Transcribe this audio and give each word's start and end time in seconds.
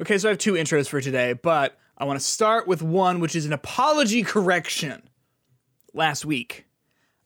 Okay, 0.00 0.18
so 0.18 0.28
I 0.28 0.30
have 0.30 0.38
two 0.38 0.54
intros 0.54 0.88
for 0.88 1.00
today, 1.00 1.34
but 1.34 1.78
I 1.96 2.04
want 2.04 2.18
to 2.18 2.24
start 2.24 2.66
with 2.66 2.82
one 2.82 3.20
which 3.20 3.36
is 3.36 3.46
an 3.46 3.52
apology 3.52 4.22
correction. 4.22 5.02
Last 5.92 6.24
week, 6.24 6.66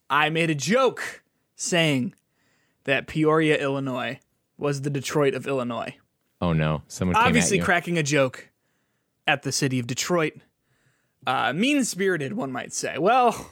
I 0.09 0.29
made 0.29 0.51
a 0.51 0.55
joke 0.55 1.23
saying 1.55 2.13
that 2.83 3.07
Peoria, 3.07 3.57
Illinois 3.57 4.19
was 4.57 4.81
the 4.81 4.89
Detroit 4.91 5.33
of 5.33 5.47
Illinois. 5.47 5.95
Oh 6.41 6.53
no, 6.53 6.83
someone 6.87 7.15
came 7.15 7.25
Obviously, 7.25 7.59
cracking 7.59 7.97
a 7.97 8.03
joke 8.03 8.49
at 9.27 9.41
the 9.41 9.51
city 9.51 9.79
of 9.79 9.87
Detroit. 9.87 10.33
Uh, 11.25 11.51
mean 11.53 11.83
spirited, 11.83 12.33
one 12.33 12.51
might 12.51 12.71
say. 12.71 12.97
Well, 12.97 13.49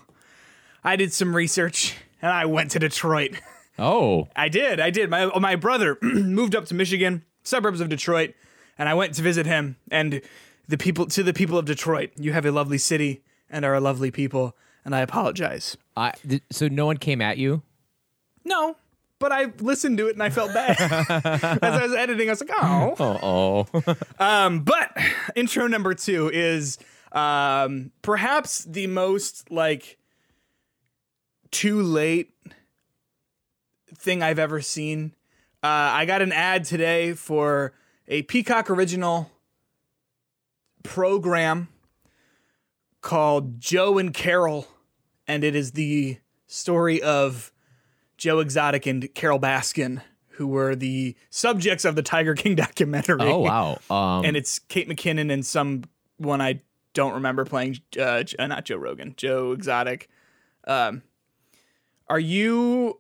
I 0.84 0.95
did 0.95 1.11
some 1.11 1.36
research 1.36 1.95
and 2.21 2.31
I 2.31 2.45
went 2.45 2.71
to 2.71 2.79
Detroit. 2.79 3.31
oh, 3.79 4.27
I 4.36 4.49
did. 4.49 4.79
I 4.79 4.89
did. 4.91 5.09
My 5.09 5.25
my 5.39 5.55
brother 5.55 5.97
moved 6.02 6.55
up 6.55 6.65
to 6.68 6.75
Michigan, 6.75 7.25
suburbs 7.43 7.81
of 7.81 7.89
Detroit, 7.89 8.36
and 8.77 8.87
I 8.87 8.93
went 8.93 9.13
to 9.15 9.21
visit 9.21 9.45
him. 9.45 9.77
And 9.91 10.21
the 10.67 10.77
people 10.77 11.05
to 11.07 11.23
the 11.23 11.33
people 11.33 11.57
of 11.57 11.65
Detroit, 11.65 12.11
you 12.18 12.33
have 12.33 12.45
a 12.45 12.51
lovely 12.51 12.77
city 12.77 13.23
and 13.49 13.63
are 13.65 13.73
a 13.73 13.79
lovely 13.79 14.11
people, 14.11 14.55
and 14.83 14.95
I 14.95 14.99
apologize. 15.01 15.77
I, 15.95 16.11
th- 16.27 16.43
so 16.51 16.68
no 16.68 16.85
one 16.85 16.97
came 16.97 17.21
at 17.21 17.37
you. 17.37 17.63
No, 18.43 18.75
but 19.19 19.32
I 19.32 19.45
listened 19.59 19.97
to 19.97 20.07
it 20.07 20.13
and 20.13 20.23
I 20.23 20.29
felt 20.29 20.54
bad 20.54 20.77
as 21.61 21.61
I 21.61 21.83
was 21.83 21.93
editing. 21.93 22.29
I 22.29 22.33
was 22.33 22.41
like, 22.41 22.51
oh. 22.54 22.95
Oh, 22.99 23.68
oh. 23.73 23.95
Um, 24.19 24.61
but 24.61 24.96
intro 25.35 25.68
number 25.68 25.93
two 25.93 26.29
is 26.33 26.77
um, 27.11 27.91
perhaps 28.01 28.63
the 28.65 28.87
most 28.87 29.49
like 29.51 29.97
too 31.51 31.82
late 31.82 32.33
thing 33.95 34.21
I've 34.21 34.39
ever 34.39 34.61
seen. 34.61 35.13
Uh, 35.63 35.67
I 35.67 36.05
got 36.05 36.21
an 36.21 36.31
ad 36.31 36.66
today 36.66 37.13
for 37.13 37.73
a 38.08 38.23
Peacock 38.23 38.70
original 38.70 39.31
program 40.84 41.67
called 43.02 43.59
Joe 43.59 43.97
and 43.97 44.14
Carole, 44.14 44.67
and 45.27 45.44
it 45.44 45.55
is 45.55 45.72
the 45.73 46.17
story 46.47 47.02
of 47.02 47.52
Joe 48.17 48.39
Exotic 48.39 48.86
and 48.86 49.14
Carole 49.14 49.39
Baskin, 49.39 50.02
who 50.30 50.47
were 50.47 50.75
the 50.75 51.16
subjects 51.30 51.86
of 51.86 51.95
the 51.95 52.02
Tiger 52.02 52.36
King 52.36 52.55
documentary 52.55 53.22
oh 53.22 53.39
wow. 53.39 53.80
Um, 53.89 54.25
and 54.25 54.38
it's 54.38 54.59
Kate 54.59 54.88
McKinnon 54.88 55.31
and 55.31 55.45
someone 55.45 56.42
I 56.42 56.61
don't 56.94 57.14
remember 57.14 57.45
playing. 57.45 57.77
Uh, 57.97 58.23
uh, 58.39 58.47
not 58.47 58.66
Joe 58.66 58.77
Rogan, 58.77 59.14
Joe 59.17 59.52
Exotic. 59.52 60.09
Um, 60.66 61.03
are 62.08 62.19
you? 62.19 62.99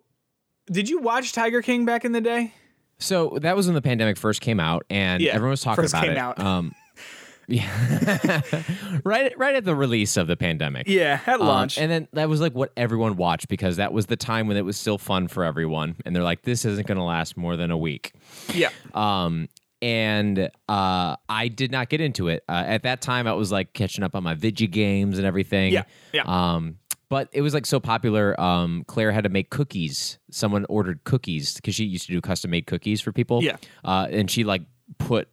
Did 0.69 0.89
you 0.89 0.99
watch 0.99 1.31
Tiger 1.31 1.61
King 1.61 1.85
back 1.85 2.03
in 2.03 2.11
the 2.11 2.21
day? 2.21 2.53
So 2.99 3.37
that 3.41 3.55
was 3.55 3.67
when 3.67 3.75
the 3.75 3.81
pandemic 3.81 4.17
first 4.17 4.41
came 4.41 4.59
out, 4.59 4.85
and 4.89 5.21
Yeah, 5.21 5.33
everyone 5.33 5.51
was 5.51 5.61
talking 5.61 5.83
first 5.83 5.93
about 5.93 6.03
came 6.03 6.11
it. 6.13 6.17
out. 6.17 6.39
Um, 6.39 6.75
yeah, 7.47 8.41
right, 9.03 9.37
right 9.37 9.55
at 9.55 9.63
the 9.63 9.75
release 9.75 10.17
of 10.17 10.27
the 10.27 10.35
pandemic. 10.35 10.87
Yeah, 10.87 11.19
at 11.25 11.39
Um, 11.39 11.47
launch. 11.47 11.77
and 11.77 11.89
then 11.91 12.07
that 12.13 12.27
was 12.27 12.41
like 12.41 12.53
what 12.53 12.71
everyone 12.75 13.15
watched 13.15 13.47
because 13.47 13.77
that 13.77 13.93
was 13.93 14.07
the 14.07 14.17
time 14.17 14.47
when 14.47 14.57
it 14.57 14.65
was 14.65 14.77
still 14.77 14.97
fun 14.97 15.27
for 15.27 15.43
everyone. 15.43 15.95
And 16.05 16.15
they're 16.15 16.23
like, 16.23 16.41
this 16.41 16.65
isn't 16.65 16.87
going 16.87 16.97
to 16.97 17.03
last 17.03 17.37
more 17.37 17.55
than 17.55 17.71
a 17.71 17.77
week. 17.77 18.11
yeah, 18.53 18.69
Um, 18.93 19.47
and 19.81 20.49
uh, 20.67 21.15
I 21.29 21.47
did 21.49 21.71
not 21.71 21.87
get 21.89 22.01
into 22.01 22.27
it. 22.29 22.43
Uh, 22.49 22.63
at 22.65 22.83
that 22.83 22.99
time, 23.01 23.27
I 23.27 23.33
was 23.33 23.51
like 23.51 23.73
catching 23.73 24.03
up 24.03 24.15
on 24.15 24.23
my 24.23 24.33
Vigi 24.33 24.67
games 24.67 25.17
and 25.17 25.25
everything. 25.27 25.71
Yeah, 25.71 25.83
yeah. 26.13 26.23
Um, 26.25 26.77
but 27.09 27.29
it 27.31 27.41
was 27.41 27.53
like 27.53 27.65
so 27.65 27.79
popular. 27.79 28.39
Um, 28.39 28.83
Claire 28.87 29.11
had 29.11 29.23
to 29.23 29.29
make 29.29 29.49
cookies. 29.49 30.19
Someone 30.29 30.65
ordered 30.69 31.03
cookies 31.03 31.55
because 31.55 31.75
she 31.75 31.85
used 31.85 32.07
to 32.07 32.11
do 32.11 32.21
custom 32.21 32.51
made 32.51 32.67
cookies 32.67 33.01
for 33.01 33.11
people. 33.11 33.43
Yeah. 33.43 33.57
Uh, 33.83 34.07
and 34.09 34.29
she 34.29 34.43
like 34.43 34.63
put 34.97 35.29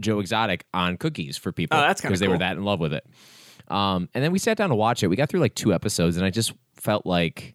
Joe 0.00 0.18
Exotic 0.18 0.64
on 0.72 0.96
cookies 0.96 1.36
for 1.36 1.52
people. 1.52 1.78
Oh, 1.78 1.82
that's 1.82 2.00
because 2.00 2.20
they 2.20 2.28
were 2.28 2.38
that 2.38 2.56
in 2.56 2.64
love 2.64 2.80
with 2.80 2.94
it. 2.94 3.06
Um, 3.68 4.08
and 4.14 4.22
then 4.24 4.32
we 4.32 4.38
sat 4.38 4.56
down 4.56 4.70
to 4.70 4.74
watch 4.74 5.02
it. 5.02 5.08
We 5.08 5.16
got 5.16 5.28
through 5.28 5.40
like 5.40 5.54
two 5.54 5.72
episodes, 5.72 6.16
and 6.16 6.26
I 6.26 6.30
just 6.30 6.52
felt 6.74 7.06
like 7.06 7.54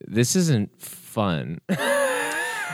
this 0.00 0.36
isn't 0.36 0.80
fun. 0.80 1.60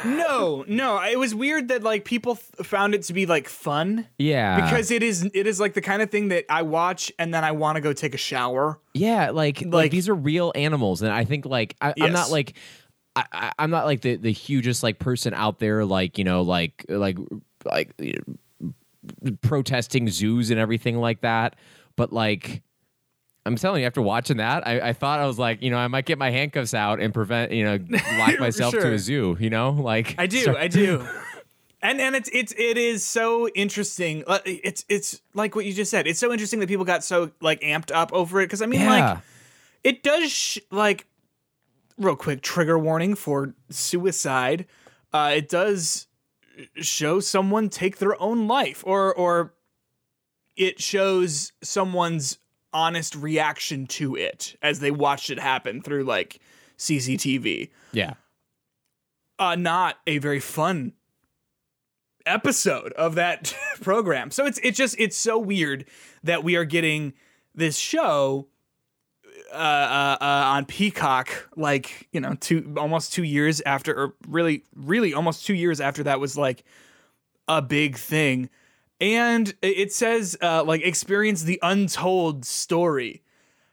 no, 0.05 0.65
no. 0.69 1.03
It 1.03 1.19
was 1.19 1.35
weird 1.35 1.69
that 1.69 1.83
like 1.83 2.05
people 2.05 2.37
th- 2.37 2.67
found 2.67 2.95
it 2.95 3.03
to 3.05 3.13
be 3.13 3.27
like 3.27 3.49
fun 3.49 4.07
yeah, 4.19 4.61
because 4.61 4.91
it 4.91 5.03
is. 5.03 5.25
It 5.35 5.47
is 5.47 5.59
like 5.61 5.75
the 5.75 5.81
kind 5.81 6.03
of 6.03 6.11
thing 6.11 6.29
that 6.29 6.45
I 6.49 6.63
watch 6.63 7.11
and 7.19 7.33
then 7.33 7.45
I 7.45 7.53
want 7.53 7.77
to 7.77 7.81
go 7.81 7.93
take 7.93 8.15
a 8.15 8.19
shower. 8.19 8.81
Yeah, 8.93 9.31
like, 9.31 9.61
like 9.63 9.73
Like- 9.73 9.91
these 9.91 10.09
are 10.09 10.15
real 10.15 10.53
animals, 10.55 11.03
and 11.03 11.13
I 11.13 11.25
think 11.25 11.47
like 11.47 11.77
I, 11.81 11.95
I'm 12.01 12.13
not 12.13 12.31
like 12.31 12.55
I, 13.17 13.53
I'm 13.59 13.71
not 13.71 13.85
like 13.87 14.01
the 14.01 14.17
the 14.17 14.33
hugest 14.33 14.83
like 14.83 14.99
person 14.99 15.35
out 15.35 15.59
there 15.59 15.85
like 15.85 16.19
you 16.19 16.25
know 16.25 16.43
like 16.43 16.85
like 16.89 17.19
like 17.65 17.95
you 17.99 18.15
know, 18.63 19.33
protesting 19.43 20.09
zoos 20.09 20.51
and 20.51 20.59
everything 20.61 20.99
like 20.99 21.21
that, 21.23 21.57
but 21.97 22.13
like. 22.13 22.63
I'm 23.47 23.57
telling 23.57 23.83
you, 23.83 23.87
after 23.87 24.01
watching 24.01 24.39
that, 24.39 24.67
I, 24.67 24.81
I 24.89 24.93
thought 24.95 25.21
I 25.21 25.27
was 25.27 25.39
like, 25.39 25.61
you 25.63 25.71
know, 25.71 25.77
I 25.77 25.87
might 25.89 26.07
get 26.07 26.19
my 26.19 26.31
handcuffs 26.31 26.73
out 26.73 27.01
and 27.01 27.13
prevent, 27.13 27.53
you 27.53 27.65
know, 27.65 27.79
lock 28.19 28.39
myself 28.41 28.73
to 28.73 28.93
a 28.93 28.99
zoo, 28.99 29.37
you 29.39 29.51
know, 29.51 29.71
like 29.71 30.15
I 30.19 30.27
do, 30.27 30.39
start- 30.41 30.57
I 30.57 30.69
do. 30.69 31.07
And 31.83 32.01
and 32.01 32.17
it's 32.17 32.31
it's 32.33 32.55
it 32.57 32.79
is 32.79 33.05
so 33.05 33.47
interesting. 33.49 34.25
Uh, 34.27 34.39
It's 34.47 34.87
it's 34.89 35.21
like 35.35 35.55
what 35.55 35.67
you 35.67 35.75
just 35.75 35.91
said. 35.91 36.07
It's 36.07 36.19
so 36.19 36.33
interesting 36.33 36.61
that 36.61 36.69
people 36.69 36.87
got 36.87 37.05
so 37.05 37.31
like 37.43 37.61
amped 37.61 37.95
up 37.95 38.11
over 38.15 38.41
it 38.41 38.47
because 38.47 38.63
I 38.63 38.67
mean 38.67 38.81
yeah, 38.81 38.89
like 39.13 39.19
it 39.83 40.03
does 40.03 40.33
sh- 40.33 40.59
like 40.71 41.07
real 41.99 42.17
quick 42.17 42.41
trigger 42.41 42.79
warning 42.79 43.15
for 43.15 43.53
suicide. 43.69 44.65
Uh, 45.13 45.33
it 45.37 45.51
does 45.51 46.07
show 46.77 47.21
someone 47.21 47.69
take 47.69 47.99
their 47.99 48.19
own 48.19 48.49
life 48.49 48.83
or 48.87 49.15
or 49.15 49.53
it 50.57 50.81
shows 50.81 51.53
someone's 51.63 52.39
honest 52.75 53.15
reaction 53.15 53.87
to 53.87 54.17
it 54.17 54.57
as 54.61 54.81
they 54.81 54.91
watched 54.91 55.31
it 55.31 55.39
happen 55.39 55.81
through 55.81 56.05
like 56.05 56.41
CCTV 56.77 57.71
yeah, 57.93 58.15
uh, 59.39 59.55
not 59.55 59.97
a 60.07 60.19
very 60.19 60.41
fun 60.41 60.93
episode 62.27 62.93
of 62.93 63.15
that 63.15 63.55
program. 63.81 64.31
So 64.31 64.47
it's 64.47 64.59
it's 64.63 64.77
just 64.77 64.97
it's 64.99 65.17
so 65.17 65.39
weird 65.39 65.87
that 66.23 66.45
we 66.45 66.57
are 66.57 66.65
getting 66.65 67.15
this 67.55 67.77
show 67.77 68.49
uh, 69.53 69.57
uh, 69.57 70.17
uh, 70.21 70.25
on 70.47 70.65
Peacock, 70.65 71.49
like 71.57 72.09
you 72.13 72.21
know, 72.21 72.35
two 72.41 72.75
almost 72.77 73.13
two 73.13 73.23
years 73.23 73.61
after, 73.65 73.95
or 73.95 74.15
really, 74.27 74.65
really 74.75 75.15
almost 75.15 75.47
two 75.47 75.55
years 75.55 75.81
after 75.81 76.03
that 76.03 76.19
was 76.19 76.37
like 76.37 76.65
a 77.47 77.63
big 77.63 77.97
thing, 77.97 78.51
and 79.01 79.53
it 79.63 79.93
says 79.93 80.37
uh, 80.43 80.65
like 80.65 80.83
experience 80.83 81.43
the 81.43 81.59
untold 81.63 82.45
story. 82.45 83.23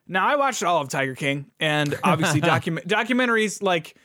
Now 0.08 0.28
I 0.28 0.36
watched 0.36 0.64
all 0.64 0.82
of 0.82 0.90
Tiger 0.90 1.16
King, 1.16 1.52
and 1.60 1.98
obviously 2.04 2.42
document 2.42 2.88
documentaries 2.88 3.62
like 3.62 3.96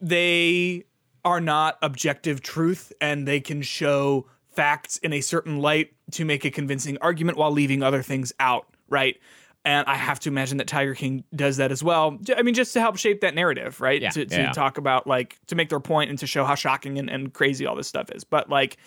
they 0.00 0.84
are 1.24 1.40
not 1.40 1.78
objective 1.82 2.42
truth 2.42 2.92
and 3.00 3.26
they 3.28 3.40
can 3.40 3.62
show 3.62 4.26
facts 4.52 4.96
in 4.98 5.12
a 5.12 5.20
certain 5.20 5.58
light 5.60 5.92
to 6.12 6.24
make 6.24 6.44
a 6.44 6.50
convincing 6.50 6.98
argument 7.00 7.38
while 7.38 7.50
leaving 7.50 7.82
other 7.82 8.02
things 8.02 8.32
out, 8.40 8.66
right? 8.88 9.18
And 9.64 9.86
I 9.86 9.94
have 9.96 10.18
to 10.20 10.30
imagine 10.30 10.56
that 10.58 10.66
Tiger 10.66 10.94
King 10.94 11.22
does 11.34 11.58
that 11.58 11.70
as 11.70 11.82
well. 11.82 12.18
I 12.34 12.42
mean, 12.42 12.54
just 12.54 12.72
to 12.72 12.80
help 12.80 12.96
shape 12.96 13.20
that 13.20 13.34
narrative, 13.34 13.80
right? 13.80 14.00
Yeah, 14.00 14.08
to 14.10 14.24
to 14.24 14.36
yeah. 14.36 14.52
talk 14.52 14.78
about, 14.78 15.06
like, 15.06 15.38
to 15.48 15.54
make 15.54 15.68
their 15.68 15.80
point 15.80 16.08
and 16.08 16.18
to 16.20 16.26
show 16.26 16.44
how 16.44 16.54
shocking 16.54 16.98
and, 16.98 17.10
and 17.10 17.34
crazy 17.34 17.66
all 17.66 17.76
this 17.76 17.86
stuff 17.86 18.10
is. 18.10 18.24
But, 18.24 18.48
like, 18.48 18.78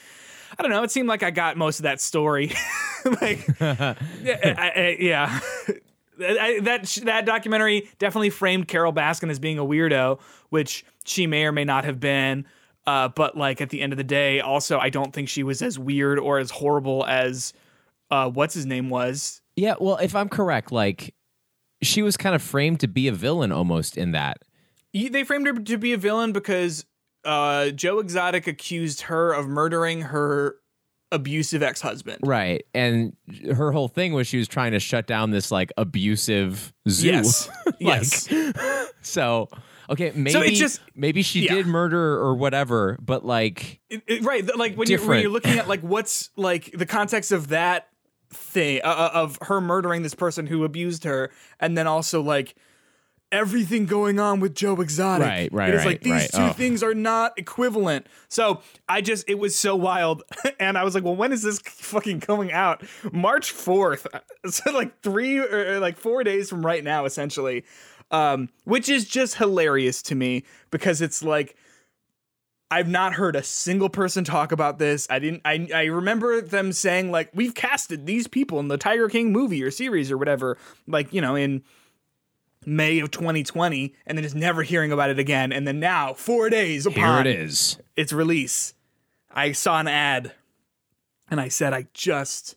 I 0.57 0.61
don't 0.61 0.71
know. 0.71 0.83
It 0.83 0.91
seemed 0.91 1.07
like 1.09 1.23
I 1.23 1.31
got 1.31 1.57
most 1.57 1.79
of 1.79 1.83
that 1.83 1.99
story. 2.01 2.51
like, 3.21 3.47
yeah, 3.59 3.95
I, 4.57 4.71
I, 4.75 4.97
yeah. 4.99 5.39
I- 6.19 6.59
that 6.61 6.83
that 7.05 7.25
documentary 7.25 7.89
definitely 7.97 8.29
framed 8.29 8.67
Carole 8.67 8.93
Baskin 8.93 9.29
as 9.31 9.39
being 9.39 9.57
a 9.57 9.65
weirdo, 9.65 10.19
which 10.49 10.85
she 11.05 11.25
may 11.27 11.45
or 11.45 11.51
may 11.51 11.65
not 11.65 11.85
have 11.85 11.99
been. 11.99 12.45
Uh, 12.85 13.07
but 13.07 13.35
like 13.37 13.61
at 13.61 13.69
the 13.69 13.81
end 13.81 13.93
of 13.93 13.97
the 13.97 14.03
day, 14.03 14.39
also 14.39 14.77
I 14.77 14.89
don't 14.89 15.11
think 15.13 15.27
she 15.29 15.41
was 15.43 15.61
as 15.61 15.79
weird 15.79 16.19
or 16.19 16.37
as 16.37 16.51
horrible 16.51 17.03
as 17.05 17.53
uh, 18.11 18.29
what's 18.29 18.53
his 18.53 18.65
name 18.65 18.89
was. 18.89 19.41
yeah. 19.55 19.73
Well, 19.79 19.97
if 19.97 20.15
I'm 20.15 20.29
correct, 20.29 20.71
like 20.71 21.15
she 21.81 22.01
was 22.03 22.15
kind 22.15 22.35
of 22.35 22.41
framed 22.41 22.79
to 22.81 22.87
be 22.87 23.07
a 23.07 23.11
villain 23.11 23.51
almost 23.51 23.97
in 23.97 24.11
that. 24.11 24.37
They 24.93 25.23
framed 25.23 25.47
her 25.47 25.53
to 25.53 25.77
be 25.77 25.93
a 25.93 25.97
villain 25.97 26.31
because 26.31 26.85
uh, 27.25 27.69
Joe 27.71 27.99
Exotic 27.99 28.47
accused 28.47 29.01
her 29.01 29.31
of 29.33 29.47
murdering 29.47 30.01
her 30.01 30.55
abusive 31.11 31.61
ex-husband. 31.61 32.17
Right. 32.25 32.65
And 32.73 33.15
her 33.55 33.71
whole 33.71 33.87
thing 33.87 34.13
was 34.13 34.25
she 34.27 34.37
was 34.37 34.47
trying 34.47 34.71
to 34.71 34.79
shut 34.79 35.05
down 35.05 35.29
this 35.31 35.51
like 35.51 35.71
abusive 35.77 36.73
zoo. 36.89 37.07
Yes, 37.07 37.49
Like, 37.65 37.77
yes. 37.79 38.29
So 39.01 39.49
okay, 39.89 40.11
maybe 40.15 40.55
just- 40.55 40.79
maybe 40.95 41.21
she 41.21 41.41
yeah. 41.45 41.55
did 41.55 41.67
murder 41.67 42.17
or 42.17 42.35
whatever, 42.35 42.97
but 43.01 43.25
like 43.25 43.79
It- 43.89 44.01
it- 44.07 44.23
right 44.23 44.43
like 44.57 44.75
when 44.75 44.89
you're, 44.89 45.05
when 45.05 45.21
you're 45.21 45.29
looking 45.31 45.59
at 45.59 45.67
like 45.73 45.81
what's 45.81 46.29
like 46.35 46.71
the 46.71 46.85
context 46.85 47.31
of 47.31 47.49
that 47.49 47.89
thing 48.31 48.81
uh, 48.83 48.87
uh, 48.87 49.11
of 49.13 49.37
her 49.43 49.61
murdering 49.61 50.01
this 50.01 50.15
person 50.15 50.47
who 50.47 50.63
abused 50.63 51.03
her 51.03 51.29
and 51.59 51.77
then 51.77 51.85
also 51.85 52.21
like 52.21 52.55
everything 53.33 53.85
going 53.85 54.19
on 54.19 54.39
with 54.39 54.55
Joe 54.55 54.79
Exotic. 54.79 55.27
Right, 55.27 55.51
right, 55.51 55.69
It 55.69 55.75
is 55.75 55.79
right, 55.79 55.87
like 55.87 56.01
these 56.01 56.11
right. 56.13 56.31
two 56.31 56.41
Oh. 56.41 56.53
things 56.53 56.81
are 56.83 56.93
not 56.93 57.33
equivalent. 57.37 58.07
So 58.29 58.61
I 58.87 59.01
just 59.01 59.27
it 59.29 59.39
was 59.39 59.57
so 59.57 59.75
wild, 59.75 60.23
and 60.59 60.77
I 60.77 60.83
was 60.85 60.95
like, 60.95 61.03
well, 61.03 61.15
when 61.15 61.33
is 61.33 61.41
this 61.41 61.59
fucking 61.59 62.21
coming 62.21 62.51
out? 62.53 62.83
March 63.11 63.51
fourth, 63.51 64.07
so 64.49 64.71
like 64.71 65.01
three 65.01 65.39
or 65.39 65.79
like 65.81 65.97
four 65.97 66.23
days 66.23 66.49
from 66.49 66.65
right 66.65 66.83
now, 66.83 67.03
essentially. 67.05 67.65
Um, 68.11 68.49
which 68.65 68.89
is 68.89 69.05
just 69.05 69.35
hilarious 69.35 70.03
to 70.03 70.13
me 70.15 70.43
because 70.69 71.01
it's 71.01 71.23
like 71.23 71.55
I've 72.69 72.87
not 72.87 73.13
heard 73.13 73.35
a 73.35 73.43
single 73.43 73.89
person 73.89 74.23
talk 74.23 74.51
about 74.51 74.77
this. 74.79 75.07
I 75.09 75.19
didn't. 75.19 75.41
I 75.45 75.67
I 75.73 75.83
remember 75.85 76.41
them 76.41 76.73
saying 76.73 77.11
like 77.11 77.29
we've 77.33 77.53
casted 77.55 78.05
these 78.05 78.27
people 78.27 78.59
in 78.59 78.67
the 78.67 78.77
Tiger 78.77 79.09
King 79.09 79.31
movie 79.31 79.63
or 79.63 79.71
series 79.71 80.11
or 80.11 80.17
whatever. 80.17 80.57
Like 80.87 81.11
you 81.13 81.21
know 81.21 81.35
in 81.35 81.63
May 82.65 82.99
of 82.99 83.11
2020, 83.11 83.93
and 84.05 84.17
then 84.17 84.23
just 84.23 84.35
never 84.35 84.63
hearing 84.63 84.91
about 84.91 85.09
it 85.09 85.19
again. 85.19 85.51
And 85.51 85.67
then 85.67 85.79
now, 85.79 86.13
four 86.13 86.49
days 86.49 86.85
apart 86.85 87.25
Here 87.25 87.35
it 87.35 87.39
is. 87.39 87.77
its 87.95 88.13
release, 88.13 88.73
I 89.31 89.51
saw 89.51 89.79
an 89.79 89.87
ad, 89.87 90.33
and 91.29 91.39
I 91.41 91.47
said 91.47 91.73
I 91.73 91.87
just 91.93 92.55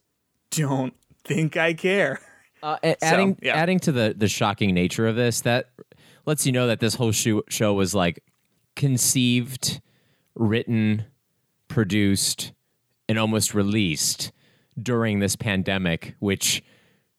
don't 0.51 0.95
think 1.25 1.57
I 1.57 1.75
care. 1.75 2.21
Uh, 2.63 2.77
a- 2.83 3.05
adding 3.05 3.39
yeah. 3.43 3.55
adding 3.55 3.79
to 3.81 3.93
the 3.93 4.15
the 4.17 4.29
shocking 4.29 4.75
nature 4.75 5.07
of 5.07 5.17
this, 5.17 5.43
that 5.43 5.71
lets 6.25 6.47
you 6.47 6.53
know 6.53 6.67
that 6.67 6.81
this 6.81 6.95
whole 6.95 7.13
show, 7.13 7.43
show 7.49 7.75
was 7.75 7.95
like 7.95 8.23
conceived, 8.75 9.81
written, 10.35 11.05
produced, 11.69 12.53
and 13.09 13.19
almost 13.19 13.55
released 13.55 14.33
during 14.81 15.21
this 15.21 15.37
pandemic, 15.37 16.15
which 16.19 16.63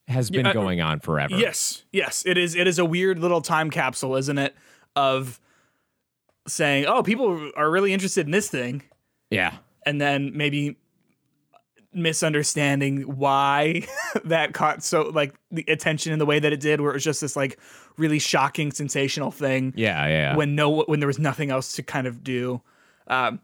has 0.07 0.29
been 0.29 0.45
uh, 0.45 0.53
going 0.53 0.81
on 0.81 0.99
forever. 0.99 1.35
Yes, 1.35 1.83
yes, 1.91 2.23
it 2.25 2.37
is. 2.37 2.55
It 2.55 2.67
is 2.67 2.79
a 2.79 2.85
weird 2.85 3.19
little 3.19 3.41
time 3.41 3.69
capsule, 3.69 4.15
isn't 4.15 4.37
it? 4.37 4.55
Of 4.95 5.39
saying, 6.47 6.85
"Oh, 6.85 7.03
people 7.03 7.51
are 7.55 7.69
really 7.69 7.93
interested 7.93 8.25
in 8.25 8.31
this 8.31 8.49
thing," 8.49 8.83
Yeah. 9.29 9.53
and 9.85 9.99
then 9.99 10.31
maybe 10.35 10.77
misunderstanding 11.93 13.01
why 13.17 13.83
that 14.25 14.53
caught 14.53 14.83
so 14.83 15.03
like 15.03 15.33
the 15.51 15.65
attention 15.67 16.13
in 16.13 16.19
the 16.19 16.25
way 16.25 16.39
that 16.39 16.53
it 16.53 16.59
did, 16.59 16.81
where 16.81 16.91
it 16.91 16.95
was 16.95 17.03
just 17.03 17.21
this 17.21 17.35
like 17.35 17.59
really 17.97 18.19
shocking, 18.19 18.71
sensational 18.71 19.31
thing. 19.31 19.73
Yeah. 19.75 20.07
Yeah. 20.07 20.35
when 20.35 20.55
no 20.55 20.83
when 20.83 20.99
there 20.99 21.07
was 21.07 21.19
nothing 21.19 21.51
else 21.51 21.73
to 21.73 21.83
kind 21.83 22.07
of 22.07 22.23
do. 22.23 22.61
Um, 23.07 23.39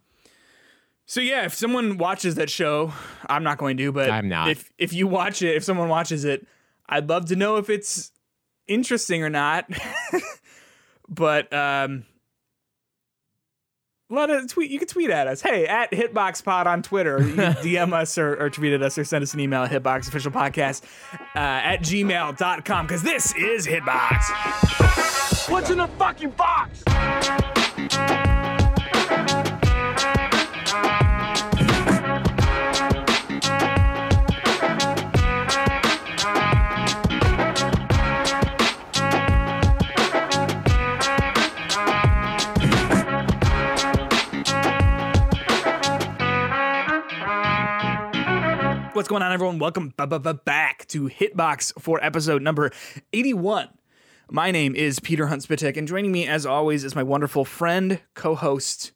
so 1.06 1.22
yeah, 1.22 1.46
if 1.46 1.54
someone 1.54 1.98
watches 1.98 2.36
that 2.36 2.50
show, 2.50 2.94
I'm 3.28 3.44
not 3.44 3.58
going 3.58 3.78
to, 3.78 3.92
but 3.92 4.10
I'm 4.10 4.30
not. 4.30 4.50
If 4.50 4.72
if 4.78 4.94
you 4.94 5.08
watch 5.08 5.42
it, 5.42 5.56
if 5.56 5.64
someone 5.64 5.90
watches 5.90 6.26
it, 6.26 6.48
I'd 6.88 7.10
love 7.10 7.26
to 7.26 7.36
know 7.36 7.58
if 7.58 7.70
it's 7.70 8.12
interesting 8.68 9.24
or 9.24 9.30
not. 9.30 9.70
but 11.10 11.52
um, 11.54 12.06
let 14.10 14.30
us 14.30 14.52
tweet. 14.52 14.72
You 14.72 14.80
can 14.80 14.88
tweet 14.88 15.10
at 15.10 15.28
us. 15.28 15.42
Hey, 15.42 15.66
at 15.66 15.92
HitboxPod 15.92 16.68
on 16.68 16.84
Twitter. 16.84 17.22
You 17.22 17.36
can 17.36 17.54
DM 17.64 17.94
us 17.94 18.18
or, 18.18 18.36
or 18.42 18.50
tweet 18.50 18.74
at 18.74 18.82
us 18.82 18.98
or 18.98 19.04
send 19.04 19.24
us 19.24 19.34
an 19.34 19.40
email 19.40 19.64
at 19.64 19.72
HitboxOfficialPodcast 19.72 20.84
uh, 21.36 21.40
at 21.40 21.78
gmail.com 21.82 22.86
because 22.86 23.04
this 23.04 23.34
is 23.36 23.68
Hitbox. 23.68 25.50
What's 25.50 25.70
in 25.70 25.80
the 25.80 25.88
fucking 25.88 26.32
box? 26.32 26.84
What's 49.04 49.10
going 49.10 49.22
on, 49.22 49.34
everyone? 49.34 49.60
Welcome 49.60 49.90
back 50.46 50.86
to 50.88 51.10
Hitbox 51.10 51.74
for 51.82 52.02
episode 52.02 52.42
number 52.42 52.72
81. 53.12 53.68
My 54.32 54.50
name 54.50 54.78
is 54.78 55.02
Peter 55.02 55.28
Hunt 55.28 55.42
Spitek, 55.46 55.76
and 55.76 55.90
joining 55.90 56.10
me, 56.14 56.26
as 56.26 56.46
always, 56.46 56.86
is 56.86 56.96
my 56.96 57.04
wonderful 57.04 57.44
friend, 57.44 58.00
co 58.14 58.34
host. 58.34 58.94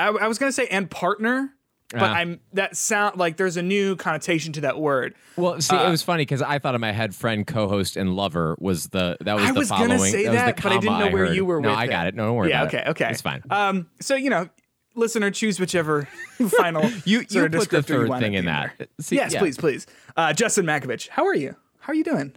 I, 0.00 0.08
I 0.08 0.26
was 0.26 0.38
going 0.40 0.48
to 0.48 0.52
say, 0.52 0.66
and 0.66 0.90
partner, 0.90 1.54
but 1.92 2.02
Ah. 2.02 2.12
I'm 2.14 2.40
that 2.54 2.76
sound 2.76 3.18
like 3.18 3.36
there's 3.36 3.56
a 3.56 3.62
new 3.62 3.94
connotation 3.94 4.52
to 4.54 4.62
that 4.62 4.80
word. 4.80 5.14
Well, 5.36 5.60
see, 5.60 5.76
Uh, 5.76 5.86
it 5.86 5.90
was 5.92 6.02
funny 6.02 6.22
because 6.22 6.42
I 6.42 6.58
thought 6.58 6.74
in 6.74 6.80
my 6.80 6.90
head, 6.90 7.14
friend, 7.14 7.46
co-host, 7.46 7.96
and 7.96 8.16
lover 8.16 8.56
was 8.58 8.88
the 8.88 9.16
that 9.20 9.34
was 9.36 9.44
I 9.44 9.52
the 9.52 9.58
was 9.60 9.68
following. 9.68 9.90
gonna 9.90 10.00
say 10.10 10.24
the 10.24 10.32
that, 10.32 10.56
but 10.60 10.72
I 10.72 10.78
didn't 10.78 10.98
know 10.98 11.10
where 11.12 11.32
you 11.32 11.44
were 11.44 11.60
No, 11.60 11.72
I 11.72 11.86
got 11.86 12.08
it. 12.08 12.16
No, 12.16 12.26
don't 12.26 12.34
worry. 12.34 12.48
yeah, 12.50 12.64
okay, 12.64 12.78
it. 12.78 12.88
okay. 12.88 13.10
It's 13.10 13.22
fine. 13.22 13.44
Um, 13.48 13.86
so, 14.00 14.16
you 14.16 14.28
know, 14.28 14.48
listener, 14.94 15.30
choose 15.30 15.58
whichever 15.60 16.08
final 16.58 16.82
You 17.04 17.24
you 17.30 17.48
put 17.48 17.70
the 17.70 17.82
third 17.82 18.10
thing 18.18 18.34
in 18.34 18.44
that. 18.46 18.88
See, 19.00 19.16
yes, 19.16 19.32
yeah. 19.32 19.38
please, 19.40 19.56
please. 19.56 19.86
Uh, 20.16 20.32
Justin 20.32 20.66
Makovich, 20.66 21.08
how 21.08 21.26
are 21.26 21.34
you? 21.34 21.56
How 21.80 21.92
are 21.92 21.96
you 21.96 22.04
doing? 22.04 22.32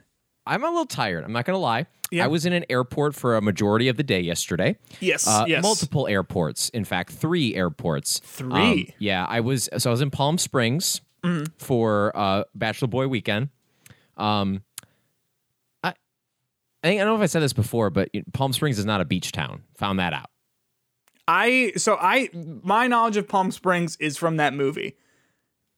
I'm 0.47 0.63
a 0.63 0.67
little 0.67 0.85
tired. 0.85 1.23
I'm 1.23 1.31
not 1.33 1.45
gonna 1.45 1.57
lie. 1.57 1.87
Yeah. 2.11 2.25
I 2.25 2.27
was 2.27 2.45
in 2.45 2.53
an 2.53 2.65
airport 2.69 3.15
for 3.15 3.35
a 3.35 3.41
majority 3.41 3.87
of 3.87 3.97
the 3.97 4.03
day 4.03 4.19
yesterday. 4.21 4.77
Yes, 4.99 5.27
Uh, 5.27 5.45
yes. 5.47 5.63
Multiple 5.63 6.07
airports. 6.07 6.69
In 6.69 6.85
fact, 6.85 7.11
three 7.11 7.55
airports. 7.55 8.19
Three? 8.23 8.51
Um, 8.51 8.85
yeah, 8.99 9.25
I 9.27 9.39
was. 9.39 9.69
So 9.77 9.89
I 9.89 9.91
was 9.91 10.01
in 10.01 10.11
Palm 10.11 10.37
Springs 10.37 11.01
Mm-hmm. 11.23 11.45
for 11.57 12.15
uh, 12.15 12.43
Bachelor 12.53 12.87
Boy 12.87 13.07
weekend. 13.07 13.49
Um, 14.15 14.61
I, 15.83 15.89
I 15.89 15.93
think 16.83 17.01
I 17.01 17.03
don't 17.03 17.13
know 17.13 17.15
if 17.15 17.21
I 17.23 17.25
said 17.25 17.41
this 17.41 17.53
before, 17.53 17.89
but 17.89 18.09
Palm 18.33 18.53
Springs 18.53 18.77
is 18.77 18.85
not 18.85 19.01
a 19.01 19.05
beach 19.05 19.31
town. 19.31 19.63
Found 19.77 19.97
that 19.97 20.13
out. 20.13 20.29
I 21.27 21.73
so 21.75 21.97
I 21.99 22.29
my 22.33 22.87
knowledge 22.87 23.17
of 23.17 23.27
Palm 23.27 23.51
Springs 23.51 23.95
is 23.99 24.17
from 24.17 24.37
that 24.37 24.53
movie, 24.53 24.95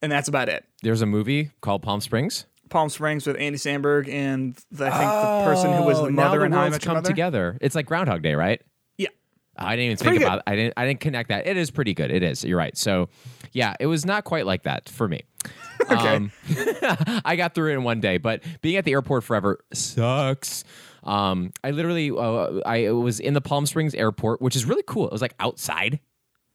and 0.01 0.11
that's 0.11 0.27
about 0.27 0.49
it. 0.49 0.65
There's 0.83 1.01
a 1.01 1.05
movie 1.05 1.51
called 1.61 1.81
Palm 1.83 2.01
Springs. 2.01 2.45
Palm 2.69 2.89
Springs 2.89 3.25
with 3.25 3.38
Andy 3.39 3.57
Samberg 3.57 4.09
and 4.09 4.57
the, 4.71 4.88
I 4.88 4.89
think 4.97 5.09
the 5.09 5.44
person 5.45 5.73
who 5.73 5.83
was 5.83 5.99
the 5.99 6.07
Oh, 6.07 6.09
mother 6.11 6.44
and 6.44 6.53
How 6.53 6.63
worlds 6.67 6.79
come 6.79 6.95
Mother. 6.95 7.07
together. 7.07 7.57
It's 7.61 7.75
like 7.75 7.85
Groundhog 7.85 8.21
Day, 8.23 8.35
right? 8.35 8.61
Yeah, 8.97 9.07
I 9.55 9.77
didn't 9.77 9.85
even 9.85 9.97
pretty 9.97 10.11
think 10.17 10.19
good. 10.19 10.33
about. 10.33 10.44
I 10.47 10.55
didn't. 10.57 10.73
I 10.75 10.85
didn't 10.85 10.99
connect 10.99 11.29
that. 11.29 11.47
It 11.47 11.55
is 11.55 11.71
pretty 11.71 11.94
good. 11.94 12.11
It 12.11 12.23
is. 12.23 12.44
You're 12.44 12.57
right. 12.57 12.75
So, 12.77 13.07
yeah, 13.53 13.75
it 13.79 13.85
was 13.88 14.05
not 14.05 14.25
quite 14.25 14.45
like 14.45 14.63
that 14.63 14.89
for 14.89 15.07
me. 15.07 15.21
Okay. 15.89 16.15
Um, 16.15 16.31
I 17.23 17.35
got 17.38 17.53
through 17.55 17.71
it 17.71 17.75
in 17.75 17.83
one 17.83 18.01
day, 18.01 18.17
but 18.17 18.44
being 18.61 18.75
at 18.75 18.83
the 18.83 18.91
airport 18.91 19.23
forever 19.23 19.59
sucks. 19.73 20.65
Um, 21.07 21.51
I 21.63 21.71
literally, 21.71 22.12
uh, 22.12 22.59
I 22.65 22.92
was 22.92 23.19
in 23.19 23.33
the 23.33 23.42
Palm 23.42 23.65
Springs 23.65 23.95
airport, 23.95 24.42
which 24.42 24.56
is 24.56 24.65
really 24.65 24.83
cool. 24.86 25.06
It 25.07 25.12
was 25.12 25.21
like 25.21 25.33
outside. 25.39 26.00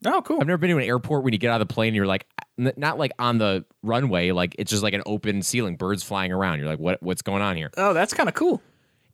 oh, 0.04 0.20
cool. 0.22 0.40
I've 0.40 0.46
never 0.46 0.58
been 0.58 0.70
to 0.70 0.76
an 0.78 0.84
airport 0.84 1.24
when 1.24 1.32
you 1.32 1.38
get 1.38 1.50
out 1.50 1.60
of 1.60 1.66
the 1.66 1.72
plane, 1.72 1.88
and 1.88 1.96
you're 1.96 2.06
like, 2.06 2.26
n- 2.58 2.72
not 2.76 2.98
like 2.98 3.12
on 3.18 3.38
the 3.38 3.64
runway, 3.82 4.30
like 4.32 4.54
it's 4.58 4.70
just 4.70 4.82
like 4.82 4.94
an 4.94 5.02
open 5.06 5.42
ceiling, 5.42 5.76
birds 5.76 6.02
flying 6.02 6.32
around. 6.32 6.58
You're 6.58 6.68
like, 6.68 6.78
what, 6.78 7.02
what's 7.02 7.22
going 7.22 7.40
on 7.42 7.56
here? 7.56 7.70
oh, 7.76 7.92
that's 7.94 8.12
kind 8.14 8.28
of 8.28 8.34
cool. 8.34 8.60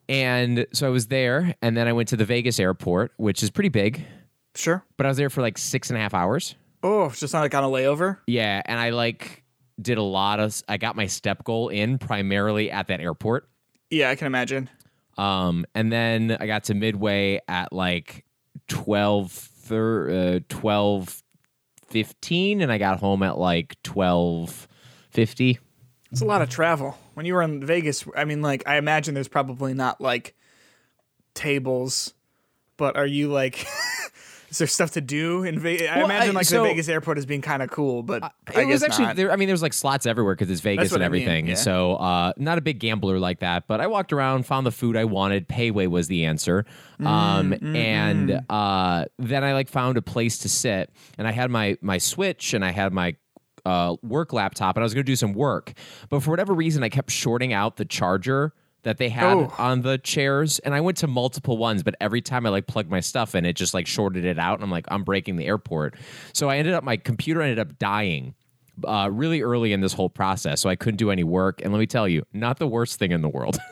And 0.09 0.67
so 0.73 0.87
I 0.87 0.91
was 0.91 1.09
there, 1.09 1.55
and 1.61 1.77
then 1.77 1.87
I 1.87 1.93
went 1.93 2.09
to 2.09 2.17
the 2.17 2.25
Vegas 2.25 2.59
airport, 2.59 3.13
which 3.19 3.43
is 3.43 3.51
pretty 3.51 3.69
big, 3.69 4.05
Sure. 4.55 4.83
but 4.97 5.05
I 5.07 5.11
was 5.11 5.19
there 5.19 5.29
for 5.31 5.43
like 5.43 5.59
six 5.59 5.91
and 5.91 5.99
a 5.99 6.01
half 6.01 6.15
hours. 6.15 6.55
Oh, 6.83 7.07
it's 7.07 7.21
just 7.21 7.35
not 7.35 7.41
like 7.41 7.55
on 7.55 7.63
a 7.65 7.69
layover. 7.69 8.19
Yeah, 8.27 8.63
and 8.65 8.81
I 8.81 8.91
like 8.91 9.43
did 9.81 9.99
a 9.99 10.03
lot 10.03 10.41
of. 10.41 10.61
I 10.69 10.79
got 10.79 10.97
my 10.97 11.07
step 11.07 11.45
goal 11.45 11.69
in 11.69 11.99
primarily 11.99 12.71
at 12.71 12.87
that 12.87 13.01
airport. 13.01 13.49
Yeah, 13.91 14.09
I 14.11 14.15
can 14.17 14.27
imagine. 14.27 14.71
Um, 15.19 15.67
and 15.75 15.93
then 15.93 16.37
I 16.41 16.47
got 16.47 16.65
to 16.65 16.75
Midway 16.75 17.41
at 17.49 17.73
like 17.73 18.25
12, 18.69 19.31
thir- 19.33 20.37
uh, 20.37 20.41
12 20.49 21.23
15, 21.89 22.61
and 22.61 22.71
I 22.71 22.79
got 22.79 23.01
home 23.01 23.23
at 23.23 23.39
like 23.39 23.81
twelve 23.83 24.69
fifty. 25.11 25.59
It's 26.11 26.21
a 26.21 26.27
lot 26.27 26.43
of 26.43 26.49
travel. 26.49 26.97
When 27.15 27.27
you 27.27 27.35
were 27.35 27.43
in 27.43 27.65
Vegas, 27.65 28.05
I 28.17 28.25
mean, 28.25 28.41
like, 28.41 28.63
I 28.67 28.77
imagine 28.77 29.15
there's 29.15 29.29
probably 29.29 29.75
not 29.75 30.01
like 30.01 30.35
tables, 31.35 32.15
but 32.77 32.97
are 32.97 33.07
you 33.07 33.29
like, 33.29 33.67
is 34.51 34.59
there 34.59 34.67
stuff 34.67 34.93
to 34.93 35.01
do 35.01 35.45
in 35.45 35.59
Vegas? 35.59 35.89
I 35.91 35.97
Well, 35.99 36.07
imagine 36.07 36.31
I- 36.31 36.41
like 36.41 36.47
so- 36.47 36.63
the 36.63 36.69
Vegas 36.71 36.89
airport 36.89 37.19
is 37.19 37.27
being 37.27 37.43
kind 37.43 37.63
of 37.63 37.71
cool, 37.71 38.03
but 38.03 38.23
I 38.23 38.63
It 38.63 38.67
was 38.67 38.83
actually 38.83 39.13
there. 39.15 39.31
I 39.31 39.37
mean, 39.37 39.49
there's 39.49 39.63
like 39.63 39.73
slots 39.73 40.07
everywhere 40.07 40.35
because 40.35 40.51
it's 40.51 40.61
Vegas 40.61 40.93
and 40.93 41.03
I 41.03 41.09
mean, 41.09 41.23
everything. 41.23 41.47
yeah. 41.49 41.55
So, 41.55 41.95
uh, 41.97 42.33
not 42.37 42.59
a 42.59 42.61
big 42.61 42.79
gambler 42.81 43.19
like 43.19 43.41
that. 43.41 43.67
But 43.67 43.81
I 43.81 43.87
walked 43.87 44.13
around, 44.13 44.45
found 44.47 44.67
the 44.67 44.71
food 44.73 44.97
I 44.97 45.05
wanted. 45.05 45.49
Payway 45.49 45.87
was 45.87 46.09
the 46.09 46.25
answer. 46.25 46.65
Um, 47.01 47.53
Mm, 47.53 47.77
and 47.77 48.41
uh, 48.51 49.05
then 49.19 49.45
I 49.45 49.53
like 49.53 49.69
found 49.69 49.97
a 49.97 50.03
place 50.03 50.39
to 50.39 50.49
sit, 50.49 50.91
and 51.17 51.29
I 51.29 51.33
had 51.33 51.51
my 51.51 51.77
my 51.81 51.99
Switch 51.99 52.55
and 52.55 52.65
I 52.65 52.71
had 52.73 52.93
my 52.93 53.15
uh, 53.67 53.97
work 54.03 54.33
laptop, 54.33 54.77
and 54.77 54.83
I 54.83 54.85
was 54.85 54.95
going 54.95 55.05
to 55.05 55.11
do 55.13 55.17
some 55.17 55.35
work. 55.35 55.75
But 56.09 56.23
for 56.23 56.31
whatever 56.31 56.55
reason, 56.55 56.83
I 56.83 56.89
kept 56.89 57.11
shorting 57.11 57.53
out 57.53 57.77
the 57.77 57.85
charger 57.85 58.55
that 58.85 58.99
they 58.99 59.09
had 59.09 59.37
Oh. 59.37 59.53
on 59.59 59.83
the 59.83 59.99
chairs 59.99 60.59
and 60.61 60.75
I 60.75 60.81
went 60.81 60.97
to 60.99 61.07
multiple 61.07 61.57
ones 61.59 61.83
but 61.83 61.95
every 62.01 62.21
time 62.23 62.47
I 62.47 62.49
like 62.51 62.67
plugged 62.67 62.91
my 62.91 63.01
stuff 63.01 63.35
in 63.35 63.45
it 63.45 63.55
just 63.55 63.75
like 63.75 63.87
shorted 63.87 64.25
it 64.25 64.39
out 64.39 64.55
and 64.55 64.63
I'm 64.65 64.71
like 64.71 64.87
I'm 64.89 65.03
breaking 65.05 65.37
the 65.37 65.47
airport 65.47 65.97
so 66.33 66.49
I 66.49 66.57
ended 66.59 66.75
up 66.75 66.85
my 66.85 66.97
computer 66.97 67.43
ended 67.43 67.59
up 67.59 67.79
dying 67.79 68.35
uh, 68.87 69.09
really 69.13 69.43
early 69.43 69.73
in 69.73 69.81
this 69.81 69.93
whole 69.93 70.09
process 70.09 70.61
so 70.61 70.69
I 70.69 70.77
couldn't 70.77 70.99
do 70.99 71.11
any 71.11 71.25
work 71.25 71.61
and 71.63 71.73
let 71.73 71.81
me 71.81 71.87
tell 71.87 72.07
you 72.09 72.23
not 72.33 72.59
the 72.59 72.69
worst 72.69 72.99
thing 72.99 73.11
in 73.13 73.21
the 73.23 73.29
world 73.29 73.59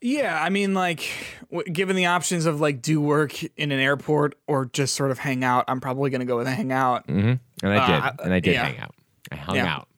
Yeah, 0.00 0.40
I 0.40 0.48
mean, 0.48 0.74
like, 0.74 1.10
w- 1.50 1.68
given 1.72 1.96
the 1.96 2.06
options 2.06 2.46
of 2.46 2.60
like 2.60 2.80
do 2.82 3.00
work 3.00 3.42
in 3.56 3.72
an 3.72 3.80
airport 3.80 4.36
or 4.46 4.66
just 4.66 4.94
sort 4.94 5.10
of 5.10 5.18
hang 5.18 5.42
out, 5.42 5.64
I'm 5.66 5.80
probably 5.80 6.10
gonna 6.10 6.24
go 6.24 6.36
with 6.36 6.46
a 6.46 6.52
hang 6.52 6.70
out 6.70 7.08
And 7.08 7.40
I 7.64 7.86
did, 7.86 8.02
Uh, 8.04 8.12
and 8.22 8.32
I 8.32 8.38
did 8.38 8.52
yeah. 8.52 8.64
hang 8.64 8.78
out. 8.78 8.94
I 9.32 9.36
hung 9.36 9.56
Yeah. 9.56 9.74
out 9.74 9.88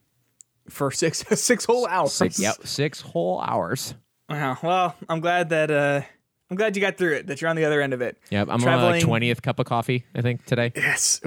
for 0.71 0.91
six 0.91 1.19
six 1.41 1.65
whole 1.65 1.87
hours. 1.87 2.13
six, 2.13 2.39
yep, 2.39 2.57
six 2.65 3.01
whole 3.01 3.41
hours. 3.41 3.95
Wow. 4.29 4.57
Well, 4.63 4.95
I'm 5.09 5.21
glad 5.21 5.49
that 5.51 5.71
uh, 5.71 6.03
I'm 6.51 6.57
glad 6.57 6.77
you 6.77 6.81
got 6.83 6.97
through 6.97 7.15
it. 7.17 7.27
That 7.27 7.41
you're 7.41 7.51
on 7.51 7.57
the 7.57 7.65
other 7.65 7.81
end 7.81 7.93
of 7.93 8.01
it. 8.01 8.17
Yep, 8.31 8.49
I'm 8.49 8.55
on 8.55 8.61
Traveling- 8.61 8.93
like 8.93 9.03
twentieth 9.03 9.43
cup 9.43 9.59
of 9.59 9.67
coffee. 9.67 10.05
I 10.15 10.23
think 10.23 10.45
today. 10.47 10.73
Yes. 10.77 11.21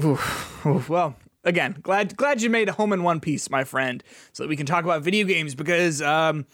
Well, 0.87 1.15
again, 1.43 1.77
glad 1.81 2.15
glad 2.15 2.41
you 2.41 2.49
made 2.49 2.69
a 2.69 2.71
home 2.73 2.93
in 2.93 3.03
one 3.03 3.19
piece, 3.19 3.49
my 3.49 3.63
friend, 3.63 4.03
so 4.31 4.43
that 4.43 4.47
we 4.49 4.55
can 4.55 4.65
talk 4.65 4.83
about 4.85 5.01
video 5.01 5.25
games 5.25 5.55
because 5.55 6.01
um 6.01 6.45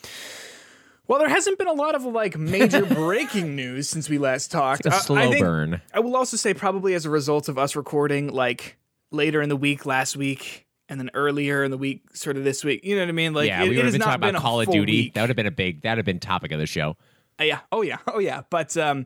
well, 1.08 1.18
there 1.20 1.30
hasn't 1.30 1.58
been 1.58 1.68
a 1.68 1.74
lot 1.74 1.96
of 1.96 2.04
like 2.06 2.38
major 2.38 2.86
breaking 2.96 3.56
news 3.56 3.90
since 3.90 4.10
we 4.10 4.18
last 4.20 4.52
talked. 4.52 4.86
A 4.86 4.90
Uh, 4.90 5.00
slow 5.00 5.16
I 5.18 5.28
think- 5.30 5.42
burn. 5.44 5.82
I 5.94 6.00
will 6.02 6.16
also 6.16 6.38
say 6.38 6.54
probably 6.54 6.94
as 6.94 7.06
a 7.06 7.10
result 7.10 7.50
of 7.50 7.58
us 7.58 7.76
recording 7.76 8.28
like 8.30 8.78
later 9.12 9.42
in 9.42 9.50
the 9.50 9.56
week 9.56 9.86
last 9.88 10.16
week 10.16 10.68
and 10.90 11.00
then 11.00 11.10
earlier 11.14 11.64
in 11.64 11.72
the 11.72 11.78
week 11.78 12.02
sort 12.16 12.36
of 12.36 12.44
this 12.44 12.64
week. 12.64 12.84
You 12.84 12.96
know 12.96 13.04
what 13.04 13.10
I 13.10 13.14
mean? 13.14 13.34
Like 13.34 13.48
yeah, 13.48 13.64
it, 13.64 13.70
we 13.70 13.76
would 13.78 13.86
have 13.86 13.94
been 13.94 14.00
not 14.00 14.06
talking 14.06 14.22
been 14.22 14.30
about 14.32 14.42
Call 14.42 14.62
of 14.62 14.70
Duty. 14.70 14.92
week. 14.92 15.14
That 15.14 15.22
would 15.22 15.30
have 15.30 15.38
been 15.38 15.46
a 15.46 15.52
big. 15.52 15.82
That 15.84 15.92
would 15.92 16.00
have 16.00 16.06
been 16.06 16.20
topic 16.20 16.52
of 16.52 16.60
the 16.60 16.66
show. 16.66 16.98
Uh, 17.40 17.44
yeah. 17.44 17.60
Oh 17.72 17.82
yeah. 17.82 17.98
Oh 18.08 18.20
yeah. 18.20 18.42
But 18.50 18.76
um, 18.76 19.06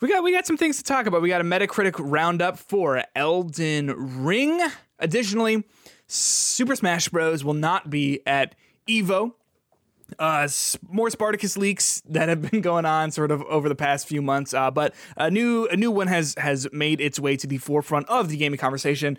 we 0.00 0.08
got 0.08 0.22
we 0.22 0.32
got 0.32 0.46
some 0.46 0.56
things 0.56 0.78
to 0.78 0.82
talk 0.82 1.06
about. 1.06 1.20
We 1.20 1.28
got 1.28 1.40
a 1.40 1.44
Metacritic 1.44 1.94
roundup 1.98 2.58
for 2.58 3.02
Elden 3.14 4.22
Ring. 4.24 4.60
Additionally, 4.98 5.64
Super 6.06 6.76
Smash 6.76 7.08
Bros. 7.08 7.44
will 7.44 7.54
not 7.54 7.90
be 7.90 8.20
at 8.26 8.54
Evo. 8.88 9.32
Uh, 10.18 10.48
more 10.88 11.08
Spartacus 11.08 11.56
leaks 11.56 12.02
that 12.08 12.28
have 12.28 12.42
been 12.50 12.60
going 12.60 12.84
on 12.84 13.10
sort 13.10 13.30
of 13.30 13.42
over 13.42 13.68
the 13.68 13.76
past 13.76 14.08
few 14.08 14.20
months. 14.20 14.52
Uh, 14.52 14.70
but 14.70 14.94
a 15.16 15.30
new 15.30 15.66
a 15.66 15.76
new 15.76 15.90
one 15.90 16.08
has 16.08 16.34
has 16.38 16.66
made 16.72 17.00
its 17.00 17.18
way 17.20 17.36
to 17.36 17.46
the 17.46 17.58
forefront 17.58 18.08
of 18.08 18.28
the 18.28 18.36
gaming 18.36 18.58
conversation. 18.58 19.18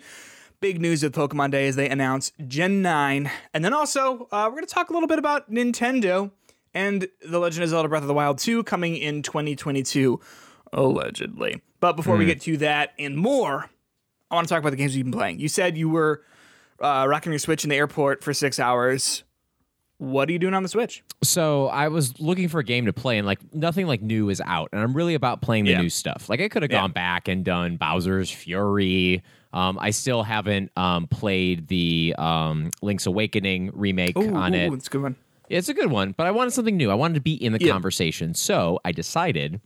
Big 0.62 0.80
news 0.80 1.02
with 1.02 1.12
Pokemon 1.12 1.50
Day 1.50 1.66
as 1.66 1.74
they 1.74 1.88
announce 1.88 2.30
Gen 2.46 2.82
9. 2.82 3.28
And 3.52 3.64
then 3.64 3.72
also, 3.74 4.28
uh, 4.30 4.44
we're 4.44 4.52
going 4.58 4.64
to 4.66 4.72
talk 4.72 4.90
a 4.90 4.92
little 4.92 5.08
bit 5.08 5.18
about 5.18 5.50
Nintendo 5.50 6.30
and 6.72 7.08
The 7.28 7.40
Legend 7.40 7.64
of 7.64 7.70
Zelda 7.70 7.88
Breath 7.88 8.02
of 8.02 8.06
the 8.06 8.14
Wild 8.14 8.38
2 8.38 8.62
coming 8.62 8.94
in 8.96 9.22
2022, 9.22 10.20
allegedly. 10.72 11.60
But 11.80 11.94
before 11.96 12.16
we 12.16 12.26
get 12.26 12.40
to 12.42 12.56
that 12.58 12.92
and 12.96 13.16
more, 13.16 13.70
I 14.30 14.36
want 14.36 14.46
to 14.46 14.54
talk 14.54 14.60
about 14.60 14.70
the 14.70 14.76
games 14.76 14.94
you've 14.96 15.04
been 15.06 15.12
playing. 15.12 15.40
You 15.40 15.48
said 15.48 15.76
you 15.76 15.88
were 15.88 16.22
uh, 16.78 17.06
rocking 17.08 17.32
your 17.32 17.40
Switch 17.40 17.64
in 17.64 17.70
the 17.70 17.76
airport 17.76 18.22
for 18.22 18.32
six 18.32 18.60
hours. 18.60 19.24
What 19.98 20.28
are 20.28 20.32
you 20.32 20.38
doing 20.38 20.54
on 20.54 20.62
the 20.62 20.68
Switch? 20.68 21.02
So 21.24 21.66
I 21.66 21.88
was 21.88 22.20
looking 22.20 22.48
for 22.48 22.60
a 22.60 22.64
game 22.64 22.86
to 22.86 22.92
play, 22.92 23.18
and 23.18 23.26
like 23.26 23.40
nothing 23.52 23.88
like 23.88 24.00
new 24.00 24.28
is 24.28 24.40
out, 24.46 24.68
and 24.72 24.80
I'm 24.80 24.94
really 24.94 25.14
about 25.14 25.42
playing 25.42 25.64
the 25.64 25.72
Yeah. 25.72 25.80
new 25.82 25.90
stuff. 25.90 26.28
Like 26.28 26.40
I 26.40 26.48
could 26.48 26.62
have 26.62 26.70
Yeah. 26.70 26.82
gone 26.82 26.92
back 26.92 27.26
and 27.26 27.44
done 27.44 27.76
Bowser's 27.78 28.30
Fury. 28.30 29.24
Um, 29.52 29.78
I 29.80 29.90
still 29.90 30.22
haven't 30.22 30.70
um, 30.76 31.06
played 31.08 31.68
the 31.68 32.14
um, 32.18 32.70
Link's 32.80 33.06
Awakening 33.06 33.70
remake 33.74 34.16
on 34.16 34.54
it. 34.54 34.72
It's 34.72 34.86
a 34.86 34.90
good 34.90 35.02
one. 35.02 35.16
It's 35.50 35.68
a 35.68 35.74
good 35.74 35.90
one, 35.90 36.12
but 36.16 36.26
I 36.26 36.30
wanted 36.30 36.52
something 36.52 36.76
new. 36.76 36.90
I 36.90 36.94
wanted 36.94 37.14
to 37.14 37.20
be 37.20 37.34
in 37.34 37.52
the 37.52 37.60
Yeah. 37.62 37.72
conversation. 37.72 38.32
So 38.34 38.80
I 38.84 38.92
decided 38.92 39.60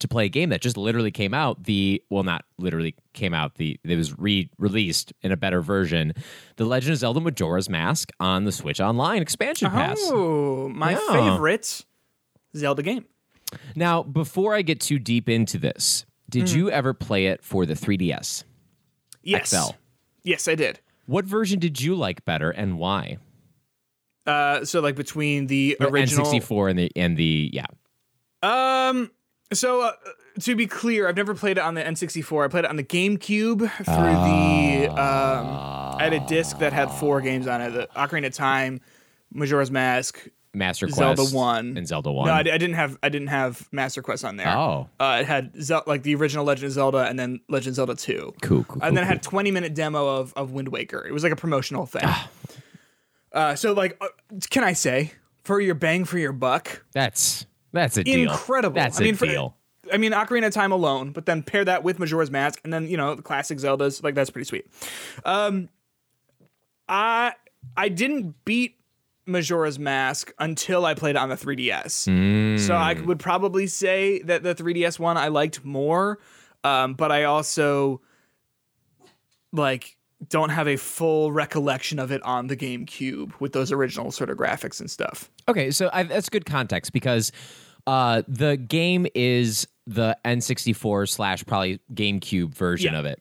to 0.00 0.08
play 0.08 0.24
a 0.26 0.28
game 0.28 0.48
that 0.50 0.60
just 0.60 0.76
literally 0.76 1.12
came 1.12 1.32
out. 1.32 1.64
The 1.64 2.02
well, 2.10 2.24
not 2.24 2.44
literally 2.58 2.96
came 3.12 3.32
out. 3.32 3.54
The 3.54 3.78
it 3.84 3.96
was 3.96 4.18
re-released 4.18 5.12
in 5.22 5.30
a 5.32 5.36
better 5.36 5.62
version. 5.62 6.12
The 6.56 6.64
Legend 6.64 6.92
of 6.94 6.98
Zelda 6.98 7.20
Majora's 7.20 7.70
Mask 7.70 8.10
on 8.18 8.44
the 8.44 8.52
Switch 8.52 8.80
Online 8.80 9.22
expansion 9.22 9.70
pass. 9.70 9.98
Oh, 10.02 10.68
my 10.68 10.90
Yeah. 10.92 11.12
favorite 11.32 11.84
Zelda 12.56 12.82
game. 12.82 13.04
Now, 13.76 14.02
before 14.02 14.54
I 14.54 14.62
get 14.62 14.80
too 14.80 14.98
deep 14.98 15.28
into 15.28 15.56
this, 15.56 16.04
did 16.28 16.50
Hmm. 16.50 16.56
you 16.56 16.70
ever 16.70 16.92
play 16.92 17.26
it 17.26 17.44
for 17.44 17.64
the 17.64 17.74
3DS? 17.74 18.42
Yes. 19.26 19.50
XL. 19.50 19.72
Yes, 20.22 20.48
I 20.48 20.54
did. 20.54 20.80
What 21.06 21.24
version 21.24 21.58
did 21.58 21.80
you 21.80 21.94
like 21.94 22.24
better 22.24 22.50
and 22.50 22.78
why? 22.78 23.18
Uh, 24.26 24.64
so 24.64 24.80
like 24.80 24.96
between 24.96 25.46
the 25.46 25.76
original 25.80 26.26
N64 26.26 26.70
and 26.70 26.78
the 26.78 26.92
and 26.96 27.16
the 27.16 27.50
yeah. 27.52 27.66
Um. 28.42 29.10
So 29.52 29.82
uh, 29.82 29.92
to 30.40 30.56
be 30.56 30.66
clear, 30.66 31.08
I've 31.08 31.16
never 31.16 31.34
played 31.34 31.58
it 31.58 31.60
on 31.60 31.74
the 31.74 31.82
N64. 31.82 32.44
I 32.44 32.48
played 32.48 32.64
it 32.64 32.70
on 32.70 32.76
the 32.76 32.84
GameCube 32.84 33.58
through 33.58 33.68
the. 33.84 34.90
Um, 34.90 35.96
I 35.98 36.04
had 36.04 36.12
a 36.12 36.26
disc 36.26 36.58
that 36.58 36.72
had 36.72 36.90
four 36.90 37.20
games 37.20 37.46
on 37.46 37.60
it: 37.60 37.70
the 37.70 37.88
Ocarina 37.96 38.26
of 38.26 38.34
Time, 38.34 38.80
Majora's 39.32 39.70
Mask, 39.70 40.26
Master 40.56 40.86
Quest 40.86 40.98
Zelda 40.98 41.24
One, 41.36 41.76
and 41.76 41.86
Zelda 41.86 42.10
1. 42.10 42.26
No, 42.26 42.32
I, 42.32 42.38
I 42.38 42.42
didn't 42.42 42.74
have. 42.74 42.98
I 43.02 43.08
didn't 43.10 43.28
have 43.28 43.68
Master 43.72 44.02
Quest 44.02 44.24
on 44.24 44.36
there. 44.36 44.48
Oh. 44.48 44.88
Uh, 44.98 45.18
it 45.20 45.26
had 45.26 45.52
Zel- 45.62 45.84
like 45.86 46.02
the 46.02 46.14
original 46.14 46.44
Legend 46.44 46.66
of 46.66 46.72
Zelda 46.72 46.98
and 47.06 47.18
then 47.18 47.40
Legend 47.48 47.72
of 47.72 47.74
Zelda 47.76 47.94
Two. 47.94 48.34
Cool, 48.42 48.64
cool, 48.64 48.82
And 48.82 48.96
then 48.96 49.04
it 49.04 49.06
cool, 49.06 49.14
had 49.14 49.22
20 49.22 49.50
minute 49.50 49.74
demo 49.74 50.06
of 50.16 50.32
of 50.34 50.52
Wind 50.52 50.68
Waker. 50.68 51.06
It 51.06 51.12
was 51.12 51.22
like 51.22 51.32
a 51.32 51.36
promotional 51.36 51.86
thing. 51.86 52.02
Ah. 52.04 52.30
uh, 53.32 53.54
so 53.54 53.72
like, 53.72 53.96
uh, 54.00 54.08
can 54.50 54.64
I 54.64 54.72
say 54.72 55.12
for 55.44 55.60
your 55.60 55.74
bang 55.74 56.04
for 56.04 56.18
your 56.18 56.32
buck? 56.32 56.84
That's 56.92 57.46
that's 57.72 57.96
a 57.98 58.04
deal. 58.04 58.32
incredible. 58.32 58.74
That's 58.74 58.98
I 59.00 59.04
mean, 59.04 59.14
a 59.14 59.16
for- 59.18 59.26
deal. 59.26 59.56
I 59.92 59.98
mean, 59.98 60.10
Ocarina 60.12 60.48
of 60.48 60.52
Time 60.52 60.72
alone, 60.72 61.12
but 61.12 61.26
then 61.26 61.44
pair 61.44 61.64
that 61.64 61.84
with 61.84 62.00
Majora's 62.00 62.30
Mask, 62.30 62.60
and 62.64 62.72
then 62.72 62.88
you 62.88 62.96
know 62.96 63.14
the 63.14 63.22
classic 63.22 63.58
Zeldas. 63.58 64.02
Like 64.02 64.14
that's 64.16 64.30
pretty 64.30 64.46
sweet. 64.46 64.66
Um, 65.24 65.68
I 66.88 67.34
I 67.76 67.88
didn't 67.88 68.44
beat 68.44 68.76
Majora's 69.26 69.78
Mask 69.78 70.32
until 70.38 70.86
I 70.86 70.94
played 70.94 71.10
it 71.10 71.16
on 71.18 71.28
the 71.28 71.34
3DS. 71.36 72.60
So 72.60 72.74
I 72.74 72.94
would 72.94 73.18
probably 73.18 73.66
say 73.66 74.20
that 74.22 74.42
the 74.42 74.54
3DS 74.54 74.98
one 74.98 75.16
I 75.16 75.28
liked 75.28 75.64
more, 75.64 76.18
um, 76.64 76.94
but 76.94 77.10
I 77.12 77.24
also 77.24 78.00
like 79.52 79.96
don't 80.28 80.48
have 80.50 80.66
a 80.66 80.76
full 80.76 81.30
recollection 81.32 81.98
of 81.98 82.10
it 82.10 82.22
on 82.22 82.46
the 82.46 82.56
GameCube 82.56 83.32
with 83.40 83.52
those 83.52 83.70
original 83.72 84.10
sort 84.10 84.30
of 84.30 84.38
graphics 84.38 84.80
and 84.80 84.90
stuff. 84.90 85.30
Okay, 85.48 85.70
so 85.70 85.90
I, 85.92 86.04
that's 86.04 86.28
good 86.28 86.46
context 86.46 86.92
because 86.92 87.32
uh, 87.86 88.22
the 88.26 88.56
game 88.56 89.06
is 89.14 89.68
the 89.86 90.16
N64 90.24 91.08
slash 91.08 91.44
probably 91.44 91.80
GameCube 91.92 92.54
version 92.54 92.94
Yeah. 92.94 92.98
of 93.00 93.06
it. 93.06 93.20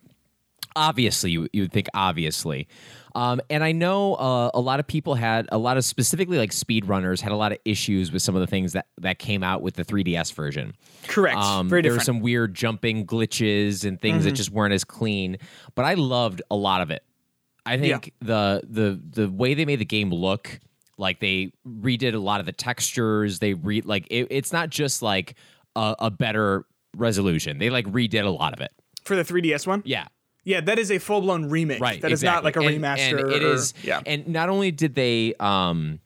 Obviously, 0.77 1.31
you, 1.31 1.47
you 1.53 1.63
would 1.63 1.71
think 1.74 1.88
obviously. 1.93 2.67
Um, 3.15 3.39
and 3.50 3.63
I 3.63 3.72
know 3.72 4.15
uh, 4.15 4.51
a 4.53 4.60
lot 4.60 4.79
of 4.79 4.88
people 4.88 5.15
had 5.15 5.48
a 5.51 5.57
lot 5.57 5.77
of 5.77 5.86
specifically 5.86 6.38
like 6.38 6.51
speedrunners 6.51 7.22
had 7.22 7.31
a 7.31 7.36
lot 7.38 7.53
of 7.53 7.57
issues 7.63 8.12
with 8.12 8.22
some 8.22 8.36
of 8.36 8.41
the 8.41 8.48
things 8.48 8.74
that 8.74 8.88
that 9.00 9.19
came 9.19 9.41
out 9.41 9.62
with 9.62 9.75
the 9.75 9.86
3DS 9.86 10.34
version. 10.34 10.74
Correct. 11.07 11.38
Um, 11.38 11.69
there 11.69 11.77
were 11.77 11.81
different. 11.81 12.01
Mm-hmm. 12.01 12.05
some 12.05 12.19
weird 12.19 12.53
jumping 12.53 13.05
glitches 13.07 13.86
and 13.86 14.00
things 14.00 14.25
that 14.25 14.34
just 14.34 14.51
weren't 14.51 14.74
as 14.74 14.84
clean, 14.84 15.38
but 15.75 15.86
I 15.86 15.93
loved 15.93 16.41
a 16.51 16.55
lot 16.57 16.81
of 16.81 16.91
it. 16.91 17.03
I 17.65 17.77
think 17.77 18.12
the 18.19 18.62
the 18.69 19.01
the 19.22 19.29
way 19.31 19.53
they 19.53 19.65
made 19.65 19.79
the 19.79 19.86
game 19.86 20.12
look, 20.12 20.60
like 20.98 21.19
they 21.19 21.51
redid 21.67 22.13
a 22.13 22.19
lot 22.19 22.39
of 22.41 22.45
the 22.45 22.51
textures. 22.51 23.39
They 23.39 23.53
re 23.53 23.81
like 23.81 24.07
it, 24.12 24.27
it's 24.29 24.51
not 24.53 24.69
just 24.69 25.01
like 25.01 25.36
a, 25.75 25.95
a 26.00 26.12
better 26.12 26.65
resolution. 26.95 27.57
They 27.60 27.69
like 27.69 27.86
redid 27.88 28.25
a 28.25 28.29
lot 28.29 28.53
of 28.53 28.62
it. 28.62 28.72
for 29.03 29.15
the 29.15 29.24
3DS 29.24 29.65
one. 29.65 29.81
Yeah. 29.86 30.07
Yeah, 30.46 30.62
that 30.62 30.80
is 30.80 30.92
a 30.92 31.00
full 31.00 31.22
blown 31.22 31.50
remake. 31.50 31.82
Right. 31.82 32.00
That 32.02 32.12
is 32.12 32.24
not 32.24 32.44
like 32.44 32.56
a. 32.56 32.60
And- 32.62 32.82
remaster. 32.82 33.20
And, 33.20 33.32
it 33.32 33.44
or- 33.44 33.54
is. 33.56 33.74
Yeah. 33.84 34.02
And 34.06 34.28
not 34.30 34.48
only 34.50 34.72
did 34.72 34.96
they 34.96 35.34
um 35.40 36.00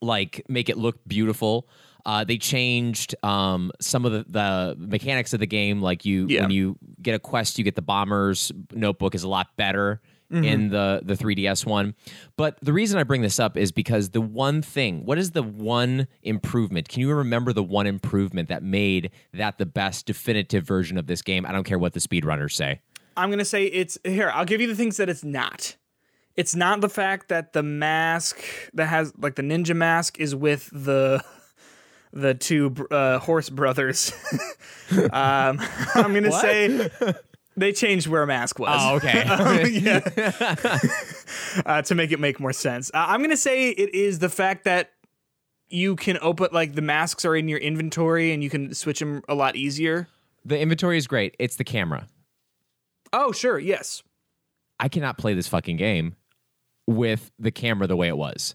like 0.00 0.42
make 0.48 0.68
it 0.68 0.76
look 0.78 0.98
beautiful, 1.06 1.68
uh, 2.04 2.24
they 2.24 2.38
changed 2.38 3.14
um 3.22 3.70
some 3.80 4.04
of 4.04 4.12
the, 4.12 4.24
the 4.28 4.76
mechanics 4.78 5.32
of 5.32 5.40
the 5.40 5.46
game. 5.46 5.80
Like 5.80 6.04
you 6.04 6.26
Yeah. 6.28 6.42
when 6.42 6.50
you 6.50 6.76
get 7.00 7.14
a 7.14 7.18
quest, 7.18 7.58
you 7.58 7.64
get 7.64 7.76
the 7.76 7.82
bomber's 7.82 8.50
notebook 8.72 9.14
is 9.14 9.22
a 9.22 9.28
lot 9.28 9.56
better. 9.56 10.00
Mm-hmm. 10.32 10.44
In 10.44 10.68
the 10.70 11.02
the 11.04 11.12
3DS 11.12 11.66
one, 11.66 11.94
but 12.38 12.56
the 12.62 12.72
reason 12.72 12.98
I 12.98 13.02
bring 13.02 13.20
this 13.20 13.38
up 13.38 13.58
is 13.58 13.70
because 13.70 14.08
the 14.10 14.22
one 14.22 14.62
thing, 14.62 15.04
what 15.04 15.18
is 15.18 15.32
the 15.32 15.42
one 15.42 16.06
improvement? 16.22 16.88
Can 16.88 17.02
you 17.02 17.12
remember 17.12 17.52
the 17.52 17.62
one 17.62 17.86
improvement 17.86 18.48
that 18.48 18.62
made 18.62 19.10
that 19.34 19.58
the 19.58 19.66
best 19.66 20.06
definitive 20.06 20.64
version 20.66 20.96
of 20.96 21.06
this 21.06 21.20
game? 21.20 21.44
I 21.44 21.52
don't 21.52 21.64
care 21.64 21.78
what 21.78 21.92
the 21.92 22.00
speedrunners 22.00 22.52
say. 22.52 22.80
I'm 23.16 23.30
gonna 23.30 23.44
say 23.44 23.64
it's 23.66 23.98
here. 24.04 24.30
I'll 24.34 24.44
give 24.44 24.60
you 24.60 24.66
the 24.66 24.74
things 24.74 24.96
that 24.96 25.08
it's 25.08 25.24
not. 25.24 25.76
It's 26.36 26.54
not 26.54 26.80
the 26.80 26.88
fact 26.88 27.28
that 27.28 27.52
the 27.52 27.62
mask 27.62 28.42
that 28.74 28.86
has 28.86 29.12
like 29.18 29.34
the 29.34 29.42
ninja 29.42 29.76
mask 29.76 30.18
is 30.18 30.34
with 30.34 30.70
the 30.72 31.22
the 32.12 32.34
two 32.34 32.74
uh, 32.90 33.18
horse 33.18 33.50
brothers. 33.50 34.12
um, 34.90 35.60
I'm 35.94 36.14
gonna 36.14 36.32
say 36.32 36.88
they 37.56 37.72
changed 37.72 38.06
where 38.06 38.22
a 38.22 38.26
mask 38.26 38.58
was. 38.58 38.78
Oh, 38.80 38.96
okay. 38.96 39.24
yeah. 39.80 40.56
uh, 41.66 41.82
to 41.82 41.94
make 41.94 42.12
it 42.12 42.20
make 42.20 42.40
more 42.40 42.52
sense. 42.52 42.90
Uh, 42.94 43.04
I'm 43.08 43.22
gonna 43.22 43.36
say 43.36 43.70
it 43.70 43.94
is 43.94 44.18
the 44.18 44.28
fact 44.28 44.64
that 44.64 44.90
you 45.68 45.96
can 45.96 46.18
open 46.20 46.48
like 46.52 46.74
the 46.74 46.82
masks 46.82 47.24
are 47.24 47.34
in 47.34 47.48
your 47.48 47.58
inventory 47.58 48.32
and 48.32 48.42
you 48.42 48.50
can 48.50 48.74
switch 48.74 48.98
them 48.98 49.22
a 49.28 49.34
lot 49.34 49.56
easier. 49.56 50.08
the 50.44 50.58
inventory 50.58 50.98
is 50.98 51.06
great. 51.06 51.34
It's 51.38 51.56
the 51.56 51.64
camera. 51.64 52.06
Oh, 53.12 53.32
sure, 53.32 53.58
yes. 53.58 54.02
I 54.80 54.88
cannot 54.88 55.18
play 55.18 55.34
this 55.34 55.48
fucking 55.48 55.76
game 55.76 56.16
with 56.86 57.30
the 57.38 57.50
camera 57.50 57.86
the 57.86 57.96
way 57.96 58.08
it 58.08 58.16
was. 58.16 58.54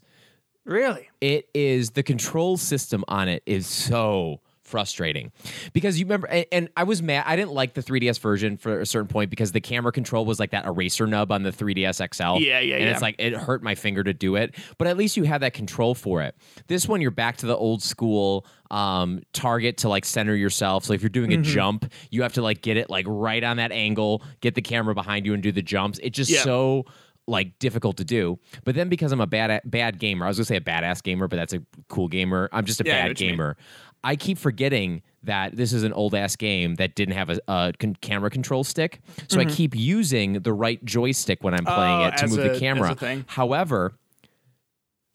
Really? 0.64 1.08
It 1.20 1.48
is 1.54 1.90
the 1.90 2.02
control 2.02 2.56
system 2.56 3.04
on 3.08 3.28
it 3.28 3.42
is 3.46 3.66
so 3.66 4.40
frustrating 4.68 5.32
because 5.72 5.98
you 5.98 6.04
remember 6.04 6.26
and, 6.28 6.46
and, 6.52 6.68
I 6.76 6.84
was 6.84 7.02
mad 7.02 7.24
I 7.26 7.34
didn't 7.34 7.52
like 7.52 7.74
the 7.74 7.82
3DS 7.82 8.20
version 8.20 8.56
for 8.56 8.80
a 8.80 8.86
certain 8.86 9.08
point 9.08 9.30
because 9.30 9.52
the 9.52 9.60
camera 9.60 9.90
control 9.90 10.24
was 10.26 10.38
like 10.38 10.50
that 10.50 10.66
eraser 10.66 11.06
nub 11.06 11.32
on 11.32 11.42
the 11.42 11.50
3DS 11.50 11.96
XL. 12.14 12.40
Yeah, 12.44 12.60
yeah, 12.60 12.76
and 12.76 12.84
yeah. 12.84 12.90
it's 12.92 13.02
like 13.02 13.16
it 13.18 13.32
hurt 13.34 13.62
my 13.62 13.74
finger 13.74 14.04
to 14.04 14.12
do 14.12 14.36
it, 14.36 14.54
but 14.76 14.86
at 14.86 14.96
least 14.96 15.16
you 15.16 15.24
have 15.24 15.40
that 15.40 15.54
control 15.54 15.94
for 15.94 16.22
it. 16.22 16.34
This 16.66 16.86
one 16.86 17.00
you're 17.00 17.10
back 17.10 17.38
to 17.38 17.46
the 17.46 17.56
old 17.56 17.82
school 17.82 18.46
um 18.70 19.22
target 19.32 19.78
to 19.78 19.88
like 19.88 20.04
center 20.04 20.36
yourself. 20.36 20.84
So 20.84 20.92
if 20.92 21.00
you're 21.02 21.08
doing 21.08 21.32
a 21.32 21.38
Mm-hmm. 21.38 21.42
jump, 21.54 21.92
you 22.10 22.22
have 22.22 22.34
to 22.34 22.42
like 22.42 22.60
get 22.62 22.76
it 22.76 22.90
like 22.90 23.06
right 23.08 23.42
on 23.42 23.56
that 23.56 23.72
angle, 23.72 24.22
get 24.40 24.54
the 24.54 24.62
camera 24.62 24.94
behind 24.94 25.24
you 25.24 25.32
and 25.34 25.42
do 25.42 25.52
the 25.52 25.62
jumps. 25.62 25.98
It's 26.02 26.16
just 26.16 26.30
Yeah. 26.30 26.42
so 26.42 26.84
like 27.28 27.58
difficult 27.58 27.96
to 27.98 28.04
do. 28.04 28.38
But 28.64 28.74
then 28.74 28.88
because 28.88 29.12
I'm 29.12 29.20
a 29.20 29.26
bad 29.26 29.60
bad 29.64 29.98
gamer, 29.98 30.24
I 30.24 30.28
was 30.28 30.38
gonna 30.38 30.46
say 30.46 30.56
a 30.56 30.60
badass 30.60 31.02
gamer, 31.02 31.28
but 31.28 31.36
that's 31.36 31.52
a 31.52 31.62
cool 31.88 32.08
gamer. 32.08 32.48
I'm 32.52 32.64
just 32.64 32.80
a 32.80 32.84
Yeah, 32.84 33.06
bad 33.08 33.20
mean. 33.20 33.30
gamer. 33.30 33.56
I 34.04 34.14
keep 34.16 34.38
forgetting 34.38 35.02
that 35.24 35.56
this 35.56 35.72
is 35.72 35.82
an 35.82 35.92
old 35.92 36.14
ass 36.14 36.36
game 36.36 36.76
that 36.76 36.94
didn't 36.94 37.14
have 37.14 37.30
a, 37.30 37.40
a 37.48 37.72
con- 37.78 37.96
camera 38.00 38.30
control 38.30 38.62
stick, 38.64 39.00
so 39.28 39.40
I 39.40 39.44
keep 39.44 39.74
using 39.76 40.34
the 40.34 40.52
right 40.52 40.82
joystick 40.84 41.42
when 41.42 41.52
I'm 41.54 41.64
playing 41.64 41.78
Mm-hmm. 41.78 42.02
Oh, 42.02 42.06
it 42.06 42.16
to 42.18 42.26
move 42.28 42.38
a- 42.46 42.48
the 42.54 42.58
camera. 42.60 43.24
However, 43.26 43.92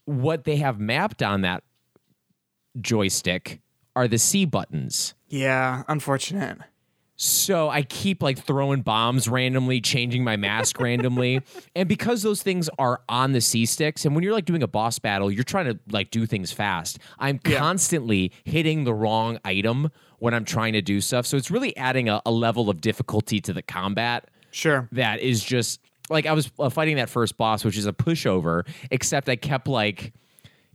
what 0.05 0.43
they 0.43 0.58
have 0.58 0.79
mapped 0.82 1.24
on 1.24 1.41
that 1.41 1.63
joystick 2.79 3.62
are 3.96 4.08
the 4.08 4.17
C 4.17 4.46
buttons. 4.46 5.13
Yeah, 5.29 5.84
unfortunate. 5.88 6.58
So 7.24 7.70
I 7.70 7.84
keep 7.84 8.22
like 8.22 8.38
throwing 8.38 8.82
bombs 8.82 9.30
randomly, 9.30 9.80
changing 9.80 10.25
my 10.25 10.36
mask 10.36 10.80
randomly. 10.82 11.39
And 11.75 11.88
because 11.88 12.22
those 12.22 12.44
things 12.44 12.70
are 12.77 13.01
on 13.08 13.32
the 13.32 13.39
C 13.42 13.65
sticks, 13.65 14.03
and 14.06 14.13
when 14.13 14.24
you're 14.24 14.34
like 14.34 14.46
doing 14.46 14.62
a 14.62 14.68
boss 14.68 15.00
battle, 15.00 15.32
you're 15.32 15.44
trying 15.46 15.65
to 15.65 15.80
like 15.89 16.12
do 16.12 16.25
things 16.25 16.51
fast. 16.51 17.00
I'm 17.20 17.39
Yeah. 17.48 17.58
constantly 17.60 18.32
hitting 18.44 18.84
the 18.84 18.94
wrong 18.94 19.39
item 19.46 19.89
when 20.20 20.34
I'm 20.34 20.44
trying 20.46 20.74
to 20.74 20.82
do 20.82 21.00
stuff. 21.01 21.25
So 21.25 21.38
it's 21.38 21.50
really 21.50 21.75
adding 21.77 22.10
a, 22.10 22.22
a 22.25 22.32
level 22.32 22.70
of 22.70 22.82
difficulty 22.82 23.39
to 23.42 23.53
the 23.53 23.62
combat 23.62 24.30
Sure. 24.51 24.88
that 24.92 25.22
is 25.22 25.44
just 25.44 25.80
like 26.10 26.25
I 26.25 26.34
was 26.34 26.51
uh, 26.60 26.70
fighting 26.70 26.98
that 26.98 27.10
first 27.10 27.38
boss, 27.38 27.63
which 27.63 27.77
is 27.77 27.86
a 27.88 27.94
pushover, 27.94 28.68
except 28.92 29.30
I 29.30 29.36
kept 29.38 29.68
like 29.70 30.13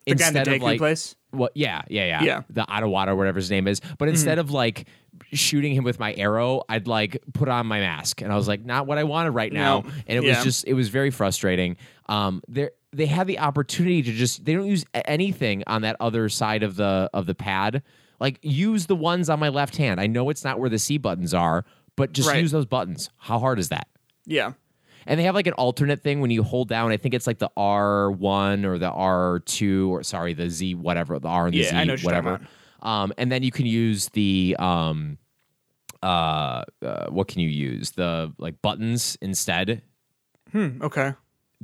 The 0.06 0.14
guy 0.14 0.28
in 0.28 0.34
the 0.34 0.40
instead 0.40 0.48
of 0.48 0.62
like 0.62 0.78
place? 0.78 1.14
what? 1.30 1.52
Yeah, 1.54 1.82
yeah, 1.88 2.06
yeah. 2.06 2.22
Yeah. 2.22 2.42
The 2.50 2.62
Ottawada, 2.62 3.14
whatever 3.16 3.36
his 3.36 3.50
name 3.50 3.68
is. 3.68 3.80
But 3.98 4.08
instead 4.08 4.38
of 4.38 4.50
like 4.50 4.86
shooting 5.32 5.74
him 5.74 5.84
with 5.84 5.98
my 5.98 6.14
arrow, 6.14 6.62
I'd 6.68 6.86
like 6.86 7.18
put 7.34 7.48
on 7.48 7.66
my 7.66 7.80
mask, 7.80 8.22
and 8.22 8.32
I 8.32 8.36
was 8.36 8.48
like, 8.48 8.64
not 8.64 8.86
what 8.86 8.98
I 8.98 9.04
wanted 9.04 9.30
right 9.30 9.52
now. 9.52 9.80
No. 9.80 9.90
And 10.06 10.18
it 10.18 10.24
Yeah. 10.24 10.36
was 10.36 10.44
just, 10.44 10.64
it 10.66 10.74
was 10.74 10.88
very 10.88 11.10
frustrating. 11.10 11.76
Um, 12.08 12.42
there 12.48 12.70
they 12.92 13.04
had 13.06 13.26
the 13.26 13.38
opportunity 13.38 14.02
to 14.02 14.12
just 14.12 14.44
they 14.46 14.54
don't 14.54 14.66
use 14.66 14.84
anything 14.94 15.62
on 15.66 15.82
that 15.82 15.96
other 16.00 16.28
side 16.30 16.62
of 16.62 16.76
the 16.76 17.10
of 17.12 17.26
the 17.26 17.34
pad. 17.34 17.82
Like 18.18 18.38
use 18.42 18.86
the 18.86 18.96
ones 18.96 19.28
on 19.28 19.38
my 19.38 19.50
left 19.50 19.76
hand. 19.76 20.00
I 20.00 20.06
know 20.06 20.30
it's 20.30 20.42
not 20.42 20.58
where 20.58 20.70
the 20.70 20.78
C 20.78 20.96
buttons 20.96 21.34
are, 21.34 21.64
but 21.96 22.12
just 22.12 22.28
Right. 22.30 22.40
use 22.40 22.50
those 22.50 22.64
buttons. 22.66 23.10
How 23.18 23.38
hard 23.38 23.58
is 23.58 23.68
that? 23.68 23.88
Yeah. 24.24 24.52
And 25.06 25.20
they 25.20 25.24
have 25.24 25.34
like 25.34 25.46
an 25.46 25.52
alternate 25.54 26.02
thing 26.02 26.20
when 26.20 26.30
you 26.30 26.42
hold 26.42 26.68
down. 26.68 26.90
I 26.90 26.96
think 26.96 27.14
it's 27.14 27.26
like 27.26 27.38
the 27.38 27.50
R1 27.56 28.64
or 28.64 28.78
the 28.78 28.90
R2 28.90 29.88
or 29.88 30.02
sorry, 30.02 30.32
the 30.34 30.48
Z 30.50 30.74
whatever, 30.74 31.18
the 31.18 31.28
R 31.28 31.46
and 31.46 31.54
the 31.54 31.58
Yeah, 31.58 31.70
Z 31.70 31.76
I 31.76 31.84
know 31.84 31.92
what 31.92 32.02
you're 32.02 32.06
whatever. 32.06 32.40
Um, 32.80 33.12
and 33.18 33.30
then 33.32 33.42
you 33.42 33.50
can 33.50 33.66
use 33.66 34.08
the 34.10 34.56
um, 34.58 35.18
uh, 36.02 36.62
uh, 36.82 37.06
what 37.10 37.28
can 37.28 37.40
you 37.40 37.48
use? 37.48 37.90
The 37.92 38.32
like 38.38 38.60
buttons 38.62 39.18
instead 39.20 39.82
Hmm. 40.52 40.80
Okay. 40.82 41.12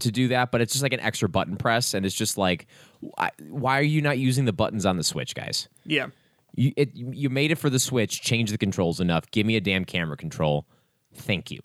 to 0.01 0.11
do 0.11 0.29
that, 0.29 0.51
but 0.51 0.61
it's 0.61 0.73
just 0.73 0.83
like 0.83 0.93
an 0.93 1.01
extra 1.01 1.29
button 1.29 1.57
press, 1.57 1.95
and 1.95 2.05
it's 2.05 2.15
just 2.15 2.37
like, 2.37 2.67
why, 3.01 3.31
why 3.49 3.79
are 3.79 3.83
you 3.83 4.03
not 4.03 4.19
using 4.19 4.45
the 4.45 4.53
buttons 4.53 4.85
on 4.85 4.97
the 4.97 5.05
Switch, 5.05 5.35
guys? 5.35 5.69
Yeah. 5.87 6.09
You 6.57 6.73
it, 6.77 6.91
you 6.95 7.31
made 7.31 7.51
it 7.51 7.57
for 7.57 7.71
the 7.71 7.79
Switch. 7.79 8.21
Change 8.21 8.51
the 8.51 8.59
controls 8.59 9.01
enough. 9.01 9.31
Give 9.31 9.47
me 9.47 9.57
a 9.57 9.61
damn 9.61 9.85
camera 9.85 10.17
control. 10.17 10.67
Thank 11.15 11.51
you. 11.51 11.61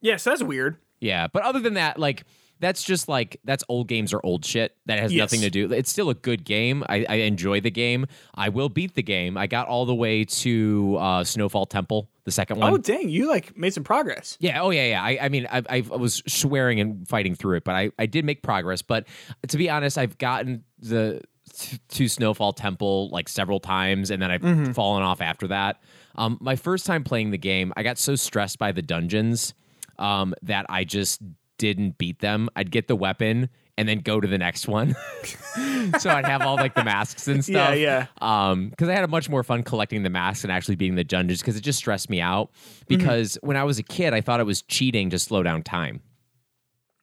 Yeah. 0.00 0.16
So 0.16 0.30
that's 0.30 0.42
weird. 0.42 0.76
Yeah, 1.00 1.28
but 1.32 1.42
other 1.44 1.60
than 1.60 1.74
that, 1.74 1.98
like 1.98 2.24
that's 2.60 2.82
just 2.82 3.08
like 3.08 3.40
that's 3.44 3.62
old 3.68 3.88
games 3.88 4.12
or 4.12 4.20
old 4.24 4.44
shit. 4.44 4.76
That 4.86 4.98
has 4.98 5.12
Yes. 5.12 5.20
nothing 5.20 5.40
to 5.42 5.50
do. 5.50 5.72
It's 5.72 5.90
still 5.90 6.10
a 6.10 6.14
good 6.14 6.44
game. 6.44 6.84
I, 6.88 7.04
I 7.08 7.14
enjoy 7.16 7.60
the 7.60 7.70
game. 7.70 8.06
I 8.34 8.48
will 8.48 8.68
beat 8.68 8.94
the 8.94 9.02
game. 9.02 9.36
I 9.36 9.46
got 9.46 9.68
all 9.68 9.86
the 9.86 9.94
way 9.94 10.24
to 10.24 10.96
uh, 10.98 11.24
Snowfall 11.24 11.66
Temple, 11.66 12.08
the 12.24 12.30
second 12.30 12.58
one. 12.58 12.72
Oh 12.72 12.78
dang, 12.78 13.08
you 13.08 13.28
like 13.28 13.56
made 13.56 13.74
some 13.74 13.84
progress. 13.84 14.36
Yeah. 14.40 14.62
Oh, 14.62 14.70
yeah, 14.70 14.86
yeah. 14.88 15.02
I, 15.02 15.18
I 15.22 15.28
mean, 15.28 15.46
I, 15.50 15.62
I 15.68 15.80
was 15.80 16.22
swearing 16.26 16.80
and 16.80 17.06
fighting 17.08 17.34
through 17.34 17.56
it, 17.58 17.64
but 17.64 17.74
I, 17.74 17.90
I 17.98 18.06
did 18.06 18.24
make 18.24 18.42
progress. 18.42 18.82
But 18.82 19.06
to 19.48 19.56
be 19.56 19.70
honest, 19.70 19.96
I've 19.98 20.18
gotten 20.18 20.64
the 20.78 21.20
t- 21.56 21.78
to 21.88 22.08
Snowfall 22.08 22.52
Temple 22.52 23.08
like 23.10 23.28
several 23.28 23.60
times, 23.60 24.10
and 24.10 24.20
then 24.20 24.30
I've 24.30 24.74
fallen 24.74 25.02
off 25.02 25.20
after 25.20 25.48
that. 25.48 25.80
Um, 26.16 26.38
my 26.40 26.56
first 26.56 26.84
time 26.86 27.04
playing 27.04 27.30
the 27.30 27.38
game, 27.38 27.72
I 27.76 27.82
got 27.84 27.98
so 27.98 28.16
stressed 28.16 28.58
by 28.58 28.72
the 28.72 28.82
dungeons 28.82 29.54
um, 29.98 30.34
that 30.42 30.66
I 30.68 30.82
just 30.84 31.20
didn't 31.58 31.98
beat 31.98 32.20
them. 32.20 32.48
I'd 32.56 32.70
get 32.70 32.88
the 32.88 32.96
weapon 32.96 33.48
and 33.76 33.88
then 33.88 33.98
go 34.00 34.20
to 34.20 34.26
the 34.26 34.38
next 34.38 34.66
one. 34.66 34.96
so 35.98 36.10
I'd 36.10 36.24
have 36.26 36.42
all 36.42 36.56
like 36.56 36.74
the 36.74 36.82
masks 36.84 37.28
and 37.28 37.44
stuff. 37.44 37.76
yeah. 37.76 38.06
Um, 38.20 38.70
because 38.70 38.88
I 38.88 38.94
had 38.94 39.04
a 39.04 39.08
much 39.08 39.28
more 39.28 39.42
fun 39.44 39.62
collecting 39.62 40.02
the 40.02 40.10
masks 40.10 40.42
and 40.44 40.52
actually 40.52 40.76
beating 40.76 40.96
the 40.96 41.04
dungeons 41.04 41.40
because 41.40 41.56
it 41.56 41.60
just 41.60 41.78
stressed 41.78 42.10
me 42.10 42.20
out. 42.20 42.50
Because 42.88 43.38
when 43.42 43.56
I 43.56 43.64
was 43.64 43.78
a 43.78 43.82
kid, 43.82 44.14
I 44.14 44.20
thought 44.20 44.40
it 44.40 44.46
was 44.46 44.62
cheating 44.62 45.10
to 45.10 45.18
slow 45.18 45.42
down 45.42 45.62
time. 45.62 46.00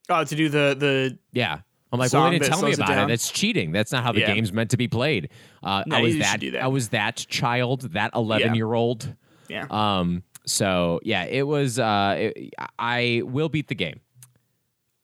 Oh, 0.10 0.24
to 0.24 0.36
do 0.36 0.50
the 0.50 0.76
the 0.78 1.18
Yeah. 1.32 1.60
I'm 1.91 2.00
like, 2.00 2.12
well, 2.12 2.26
they 2.30 2.39
didn't 2.39 2.50
tell 2.50 2.58
me 2.62 2.74
slows 2.74 2.80
it 2.80 2.91
about 2.91 3.06
it. 3.06 3.08
That's 3.08 3.32
cheating. 3.32 3.72
That's 3.72 3.91
not 3.94 4.04
how 4.04 4.12
the 4.12 4.20
Yeah. 4.20 4.34
game's 4.34 4.52
meant 4.52 4.72
to 4.72 4.78
be 4.78 4.88
played. 4.89 5.30
Uh, 5.63 5.84
No, 5.88 5.96
I 5.98 6.02
was 6.02 6.18
that, 6.18 6.39
do 6.41 6.52
that. 6.52 6.63
I 6.63 6.68
was 6.68 6.89
that 6.89 7.15
child, 7.30 7.82
that 7.94 8.12
11 8.13 8.54
year 8.56 8.74
old. 8.74 9.15
yeah. 9.48 9.65
Um, 9.70 10.24
so 10.46 11.00
yeah, 11.04 11.24
it 11.24 11.48
was. 11.48 11.80
Uh, 11.80 12.15
it, 12.36 12.54
I 12.78 13.22
will 13.26 13.48
beat 13.50 13.68
the 13.70 13.76
game. 13.76 14.02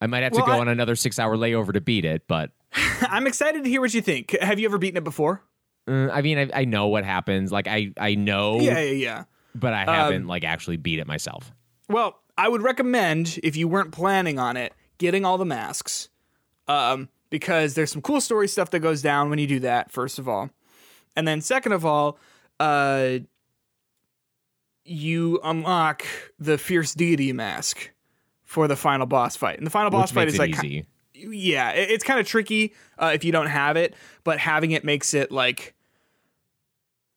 I 0.02 0.08
might 0.08 0.24
have 0.24 0.34
to 0.34 0.40
go 0.42 0.52
I- 0.54 0.60
on 0.60 0.68
another 0.68 0.96
six 0.96 1.20
hour 1.20 1.38
layover 1.38 1.72
to 1.74 1.82
beat 1.82 2.04
it, 2.06 2.24
but 2.28 2.52
I'm 3.02 3.28
excited 3.28 3.64
to 3.64 3.70
hear 3.70 3.80
what 3.82 3.94
you 3.94 4.02
think. 4.02 4.36
Have 4.42 4.60
you 4.60 4.66
ever 4.68 4.78
beaten 4.78 4.98
it 4.98 5.04
before? 5.04 5.44
uh, 5.88 6.10
I 6.12 6.22
mean, 6.22 6.38
I, 6.38 6.62
I 6.62 6.66
know 6.66 6.88
what 6.88 7.06
happens. 7.06 7.52
Like 7.52 7.68
I, 7.68 7.92
I 7.98 8.16
know, 8.16 8.60
Yeah, 8.60 8.80
yeah, 8.80 8.92
yeah. 8.92 9.24
but 9.56 9.74
I 9.74 9.86
haven't 9.86 10.28
like 10.28 10.44
actually 10.44 10.78
beat 10.78 11.00
it 11.00 11.08
myself. 11.08 11.52
Well, 11.90 12.20
I 12.38 12.48
would 12.50 12.62
recommend 12.62 13.40
if 13.44 13.56
you 13.56 13.68
weren't 13.68 13.92
planning 13.92 14.40
on 14.40 14.58
it, 14.58 14.74
getting 14.98 15.26
all 15.26 15.38
the 15.38 15.46
masks, 15.46 16.10
um, 16.68 17.10
because 17.30 17.74
there's 17.76 17.92
some 17.92 18.02
cool 18.02 18.22
story 18.22 18.48
stuff 18.48 18.70
that 18.72 18.80
goes 18.80 19.02
down 19.02 19.30
when 19.30 19.40
you 19.40 19.48
do 19.48 19.60
that. 19.60 19.92
First 19.92 20.18
of 20.20 20.28
all, 20.30 20.50
and 21.16 21.28
then 21.28 21.42
second 21.42 21.74
of 21.74 21.86
all, 21.86 22.18
uh, 22.60 23.20
you 24.84 25.40
unlock 25.44 26.04
the 26.40 26.58
fierce 26.58 26.94
deity 26.94 27.32
mask 27.34 27.92
for 28.52 28.68
the 28.68 28.76
final 28.76 29.06
boss 29.06 29.38
fight, 29.38 29.58
and 29.58 29.66
the 29.66 29.72
final 29.72 29.90
boss 29.90 30.10
Which 30.12 30.16
fight 30.16 30.28
is 30.28 30.38
like 30.38 30.50
easy. 30.50 30.86
yeah, 31.14 31.70
it- 31.72 31.90
it's 31.90 32.04
kind 32.04 32.20
of 32.20 32.28
tricky 32.28 32.74
uh, 33.00 33.12
if 33.14 33.24
you 33.24 33.32
don't 33.32 33.48
have 33.48 33.78
it, 33.78 33.96
but 34.26 34.40
having 34.40 34.72
it 34.72 34.84
makes 34.84 35.14
it 35.14 35.32
like 35.32 35.74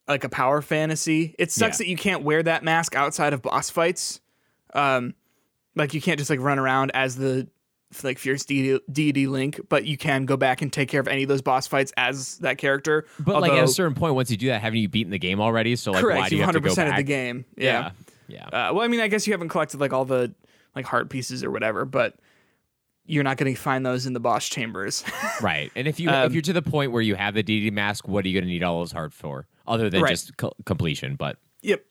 like 0.07 0.23
a 0.23 0.29
power 0.29 0.63
fantasy. 0.63 1.35
It 1.39 1.51
sucks 1.51 1.81
Yeah. 1.81 1.85
that 1.87 1.91
you 1.91 1.97
can't 1.97 2.23
wear 2.23 2.41
that 2.45 2.63
mask 2.63 2.95
outside 2.95 3.33
of 3.33 3.43
boss 3.43 3.69
fights. 3.69 4.21
Um, 4.75 5.15
like 5.75 5.93
you 5.93 6.01
can't 6.01 6.19
just 6.19 6.31
like 6.31 6.39
run 6.41 6.61
around 6.61 6.93
as 6.95 7.17
the 7.17 7.49
like 8.05 8.19
fierce 8.21 8.45
deity, 8.45 8.79
deity 8.93 9.27
Link, 9.27 9.61
but 9.69 9.85
you 9.87 9.97
can 9.97 10.25
go 10.27 10.37
back 10.37 10.63
and 10.63 10.73
take 10.73 10.89
care 10.89 11.01
of 11.01 11.09
any 11.09 11.25
of 11.25 11.29
those 11.29 11.43
boss 11.43 11.67
fights 11.67 11.93
as 11.97 12.39
that 12.39 12.59
character. 12.59 13.07
But 13.19 13.41
like 13.41 13.51
at 13.53 13.65
a 13.65 13.69
certain 13.69 13.95
point, 13.95 14.15
once 14.15 14.31
you 14.31 14.37
do 14.37 14.47
that, 14.49 14.61
haven't 14.61 14.79
you 14.79 14.89
beaten 14.89 15.11
the 15.11 15.19
game 15.19 15.41
already? 15.41 15.75
So 15.75 15.91
like, 15.91 16.03
correct, 16.03 16.21
why 16.21 16.29
do 16.29 16.37
you 16.37 16.43
have 16.45 16.53
to 16.55 16.61
go 16.61 16.71
100% 16.71 16.77
back? 16.77 16.91
of 16.91 16.97
the 16.99 17.03
game. 17.03 17.45
Yeah. 17.57 17.91
yeah, 18.29 18.45
Uh, 18.47 18.73
well, 18.75 18.83
I 18.83 18.89
mean, 18.89 19.01
I 19.01 19.09
guess 19.09 19.27
you 19.27 19.33
haven't 19.33 19.49
collected 19.49 19.81
like 19.81 19.93
all 19.93 20.05
the 20.05 20.33
like 20.75 20.85
heart 20.85 21.11
pieces 21.11 21.43
or 21.45 21.51
whatever, 21.51 21.85
but 21.85 22.17
you're 23.07 23.25
not 23.25 23.37
going 23.37 23.55
to 23.55 23.61
find 23.61 23.85
those 23.85 24.07
in 24.07 24.13
the 24.15 24.21
boss 24.21 24.49
chambers. 24.49 25.05
right. 25.43 25.71
And 25.77 25.87
if 25.87 26.01
you 26.01 26.09
Um, 26.09 26.27
if 26.27 26.33
you're 26.33 26.43
to 26.43 26.53
the 26.53 26.63
point 26.63 26.93
where 26.93 27.03
you 27.03 27.15
have 27.17 27.35
the 27.35 27.43
DD 27.43 27.71
mask, 27.73 28.09
what 28.09 28.25
are 28.25 28.29
you 28.29 28.35
going 28.35 28.49
to 28.49 28.53
need 28.53 28.63
all 28.63 28.79
those 28.79 28.93
heart 28.93 29.13
for, 29.13 29.47
other 29.67 29.91
than 29.91 30.03
Right. 30.03 30.11
just 30.11 30.37
co- 30.37 30.55
completion? 30.65 31.17
But 31.17 31.39
Yep. 31.63 31.85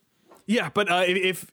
Yeah, 0.45 0.69
but 0.73 0.91
uh, 0.91 1.03
if, 1.07 1.17
if 1.17 1.43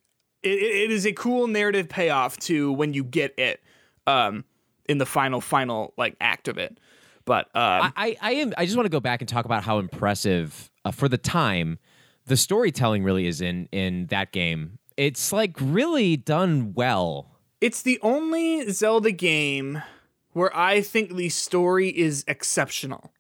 it, 0.43 0.49
it 0.49 0.91
is 0.91 1.07
a 1.07 1.13
cool 1.13 1.47
narrative 1.47 1.89
payoff 1.89 2.37
to 2.39 2.73
when 2.73 2.93
you 2.95 3.05
get 3.05 3.39
it 3.39 3.63
um, 4.07 4.45
in 4.89 4.99
the 4.99 5.07
final 5.07 5.41
final 5.41 5.95
like 5.97 6.17
act 6.21 6.49
of 6.49 6.59
it. 6.59 6.79
But 7.25 7.47
um, 7.55 7.93
I, 7.97 8.17
I 8.21 8.33
am. 8.33 8.53
I 8.59 8.65
just 8.65 8.77
want 8.77 8.87
to 8.87 8.91
go 8.91 8.99
back 8.99 9.21
and 9.21 9.29
talk 9.29 9.45
about 9.45 9.63
how 9.63 9.79
impressive 9.79 10.71
uh, 10.85 10.91
for 10.91 11.09
the 11.09 11.19
time 11.19 11.79
the 12.27 12.37
storytelling 12.37 13.05
really 13.05 13.27
is 13.27 13.41
in 13.41 13.69
in 13.71 14.07
that 14.07 14.33
game. 14.33 14.79
It's 15.01 15.33
like 15.33 15.57
really 15.59 16.17
done 16.19 16.75
well. 16.75 17.39
it's 17.61 17.81
the 17.83 17.99
only 18.03 18.71
Zelda 18.71 19.11
game 19.13 19.83
where 20.33 20.55
I 20.57 20.83
think 20.83 21.17
the 21.17 21.31
story 21.31 21.89
is 21.89 22.23
exceptional. 22.29 23.11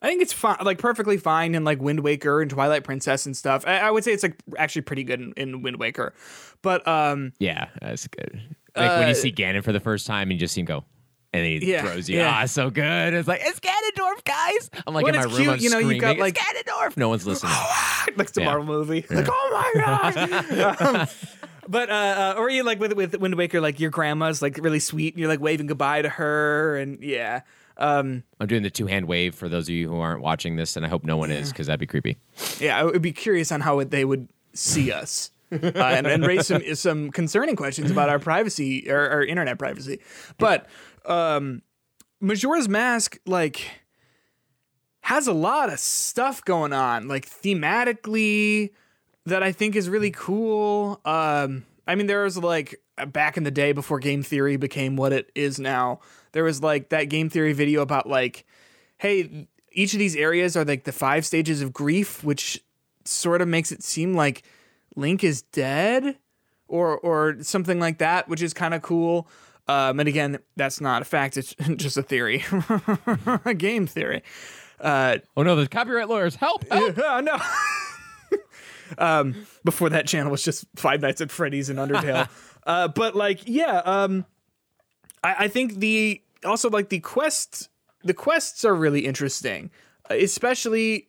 I 0.00 0.08
think 0.08 0.22
it's 0.22 0.32
fine, 0.32 0.56
like 0.62 0.78
perfectly 0.78 1.16
fine 1.18 1.54
in 1.54 1.62
like 1.64 1.80
Wind 1.82 2.00
Waker 2.00 2.40
and 2.40 2.50
Twilight 2.50 2.84
Princess 2.84 3.26
and 3.26 3.36
stuff. 3.36 3.64
I, 3.66 3.78
I 3.80 3.90
would 3.90 4.02
say 4.04 4.12
it's 4.12 4.22
like 4.22 4.36
actually 4.56 4.82
pretty 4.82 5.04
good 5.04 5.20
in, 5.20 5.32
in 5.36 5.62
Wind 5.62 5.78
Waker, 5.78 6.14
but 6.62 6.86
um, 6.88 7.32
Yeah, 7.38 7.68
that's 7.82 8.06
good. 8.06 8.40
Like 8.74 8.90
when 8.98 9.04
Uh, 9.04 9.08
you 9.08 9.14
see 9.14 9.32
Ganon 9.32 9.62
for 9.62 9.72
the 9.72 9.80
first 9.80 10.06
time 10.06 10.30
and 10.30 10.32
you 10.32 10.38
just 10.38 10.54
see 10.54 10.60
him 10.62 10.66
go, 10.66 10.84
And 11.36 11.44
he 11.62 11.70
Yeah, 11.72 11.82
throws 11.82 12.08
you. 12.08 12.18
yeah. 12.18 12.40
Ah, 12.42 12.46
so 12.46 12.70
good. 12.70 13.14
It's 13.14 13.28
like 13.28 13.40
it's 13.44 13.60
Ganondorf, 13.60 14.24
guys. 14.24 14.70
I'm 14.86 14.94
like 14.94 15.04
When 15.04 15.14
in 15.14 15.20
my 15.20 15.26
it's 15.26 15.34
room. 15.34 15.42
cute, 15.42 15.52
I'm 15.54 15.60
you 15.60 15.70
know, 15.70 15.78
you've 15.90 16.00
got, 16.00 16.18
like- 16.18 16.34
Ganondorf. 16.36 16.96
No 16.96 17.08
one's 17.08 17.26
listening. 17.26 17.52
like 18.16 18.32
the 18.32 18.40
Yeah. 18.40 18.46
Marvel 18.46 18.64
movie. 18.66 19.04
Like, 19.10 19.26
oh 19.30 19.72
my 19.74 19.80
god. 19.82 20.80
um, 21.02 21.08
but 21.68 21.90
uh, 21.90 22.34
uh, 22.36 22.40
or 22.40 22.48
you 22.48 22.62
like 22.62 22.78
with 22.80 22.92
with 22.94 23.14
Wind 23.18 23.34
Waker, 23.34 23.60
like 23.60 23.80
your 23.80 23.90
grandma's 23.90 24.40
like 24.40 24.58
really 24.62 24.78
sweet, 24.80 25.14
and 25.14 25.20
you're 25.20 25.28
like 25.28 25.40
waving 25.40 25.66
goodbye 25.66 26.02
to 26.02 26.08
her, 26.08 26.76
and 26.76 27.02
yeah. 27.02 27.40
Um, 27.78 28.22
I'm 28.40 28.46
doing 28.46 28.62
the 28.62 28.70
two 28.70 28.86
hand 28.86 29.06
wave 29.06 29.34
for 29.34 29.48
those 29.50 29.68
of 29.68 29.74
you 29.74 29.88
who 29.88 29.98
aren't 30.00 30.22
watching 30.22 30.56
this, 30.56 30.76
and 30.76 30.86
I 30.86 30.88
hope 30.88 31.04
no 31.04 31.16
one 31.18 31.30
is 31.30 31.50
because 31.50 31.66
that'd 31.66 31.78
be 31.80 31.86
creepy. 31.86 32.16
yeah, 32.58 32.78
I 32.78 32.84
would 32.84 33.02
be 33.02 33.12
curious 33.12 33.52
on 33.52 33.60
how 33.60 33.82
they 33.84 34.04
would 34.04 34.28
see 34.54 34.90
us. 34.92 35.30
uh, 35.52 35.58
and, 35.76 36.06
and 36.08 36.26
raise 36.26 36.46
some 36.46 36.74
some 36.74 37.10
concerning 37.10 37.54
questions 37.54 37.90
about 37.90 38.08
our 38.08 38.18
privacy 38.18 38.90
or 38.90 39.08
our 39.10 39.24
internet 39.24 39.58
privacy, 39.58 40.00
but 40.38 40.66
um, 41.06 41.62
Majora's 42.20 42.68
Mask 42.68 43.18
like 43.26 43.62
has 45.00 45.26
a 45.26 45.32
lot 45.32 45.72
of 45.72 45.78
stuff 45.78 46.44
going 46.44 46.72
on, 46.72 47.08
like 47.08 47.28
thematically 47.28 48.70
that 49.24 49.42
I 49.42 49.52
think 49.52 49.76
is 49.76 49.88
really 49.88 50.10
cool. 50.10 51.00
Um, 51.04 51.64
I 51.86 51.94
mean, 51.94 52.06
there 52.06 52.24
was 52.24 52.38
like 52.38 52.80
back 53.08 53.36
in 53.36 53.44
the 53.44 53.50
day 53.50 53.72
before 53.72 53.98
game 53.98 54.22
theory 54.22 54.56
became 54.56 54.96
what 54.96 55.12
it 55.12 55.30
is 55.34 55.58
now. 55.60 56.00
There 56.32 56.44
was 56.44 56.62
like 56.62 56.88
that 56.88 57.04
game 57.04 57.28
theory 57.28 57.52
video 57.52 57.82
about 57.82 58.08
like, 58.08 58.44
hey, 58.98 59.48
each 59.72 59.92
of 59.92 59.98
these 59.98 60.16
areas 60.16 60.56
are 60.56 60.64
like 60.64 60.84
the 60.84 60.92
five 60.92 61.26
stages 61.26 61.62
of 61.62 61.72
grief, 61.72 62.24
which 62.24 62.62
sort 63.04 63.40
of 63.40 63.48
makes 63.48 63.70
it 63.70 63.82
seem 63.82 64.14
like 64.14 64.42
Link 64.96 65.22
is 65.22 65.42
dead 65.42 66.18
or 66.66 66.98
or 66.98 67.36
something 67.42 67.78
like 67.78 67.98
that, 67.98 68.28
which 68.28 68.42
is 68.42 68.54
kind 68.54 68.74
of 68.74 68.82
cool. 68.82 69.28
Um, 69.68 69.98
and 69.98 70.08
again, 70.08 70.38
that's 70.56 70.80
not 70.80 71.02
a 71.02 71.04
fact; 71.04 71.36
it's 71.36 71.54
just 71.76 71.96
a 71.96 72.02
theory, 72.02 72.44
a 73.44 73.54
game 73.54 73.86
theory. 73.86 74.22
Uh, 74.80 75.18
Oh 75.36 75.42
no, 75.42 75.56
the 75.56 75.66
copyright 75.66 76.08
lawyers 76.08 76.36
help! 76.36 76.68
help! 76.70 76.98
oh 77.02 77.20
no. 77.20 77.38
um, 78.98 79.46
before 79.64 79.88
that 79.90 80.06
channel 80.06 80.30
was 80.30 80.42
just 80.42 80.66
Five 80.76 81.00
Nights 81.00 81.20
at 81.20 81.30
Freddy's 81.30 81.70
and 81.70 81.78
Undertale. 81.78 82.28
uh, 82.66 82.88
but 82.88 83.16
like, 83.16 83.40
yeah, 83.46 83.78
um, 83.84 84.24
I, 85.24 85.34
I 85.44 85.48
think 85.48 85.76
the 85.76 86.22
also 86.44 86.70
like 86.70 86.90
the 86.90 87.00
quests, 87.00 87.68
the 88.04 88.14
quests 88.14 88.64
are 88.64 88.74
really 88.74 89.06
interesting, 89.06 89.70
uh, 90.10 90.14
especially 90.14 91.08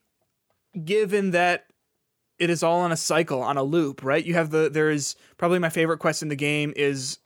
given 0.83 1.31
that 1.31 1.65
it 2.39 2.49
is 2.49 2.63
all 2.63 2.79
on 2.79 2.91
a 2.91 2.97
cycle, 2.97 3.41
on 3.41 3.57
a 3.57 3.63
loop, 3.63 4.03
right? 4.03 4.23
You 4.23 4.33
have 4.35 4.49
the 4.51 4.69
there 4.69 4.89
is 4.89 5.15
probably 5.37 5.59
my 5.59 5.69
favorite 5.69 5.99
quest 5.99 6.21
in 6.21 6.29
the 6.29 6.35
game 6.35 6.73
is 6.75 7.19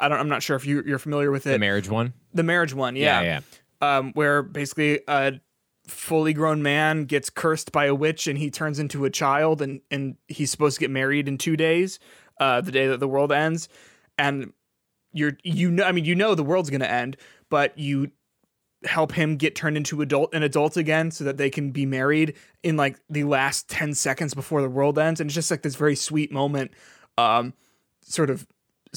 I 0.00 0.08
don't 0.08 0.18
I'm 0.18 0.28
not 0.28 0.42
sure 0.42 0.56
if 0.56 0.66
you 0.66 0.82
you're 0.86 0.98
familiar 0.98 1.30
with 1.30 1.46
it. 1.46 1.50
the 1.50 1.58
marriage 1.58 1.88
one. 1.88 2.12
the 2.34 2.42
marriage 2.42 2.74
one, 2.74 2.96
Yeah, 2.96 3.20
yeah 3.20 3.40
yeah. 3.82 3.96
um, 3.98 4.12
where 4.12 4.42
basically 4.42 5.00
a 5.08 5.34
fully 5.86 6.32
grown 6.32 6.62
man 6.62 7.04
gets 7.04 7.30
cursed 7.30 7.70
by 7.72 7.86
a 7.86 7.94
witch 7.94 8.26
and 8.26 8.38
he 8.38 8.50
turns 8.50 8.78
into 8.78 9.04
a 9.04 9.10
child 9.10 9.62
and, 9.62 9.80
and 9.90 10.16
he's 10.26 10.50
supposed 10.50 10.76
to 10.76 10.80
get 10.80 10.90
married 10.90 11.28
in 11.28 11.38
two 11.38 11.56
days, 11.56 12.00
uh, 12.40 12.60
the 12.60 12.72
day 12.72 12.88
that 12.88 12.98
the 12.98 13.06
world 13.08 13.30
ends. 13.30 13.68
And 14.18 14.52
you're 15.12 15.36
you 15.44 15.70
know 15.70 15.84
I 15.84 15.92
mean 15.92 16.04
you 16.04 16.14
know 16.14 16.34
the 16.34 16.42
world's 16.44 16.70
gonna 16.70 16.84
end, 16.86 17.16
but 17.50 17.78
you 17.78 18.10
help 18.84 19.12
him 19.12 19.36
get 19.36 19.54
turned 19.56 19.76
into 19.76 20.02
adult 20.02 20.32
an 20.34 20.42
adult 20.42 20.76
again 20.76 21.10
so 21.10 21.24
that 21.24 21.38
they 21.38 21.50
can 21.50 21.70
be 21.70 21.86
married 21.86 22.34
in 22.62 22.76
like 22.76 22.98
the 23.08 23.24
last 23.24 23.68
10 23.68 23.94
seconds 23.94 24.34
before 24.34 24.60
the 24.62 24.68
world 24.68 24.98
ends 24.98 25.18
and 25.18 25.28
it's 25.28 25.34
just 25.34 25.50
like 25.50 25.62
this 25.62 25.74
very 25.74 25.96
sweet 25.96 26.30
moment 26.30 26.70
um 27.18 27.52
sort 28.02 28.28
of 28.30 28.46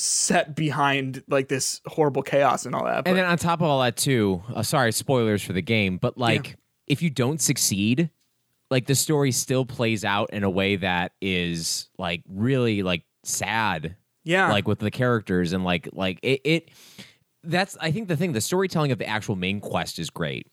set 0.01 0.55
behind 0.55 1.23
like 1.27 1.47
this 1.47 1.81
horrible 1.85 2.21
chaos 2.21 2.65
and 2.65 2.73
all 2.75 2.85
that 2.85 3.03
but- 3.03 3.09
And 3.09 3.17
then 3.17 3.25
on 3.25 3.37
top 3.37 3.61
of 3.61 3.67
all 3.67 3.81
that, 3.81 3.97
too, 3.97 4.41
uh, 4.53 4.63
sorry, 4.63 4.91
spoilers 4.91 5.43
for 5.43 5.53
the 5.53 5.61
game, 5.61 5.97
but 5.97 6.17
like 6.17 6.57
if 6.87 7.01
you 7.01 7.09
don't 7.09 7.41
succeed, 7.41 8.09
like 8.71 8.87
the 8.87 8.95
story 8.95 9.31
still 9.31 9.65
plays 9.65 10.03
out 10.05 10.29
in 10.31 10.43
a 10.43 10.49
way 10.49 10.75
that 10.77 11.11
is 11.21 11.89
like 11.97 12.23
really 12.27 12.83
like 12.83 13.03
sad, 13.23 13.95
yeah 14.23 14.51
like 14.51 14.67
with 14.67 14.79
the 14.79 14.91
characters 14.91 15.53
and 15.53 15.63
like 15.63 15.89
like 15.93 16.19
it. 16.23 16.41
it 16.43 16.69
that's 17.43 17.77
I 17.79 17.91
think 17.91 18.09
the 18.09 18.17
thing. 18.17 18.33
The 18.33 18.41
storytelling 18.41 18.91
of 18.91 18.97
the 18.97 19.07
actual 19.07 19.35
main 19.37 19.61
quest 19.61 19.97
is 19.97 20.09
great, 20.09 20.47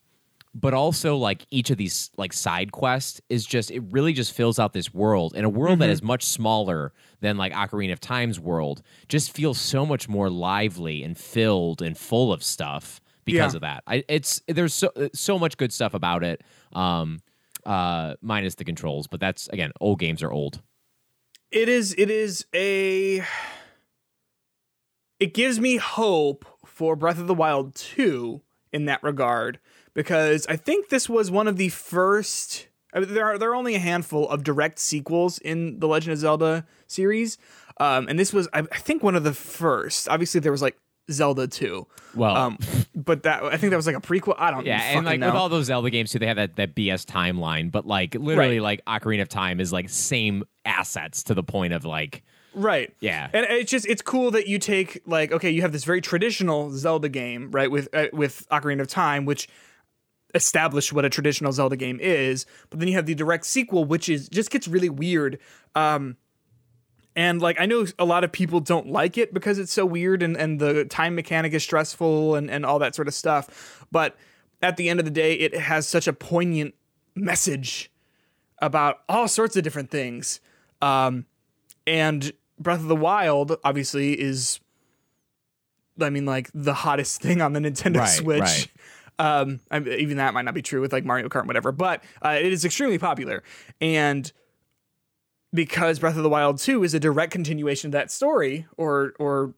but 0.59 0.73
also 0.75 1.17
like 1.17 1.45
each 1.51 1.71
of 1.71 1.77
these 1.77 2.11
like 2.17 2.33
side 2.33 2.73
quests 2.73 3.21
is 3.29 3.45
just 3.45 3.71
it 3.71 3.83
really 3.91 4.13
just 4.13 4.33
fills 4.33 4.59
out 4.59 4.73
this 4.73 4.95
world 4.95 5.35
and 5.37 5.45
a 5.45 5.49
world 5.49 5.75
Mm-hmm. 5.75 5.81
that 5.81 5.91
is 5.91 6.03
much 6.03 6.25
smaller 6.25 6.93
than 7.21 7.37
like 7.37 7.53
Ocarina 7.53 7.93
of 7.93 8.01
Time's 8.01 8.41
world 8.41 8.83
just 9.09 9.33
feels 9.33 9.61
so 9.61 9.85
much 9.85 10.09
more 10.09 10.31
lively 10.31 11.03
and 11.03 11.17
filled 11.19 11.83
and 11.83 11.97
full 11.99 12.33
of 12.33 12.43
stuff 12.43 13.01
because 13.25 13.53
Yeah. 13.53 13.57
of 13.57 13.61
that. 13.63 13.83
I, 13.87 14.05
it's 14.09 14.41
there's 14.49 14.73
so 14.73 14.91
so 15.13 15.39
much 15.39 15.57
good 15.57 15.73
stuff 15.73 15.93
about 15.95 16.25
it. 16.25 16.43
Um, 16.73 17.21
uh, 17.65 18.15
minus 18.23 18.55
the 18.55 18.65
controls, 18.65 19.09
but 19.09 19.19
that's 19.19 19.49
again, 19.49 19.73
old 19.81 19.99
games 19.99 20.23
are 20.23 20.31
old. 20.31 20.63
it 21.51 21.69
is 21.69 21.95
it 21.99 22.11
is 22.11 22.47
a 22.55 23.23
it 25.19 25.35
gives 25.35 25.59
me 25.59 25.77
hope 25.77 26.45
for 26.65 26.95
Breath 26.97 27.19
of 27.19 27.27
the 27.27 27.35
Wild 27.35 27.75
2 27.75 28.43
in 28.73 28.85
that 28.85 29.03
regard 29.03 29.59
because 29.97 30.47
I 30.47 30.55
think 30.57 30.91
this 30.91 31.09
was 31.09 31.31
one 31.31 31.49
of 31.49 31.57
the 31.57 31.71
first 31.71 32.69
I 32.93 33.01
mean, 33.01 33.13
there 33.13 33.25
are 33.25 33.39
there 33.39 33.51
are 33.51 33.55
only 33.57 33.75
a 33.75 33.81
handful 33.81 34.29
of 34.29 34.45
direct 34.45 34.79
sequels 34.79 35.39
in 35.39 35.81
the 35.81 35.89
Legend 35.89 36.13
of 36.13 36.19
Zelda 36.19 36.67
series. 36.87 37.39
Um, 37.79 38.07
and 38.09 38.19
this 38.19 38.33
was 38.33 38.49
I, 38.53 38.61
I 38.61 38.79
think 38.79 39.03
one 39.03 39.17
of 39.17 39.25
the 39.25 39.35
first. 39.35 40.09
Obviously 40.09 40.41
there 40.41 40.53
was 40.53 40.63
like 40.63 40.79
Zelda 41.11 41.47
2. 41.47 41.87
Well, 42.15 42.37
Um, 42.37 42.59
but 42.95 43.25
that 43.25 43.43
I 43.43 43.57
think 43.57 43.71
that 43.71 43.77
was 43.77 43.87
like 43.87 43.97
a 43.97 44.01
prequel. 44.01 44.35
I 44.39 44.51
don't 44.51 44.65
know. 44.65 44.71
Yeah, 44.71 44.81
and 44.83 45.05
like 45.05 45.19
know. 45.19 45.27
with 45.27 45.37
all 45.37 45.49
those 45.49 45.67
Zelda 45.67 45.91
games 45.91 46.13
too, 46.13 46.19
they 46.19 46.27
have 46.27 46.37
that, 46.37 46.57
that 46.57 46.75
BS 46.75 47.05
timeline, 47.05 47.71
but 47.71 47.87
like 47.87 48.15
literally 48.15 48.61
like 48.61 48.85
Ocarina 48.87 49.23
of 49.23 49.29
Time 49.29 49.61
is 49.61 49.73
like 49.73 49.89
same 49.89 50.45
assets 50.65 51.23
to 51.25 51.35
the 51.35 51.43
point 51.43 51.73
of 51.73 51.85
like 51.85 52.23
Right. 52.55 52.95
Yeah. 53.01 53.29
And 53.35 53.45
it's 53.51 53.71
just 53.71 53.87
it's 53.87 54.01
cool 54.01 54.31
that 54.31 54.47
you 54.47 54.59
take 54.59 55.03
like 55.07 55.31
okay, 55.31 55.51
you 55.51 55.61
have 55.61 55.73
this 55.73 55.85
very 55.85 56.01
traditional 56.01 56.71
Zelda 56.71 57.11
game, 57.11 57.51
right, 57.51 57.71
with 57.71 57.89
uh, 57.93 58.07
with 58.15 58.47
Ocarina 58.51 58.81
of 58.81 58.89
Time, 58.89 59.27
which 59.27 59.47
established 60.37 60.93
what 60.93 61.05
a 61.05 61.11
traditional 61.11 61.51
Zelda 61.51 61.77
game 61.77 61.99
is, 62.01 62.47
but 62.71 62.79
then 62.79 62.87
you 62.89 62.95
have 62.95 63.07
the 63.07 63.15
direct 63.17 63.45
sequel 63.47 63.85
which 63.85 64.09
is 64.09 64.29
just 64.29 64.51
gets 64.51 64.69
really 64.69 64.89
weird. 64.91 65.39
Um 65.75 66.17
and 67.17 67.41
like 67.41 67.59
I 67.59 67.67
know 67.67 67.87
a 67.99 68.05
lot 68.05 68.23
of 68.25 68.31
people 68.31 68.61
don't 68.61 68.89
like 68.89 69.17
it 69.19 69.33
because 69.35 69.59
it's 69.59 69.73
so 69.73 69.87
weird 69.87 70.23
and, 70.23 70.37
and 70.37 70.61
the 70.61 70.85
time 70.85 71.15
mechanic 71.15 71.55
is 71.55 71.63
stressful 71.63 72.35
and, 72.35 72.51
and 72.51 72.65
all 72.67 72.79
that 72.79 72.95
sort 72.95 73.09
of 73.09 73.15
stuff. 73.15 73.85
But 73.91 74.17
at 74.63 74.77
the 74.77 74.89
end 74.91 74.99
of 75.01 75.05
the 75.07 75.11
day, 75.11 75.33
it 75.35 75.55
has 75.57 75.89
such 75.89 76.07
a 76.07 76.13
poignant 76.13 76.75
message 77.15 77.91
about 78.61 78.99
all 79.09 79.29
sorts 79.29 79.57
of 79.57 79.63
different 79.63 79.91
things. 79.91 80.41
Um, 80.83 81.25
and 81.87 82.33
Breath 82.59 82.81
of 82.81 82.89
the 82.89 82.97
Wild 82.97 83.57
obviously 83.65 84.13
is 84.21 84.61
I 86.01 86.11
mean 86.11 86.27
like 86.27 86.51
the 86.55 86.75
hottest 86.75 87.21
thing 87.23 87.41
on 87.41 87.55
the 87.55 87.61
Nintendo 87.61 88.01
Right, 88.01 88.09
Switch. 88.09 88.41
right. 88.41 88.69
Um, 89.19 89.61
I 89.71 89.79
even 89.81 90.19
that 90.19 90.35
might 90.35 90.45
not 90.45 90.55
be 90.55 90.63
true 90.63 90.81
with 90.81 90.93
like 90.93 91.05
Mario 91.05 91.29
Kart 91.29 91.41
and 91.41 91.47
whatever, 91.49 91.73
but 91.73 92.05
uh, 92.23 92.37
it 92.41 92.53
is 92.53 92.65
extremely 92.65 92.99
popular. 92.99 93.43
And 93.81 94.31
because 95.55 95.99
Breath 95.99 96.17
of 96.17 96.23
the 96.23 96.29
Wild 96.29 96.59
2 96.59 96.85
is 96.85 96.93
a 96.93 97.01
direct 97.01 97.33
continuation 97.33 97.89
of 97.89 97.93
that 97.93 98.11
story, 98.11 98.67
or 98.77 99.15
or 99.19 99.55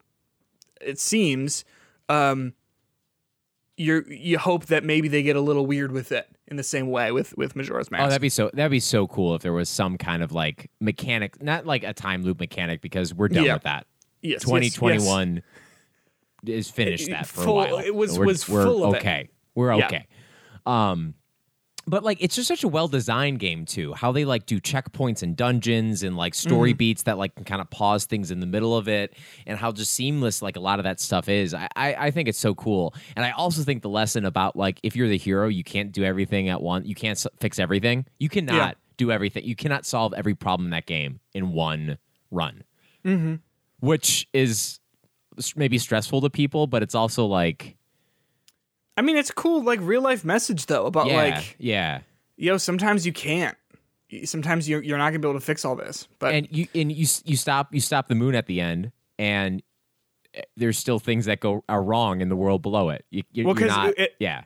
it 0.80 1.00
seems, 1.00 1.64
um, 2.08 2.52
you 3.76 4.04
you 4.08 4.38
hope 4.38 4.66
that 4.66 4.84
maybe 4.84 5.08
they 5.08 5.22
get 5.24 5.34
a 5.34 5.40
little 5.40 5.66
weird 5.66 5.90
with 5.90 6.12
it 6.12 6.28
in 6.46 6.56
the 6.56 6.62
same 6.62 6.88
way 6.88 7.10
with 7.10 7.36
with 7.36 7.56
Majora's 7.56 7.90
Mask. 7.90 8.04
Oh, 8.04 8.08
that'd 8.08 8.22
be 8.22 8.28
so 8.28 8.50
that'd 8.54 8.70
be 8.70 8.78
so 8.80 9.08
cool 9.08 9.34
if 9.34 9.42
there 9.42 9.52
was 9.52 9.68
some 9.68 9.98
kind 9.98 10.22
of 10.22 10.30
like 10.30 10.70
mechanic, 10.80 11.42
not 11.42 11.66
like 11.66 11.82
a 11.82 11.92
time 11.92 12.22
loop 12.22 12.38
mechanic 12.38 12.80
because 12.80 13.12
we're 13.12 13.28
done 13.28 13.44
Yeah. 13.44 13.54
with 13.54 13.64
that. 13.64 13.86
yes, 14.22 14.42
Twenty 14.42 14.70
twenty 14.70 15.04
one 15.04 15.42
is 16.46 16.70
finished 16.70 17.08
It- 17.08 17.10
that 17.10 17.26
for 17.26 17.42
full- 17.42 17.60
a 17.60 17.66
while. 17.74 17.78
it 17.78 17.92
was- 17.94 18.16
we're, 18.18 18.26
was 18.26 18.48
we're 18.48 18.62
full 18.64 18.84
of 18.84 18.94
it. 18.94 19.30
Okay. 19.58 19.70
We're 19.72 19.78
Yeah. 19.78 19.86
okay. 19.86 20.06
Um 20.66 21.14
but 21.86 22.04
like 22.04 22.18
it's 22.20 22.36
just 22.36 22.48
such 22.48 22.64
a 22.64 22.68
well 22.68 22.86
designed 22.86 23.38
game 23.38 23.64
too. 23.64 23.94
How 23.94 24.12
they 24.12 24.26
like 24.26 24.44
do 24.44 24.60
checkpoints 24.60 25.22
and 25.22 25.34
dungeons 25.34 26.02
and 26.02 26.18
like 26.18 26.34
story 26.34 26.72
Mm-hmm. 26.72 26.76
beats 26.76 27.02
that 27.04 27.16
like 27.16 27.34
can 27.34 27.44
kind 27.44 27.62
of 27.62 27.70
pause 27.70 28.04
things 28.04 28.30
in 28.30 28.40
the 28.40 28.46
middle 28.46 28.76
of 28.76 28.88
it, 28.88 29.14
and 29.46 29.58
how 29.58 29.72
just 29.72 29.94
seamless 29.94 30.42
like 30.42 30.56
a 30.56 30.60
lot 30.60 30.78
of 30.80 30.84
that 30.84 31.00
stuff 31.00 31.30
is. 31.30 31.54
I, 31.54 31.66
I 31.76 31.94
I 31.94 32.10
think 32.10 32.28
it's 32.28 32.38
so 32.38 32.54
cool, 32.54 32.94
and 33.16 33.24
I 33.24 33.30
also 33.30 33.62
think 33.62 33.80
the 33.80 33.88
lesson 33.88 34.26
about 34.26 34.54
like 34.54 34.80
if 34.82 34.96
you're 34.96 35.08
the 35.08 35.16
hero, 35.16 35.48
you 35.48 35.64
can't 35.64 35.90
do 35.90 36.04
everything 36.04 36.50
at 36.50 36.60
once. 36.60 36.86
You 36.86 36.94
can't 36.94 37.24
fix 37.40 37.58
everything. 37.58 38.04
You 38.18 38.28
cannot 38.28 38.54
Yeah. 38.54 38.72
do 38.98 39.10
everything. 39.10 39.44
You 39.44 39.56
cannot 39.56 39.86
solve 39.86 40.12
every 40.12 40.34
problem 40.34 40.66
in 40.66 40.70
that 40.72 40.84
game 40.84 41.20
in 41.32 41.52
one 41.54 41.96
run, 42.30 42.64
mm-hmm. 43.02 43.36
which 43.80 44.28
is 44.34 44.78
maybe 45.56 45.78
stressful 45.78 46.20
to 46.20 46.28
people, 46.28 46.66
but 46.66 46.82
it's 46.82 46.94
also 46.94 47.24
like 47.24 47.77
I 48.98 49.00
mean, 49.00 49.16
it's 49.16 49.30
cool 49.30 49.62
like 49.62 49.78
real 49.80 50.02
life 50.02 50.24
message 50.24 50.66
though 50.66 50.86
about 50.86 51.06
yeah, 51.06 51.14
like 51.16 51.56
yeah. 51.60 52.00
yo, 52.36 52.56
sometimes 52.56 53.06
you 53.06 53.12
can't. 53.12 53.56
Sometimes 54.24 54.68
you're, 54.68 54.82
you're 54.82 54.98
not 54.98 55.10
gonna 55.10 55.20
be 55.20 55.28
able 55.28 55.38
to 55.38 55.44
fix 55.44 55.64
all 55.64 55.76
this. 55.76 56.08
But 56.18 56.34
and 56.34 56.48
you 56.50 56.66
and 56.74 56.90
you 56.90 57.06
you 57.24 57.36
stop 57.36 57.72
you 57.72 57.80
stop 57.80 58.08
the 58.08 58.16
moon 58.16 58.34
at 58.34 58.46
the 58.46 58.60
end 58.60 58.90
and 59.16 59.62
eh, 60.34 60.42
there's 60.56 60.78
still 60.78 60.98
things 60.98 61.26
that 61.26 61.38
go 61.38 61.62
are 61.68 61.80
wrong 61.80 62.20
in 62.20 62.28
the 62.28 62.34
world 62.34 62.60
below 62.60 62.90
it. 62.90 63.04
You, 63.10 63.22
you, 63.30 63.44
Well, 63.46 63.54
not, 63.54 63.96
it- 63.96 64.16
yeah. 64.18 64.42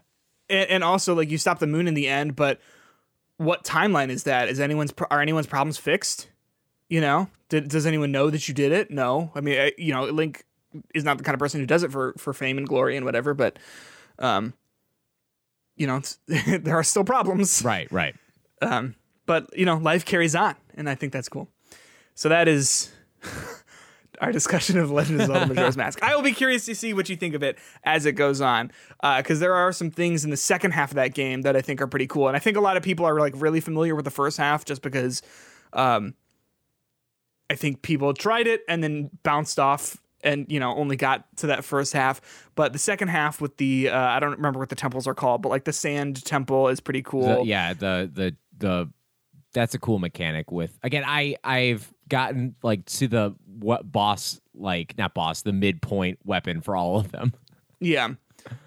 and, 0.50 0.68
and 0.68 0.84
also 0.84 1.14
like 1.14 1.30
you 1.30 1.38
stop 1.38 1.58
the 1.58 1.66
moon 1.66 1.88
in 1.88 1.94
the 1.94 2.06
end, 2.06 2.36
but 2.36 2.60
what 3.38 3.64
timeline 3.64 4.10
is 4.10 4.24
that? 4.24 4.50
Is 4.50 4.60
anyone's 4.60 4.92
are 5.10 5.22
anyone's 5.22 5.46
problems 5.46 5.78
fixed? 5.78 6.28
You 6.90 7.00
know, 7.00 7.28
Did, 7.48 7.68
does 7.68 7.86
anyone 7.86 8.12
know 8.12 8.28
that 8.28 8.46
you 8.48 8.52
did 8.52 8.70
it? 8.70 8.90
No. 8.90 9.32
I 9.34 9.40
mean, 9.40 9.58
I, 9.58 9.72
you 9.78 9.94
know, 9.94 10.04
Link 10.04 10.44
is 10.94 11.04
not 11.04 11.16
the 11.16 11.24
kind 11.24 11.32
of 11.34 11.38
person 11.38 11.58
who 11.58 11.66
does 11.66 11.84
it 11.84 11.90
for 11.90 12.12
for 12.18 12.34
fame 12.34 12.58
and 12.58 12.68
glory 12.68 12.98
and 12.98 13.06
whatever, 13.06 13.32
but 13.32 13.58
um, 14.18 14.54
you 15.76 15.86
know, 15.86 16.00
there 16.26 16.76
are 16.76 16.84
still 16.84 17.04
problems. 17.04 17.62
Right, 17.64 17.90
right. 17.90 18.14
Um, 18.60 18.94
but 19.26 19.56
you 19.56 19.64
know, 19.64 19.76
life 19.76 20.04
carries 20.04 20.34
on, 20.34 20.54
and 20.74 20.88
I 20.88 20.94
think 20.94 21.12
that's 21.12 21.28
cool. 21.28 21.48
So 22.14 22.28
that 22.28 22.46
is 22.48 22.92
our 24.20 24.30
discussion 24.32 24.78
of 24.78 24.90
Legend 24.90 25.20
of 25.20 25.26
Zelda: 25.26 25.46
Majora's 25.46 25.76
Mask. 25.82 26.02
I 26.02 26.14
will 26.14 26.22
be 26.22 26.32
curious 26.32 26.64
to 26.66 26.74
see 26.74 26.92
what 26.92 27.08
you 27.08 27.16
think 27.16 27.34
of 27.34 27.42
it 27.42 27.58
as 27.84 28.06
it 28.06 28.12
goes 28.12 28.40
on, 28.40 28.70
Uh, 29.02 29.18
because 29.18 29.40
there 29.40 29.54
are 29.54 29.72
some 29.72 29.90
things 29.90 30.24
in 30.24 30.30
the 30.30 30.36
second 30.36 30.72
half 30.72 30.90
of 30.90 30.96
that 30.96 31.14
game 31.14 31.42
that 31.42 31.56
I 31.56 31.60
think 31.62 31.80
are 31.80 31.86
pretty 31.86 32.06
cool, 32.06 32.28
and 32.28 32.36
I 32.36 32.40
think 32.40 32.56
a 32.56 32.60
lot 32.60 32.76
of 32.76 32.82
people 32.82 33.06
are 33.06 33.18
like 33.18 33.34
really 33.36 33.60
familiar 33.60 33.94
with 33.94 34.04
the 34.04 34.10
first 34.10 34.38
half 34.38 34.64
just 34.64 34.82
because, 34.82 35.22
um, 35.72 36.14
I 37.50 37.54
think 37.54 37.82
people 37.82 38.12
tried 38.14 38.46
it 38.46 38.62
and 38.68 38.82
then 38.82 39.10
bounced 39.22 39.58
off. 39.58 39.98
And 40.24 40.46
you 40.50 40.60
know, 40.60 40.74
only 40.76 40.96
got 40.96 41.24
to 41.38 41.48
that 41.48 41.64
first 41.64 41.92
half, 41.92 42.20
but 42.54 42.72
the 42.72 42.78
second 42.78 43.08
half 43.08 43.40
with 43.40 43.56
the 43.56 43.88
uh, 43.88 43.98
I 43.98 44.20
don't 44.20 44.30
remember 44.32 44.60
what 44.60 44.68
the 44.68 44.76
temples 44.76 45.06
are 45.08 45.14
called, 45.14 45.42
but 45.42 45.48
like 45.48 45.64
the 45.64 45.72
sand 45.72 46.24
temple 46.24 46.68
is 46.68 46.78
pretty 46.80 47.02
cool. 47.02 47.40
The- 47.40 47.44
yeah, 47.44 47.72
the 47.74 48.10
the 48.12 48.36
the 48.58 48.90
that's 49.52 49.74
a 49.74 49.78
cool 49.78 49.98
mechanic 49.98 50.52
with 50.52 50.78
again 50.82 51.02
I 51.06 51.36
I've 51.42 51.92
gotten 52.08 52.54
like 52.62 52.84
to 52.86 53.08
the 53.08 53.34
what 53.58 53.90
boss 53.90 54.40
like 54.54 54.96
not 54.96 55.12
boss 55.14 55.42
the 55.42 55.52
midpoint 55.52 56.18
weapon 56.24 56.60
for 56.60 56.76
all 56.76 56.98
of 56.98 57.10
them. 57.10 57.32
Yeah. 57.80 58.10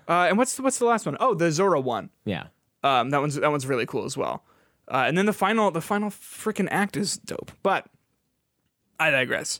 Uh, 0.07 0.27
and 0.29 0.37
what's 0.37 0.59
what's 0.59 0.77
the 0.79 0.85
last 0.85 1.05
one? 1.05 1.15
Oh, 1.19 1.33
the 1.33 1.51
Zora 1.51 1.79
one. 1.79 2.09
Yeah. 2.25 2.47
Um, 2.83 3.09
that 3.11 3.21
one's 3.21 3.35
that 3.35 3.49
one's 3.49 3.65
really 3.65 3.85
cool 3.85 4.03
as 4.05 4.17
well. 4.17 4.43
Uh, 4.87 5.05
and 5.07 5.17
then 5.17 5.25
the 5.25 5.33
final 5.33 5.71
the 5.71 5.81
final 5.81 6.09
freaking 6.09 6.67
act 6.69 6.97
is 6.97 7.17
dope. 7.17 7.51
But 7.63 7.87
I 8.99 9.09
digress. 9.09 9.59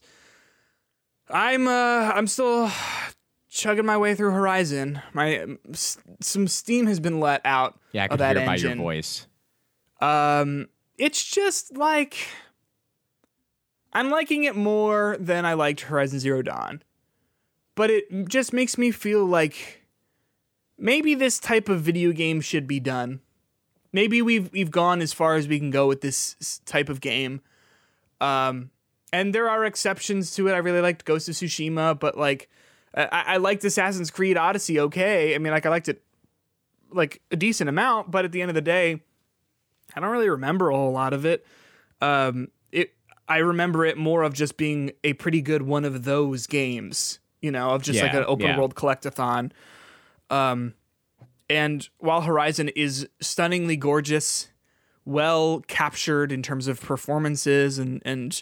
I'm 1.30 1.68
uh 1.68 2.12
I'm 2.14 2.28
still 2.28 2.70
chugging 3.50 3.86
my 3.86 3.98
way 3.98 4.16
through 4.16 4.32
Horizon. 4.32 5.02
My 5.14 5.46
some 6.20 6.48
steam 6.48 6.88
has 6.88 7.00
been 7.00 7.20
let 7.20 7.42
out 7.46 7.80
Yeah, 7.92 8.04
I 8.04 8.14
of 8.14 8.20
that 8.20 8.36
hear 8.36 8.44
it 8.44 8.46
by 8.46 8.54
engine. 8.54 8.78
your 8.78 8.78
voice. 8.78 9.28
Um, 10.02 10.68
it's 10.98 11.24
just 11.24 11.76
like 11.78 12.16
I'm 13.94 14.10
liking 14.10 14.44
it 14.44 14.56
more 14.56 15.16
than 15.20 15.46
I 15.46 15.54
liked 15.54 15.82
Horizon 15.82 16.20
Zero 16.20 16.42
Dawn, 16.42 16.84
but 17.76 17.90
it 17.90 18.28
just 18.28 18.52
makes 18.54 18.78
me 18.78 18.92
feel 18.92 19.26
like 19.26 19.84
maybe 20.78 21.16
this 21.16 21.40
type 21.40 21.70
of 21.70 21.82
video 21.82 22.12
game 22.12 22.42
should 22.42 22.68
be 22.68 22.80
done. 22.80 23.22
Maybe 23.94 24.22
we've 24.22 24.52
we've 24.52 24.72
gone 24.72 25.02
as 25.02 25.14
far 25.14 25.36
as 25.36 25.48
we 25.48 25.58
can 25.60 25.72
go 25.72 25.88
with 25.88 26.02
this 26.02 26.60
type 26.66 26.90
of 26.90 27.00
game. 27.00 27.40
Um, 28.20 28.70
and 29.13 29.34
there 29.34 29.50
are 29.50 29.65
exceptions 29.65 30.34
to 30.36 30.48
it. 30.48 30.54
I 30.54 30.58
really 30.58 30.82
liked 30.82 31.06
Ghost 31.06 31.30
of 31.30 31.36
Tsushima, 31.36 32.00
but 32.00 32.18
like 32.18 32.50
I, 32.94 33.24
I 33.28 33.38
liked 33.38 33.63
Assassin's 33.63 34.12
Creed 34.12 34.38
Odyssey. 34.38 34.80
Okay, 34.80 35.36
I 35.36 35.38
mean 35.38 35.54
like 35.54 35.65
I 35.65 35.70
liked 35.70 35.89
it 35.89 36.04
like 36.91 37.22
a 37.32 37.36
decent 37.36 37.70
amount, 37.70 38.12
but 38.12 38.26
at 38.26 38.32
the 38.32 38.41
end 38.41 38.50
of 38.50 38.56
the 38.56 38.62
day. 38.62 39.02
I 39.96 40.00
don't 40.00 40.10
really 40.10 40.30
remember 40.30 40.70
a 40.70 40.76
whole 40.76 40.91
lot 40.91 41.13
of 41.13 41.26
it. 41.26 41.46
Um, 42.02 42.50
it 42.72 42.94
I 43.28 43.38
remember 43.38 43.86
it 43.86 43.98
more 43.98 44.24
of 44.24 44.34
just 44.34 44.58
being 44.58 44.91
a 45.04 45.13
pretty 45.13 45.41
good 45.41 45.62
one 45.62 45.86
of 45.86 46.04
those 46.04 46.48
games, 46.48 47.20
you 47.41 47.52
know, 47.52 47.70
of 47.70 47.84
just 47.84 48.02
like 48.02 48.13
an 48.13 48.26
open 48.28 48.48
yeah. 48.48 48.58
world 48.58 48.76
collectathon. 48.76 49.52
Um, 50.30 50.74
and 51.50 51.88
while 52.00 52.22
Horizon 52.22 52.70
is 52.70 53.08
stunningly 53.22 53.78
gorgeous, 53.78 54.50
well 55.06 55.63
captured 55.68 56.32
in 56.32 56.41
terms 56.41 56.68
of 56.68 56.82
performances 56.82 57.78
and 57.80 58.02
and 58.06 58.41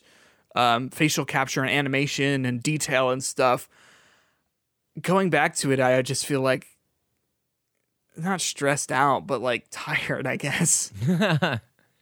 um, 0.55 0.89
facial 0.89 1.25
capture 1.25 1.61
and 1.61 1.69
animation 1.69 2.45
and 2.45 2.61
detail 2.61 3.09
and 3.09 3.23
stuff, 3.23 3.67
going 5.01 5.29
back 5.29 5.55
to 5.57 5.71
it, 5.71 5.79
I 5.79 6.01
just 6.01 6.25
feel 6.25 6.41
like 6.41 6.67
not 8.17 8.41
stressed 8.41 8.91
out, 8.91 9.25
but 9.25 9.41
like 9.41 9.65
tired, 9.71 10.27
I 10.27 10.35
guess. 10.35 10.91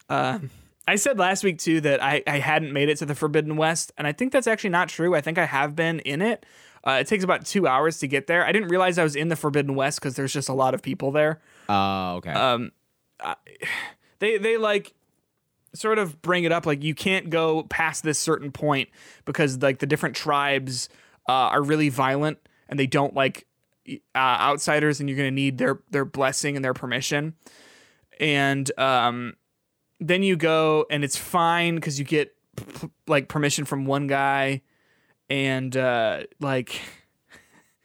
Um, 0.09 0.49
I 0.87 0.95
said 0.95 1.17
last 1.19 1.43
week 1.43 1.59
too 1.59 1.79
that 1.81 2.03
I, 2.03 2.23
I 2.27 2.39
hadn't 2.39 2.73
made 2.73 2.89
it 2.89 2.97
to 2.97 3.05
the 3.05 3.15
Forbidden 3.15 3.55
West, 3.55 3.93
and 3.97 4.07
I 4.07 4.11
think 4.11 4.33
that's 4.33 4.47
actually 4.47 4.71
not 4.71 4.89
true. 4.89 5.15
I 5.15 5.21
think 5.21 5.37
I 5.37 5.45
have 5.45 5.75
been 5.75 5.99
in 6.01 6.21
it. 6.21 6.45
Uh, 6.85 6.97
it 6.99 7.07
takes 7.07 7.23
about 7.23 7.45
two 7.45 7.67
hours 7.67 7.99
to 7.99 8.07
get 8.07 8.25
there. 8.25 8.43
I 8.43 8.51
didn't 8.51 8.69
realize 8.69 8.97
I 8.97 9.03
was 9.03 9.15
in 9.15 9.29
the 9.29 9.35
Forbidden 9.35 9.75
West 9.75 9.99
because 10.01 10.15
there's 10.15 10.33
just 10.33 10.49
a 10.49 10.53
lot 10.53 10.73
of 10.73 10.81
people 10.81 11.11
there. 11.11 11.39
Oh, 11.69 12.15
okay. 12.15 12.31
Um, 12.31 12.71
I- 13.23 13.35
they 14.19 14.37
they 14.37 14.57
like 14.57 14.93
sort 15.73 15.97
of 15.97 16.21
bring 16.21 16.43
it 16.43 16.51
up 16.51 16.65
like 16.65 16.83
you 16.83 16.93
can't 16.93 17.29
go 17.29 17.63
past 17.63 18.03
this 18.03 18.19
certain 18.19 18.51
point 18.51 18.89
because 19.25 19.61
like 19.61 19.79
the 19.79 19.85
different 19.85 20.15
tribes 20.15 20.89
uh, 21.29 21.31
are 21.31 21.61
really 21.61 21.89
violent 21.89 22.37
and 22.67 22.79
they 22.79 22.87
don't 22.87 23.13
like 23.13 23.47
uh, 23.89 24.17
outsiders 24.17 24.99
and 24.99 25.09
you're 25.09 25.17
gonna 25.17 25.31
need 25.31 25.57
their 25.57 25.79
their 25.89 26.05
blessing 26.05 26.55
and 26.55 26.63
their 26.63 26.73
permission. 26.73 27.35
And 28.19 28.69
um 28.79 29.35
then 29.99 30.23
you 30.23 30.35
go 30.35 30.85
and 30.89 31.03
it's 31.03 31.17
fine 31.17 31.75
because 31.75 31.99
you 31.99 32.05
get 32.05 32.35
like 33.07 33.27
permission 33.27 33.65
from 33.65 33.85
one 33.85 34.07
guy 34.07 34.61
and 35.29 35.75
uh 35.77 36.23
like 36.39 36.81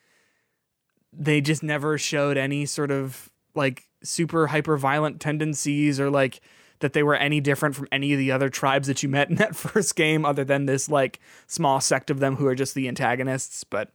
they 1.13 1.41
just 1.41 1.63
never 1.63 1.99
showed 1.99 2.37
any 2.37 2.67
sort 2.67 2.91
of 2.91 3.31
like 3.55 3.89
super 4.03 4.47
hyper 4.47 4.77
violent 4.77 5.21
tendencies 5.21 5.99
or 6.01 6.11
like 6.11 6.41
that 6.81 6.93
they 6.93 7.03
were 7.03 7.15
any 7.15 7.41
different 7.41 7.75
from 7.75 7.89
any 7.91 8.13
of 8.13 8.19
the 8.19 8.31
other 8.33 8.49
tribes 8.49 8.87
that 8.89 9.03
you 9.03 9.09
met 9.09 9.29
in 9.31 9.37
that 9.37 9.55
first 9.57 9.97
game 9.97 10.25
other 10.25 10.45
than 10.45 10.67
this 10.67 10.89
like 10.89 11.21
small 11.47 11.81
sect 11.81 12.11
of 12.11 12.19
them 12.21 12.37
who 12.37 12.47
are 12.47 12.55
just 12.55 12.75
the 12.75 12.87
antagonists 12.89 13.65
but 13.65 13.91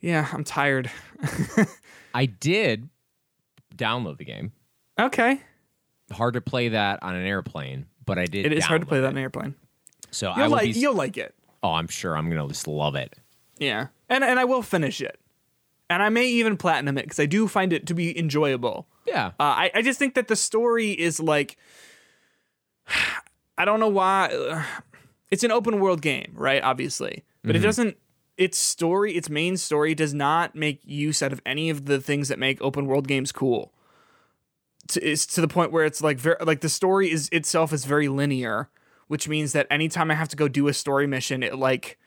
yeah 0.00 0.28
i'm 0.32 0.44
tired 0.44 0.90
I 2.16 2.26
did 2.26 2.88
download 3.74 4.18
the 4.18 4.24
game. 4.24 4.52
okay 4.98 5.40
Hard 6.12 6.34
to 6.34 6.40
play 6.40 6.68
that 6.68 7.02
on 7.02 7.16
an 7.16 7.26
airplane, 7.26 7.86
but 8.06 8.18
I 8.18 8.26
did. 8.26 8.46
it 8.46 8.52
is 8.52 8.64
hard 8.64 8.82
to 8.82 8.86
play 8.86 9.00
that 9.00 9.06
on 9.08 9.16
an 9.16 9.22
airplane 9.22 9.54
So 10.12 10.28
I 10.30 10.36
you'll 10.36 10.44
will 10.46 10.50
like 10.52 10.74
be. 10.74 10.78
you'll 10.80 10.94
like 10.94 11.16
it 11.16 11.34
oh, 11.62 11.72
I'm 11.72 11.88
sure 11.88 12.16
I'm 12.16 12.28
gonna 12.30 12.46
just 12.48 12.68
love 12.68 12.94
it. 12.94 13.14
yeah 13.58 13.88
and 14.08 14.22
and 14.22 14.38
i 14.38 14.44
will 14.44 14.62
finish 14.62 15.00
it 15.00 15.18
and 15.90 16.02
i 16.02 16.08
may 16.08 16.26
even 16.26 16.56
platinum 16.56 16.98
it 16.98 17.02
because 17.02 17.18
i 17.18 17.26
do 17.26 17.48
find 17.48 17.72
it 17.72 17.86
to 17.86 17.94
be 17.94 18.16
enjoyable 18.18 18.86
Yeah. 19.06 19.28
Uh, 19.38 19.42
I, 19.42 19.70
I 19.74 19.82
just 19.82 19.98
think 19.98 20.14
that 20.14 20.28
the 20.28 20.36
story 20.36 20.92
is 20.92 21.20
like 21.20 21.56
I 23.58 23.64
don't 23.64 23.80
know 23.80 23.88
why 23.88 24.64
it's 25.30 25.44
an 25.44 25.50
open 25.52 25.80
world 25.80 26.02
game, 26.02 26.32
right? 26.34 26.62
Obviously, 26.62 27.24
but 27.42 27.56
it 27.56 27.60
doesn't. 27.60 27.96
Its 28.36 28.58
story, 28.58 29.12
its 29.16 29.30
main 29.30 29.56
story, 29.56 29.94
does 29.94 30.12
not 30.12 30.56
make 30.56 30.80
use 30.84 31.22
out 31.22 31.32
of 31.32 31.40
any 31.46 31.70
of 31.70 31.86
the 31.86 32.00
things 32.00 32.28
that 32.28 32.38
make 32.38 32.60
open 32.60 32.86
world 32.86 33.06
games 33.06 33.30
cool. 33.30 33.72
To, 34.88 35.00
it's 35.08 35.24
to 35.26 35.40
the 35.40 35.48
point 35.48 35.70
where 35.70 35.84
it's 35.84 36.02
like 36.02 36.18
very 36.18 36.36
like 36.40 36.60
the 36.60 36.68
story 36.68 37.10
is 37.10 37.28
itself 37.30 37.72
is 37.72 37.84
very 37.84 38.08
linear, 38.08 38.70
which 39.06 39.28
means 39.28 39.52
that 39.52 39.66
anytime 39.70 40.10
I 40.10 40.14
have 40.14 40.28
to 40.30 40.36
go 40.36 40.48
do 40.48 40.68
a 40.68 40.72
story 40.74 41.06
mission, 41.06 41.42
it 41.42 41.56
like 41.56 41.98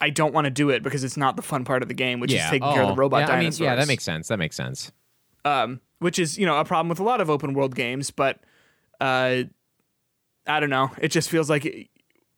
I 0.00 0.10
don't 0.10 0.32
want 0.32 0.46
to 0.46 0.50
do 0.50 0.70
it 0.70 0.82
because 0.82 1.04
it's 1.04 1.16
not 1.16 1.36
the 1.36 1.42
fun 1.42 1.64
part 1.64 1.82
of 1.82 1.88
the 1.88 1.94
game, 1.94 2.18
which 2.18 2.32
yeah. 2.32 2.44
is 2.44 2.50
taking 2.50 2.72
care 2.72 2.82
of 2.82 2.90
Oh, 2.90 2.94
the 2.94 3.00
robot 3.00 3.20
yeah, 3.20 3.26
I 3.26 3.30
mean, 3.36 3.44
dinosaurs 3.44 3.60
yeah, 3.60 3.74
that 3.76 3.86
makes 3.86 4.02
sense. 4.02 4.28
That 4.28 4.38
makes 4.38 4.56
sense. 4.56 4.92
Um, 5.44 5.80
which 5.98 6.18
is 6.18 6.38
you 6.38 6.46
know 6.46 6.58
a 6.58 6.64
problem 6.64 6.88
with 6.88 7.00
a 7.00 7.04
lot 7.04 7.20
of 7.20 7.30
open 7.30 7.54
world 7.54 7.74
games. 7.74 8.10
But 8.10 8.40
uh, 9.00 9.44
I 10.46 10.60
don't 10.60 10.70
know. 10.70 10.90
It 10.98 11.08
just 11.08 11.28
feels 11.30 11.48
like 11.50 11.64
it, 11.64 11.88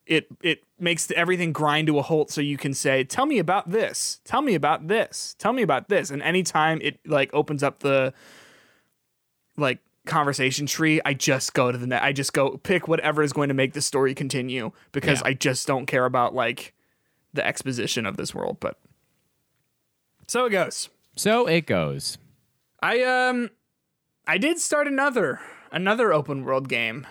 it 0.07 0.27
it 0.43 0.63
makes 0.79 1.11
everything 1.13 1.53
grind 1.53 1.87
to 1.87 1.99
a 1.99 2.03
halt. 2.03 2.31
So 2.31 2.41
you 2.41 2.57
can 2.57 2.75
say, 2.75 3.05
"Tell 3.05 3.27
me 3.27 3.39
about 3.39 3.71
this. 3.71 4.21
Tell 4.25 4.43
me 4.43 4.55
about 4.55 4.89
this. 4.89 5.35
Tell 5.39 5.53
me 5.53 5.63
about 5.63 5.89
this." 5.89 6.11
And 6.11 6.23
anytime 6.23 6.81
it 6.83 6.99
like 7.07 7.33
opens 7.33 7.63
up 7.63 7.81
the 7.81 8.13
like 9.57 9.79
conversation 10.07 10.67
tree, 10.67 11.01
I 11.05 11.15
just 11.15 11.55
go 11.55 11.73
to 11.73 11.79
the 11.79 11.87
net. 11.87 12.03
I 12.03 12.13
just 12.13 12.33
go 12.35 12.59
pick 12.59 12.87
whatever 12.89 13.23
is 13.23 13.33
going 13.33 13.49
to 13.49 13.55
make 13.55 13.73
the 13.73 13.81
story 13.81 14.15
continue 14.15 14.73
because 14.93 15.21
Yeah. 15.21 15.29
I 15.29 15.33
just 15.35 15.67
don't 15.67 15.87
care 15.87 16.05
about 16.05 16.35
like 16.35 16.75
the 17.33 17.47
exposition 17.47 18.05
of 18.05 18.17
this 18.19 18.35
world. 18.35 18.59
But 18.61 18.79
so 20.27 20.45
it 20.45 20.51
goes. 20.51 20.91
So 21.17 21.47
it 21.47 21.67
goes. 21.67 22.19
I 22.85 23.01
um 23.03 23.49
I 24.27 24.37
did 24.37 24.59
start 24.59 24.87
another 24.87 25.41
another 25.73 26.13
open 26.13 26.45
world 26.45 26.69
game. 26.69 27.07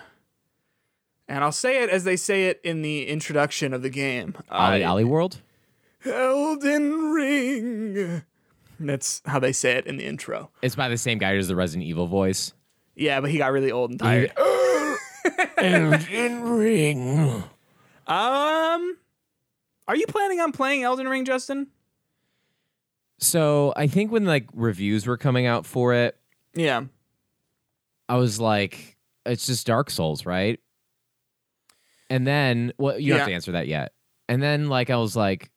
And 1.28 1.44
I'll 1.44 1.52
say 1.52 1.82
it 1.82 1.90
as 1.90 2.04
they 2.04 2.16
say 2.16 2.46
it 2.46 2.62
in 2.64 2.84
the 2.84 3.08
introduction 3.08 3.74
of 3.74 3.82
the 3.82 3.90
game. 3.90 4.36
Ollie 4.52 4.84
Uh, 4.84 4.92
Ollie 4.92 5.04
World. 5.04 5.42
Elden 6.06 7.12
Ring. 7.12 8.22
That's 8.80 9.24
how 9.26 9.40
they 9.40 9.52
say 9.52 9.72
it 9.72 9.88
in 9.88 9.98
the 9.98 10.06
intro. 10.06 10.52
It's 10.62 10.76
by 10.76 10.90
the 10.90 10.98
same 10.98 11.18
guy 11.18 11.36
as 11.38 11.48
the 11.48 11.56
Resident 11.56 11.88
Evil 11.88 12.06
voice. 12.06 12.54
Yeah, 12.96 13.20
but 13.20 13.32
he 13.32 13.40
got 13.40 13.52
really 13.52 13.72
old 13.72 13.90
and 13.90 14.00
tired. 14.00 14.32
Elden 15.58 16.44
Ring. 16.44 17.44
Um 18.06 18.98
Are 19.88 19.96
you 19.96 20.06
planning 20.08 20.40
on 20.40 20.52
playing 20.52 20.84
Elden 20.84 21.08
Ring, 21.08 21.26
Justin? 21.26 21.68
So 23.20 23.74
I 23.76 23.88
think 23.88 24.12
when 24.12 24.26
like 24.26 24.48
reviews 24.54 25.08
were 25.08 25.18
coming 25.18 25.46
out 25.46 25.66
for 25.66 25.94
it, 25.94 26.18
Yeah. 26.54 26.84
I 28.10 28.18
was 28.18 28.40
like, 28.40 28.98
it's 29.26 29.46
just 29.48 29.66
Dark 29.66 29.90
Souls, 29.90 30.26
right? 30.26 30.60
And 32.10 32.28
then, 32.28 32.74
well, 32.78 33.00
you 33.00 33.10
don't 33.12 33.20
have 33.20 33.28
to 33.30 33.34
answer 33.34 33.54
that 33.54 33.68
yet. 33.68 33.94
And 34.28 34.42
then, 34.44 34.68
like, 34.68 34.90
I 34.90 34.98
was 34.98 35.16
like, 35.16 35.50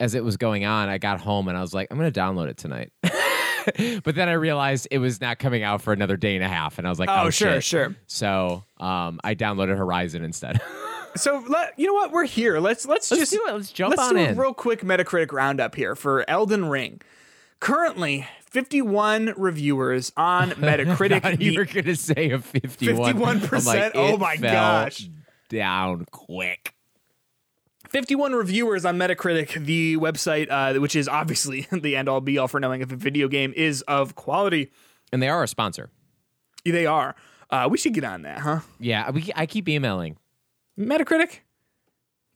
as 0.00 0.14
it 0.14 0.24
was 0.24 0.36
going 0.36 0.64
on, 0.64 0.88
I 0.88 0.98
got 0.98 1.20
home 1.20 1.48
and 1.48 1.58
I 1.58 1.60
was 1.60 1.74
like, 1.74 1.88
I'm 1.90 1.98
to 1.98 2.10
download 2.20 2.48
it 2.48 2.56
tonight. 2.56 2.92
but 4.04 4.14
then 4.14 4.28
I 4.28 4.32
realized 4.32 4.88
it 4.90 4.98
was 4.98 5.20
not 5.20 5.38
coming 5.38 5.62
out 5.62 5.82
for 5.82 5.92
another 5.92 6.16
day 6.16 6.34
and 6.36 6.44
a 6.44 6.48
half. 6.48 6.78
And 6.78 6.86
I 6.86 6.90
was 6.90 6.98
like, 6.98 7.08
oh, 7.08 7.24
Oh, 7.26 7.30
sure, 7.30 7.54
shit. 7.54 7.64
sure. 7.64 7.96
So 8.06 8.64
um, 8.78 9.20
I 9.24 9.34
downloaded 9.34 9.76
Horizon 9.76 10.24
instead. 10.24 10.60
So 11.16 11.44
let 11.48 11.78
you 11.78 11.86
know 11.86 11.94
what 11.94 12.10
we're 12.12 12.24
here. 12.26 12.58
Let's 12.58 12.86
let's, 12.86 13.10
Let's 13.10 13.20
just 13.20 13.32
do 13.32 13.42
it. 13.48 13.52
Let's 13.52 13.72
jump 13.72 13.90
let's 13.96 14.02
on 14.02 14.14
do 14.14 14.20
in. 14.20 14.30
a 14.38 14.40
real 14.40 14.54
quick 14.54 14.80
Metacritic 14.82 15.32
roundup 15.32 15.74
here 15.74 15.94
for 15.94 16.28
Elden 16.28 16.66
Ring. 16.66 17.00
Currently, 17.60 18.26
51 18.46 19.34
reviewers 19.36 20.12
on 20.16 20.50
Metacritic. 20.52 21.40
You 21.40 21.58
were 21.58 21.64
going 21.64 21.84
to 21.84 21.96
say 21.96 22.30
a 22.30 22.38
51. 22.38 23.14
51%? 23.40 23.66
Like, 23.66 23.92
Oh 23.94 24.16
my 24.16 24.36
gosh. 24.36 25.08
Down 25.48 26.06
quick. 26.10 26.74
51 27.88 28.32
reviewers 28.32 28.86
on 28.86 28.96
Metacritic, 28.96 29.66
the 29.66 29.96
website, 29.98 30.48
uh, 30.50 30.80
which 30.80 30.96
is 30.96 31.08
obviously 31.08 31.66
the 31.72 31.94
end 31.94 32.08
all 32.08 32.20
be 32.22 32.38
all 32.38 32.48
for 32.48 32.58
knowing 32.58 32.80
if 32.80 32.90
a 32.90 32.96
video 32.96 33.28
game 33.28 33.52
is 33.54 33.82
of 33.82 34.14
quality. 34.14 34.70
And 35.12 35.22
they 35.22 35.28
are 35.28 35.42
a 35.42 35.48
sponsor. 35.48 35.90
They 36.64 36.86
are. 36.86 37.14
Uh, 37.50 37.68
we 37.70 37.76
should 37.76 37.92
get 37.92 38.04
on 38.04 38.22
that, 38.22 38.38
huh? 38.38 38.60
Yeah, 38.80 39.10
we, 39.10 39.30
I 39.36 39.44
keep 39.44 39.68
emailing. 39.68 40.16
Metacritic, 40.78 41.40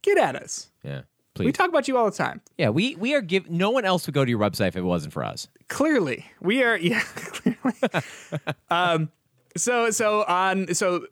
get 0.03 0.19
at 0.19 0.37
us. 0.37 0.71
Yeah, 0.83 1.03
Please. 1.35 1.47
We 1.47 1.53
talk 1.53 1.69
about 1.69 1.89
you 1.89 1.97
all 1.97 2.05
the 2.11 2.17
time. 2.17 2.41
yeah, 2.59 2.69
we 2.71 2.95
we 2.97 3.15
are 3.15 3.21
give. 3.21 3.51
No 3.51 3.71
one 3.71 3.85
else 3.85 4.07
would 4.07 4.15
go 4.15 4.25
to 4.25 4.31
your 4.31 4.39
website 4.41 4.69
if 4.69 4.77
it 4.77 4.83
wasn't 4.83 5.13
for 5.13 5.25
us. 5.25 5.49
Clearly, 5.69 6.25
we 6.41 6.63
are. 6.63 6.77
Yeah, 6.83 7.01
clearly. 7.01 7.75
um, 8.71 9.11
so 9.57 9.91
so 9.91 10.25
on 10.25 10.75
so 10.75 11.07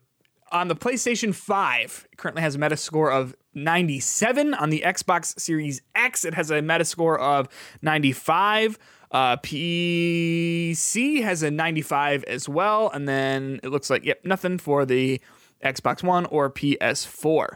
on 0.51 0.67
the 0.67 0.75
PlayStation 0.75 1.33
Five, 1.33 2.07
it 2.11 2.17
currently 2.17 2.41
has 2.41 2.55
a 2.55 2.59
Metascore 2.59 3.11
of 3.13 3.35
97. 3.53 4.53
On 4.53 4.69
the 4.69 4.83
Xbox 4.85 5.39
Series 5.39 5.81
X, 5.95 6.23
it 6.25 6.33
has 6.35 6.51
a 6.51 6.59
Metascore 6.61 7.19
of 7.19 7.47
95. 7.81 8.77
Uh, 9.11 9.37
PC 9.37 11.21
has 11.23 11.41
a 11.43 11.49
95 11.51 12.23
as 12.25 12.49
well, 12.49 12.89
and 12.89 13.07
then 13.07 13.59
it 13.63 13.69
looks 13.69 13.89
like 13.89 14.03
yep, 14.05 14.19
nothing 14.25 14.57
for 14.57 14.85
the 14.85 15.21
Xbox 15.63 16.03
One 16.03 16.25
or 16.27 16.49
PS4. 16.49 17.55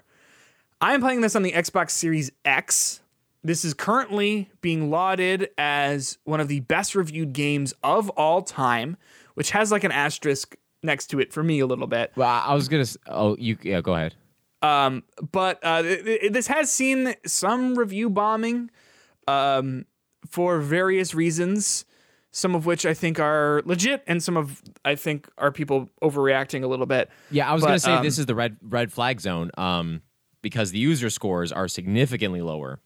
I 0.82 0.94
am 0.94 1.02
playing 1.02 1.22
this 1.22 1.36
on 1.36 1.44
the 1.44 1.52
Xbox 1.52 1.92
Series 1.92 2.32
X. 2.46 3.02
This 3.44 3.64
is 3.64 3.74
currently 3.74 4.50
being 4.62 4.90
lauded 4.90 5.50
as 5.58 6.18
one 6.24 6.40
of 6.40 6.48
the 6.48 6.60
best 6.62 6.96
reviewed 6.96 7.34
games 7.34 7.74
of 7.84 8.10
all 8.12 8.42
time, 8.42 8.98
which 9.36 9.52
has 9.52 9.72
like 9.72 9.84
an 9.84 9.92
asterisk 9.92 10.56
next 10.84 11.08
to 11.08 11.20
it 11.20 11.32
for 11.34 11.44
me 11.44 11.60
a 11.60 11.66
little 11.66 11.88
bit. 11.88 12.12
Well, 12.16 12.42
I 12.46 12.54
was 12.54 12.68
gonna. 12.68 12.82
s- 12.84 12.98
Oh, 13.08 13.36
you. 13.40 13.58
Yeah, 13.62 13.82
go 13.82 13.94
ahead. 13.96 14.16
Um, 14.62 15.04
but 15.32 15.60
uh, 15.64 15.82
th- 15.84 16.04
th- 16.04 16.32
this 16.34 16.48
has 16.48 16.70
seen 16.72 17.16
some 17.26 17.78
review 17.78 18.10
bombing 18.10 18.70
um, 19.28 19.86
for 20.30 20.60
various 20.60 21.16
reasons, 21.16 21.86
some 22.32 22.56
of 22.56 22.66
which 22.66 22.86
I 22.86 22.94
think 22.94 23.20
are 23.20 23.62
legit, 23.66 24.04
and 24.08 24.22
some 24.22 24.38
of 24.38 24.62
I 24.86 24.96
think 24.96 25.28
are 25.38 25.52
people 25.52 25.90
overreacting 26.02 26.64
a 26.64 26.68
little 26.68 26.86
bit. 26.86 27.10
Yeah, 27.32 27.50
I 27.50 27.54
was 27.54 27.62
But, 27.62 27.68
gonna 27.68 27.80
say 27.80 27.94
um, 27.94 28.04
this 28.04 28.18
is 28.20 28.26
the 28.26 28.36
red 28.36 28.58
red 28.62 28.92
flag 28.92 29.20
zone. 29.22 29.52
Um, 29.58 30.02
because 30.42 30.72
the 30.72 30.80
user 30.80 31.10
scores 31.10 31.52
are 31.52 31.68
significantly 31.68 32.42
lower 32.42 32.80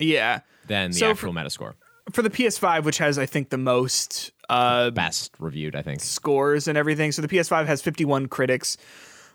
Yeah. 0.00 0.40
than 0.66 0.90
the 0.90 0.96
So 0.96 1.10
actual 1.10 1.32
Metascore. 1.32 1.74
For 2.12 2.22
the 2.22 2.30
PS5, 2.30 2.84
which 2.84 2.98
has 2.98 3.16
I 3.18 3.26
think 3.26 3.50
the 3.50 3.58
most 3.58 4.32
uh, 4.48 4.90
Best 4.90 5.32
reviewed, 5.38 5.76
I 5.76 5.82
think. 5.82 6.00
scores 6.00 6.66
and 6.68 6.76
everything. 6.78 7.12
So 7.12 7.20
the 7.22 7.28
PS5 7.28 7.66
has 7.66 7.82
51 7.82 8.26
critics. 8.26 8.76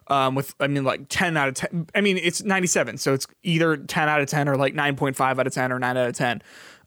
Um, 0.07 0.35
with 0.35 0.53
I 0.59 0.67
mean 0.67 0.83
like 0.83 1.05
10 1.07 1.37
out 1.37 1.47
of 1.47 1.53
10. 1.53 1.87
I 1.95 2.01
mean 2.01 2.17
it's 2.17 2.43
97, 2.43 2.97
so 2.97 3.13
it's 3.13 3.27
either 3.43 3.77
10 3.77 4.09
out 4.09 4.19
of 4.19 4.27
10 4.27 4.49
or 4.49 4.57
like 4.57 4.73
9.5 4.73 5.21
out 5.39 5.47
of 5.47 5.53
10 5.53 5.71
or 5.71 5.79
9 5.79 5.95
out 5.97 6.07
of 6.09 6.15
10. 6.15 6.41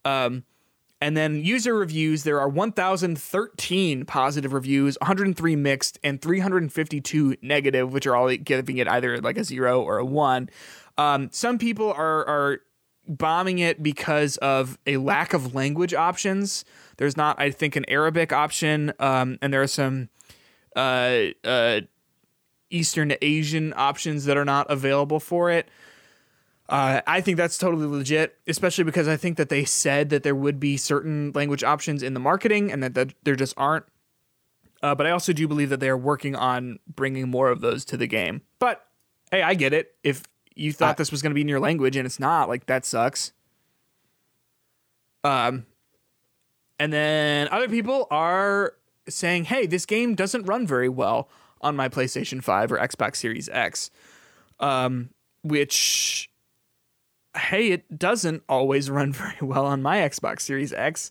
Um, 0.04 0.44
and 1.04 1.14
then 1.14 1.44
user 1.44 1.74
reviews, 1.74 2.22
there 2.22 2.40
are 2.40 2.48
1,013 2.48 4.06
positive 4.06 4.54
reviews, 4.54 4.96
103 5.02 5.54
mixed, 5.54 5.98
and 6.02 6.22
352 6.22 7.36
negative, 7.42 7.92
which 7.92 8.06
are 8.06 8.16
all 8.16 8.34
giving 8.34 8.78
it 8.78 8.88
either 8.88 9.18
like 9.18 9.36
a 9.36 9.44
zero 9.44 9.82
or 9.82 9.98
a 9.98 10.04
one. 10.06 10.48
Um, 10.96 11.28
some 11.30 11.58
people 11.58 11.92
are 11.92 12.26
are 12.26 12.60
bombing 13.06 13.58
it 13.58 13.82
because 13.82 14.38
of 14.38 14.78
a 14.86 14.96
lack 14.96 15.34
of 15.34 15.54
language 15.54 15.92
options. 15.92 16.64
There's 16.96 17.18
not, 17.18 17.38
I 17.38 17.50
think, 17.50 17.76
an 17.76 17.84
Arabic 17.86 18.32
option, 18.32 18.94
um, 18.98 19.36
and 19.42 19.52
there 19.52 19.60
are 19.60 19.66
some 19.66 20.08
uh, 20.74 21.24
uh, 21.44 21.80
Eastern 22.70 23.14
Asian 23.20 23.74
options 23.76 24.24
that 24.24 24.38
are 24.38 24.44
not 24.46 24.70
available 24.70 25.20
for 25.20 25.50
it. 25.50 25.68
Uh, 26.68 27.02
I 27.06 27.20
think 27.20 27.36
that's 27.36 27.58
totally 27.58 27.86
legit, 27.86 28.38
especially 28.46 28.84
because 28.84 29.06
I 29.06 29.16
think 29.16 29.36
that 29.36 29.50
they 29.50 29.64
said 29.64 30.08
that 30.10 30.22
there 30.22 30.34
would 30.34 30.58
be 30.58 30.76
certain 30.76 31.30
language 31.34 31.62
options 31.62 32.02
in 32.02 32.14
the 32.14 32.20
marketing 32.20 32.72
and 32.72 32.82
that, 32.82 32.94
that 32.94 33.14
there 33.22 33.36
just 33.36 33.54
aren't. 33.56 33.84
Uh, 34.82 34.94
but 34.94 35.06
I 35.06 35.10
also 35.10 35.32
do 35.32 35.46
believe 35.46 35.68
that 35.70 35.80
they 35.80 35.88
are 35.88 35.96
working 35.96 36.34
on 36.34 36.78
bringing 36.86 37.28
more 37.28 37.50
of 37.50 37.60
those 37.60 37.84
to 37.86 37.96
the 37.96 38.06
game. 38.06 38.42
But 38.58 38.86
hey, 39.30 39.42
I 39.42 39.54
get 39.54 39.72
it. 39.72 39.94
If 40.02 40.22
you 40.54 40.72
thought 40.72 40.96
this 40.96 41.10
was 41.10 41.20
going 41.20 41.30
to 41.30 41.34
be 41.34 41.40
in 41.40 41.48
your 41.48 41.60
language 41.60 41.96
and 41.96 42.06
it's 42.06 42.20
not, 42.20 42.48
like 42.48 42.66
that 42.66 42.86
sucks. 42.86 43.32
Um, 45.22 45.66
and 46.78 46.92
then 46.92 47.48
other 47.50 47.68
people 47.68 48.06
are 48.10 48.74
saying, 49.08 49.44
"Hey, 49.44 49.66
this 49.66 49.86
game 49.86 50.14
doesn't 50.14 50.44
run 50.44 50.66
very 50.66 50.88
well 50.88 51.28
on 51.60 51.76
my 51.76 51.88
PlayStation 51.88 52.42
5 52.42 52.72
or 52.72 52.78
Xbox 52.78 53.16
Series 53.16 53.48
X." 53.48 53.90
Um, 54.60 55.10
which 55.42 56.30
hey, 57.36 57.72
it 57.72 57.98
doesn't 57.98 58.42
always 58.48 58.90
run 58.98 59.12
very 59.12 59.36
well 59.40 59.66
on 59.66 59.82
my 59.82 59.98
Xbox 59.98 60.40
Series 60.40 60.72
X. 60.72 61.10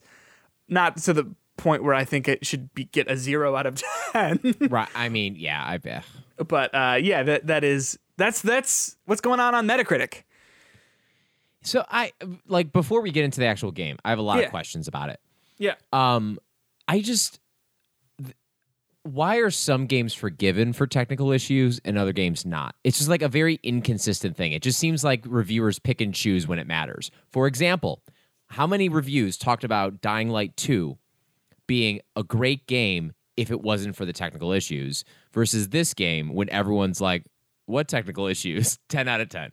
Not 0.68 0.98
to 0.98 1.14
the 1.14 1.34
point 1.58 1.84
where 1.84 1.94
I 1.94 2.04
think 2.06 2.28
it 2.28 2.46
should 2.46 2.74
be 2.74 2.86
get 2.86 3.10
a 3.12 3.16
0 3.18 3.56
out 3.56 3.66
of 3.66 3.82
10. 4.14 4.56
right. 4.70 4.88
I 4.96 5.10
mean, 5.10 5.36
yeah, 5.38 5.64
I 5.66 5.78
bet. 5.78 6.04
but 6.48 6.74
uh, 6.74 6.98
yeah, 7.02 7.24
that 7.24 7.48
that 7.48 7.64
is 7.64 8.00
that's 8.18 8.42
that's 8.42 8.96
what's 9.06 9.22
going 9.22 9.40
on 9.40 9.54
on 9.56 9.68
Metacritic. 9.68 10.24
So 11.62 11.86
I 11.90 12.12
like 12.48 12.72
before 12.74 13.02
we 13.02 13.12
get 13.12 13.24
into 13.24 13.40
the 13.40 13.46
actual 13.46 13.72
game, 13.72 13.98
I 14.04 14.10
have 14.10 14.20
a 14.20 14.24
lot 14.24 14.40
Yeah. 14.40 14.46
of 14.46 14.52
questions 14.52 14.88
about 14.88 15.10
it. 15.10 15.20
Yeah. 15.58 15.76
Um, 15.94 16.40
I 16.88 17.00
just 17.02 17.40
why 19.04 19.38
are 19.38 19.52
some 19.52 19.86
games 19.86 20.14
forgiven 20.14 20.72
for 20.72 20.88
technical 20.88 21.32
issues 21.32 21.80
and 21.84 21.98
other 21.98 22.14
games 22.14 22.46
not? 22.46 22.76
It's 22.84 22.98
just 22.98 23.10
like 23.10 23.22
a 23.22 23.28
very 23.28 23.60
inconsistent 23.62 24.38
thing. 24.38 24.54
It 24.54 24.62
just 24.64 24.80
seems 24.80 25.04
like 25.04 25.24
reviewers 25.28 25.78
pick 25.78 26.00
and 26.00 26.14
choose 26.14 26.48
when 26.48 26.58
it 26.58 26.68
matters. 26.68 27.12
For 27.30 27.46
example, 27.46 28.02
how 28.48 28.66
many 28.66 28.88
reviews 28.88 29.38
talked 29.38 29.66
about 29.66 30.02
Dying 30.02 30.30
Light 30.30 30.56
2 30.56 30.98
being 31.68 32.00
a 32.16 32.24
great 32.24 32.66
game 32.66 33.14
if 33.36 33.52
it 33.52 33.62
wasn't 33.62 33.96
for 33.96 34.06
the 34.06 34.14
technical 34.14 34.52
issues 34.52 35.04
versus 35.34 35.70
this 35.70 35.94
game 35.94 36.34
when 36.34 36.50
everyone's 36.50 37.02
like, 37.02 37.26
what 37.66 37.88
technical 37.88 38.28
issues? 38.28 38.80
10 38.90 39.08
out 39.08 39.22
of 39.22 39.30
10. 39.30 39.52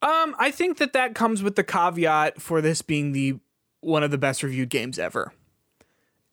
Um, 0.00 0.36
I 0.38 0.50
think 0.50 0.78
that 0.78 0.92
that 0.92 1.14
comes 1.14 1.42
with 1.42 1.56
the 1.56 1.64
caveat 1.64 2.40
for 2.40 2.60
this 2.60 2.82
being 2.82 3.12
the 3.12 3.38
one 3.80 4.02
of 4.02 4.10
the 4.10 4.18
best 4.18 4.42
reviewed 4.42 4.70
games 4.70 4.98
ever, 4.98 5.32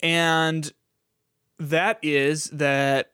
and 0.01 0.71
that 1.59 1.99
is 2.01 2.45
that 2.45 3.11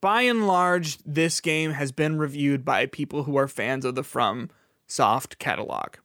by 0.00 0.22
and 0.22 0.46
large, 0.46 0.98
this 0.98 1.40
game 1.40 1.72
has 1.72 1.92
been 1.92 2.18
reviewed 2.18 2.64
by 2.64 2.86
people 2.86 3.24
who 3.24 3.36
are 3.36 3.48
fans 3.48 3.84
of 3.84 3.94
the 3.94 4.02
From 4.02 4.50
Soft 4.86 5.38
catalog, 5.38 5.96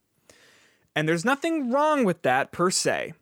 and 0.95 1.07
there's 1.07 1.25
nothing 1.25 1.71
wrong 1.71 2.05
with 2.05 2.21
that 2.21 2.51
per 2.51 2.71
se. 2.71 3.13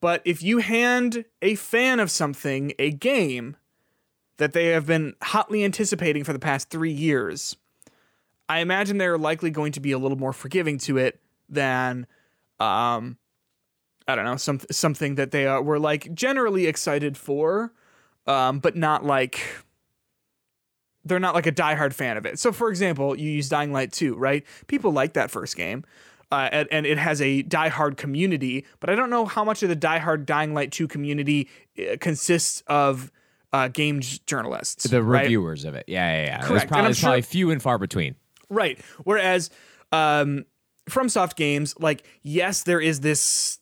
But 0.00 0.22
if 0.24 0.42
you 0.42 0.58
hand 0.58 1.24
a 1.40 1.54
fan 1.54 2.00
of 2.00 2.10
something 2.10 2.72
a 2.78 2.90
game 2.90 3.56
that 4.36 4.52
they 4.52 4.66
have 4.66 4.86
been 4.86 5.14
hotly 5.22 5.64
anticipating 5.64 6.24
for 6.24 6.32
the 6.32 6.38
past 6.38 6.68
three 6.68 6.92
years, 6.92 7.56
I 8.48 8.58
imagine 8.58 8.98
they're 8.98 9.18
likely 9.18 9.50
going 9.50 9.72
to 9.72 9.80
be 9.80 9.92
a 9.92 9.98
little 9.98 10.18
more 10.18 10.32
forgiving 10.32 10.78
to 10.78 10.98
it 10.98 11.20
than, 11.48 12.06
um, 12.60 13.16
I 14.08 14.14
don't 14.14 14.24
know, 14.24 14.36
some 14.36 14.60
something 14.70 15.16
that 15.16 15.30
they 15.30 15.46
uh, 15.46 15.60
were 15.60 15.78
like 15.78 16.14
generally 16.14 16.66
excited 16.66 17.16
for, 17.16 17.72
um, 18.26 18.60
but 18.60 18.76
not 18.76 19.04
like 19.04 19.40
they're 21.04 21.20
not 21.20 21.34
like 21.34 21.46
a 21.46 21.52
diehard 21.52 21.92
fan 21.92 22.16
of 22.16 22.26
it. 22.26 22.38
So, 22.38 22.52
for 22.52 22.68
example, 22.68 23.16
you 23.18 23.30
use 23.30 23.48
Dying 23.48 23.72
Light 23.72 23.92
2, 23.92 24.16
right? 24.16 24.44
People 24.66 24.92
like 24.92 25.14
that 25.14 25.30
first 25.30 25.56
game. 25.56 25.84
Uh, 26.32 26.48
and, 26.50 26.68
and 26.72 26.86
it 26.86 26.98
has 26.98 27.22
a 27.22 27.44
diehard 27.44 27.96
community, 27.96 28.66
but 28.80 28.90
I 28.90 28.96
don't 28.96 29.10
know 29.10 29.26
how 29.26 29.44
much 29.44 29.62
of 29.62 29.68
the 29.68 29.76
diehard 29.76 30.26
Dying 30.26 30.54
Light 30.54 30.72
2 30.72 30.88
community 30.88 31.48
uh, 31.78 31.96
consists 32.00 32.64
of 32.66 33.12
uh, 33.52 33.68
games 33.68 34.18
journalists. 34.18 34.84
The 34.84 35.02
right? 35.04 35.22
reviewers 35.22 35.64
of 35.64 35.76
it. 35.76 35.84
Yeah, 35.86 36.12
yeah, 36.12 36.24
yeah. 36.24 36.38
It's 36.38 36.46
Correct. 36.48 36.68
Probably, 36.68 36.90
it's 36.90 37.00
probably 37.00 37.22
sure- 37.22 37.28
few 37.28 37.50
and 37.52 37.62
far 37.62 37.78
between. 37.78 38.16
Right. 38.50 38.80
Whereas 39.04 39.50
um, 39.92 40.46
FromSoft 40.90 41.36
games, 41.36 41.74
like 41.78 42.04
yes, 42.22 42.64
there 42.64 42.80
is 42.80 43.00
this 43.00 43.60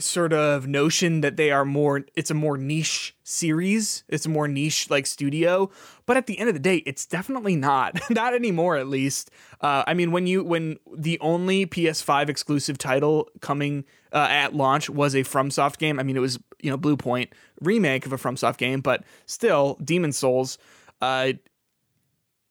sort 0.00 0.32
of 0.32 0.66
notion 0.66 1.20
that 1.20 1.36
they 1.36 1.50
are 1.50 1.64
more 1.64 2.04
it's 2.14 2.30
a 2.30 2.34
more 2.34 2.56
niche 2.56 3.16
series. 3.22 4.04
It's 4.08 4.26
a 4.26 4.28
more 4.28 4.48
niche 4.48 4.90
like 4.90 5.06
studio. 5.06 5.70
But 6.06 6.16
at 6.16 6.26
the 6.26 6.38
end 6.38 6.48
of 6.48 6.54
the 6.54 6.60
day 6.60 6.76
it's 6.78 7.06
definitely 7.06 7.56
not. 7.56 7.98
Not 8.10 8.34
anymore 8.34 8.76
at 8.76 8.88
least. 8.88 9.30
Uh, 9.60 9.82
i 9.86 9.94
mean 9.94 10.12
when 10.12 10.26
you 10.26 10.44
when 10.44 10.78
the 10.94 11.18
only 11.20 11.66
ps5 11.66 12.28
exclusive 12.28 12.76
title 12.76 13.28
coming 13.40 13.84
uh, 14.12 14.26
at 14.30 14.54
launch 14.54 14.90
was 14.90 15.14
a 15.14 15.20
fromsoft 15.20 15.78
game 15.78 15.98
i 15.98 16.02
mean 16.02 16.16
it 16.16 16.20
was 16.20 16.38
you 16.60 16.70
know 16.70 16.76
Bluepoint 16.76 17.28
remake 17.62 18.04
of 18.04 18.12
a 18.12 18.16
fromsoft 18.16 18.58
game 18.58 18.80
but 18.80 19.02
still 19.24 19.78
demon 19.82 20.12
souls 20.12 20.58
uh, 21.00 21.32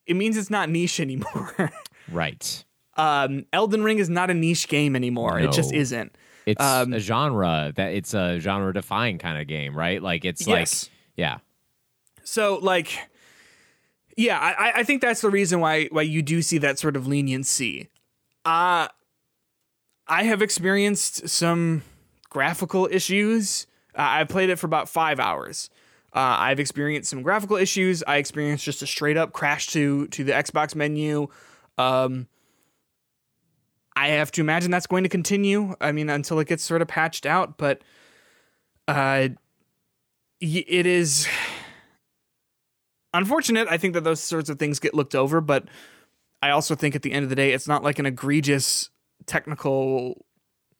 it 0.06 0.14
means 0.14 0.36
it's 0.36 0.50
not 0.50 0.68
niche 0.68 1.00
anymore. 1.08 1.70
Right. 2.10 2.64
um, 2.96 3.46
elden 3.52 3.82
ring 3.84 3.98
is 3.98 4.08
not 4.08 4.30
a 4.30 4.34
niche 4.34 4.68
game 4.68 4.96
anymore. 4.96 5.38
It 5.38 5.52
just 5.52 5.72
isn't 5.72 6.16
It's 6.46 6.62
Um, 6.62 6.92
a 6.92 7.00
genre 7.00 7.72
that 7.74 7.92
it's 7.92 8.14
a 8.14 8.38
genre 8.38 8.72
defying 8.72 9.18
kind 9.18 9.38
of 9.40 9.46
game, 9.48 9.76
right? 9.76 10.00
Like 10.00 10.24
it's 10.24 10.46
like 10.46 10.68
yeah. 11.16 11.38
So 12.22 12.56
like, 12.62 12.96
yeah, 14.16 14.38
I, 14.38 14.80
I 14.80 14.82
think 14.84 15.02
that's 15.02 15.20
the 15.20 15.30
reason 15.30 15.60
why 15.60 15.86
why 15.86 16.02
you 16.02 16.22
do 16.22 16.40
see 16.42 16.58
that 16.58 16.78
sort 16.78 16.96
of 16.96 17.06
leniency. 17.06 17.90
Uh 18.44 18.88
I 20.08 20.22
have 20.22 20.40
experienced 20.40 21.28
some 21.28 21.82
graphical 22.30 22.88
issues. 22.90 23.66
Uh, 23.92 24.06
I 24.20 24.24
played 24.24 24.50
it 24.50 24.56
for 24.56 24.66
about 24.66 24.88
five 24.88 25.18
hours. 25.18 25.68
Uh, 26.14 26.36
I've 26.38 26.60
experienced 26.60 27.10
some 27.10 27.22
graphical 27.22 27.56
issues. 27.56 28.04
I 28.06 28.18
experienced 28.18 28.64
just 28.64 28.82
a 28.82 28.86
straight 28.86 29.16
up 29.16 29.32
crash 29.32 29.66
to 29.68 30.06
to 30.08 30.22
the 30.22 30.32
Xbox 30.32 30.74
menu. 30.76 31.26
Um, 31.76 32.28
I 33.96 34.08
have 34.08 34.30
to 34.32 34.42
imagine 34.42 34.70
that's 34.70 34.86
going 34.86 35.04
to 35.04 35.08
continue. 35.08 35.74
I 35.80 35.90
mean, 35.90 36.10
until 36.10 36.38
it 36.38 36.46
gets 36.48 36.62
sort 36.62 36.82
of 36.82 36.88
patched 36.88 37.24
out. 37.26 37.56
But 37.56 37.80
uh, 38.86 39.28
it 40.40 40.86
is 40.86 41.26
unfortunate. 43.14 43.68
I 43.70 43.78
think 43.78 43.94
that 43.94 44.04
those 44.04 44.20
sorts 44.20 44.48
of 44.50 44.58
things 44.58 44.78
get 44.78 44.94
looked 44.94 45.14
over, 45.14 45.40
but 45.40 45.64
I 46.42 46.50
also 46.50 46.74
think 46.74 46.94
at 46.94 47.02
the 47.02 47.12
end 47.12 47.24
of 47.24 47.30
the 47.30 47.36
day, 47.36 47.52
it's 47.52 47.66
not 47.66 47.82
like 47.82 47.98
an 47.98 48.06
egregious 48.06 48.90
technical. 49.26 50.24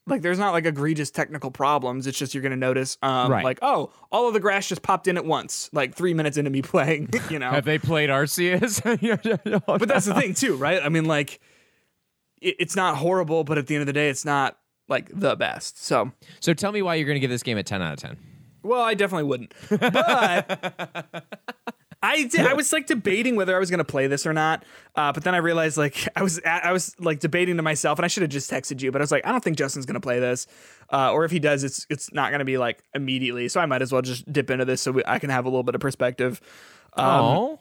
Like 0.07 0.23
there's 0.23 0.39
not 0.39 0.53
like 0.53 0.67
egregious 0.67 1.11
technical 1.11 1.51
problems. 1.51 2.07
It's 2.07 2.17
just 2.19 2.33
you're 2.35 2.43
gonna 2.43 2.55
notice, 2.55 2.97
um, 3.03 3.33
Right. 3.33 3.43
like 3.45 3.59
oh, 3.63 3.91
all 4.13 4.29
of 4.29 4.35
the 4.35 4.41
grass 4.41 4.69
just 4.69 4.83
popped 4.83 5.09
in 5.09 5.17
at 5.17 5.25
once, 5.25 5.69
like 5.73 5.95
three 5.97 6.15
minutes 6.15 6.37
into 6.37 6.51
me 6.51 6.63
playing, 6.63 7.09
you 7.31 7.39
know. 7.39 7.51
Have 7.51 7.65
they 7.65 7.79
played 7.79 8.11
Arceus? 8.11 8.81
but 9.67 9.89
that's 9.89 10.07
the 10.07 10.15
thing 10.15 10.35
too, 10.35 10.55
right? 10.57 10.81
I 10.83 10.91
mean, 10.91 11.07
like 11.07 11.41
it, 12.47 12.57
it's 12.59 12.77
not 12.77 12.97
horrible, 12.97 13.45
but 13.45 13.59
at 13.59 13.67
the 13.67 13.75
end 13.75 13.83
of 13.83 13.87
the 13.87 13.93
day, 13.93 14.09
it's 14.09 14.25
not 14.25 14.59
like 14.89 15.11
the 15.13 15.37
best. 15.37 15.83
So 15.83 16.13
so 16.41 16.55
tell 16.55 16.73
me 16.73 16.83
why 16.83 16.95
you're 16.95 17.07
going 17.07 17.17
to 17.17 17.21
give 17.21 17.31
this 17.31 17.43
game 17.43 17.59
a 17.59 17.63
10 17.63 17.83
out 17.83 17.95
of 17.95 17.99
10. 17.99 18.17
Well, 18.63 18.83
I 18.83 18.95
definitely 18.95 19.25
wouldn't. 19.25 19.53
But 19.71 21.25
I 22.03 22.25
did, 22.25 22.41
I 22.47 22.55
was 22.55 22.73
like 22.73 22.87
debating 22.87 23.37
whether 23.37 23.55
I 23.57 23.59
was 23.59 23.71
going 23.71 23.79
to 23.79 23.85
play 23.85 24.07
this 24.07 24.27
or 24.27 24.33
not. 24.33 24.65
Uh, 24.95 25.13
but 25.13 25.25
then 25.25 25.35
I 25.35 25.39
realized 25.39 25.77
like 25.77 26.09
I 26.15 26.23
was 26.23 26.39
at, 26.41 26.65
I 26.65 26.73
was 26.73 26.95
like 27.01 27.21
debating 27.21 27.57
to 27.57 27.63
myself, 27.63 27.99
and 27.99 28.05
I 28.05 28.09
should 28.09 28.23
have 28.23 28.31
just 28.31 28.51
texted 28.51 28.81
you. 28.83 28.93
But 28.93 29.01
I 29.01 29.05
was 29.05 29.13
like, 29.13 29.27
I 29.27 29.33
don't 29.33 29.43
think 29.43 29.57
Justin's 29.57 29.87
going 29.87 29.95
to 29.95 30.01
play 30.01 30.21
this, 30.21 30.47
uh, 30.93 31.13
or 31.13 31.25
if 31.25 31.31
he 31.31 31.39
does, 31.39 31.65
it's 31.65 31.87
it's 31.91 32.13
not 32.13 32.31
going 32.31 32.41
to 32.41 32.45
be 32.45 32.59
like 32.59 32.83
immediately. 32.95 33.49
So 33.49 33.61
I 33.61 33.67
might 33.67 33.83
as 33.83 33.93
well 33.93 34.03
just 34.03 34.31
dip 34.33 34.51
into 34.51 34.65
this 34.65 34.83
so 34.83 34.93
we, 34.93 35.03
I 35.07 35.19
can 35.19 35.31
have 35.31 35.47
a 35.47 35.49
little 35.49 35.63
bit 35.63 35.75
of 35.75 35.81
perspective. 35.81 36.41
Um, 36.95 37.07
oh. 37.07 37.61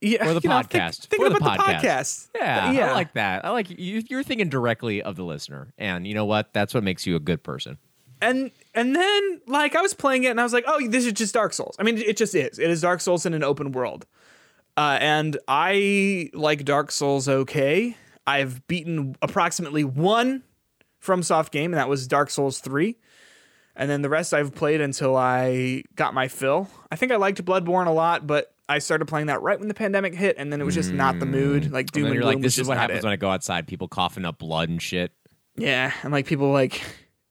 Yeah, 0.00 0.24
For 0.24 0.34
the 0.34 0.40
podcast. 0.40 0.44
know, 0.44 0.62
think- 0.62 0.82
podcast. 0.84 1.06
thinking 1.06 1.28
the 1.30 1.36
about 1.36 1.58
podcast. 1.58 1.80
the 1.82 1.88
podcast. 1.88 2.28
Yeah, 2.36 2.72
yeah. 2.72 2.90
I 2.90 2.92
like 2.94 3.12
that. 3.14 3.44
I 3.44 3.50
like 3.50 3.70
you. 3.70 4.02
You're 4.08 4.22
thinking 4.22 4.48
directly 4.48 5.02
of 5.02 5.16
the 5.16 5.24
listener, 5.24 5.72
and 5.78 6.06
you 6.06 6.14
know 6.14 6.24
what? 6.26 6.52
That's 6.52 6.74
what 6.74 6.82
makes 6.84 7.06
you 7.06 7.16
a 7.16 7.20
good 7.20 7.42
person. 7.42 7.78
and 8.22 8.50
and 8.74 8.94
then 8.96 9.40
like 9.46 9.74
I 9.76 9.82
was 9.82 9.94
playing 9.94 10.24
it 10.24 10.28
and 10.30 10.40
I 10.40 10.42
was 10.42 10.52
like, 10.52 10.64
oh, 10.66 10.86
this 10.88 11.04
is 11.06 11.12
just 11.12 11.34
Dark 11.34 11.52
Souls. 11.52 11.76
I 11.78 11.82
mean, 11.82 11.98
it 11.98 12.16
just 12.16 12.34
is. 12.34 12.58
It 12.58 12.70
is 12.70 12.80
Dark 12.80 13.00
Souls 13.00 13.26
in 13.26 13.34
an 13.34 13.42
open 13.42 13.72
world. 13.72 14.06
Uh, 14.76 14.98
and 15.00 15.38
I 15.48 16.28
like 16.34 16.64
Dark 16.64 16.90
Souls 16.92 17.28
okay. 17.28 17.96
I've 18.26 18.66
beaten 18.68 19.16
approximately 19.22 19.84
one 19.84 20.42
FromSoft 21.02 21.50
game, 21.50 21.72
and 21.72 21.78
that 21.78 21.88
was 21.88 22.06
Dark 22.06 22.28
Souls 22.30 22.58
3. 22.60 22.96
And 23.76 23.88
then 23.90 24.02
the 24.02 24.08
rest 24.08 24.34
I've 24.34 24.54
played 24.54 24.80
until 24.80 25.16
I 25.16 25.84
got 25.94 26.12
my 26.14 26.28
fill. 26.28 26.68
I 26.90 26.96
think 26.96 27.12
I 27.12 27.16
liked 27.16 27.42
Bloodborne 27.44 27.86
a 27.86 27.90
lot, 27.90 28.26
but 28.26 28.52
I 28.68 28.78
started 28.80 29.06
playing 29.06 29.26
that 29.28 29.42
right 29.42 29.58
when 29.58 29.68
the 29.68 29.74
pandemic 29.74 30.14
hit, 30.14 30.36
and 30.38 30.52
then 30.52 30.60
it 30.60 30.64
was 30.64 30.74
just 30.74 30.92
not 30.92 31.18
the 31.20 31.26
mood. 31.26 31.70
Like 31.70 31.92
Doom 31.92 32.04
And 32.04 32.06
and, 32.08 32.14
you're 32.14 32.22
Gloom 32.22 32.34
like, 32.36 32.42
this 32.42 32.58
is 32.58 32.66
what 32.66 32.78
happens 32.78 32.98
it. 32.98 33.04
when 33.04 33.12
I 33.12 33.16
go 33.16 33.30
outside. 33.30 33.66
People 33.68 33.86
coughing 33.88 34.24
up 34.24 34.38
blood 34.38 34.68
and 34.68 34.82
shit. 34.82 35.12
Yeah, 35.56 35.92
and 36.02 36.12
like 36.12 36.26
people 36.26 36.50
like 36.52 36.82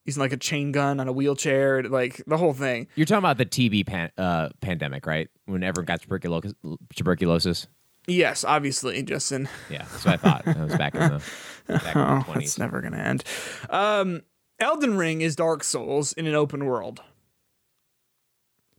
using 0.05 0.21
like 0.21 0.31
a 0.33 0.38
chain 0.38 0.71
gun 0.71 0.99
on 0.99 1.07
a 1.07 1.11
wheelchair, 1.11 1.83
like 1.83 2.21
the 2.25 2.38
whole 2.38 2.53
thing. 2.53 2.88
You're 2.95 3.05
talking 3.05 3.19
about 3.19 3.38
the 3.38 3.45
TB 3.45 3.86
pan- 3.86 4.11
uh, 4.17 4.49
pandemic, 4.61 5.05
right? 5.05 5.29
When 5.45 5.61
everyone 5.63 5.86
got 5.86 6.01
tuberculosis. 6.01 6.53
tuberculosis. 6.95 7.67
Yes, 8.07 8.43
obviously, 8.45 9.01
Justin. 9.03 9.49
Yeah, 9.69 9.79
that's 9.91 10.05
what 10.05 10.13
I 10.13 10.17
thought. 10.17 10.45
That 10.45 10.57
was 10.59 10.75
back 10.77 10.93
in 10.95 11.01
the 11.01 11.23
back 11.67 11.95
in 11.95 12.01
the 12.01 12.15
Oh, 12.19 12.23
twenties. 12.23 12.49
it's 12.49 12.57
never 12.59 12.79
gonna 12.81 12.97
end. 12.97 13.23
Um, 13.69 14.21
Elden 14.59 14.95
Ring 14.95 15.21
is 15.21 15.36
Dark 15.36 15.63
Souls 15.63 16.13
in 16.13 16.27
an 16.27 16.36
open 16.36 16.65
world, 16.65 17.01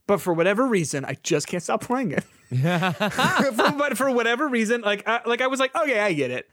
but 0.07 0.21
for 0.21 0.33
whatever 0.33 0.65
reason, 0.65 1.05
I 1.05 1.17
just 1.23 1.47
can't 1.47 1.61
stop 1.61 1.81
playing 1.83 2.11
it. 2.11 2.23
for, 3.53 3.71
but 3.71 3.97
for 3.97 4.11
whatever 4.11 4.47
reason, 4.47 4.81
like 4.81 5.07
I, 5.07 5.21
like 5.25 5.41
I 5.41 5.47
was 5.47 5.59
like, 5.59 5.75
okay, 5.75 5.99
I 5.99 6.13
get 6.13 6.31
it, 6.31 6.49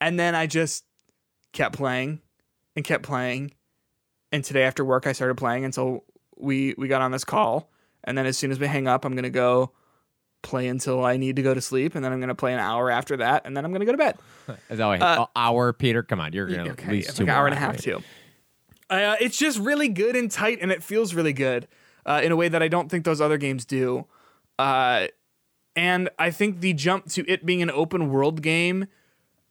and 0.00 0.18
then 0.18 0.34
I 0.34 0.46
just 0.46 0.84
kept 1.52 1.76
playing 1.76 2.20
and 2.76 2.84
kept 2.84 3.04
playing, 3.04 3.52
and 4.32 4.44
today 4.44 4.64
after 4.64 4.84
work, 4.84 5.06
I 5.06 5.12
started 5.12 5.36
playing 5.36 5.64
until 5.64 6.04
we 6.36 6.74
we 6.76 6.88
got 6.88 7.02
on 7.02 7.12
this 7.12 7.24
call, 7.24 7.70
and 8.04 8.18
then 8.18 8.26
as 8.26 8.36
soon 8.36 8.50
as 8.50 8.58
we 8.58 8.66
hang 8.66 8.88
up, 8.88 9.04
I'm 9.04 9.14
gonna 9.14 9.30
go 9.30 9.72
play 10.42 10.68
until 10.68 11.04
I 11.04 11.16
need 11.16 11.36
to 11.36 11.42
go 11.42 11.54
to 11.54 11.60
sleep, 11.60 11.94
and 11.94 12.04
then 12.04 12.12
I'm 12.12 12.20
gonna 12.20 12.34
play 12.34 12.52
an 12.52 12.60
hour 12.60 12.90
after 12.90 13.16
that, 13.18 13.42
and 13.44 13.56
then 13.56 13.64
I'm 13.64 13.72
gonna 13.72 13.84
go 13.84 13.92
to 13.92 13.98
bed. 13.98 14.16
Is 14.70 14.78
that 14.78 15.02
Uh, 15.02 15.26
hour, 15.36 15.72
Peter? 15.72 16.02
Come 16.02 16.20
on, 16.20 16.32
you're 16.32 16.46
gonna 16.46 16.64
Yeah, 16.64 16.70
at 16.72 16.88
least 16.88 17.18
like 17.18 17.28
an 17.28 17.30
hour 17.30 17.46
and 17.46 17.54
a 17.54 17.58
half 17.58 17.72
right? 17.72 17.80
too. 17.80 18.02
Uh, 18.90 19.16
it's 19.20 19.36
just 19.36 19.58
really 19.58 19.88
good 19.88 20.16
and 20.16 20.30
tight, 20.30 20.58
and 20.60 20.72
it 20.72 20.82
feels 20.82 21.14
really 21.14 21.32
good 21.32 21.68
uh, 22.06 22.20
in 22.24 22.32
a 22.32 22.36
way 22.36 22.48
that 22.48 22.62
I 22.62 22.68
don't 22.68 22.88
think 22.88 23.04
those 23.04 23.20
other 23.20 23.36
games 23.36 23.64
do. 23.64 24.06
Uh, 24.58 25.08
and 25.78 26.10
I 26.18 26.32
think 26.32 26.58
the 26.58 26.72
jump 26.72 27.06
to 27.10 27.24
it 27.30 27.46
being 27.46 27.62
an 27.62 27.70
open 27.70 28.10
world 28.10 28.42
game 28.42 28.88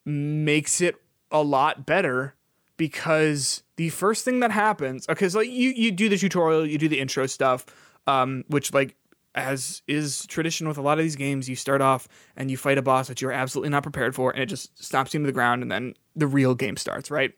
makes 0.03 0.81
it 0.81 0.95
a 1.31 1.41
lot 1.41 1.85
better 1.85 2.35
because 2.75 3.63
the 3.77 3.87
first 3.89 4.25
thing 4.25 4.41
that 4.41 4.51
happens, 4.51 5.07
okay, 5.07 5.29
so 5.29 5.39
like 5.39 5.49
you 5.49 5.69
you 5.69 5.89
do 5.89 6.09
the 6.09 6.17
tutorial, 6.17 6.65
you 6.65 6.77
do 6.77 6.89
the 6.89 6.99
intro 6.99 7.27
stuff, 7.27 7.65
um, 8.07 8.43
which 8.49 8.73
like 8.73 8.97
as 9.35 9.81
is 9.87 10.25
tradition 10.25 10.67
with 10.67 10.77
a 10.77 10.81
lot 10.81 10.99
of 10.99 11.05
these 11.05 11.15
games, 11.15 11.47
you 11.47 11.55
start 11.55 11.79
off 11.79 12.09
and 12.35 12.51
you 12.51 12.57
fight 12.57 12.77
a 12.77 12.81
boss 12.81 13.07
that 13.07 13.21
you're 13.21 13.31
absolutely 13.31 13.69
not 13.69 13.83
prepared 13.83 14.13
for, 14.13 14.31
and 14.31 14.43
it 14.43 14.47
just 14.47 14.75
stomps 14.75 15.13
you 15.13 15.21
to 15.21 15.25
the 15.25 15.31
ground, 15.31 15.61
and 15.61 15.71
then 15.71 15.93
the 16.13 16.27
real 16.27 16.55
game 16.55 16.75
starts, 16.75 17.09
right? 17.09 17.31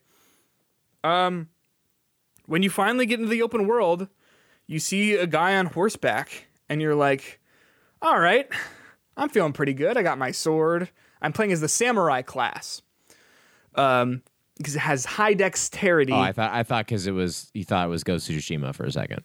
Um, 1.03 1.49
when 2.47 2.63
you 2.63 2.71
finally 2.71 3.05
get 3.05 3.19
into 3.19 3.29
the 3.29 3.43
open 3.43 3.67
world, 3.67 4.07
you 4.65 4.79
see 4.79 5.13
a 5.13 5.27
guy 5.27 5.57
on 5.57 5.67
horseback, 5.67 6.47
and 6.67 6.81
you're 6.81 6.95
like, 6.95 7.39
all 8.01 8.19
right, 8.19 8.49
I'm 9.19 9.29
feeling 9.29 9.53
pretty 9.53 9.73
good. 9.73 9.97
I 9.97 10.03
got 10.03 10.17
my 10.17 10.31
sword. 10.31 10.89
I'm 11.21 11.33
playing 11.33 11.51
as 11.51 11.61
the 11.61 11.67
samurai 11.67 12.21
class. 12.21 12.81
Um, 13.75 14.23
because 14.57 14.75
it 14.75 14.79
has 14.79 15.05
high 15.05 15.33
dexterity. 15.33 16.11
Oh, 16.11 16.19
I 16.19 16.31
thought 16.33 16.51
I 16.51 16.63
thought 16.63 16.85
because 16.85 17.07
it 17.07 17.11
was 17.11 17.49
you 17.53 17.63
thought 17.63 17.85
it 17.85 17.89
was 17.89 18.03
Ghost 18.03 18.29
Tsushima 18.29 18.75
for 18.75 18.85
a 18.85 18.91
second. 18.91 19.23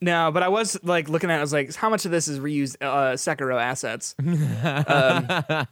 No, 0.00 0.30
but 0.30 0.42
I 0.42 0.48
was 0.48 0.82
like 0.84 1.08
looking 1.08 1.30
at 1.30 1.36
it, 1.36 1.38
I 1.38 1.40
was 1.40 1.52
like, 1.52 1.74
how 1.74 1.90
much 1.90 2.04
of 2.04 2.10
this 2.10 2.28
is 2.28 2.38
reused 2.38 2.76
uh, 2.80 3.14
Sekiro 3.14 3.60
assets? 3.60 4.14
um, 4.20 5.66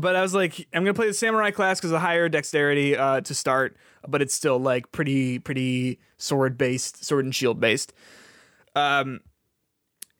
but 0.00 0.16
I 0.16 0.22
was 0.22 0.34
like, 0.34 0.68
I'm 0.72 0.84
gonna 0.84 0.94
play 0.94 1.08
the 1.08 1.14
samurai 1.14 1.50
class 1.50 1.80
because 1.80 1.90
the 1.90 1.98
higher 1.98 2.28
dexterity 2.28 2.96
uh, 2.96 3.22
to 3.22 3.34
start, 3.34 3.76
but 4.06 4.22
it's 4.22 4.34
still 4.34 4.58
like 4.58 4.92
pretty 4.92 5.38
pretty 5.40 5.98
sword 6.18 6.56
based, 6.56 7.04
sword 7.04 7.24
and 7.24 7.34
shield 7.34 7.58
based. 7.58 7.92
Um, 8.76 9.20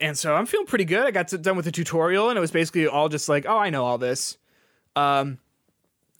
and 0.02 0.18
so 0.18 0.34
I'm 0.34 0.46
feeling 0.46 0.66
pretty 0.66 0.84
good. 0.84 1.06
I 1.06 1.12
got 1.12 1.28
to, 1.28 1.38
done 1.38 1.56
with 1.56 1.64
the 1.64 1.72
tutorial, 1.72 2.28
and 2.28 2.36
it 2.36 2.40
was 2.40 2.50
basically 2.50 2.88
all 2.88 3.08
just 3.08 3.28
like, 3.28 3.46
oh, 3.48 3.56
I 3.56 3.70
know 3.70 3.84
all 3.84 3.98
this. 3.98 4.36
Um, 4.96 5.38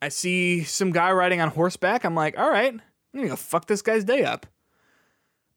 I 0.00 0.08
see 0.08 0.62
some 0.62 0.92
guy 0.92 1.10
riding 1.12 1.40
on 1.40 1.48
horseback. 1.48 2.04
I'm 2.04 2.14
like, 2.14 2.38
all 2.38 2.48
right, 2.48 2.72
I'm 2.72 2.80
gonna 3.14 3.28
go 3.28 3.36
fuck 3.36 3.66
this 3.66 3.82
guy's 3.82 4.04
day 4.04 4.24
up. 4.24 4.46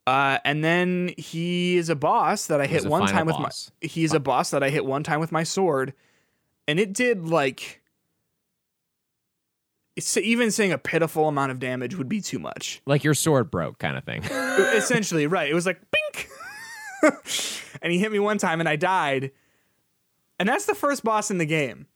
Uh, 0.07 0.39
and 0.43 0.63
then 0.63 1.11
he 1.17 1.77
is 1.77 1.89
a 1.89 1.95
boss 1.95 2.47
that 2.47 2.61
I 2.61 2.67
hit 2.67 2.85
one 2.85 3.07
time 3.07 3.25
with 3.27 3.37
boss? 3.37 3.71
my. 3.81 3.87
He's 3.87 4.13
a 4.13 4.19
boss 4.19 4.51
that 4.51 4.63
I 4.63 4.69
hit 4.69 4.85
one 4.85 5.03
time 5.03 5.19
with 5.19 5.31
my 5.31 5.43
sword, 5.43 5.93
and 6.67 6.79
it 6.79 6.93
did 6.93 7.27
like. 7.27 7.81
It's 9.95 10.17
even 10.17 10.51
saying 10.51 10.73
a 10.73 10.77
pitiful 10.77 11.29
amount 11.29 11.51
of 11.51 11.59
damage 11.59 11.95
would 11.95 12.09
be 12.09 12.19
too 12.19 12.37
much. 12.37 12.81
Like 12.85 13.03
your 13.05 13.13
sword 13.13 13.49
broke, 13.49 13.77
kind 13.79 13.95
of 13.95 14.03
thing. 14.03 14.23
Essentially, 14.75 15.25
right? 15.25 15.49
It 15.49 15.53
was 15.53 15.65
like 15.65 15.79
bink, 15.79 16.29
and 17.81 17.91
he 17.91 17.99
hit 17.99 18.11
me 18.11 18.19
one 18.19 18.37
time, 18.37 18.59
and 18.59 18.69
I 18.69 18.75
died. 18.75 19.31
And 20.39 20.49
that's 20.49 20.65
the 20.65 20.75
first 20.75 21.03
boss 21.03 21.31
in 21.31 21.37
the 21.37 21.45
game. 21.45 21.87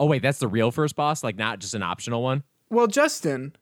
oh 0.00 0.06
wait, 0.06 0.22
that's 0.22 0.38
the 0.38 0.48
real 0.48 0.70
first 0.70 0.96
boss, 0.96 1.22
like 1.22 1.36
not 1.36 1.58
just 1.58 1.74
an 1.74 1.82
optional 1.82 2.22
one. 2.22 2.42
Well, 2.70 2.86
Justin, 2.86 3.54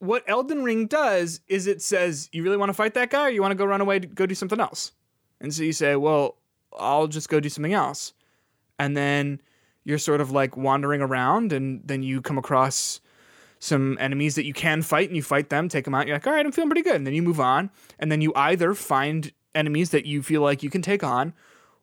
what 0.00 0.24
Elden 0.26 0.64
Ring 0.64 0.86
does 0.86 1.40
is 1.46 1.66
it 1.66 1.82
says, 1.82 2.28
you 2.32 2.42
really 2.42 2.56
want 2.56 2.70
to 2.70 2.74
fight 2.74 2.94
that 2.94 3.10
guy 3.10 3.26
or 3.26 3.30
you 3.30 3.40
want 3.40 3.52
to 3.52 3.56
go 3.56 3.64
run 3.64 3.80
away 3.80 4.00
to 4.00 4.06
go 4.06 4.26
do 4.26 4.34
something 4.34 4.60
else? 4.60 4.92
And 5.40 5.54
so 5.54 5.62
you 5.62 5.72
say, 5.72 5.96
well, 5.96 6.36
I'll 6.78 7.06
just 7.06 7.28
go 7.28 7.40
do 7.40 7.48
something 7.48 7.72
else. 7.72 8.12
And 8.78 8.96
then 8.96 9.40
you're 9.84 9.98
sort 9.98 10.20
of 10.20 10.30
like 10.30 10.56
wandering 10.56 11.00
around 11.00 11.52
and 11.52 11.82
then 11.84 12.02
you 12.02 12.20
come 12.20 12.38
across 12.38 13.00
some 13.58 13.98
enemies 14.00 14.34
that 14.36 14.46
you 14.46 14.54
can 14.54 14.80
fight 14.82 15.08
and 15.08 15.16
you 15.16 15.22
fight 15.22 15.50
them, 15.50 15.68
take 15.68 15.84
them 15.84 15.94
out. 15.94 16.06
You're 16.06 16.16
like, 16.16 16.26
all 16.26 16.32
right, 16.32 16.44
I'm 16.44 16.52
feeling 16.52 16.70
pretty 16.70 16.82
good. 16.82 16.96
And 16.96 17.06
then 17.06 17.14
you 17.14 17.22
move 17.22 17.40
on. 17.40 17.70
And 17.98 18.10
then 18.10 18.20
you 18.20 18.32
either 18.34 18.74
find 18.74 19.32
enemies 19.54 19.90
that 19.90 20.06
you 20.06 20.22
feel 20.22 20.42
like 20.42 20.62
you 20.62 20.70
can 20.70 20.82
take 20.82 21.02
on 21.02 21.32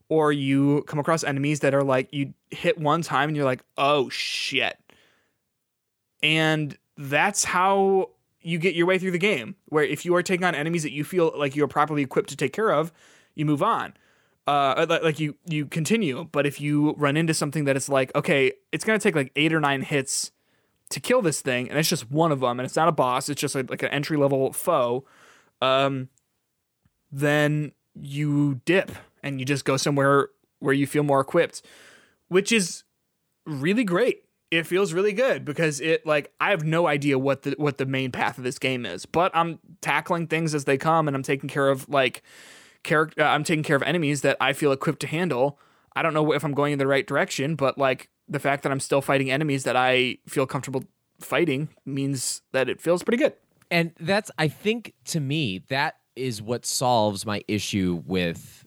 or 0.09 0.31
you 0.31 0.83
come 0.87 0.99
across 0.99 1.23
enemies 1.23 1.59
that 1.61 1.73
are 1.73 1.83
like, 1.83 2.07
you 2.11 2.33
hit 2.49 2.77
one 2.77 3.01
time 3.01 3.29
and 3.29 3.35
you're 3.35 3.45
like, 3.45 3.63
oh 3.77 4.09
shit. 4.09 4.77
And 6.23 6.77
that's 6.97 7.43
how 7.43 8.11
you 8.41 8.57
get 8.57 8.75
your 8.75 8.85
way 8.85 8.97
through 8.97 9.11
the 9.11 9.17
game. 9.17 9.55
Where 9.65 9.83
if 9.83 10.05
you 10.05 10.15
are 10.15 10.23
taking 10.23 10.45
on 10.45 10.55
enemies 10.55 10.83
that 10.83 10.93
you 10.93 11.03
feel 11.03 11.33
like 11.35 11.55
you're 11.55 11.67
properly 11.67 12.01
equipped 12.01 12.29
to 12.29 12.37
take 12.37 12.53
care 12.53 12.71
of, 12.71 12.91
you 13.35 13.45
move 13.45 13.61
on. 13.61 13.93
Uh, 14.47 14.85
like 15.03 15.19
you 15.19 15.35
you 15.45 15.65
continue. 15.65 16.23
But 16.31 16.45
if 16.45 16.61
you 16.61 16.93
run 16.93 17.17
into 17.17 17.33
something 17.33 17.65
that 17.65 17.75
it's 17.75 17.89
like, 17.89 18.15
okay, 18.15 18.53
it's 18.71 18.85
gonna 18.85 18.97
take 18.97 19.15
like 19.15 19.31
eight 19.35 19.51
or 19.51 19.59
nine 19.59 19.81
hits 19.81 20.31
to 20.89 21.01
kill 21.01 21.21
this 21.21 21.41
thing, 21.41 21.69
and 21.69 21.77
it's 21.77 21.89
just 21.89 22.09
one 22.09 22.31
of 22.31 22.39
them, 22.39 22.57
and 22.57 22.65
it's 22.65 22.77
not 22.77 22.87
a 22.87 22.93
boss, 22.93 23.27
it's 23.27 23.41
just 23.41 23.55
like, 23.55 23.69
like 23.69 23.83
an 23.83 23.89
entry 23.89 24.15
level 24.15 24.53
foe. 24.53 25.03
Um, 25.61 26.07
then 27.11 27.71
you 27.93 28.61
dip 28.65 28.91
and 29.23 29.39
you 29.39 29.45
just 29.45 29.65
go 29.65 29.77
somewhere 29.77 30.29
where 30.59 30.73
you 30.73 30.87
feel 30.87 31.03
more 31.03 31.19
equipped, 31.19 31.61
which 32.27 32.51
is 32.51 32.83
really 33.45 33.83
great 33.83 34.23
it 34.49 34.65
feels 34.65 34.93
really 34.93 35.13
good 35.13 35.43
because 35.43 35.79
it 35.81 36.05
like 36.05 36.31
I 36.39 36.51
have 36.51 36.63
no 36.63 36.87
idea 36.87 37.19
what 37.19 37.43
the 37.43 37.55
what 37.57 37.77
the 37.77 37.85
main 37.85 38.11
path 38.11 38.37
of 38.37 38.43
this 38.43 38.59
game 38.59 38.85
is, 38.85 39.05
but 39.05 39.31
I'm 39.35 39.59
tackling 39.81 40.27
things 40.27 40.55
as 40.55 40.65
they 40.65 40.77
come 40.77 41.07
and 41.07 41.15
I'm 41.15 41.23
taking 41.23 41.49
care 41.49 41.69
of 41.69 41.87
like 41.89 42.23
character 42.83 43.21
uh, 43.21 43.27
I'm 43.27 43.43
taking 43.43 43.63
care 43.63 43.75
of 43.75 43.83
enemies 43.83 44.21
that 44.21 44.37
I 44.39 44.53
feel 44.53 44.71
equipped 44.71 45.01
to 45.01 45.07
handle. 45.07 45.59
I 45.95 46.01
don't 46.01 46.13
know 46.13 46.31
if 46.31 46.43
I'm 46.43 46.53
going 46.53 46.73
in 46.73 46.79
the 46.79 46.87
right 46.87 47.05
direction, 47.05 47.55
but 47.55 47.77
like 47.77 48.09
the 48.29 48.39
fact 48.39 48.63
that 48.63 48.71
I'm 48.71 48.79
still 48.79 49.01
fighting 49.01 49.31
enemies 49.31 49.63
that 49.63 49.75
I 49.75 50.19
feel 50.27 50.45
comfortable 50.45 50.85
fighting 51.19 51.69
means 51.85 52.41
that 52.51 52.69
it 52.69 52.79
feels 52.79 53.03
pretty 53.03 53.21
good. 53.21 53.33
And 53.69 53.91
that's 53.99 54.31
I 54.37 54.47
think 54.47 54.93
to 55.05 55.19
me 55.19 55.63
that 55.67 55.96
is 56.17 56.41
what 56.41 56.65
solves 56.65 57.25
my 57.25 57.43
issue 57.47 58.01
with 58.05 58.65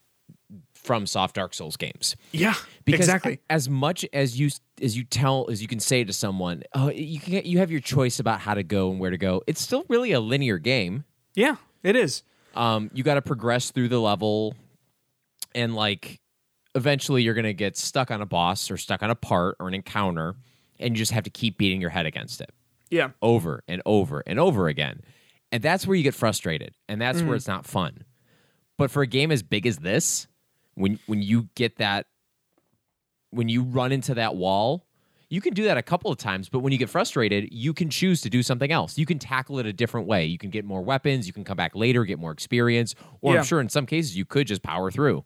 FromSoft 0.83 1.35
Dark 1.35 1.55
Souls 1.55 1.77
games. 1.77 2.17
Yeah, 2.33 2.55
because 2.85 3.01
exactly. 3.01 3.41
As 3.49 3.69
much 3.69 4.05
as 4.13 4.39
you 4.39 4.51
as 4.81 4.97
you 4.97 5.05
tell 5.05 5.47
as 5.51 5.61
you 5.61 5.69
can 5.69 5.81
say 5.81 6.05
to 6.05 6.13
someone, 6.13 6.63
oh, 6.75 6.91
you 6.91 7.21
can 7.21 7.45
you 7.45 7.59
have 7.59 7.71
your 7.71 7.81
choice 7.81 8.19
about 8.19 8.41
how 8.41 8.55
to 8.55 8.63
go 8.63 8.91
and 8.91 8.99
where 8.99 9.11
to 9.11 9.19
go. 9.19 9.43
It's 9.47 9.61
still 9.61 9.85
really 9.89 10.13
a 10.13 10.21
linear 10.21 10.59
game. 10.59 11.05
Yeah, 11.35 11.57
it 11.83 11.97
is. 11.97 12.23
Um, 12.55 12.91
you 12.93 13.05
got 13.05 13.15
to 13.15 13.23
progress 13.23 13.71
through 13.71 13.89
the 13.89 14.01
level, 14.01 14.55
and 15.55 15.75
like 15.75 16.21
eventually 16.75 17.23
you're 17.23 17.35
gonna 17.35 17.53
get 17.53 17.77
stuck 17.77 18.11
on 18.11 18.23
a 18.23 18.27
boss 18.27 18.71
or 18.71 18.77
stuck 18.77 19.03
on 19.03 19.11
a 19.11 19.15
part 19.15 19.57
or 19.61 19.69
an 19.69 19.75
encounter, 19.75 20.35
and 20.79 20.95
you 20.95 20.99
just 20.99 21.13
have 21.13 21.25
to 21.25 21.31
keep 21.31 21.59
beating 21.59 21.81
your 21.81 21.91
head 21.91 22.07
against 22.07 22.41
it. 22.41 22.51
Yeah, 22.91 23.11
over 23.23 23.63
and 23.69 23.83
over 23.87 24.23
and 24.27 24.41
over 24.41 24.67
again, 24.67 25.03
and 25.53 25.63
that's 25.63 25.87
where 25.87 25.97
you 25.97 26.03
get 26.03 26.15
frustrated, 26.15 26.75
and 26.89 27.01
that's 27.01 27.23
mm. 27.23 27.27
where 27.27 27.37
it's 27.37 27.49
not 27.49 27.67
fun. 27.67 28.05
But 28.79 28.91
for 28.91 29.03
a 29.03 29.07
game 29.07 29.31
as 29.31 29.43
big 29.43 29.67
as 29.67 29.79
this, 29.79 30.27
when 30.75 30.99
when 31.07 31.23
you 31.23 31.49
get 31.55 31.77
that 31.77 32.07
when 33.31 33.49
you 33.49 33.63
run 33.63 33.93
into 33.93 34.15
that 34.15 34.37
wall 34.37 34.87
you 35.29 35.41
can 35.41 35.55
do 35.55 35.65
that 35.65 35.77
a 35.77 35.83
couple 35.83 36.11
of 36.11 36.19
times 36.19 36.49
but 36.49 36.61
when 36.61 36.73
you 36.73 36.79
get 36.79 36.89
frustrated 36.89 37.49
you 37.53 37.73
can 37.73 37.89
choose 37.89 38.21
to 38.21 38.31
do 38.31 38.43
something 38.43 38.73
else 38.73 38.99
you 38.99 39.07
can 39.07 39.19
tackle 39.19 39.59
it 39.59 39.67
a 39.67 39.73
different 39.73 40.07
way 40.07 40.25
you 40.25 40.39
can 40.39 40.51
get 40.51 40.65
more 40.65 40.83
weapons 40.83 41.27
you 41.27 41.33
can 41.33 41.45
come 41.45 41.57
back 41.57 41.75
later 41.75 42.05
get 42.05 42.19
more 42.19 42.33
experience 42.33 42.95
or 43.21 43.35
yeah. 43.35 43.39
i'm 43.39 43.45
sure 43.45 43.61
in 43.61 43.69
some 43.69 43.87
cases 43.87 44.17
you 44.17 44.25
could 44.25 44.47
just 44.47 44.63
power 44.63 44.91
through 44.91 45.25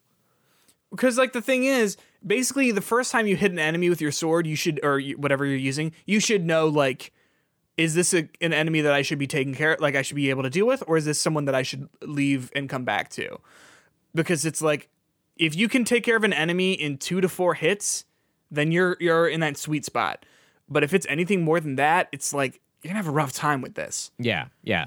because 0.90 1.16
like 1.16 1.32
the 1.32 1.42
thing 1.42 1.64
is 1.64 1.96
basically 2.24 2.70
the 2.70 2.82
first 2.82 3.10
time 3.10 3.26
you 3.26 3.36
hit 3.36 3.50
an 3.50 3.58
enemy 3.58 3.88
with 3.88 4.00
your 4.00 4.12
sword 4.12 4.46
you 4.46 4.56
should 4.56 4.78
or 4.82 5.00
whatever 5.16 5.46
you're 5.46 5.56
using 5.56 5.92
you 6.06 6.20
should 6.20 6.44
know 6.44 6.68
like 6.68 7.12
is 7.76 7.94
this 7.94 8.14
a, 8.14 8.28
an 8.40 8.52
enemy 8.52 8.80
that 8.80 8.92
i 8.92 9.02
should 9.02 9.18
be 9.18 9.26
taking 9.26 9.54
care 9.54 9.72
of 9.72 9.80
like 9.80 9.96
i 9.96 10.02
should 10.02 10.16
be 10.16 10.30
able 10.30 10.42
to 10.42 10.50
deal 10.50 10.66
with 10.66 10.82
or 10.86 10.96
is 10.96 11.04
this 11.04 11.20
someone 11.20 11.44
that 11.44 11.54
i 11.54 11.62
should 11.62 11.88
leave 12.02 12.50
and 12.54 12.68
come 12.68 12.84
back 12.84 13.08
to 13.08 13.38
because 14.14 14.44
it's 14.44 14.62
like 14.62 14.88
if 15.36 15.54
you 15.54 15.68
can 15.68 15.84
take 15.84 16.04
care 16.04 16.16
of 16.16 16.24
an 16.24 16.32
enemy 16.32 16.72
in 16.72 16.98
two 16.98 17.20
to 17.20 17.28
four 17.28 17.54
hits, 17.54 18.04
then 18.50 18.72
you're 18.72 18.96
you're 19.00 19.28
in 19.28 19.40
that 19.40 19.56
sweet 19.56 19.84
spot. 19.84 20.24
But 20.68 20.84
if 20.84 20.94
it's 20.94 21.06
anything 21.08 21.42
more 21.42 21.60
than 21.60 21.76
that, 21.76 22.08
it's 22.12 22.32
like 22.32 22.60
you're 22.82 22.90
gonna 22.90 23.02
have 23.02 23.08
a 23.08 23.12
rough 23.12 23.32
time 23.32 23.60
with 23.60 23.74
this. 23.74 24.10
Yeah, 24.18 24.46
yeah. 24.62 24.86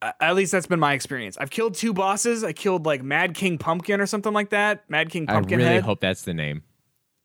Uh, 0.00 0.12
at 0.20 0.36
least 0.36 0.52
that's 0.52 0.66
been 0.66 0.80
my 0.80 0.92
experience. 0.92 1.36
I've 1.38 1.50
killed 1.50 1.74
two 1.74 1.92
bosses. 1.92 2.44
I 2.44 2.52
killed 2.52 2.86
like 2.86 3.02
Mad 3.02 3.34
King 3.34 3.58
Pumpkin 3.58 4.00
or 4.00 4.06
something 4.06 4.32
like 4.32 4.50
that. 4.50 4.88
Mad 4.88 5.10
King 5.10 5.26
Pumpkin. 5.26 5.60
I 5.60 5.64
really 5.64 5.80
hope 5.80 6.00
that's 6.00 6.22
the 6.22 6.34
name. 6.34 6.62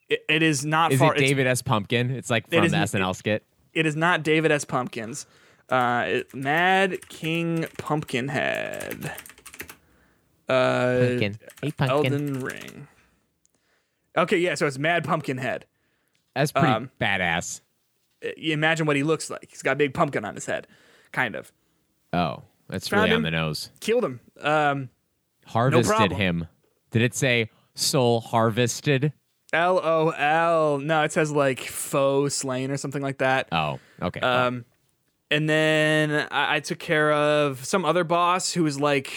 it, 0.08 0.24
it 0.28 0.42
is 0.42 0.64
not. 0.64 0.92
Is 0.92 0.98
far, 0.98 1.14
it 1.14 1.18
David 1.18 1.46
S. 1.46 1.62
Pumpkin? 1.62 2.10
It's 2.10 2.30
like 2.30 2.48
from 2.48 2.64
it 2.64 2.70
the 2.70 2.76
SNL 2.76 3.14
skit. 3.14 3.44
It 3.74 3.86
is 3.86 3.96
not 3.96 4.22
David 4.22 4.50
S. 4.50 4.64
Pumpkins. 4.64 5.26
Uh, 5.68 6.04
it, 6.06 6.34
Mad 6.34 7.08
King 7.08 7.66
Pumpkinhead. 7.78 9.12
Uh, 10.48 10.98
pumpkin. 10.98 11.38
Hey, 11.62 11.70
pumpkin. 11.70 12.12
Elden 12.12 12.40
Ring. 12.40 12.88
Okay, 14.16 14.38
yeah, 14.38 14.54
so 14.54 14.66
it's 14.66 14.78
Mad 14.78 15.04
Pumpkinhead. 15.04 15.66
That's 16.34 16.52
pretty 16.52 16.68
um, 16.68 16.90
badass. 17.00 17.60
You 18.36 18.52
imagine 18.52 18.86
what 18.86 18.96
he 18.96 19.02
looks 19.02 19.30
like. 19.30 19.46
He's 19.50 19.62
got 19.62 19.72
a 19.72 19.76
big 19.76 19.94
pumpkin 19.94 20.24
on 20.24 20.34
his 20.34 20.46
head, 20.46 20.66
kind 21.12 21.34
of. 21.34 21.52
Oh, 22.12 22.42
that's 22.68 22.88
Found 22.88 23.02
really 23.02 23.10
him, 23.12 23.16
on 23.16 23.22
the 23.22 23.30
nose. 23.30 23.70
Killed 23.80 24.04
him. 24.04 24.20
Um, 24.40 24.88
Harvested 25.46 26.12
no 26.12 26.16
him. 26.16 26.48
Did 26.90 27.02
it 27.02 27.14
say 27.14 27.50
soul 27.74 28.20
harvested? 28.20 29.12
L 29.54 29.80
O 29.82 30.10
L. 30.10 30.78
No, 30.78 31.02
it 31.02 31.12
says 31.12 31.30
like 31.30 31.60
foe 31.60 32.28
slain 32.28 32.70
or 32.70 32.76
something 32.76 33.02
like 33.02 33.18
that. 33.18 33.48
Oh, 33.52 33.78
okay. 34.02 34.20
Um, 34.20 34.64
and 35.30 35.48
then 35.48 36.28
I, 36.30 36.56
I 36.56 36.60
took 36.60 36.78
care 36.78 37.12
of 37.12 37.64
some 37.64 37.84
other 37.84 38.04
boss 38.04 38.52
who 38.52 38.64
was 38.64 38.78
like 38.78 39.12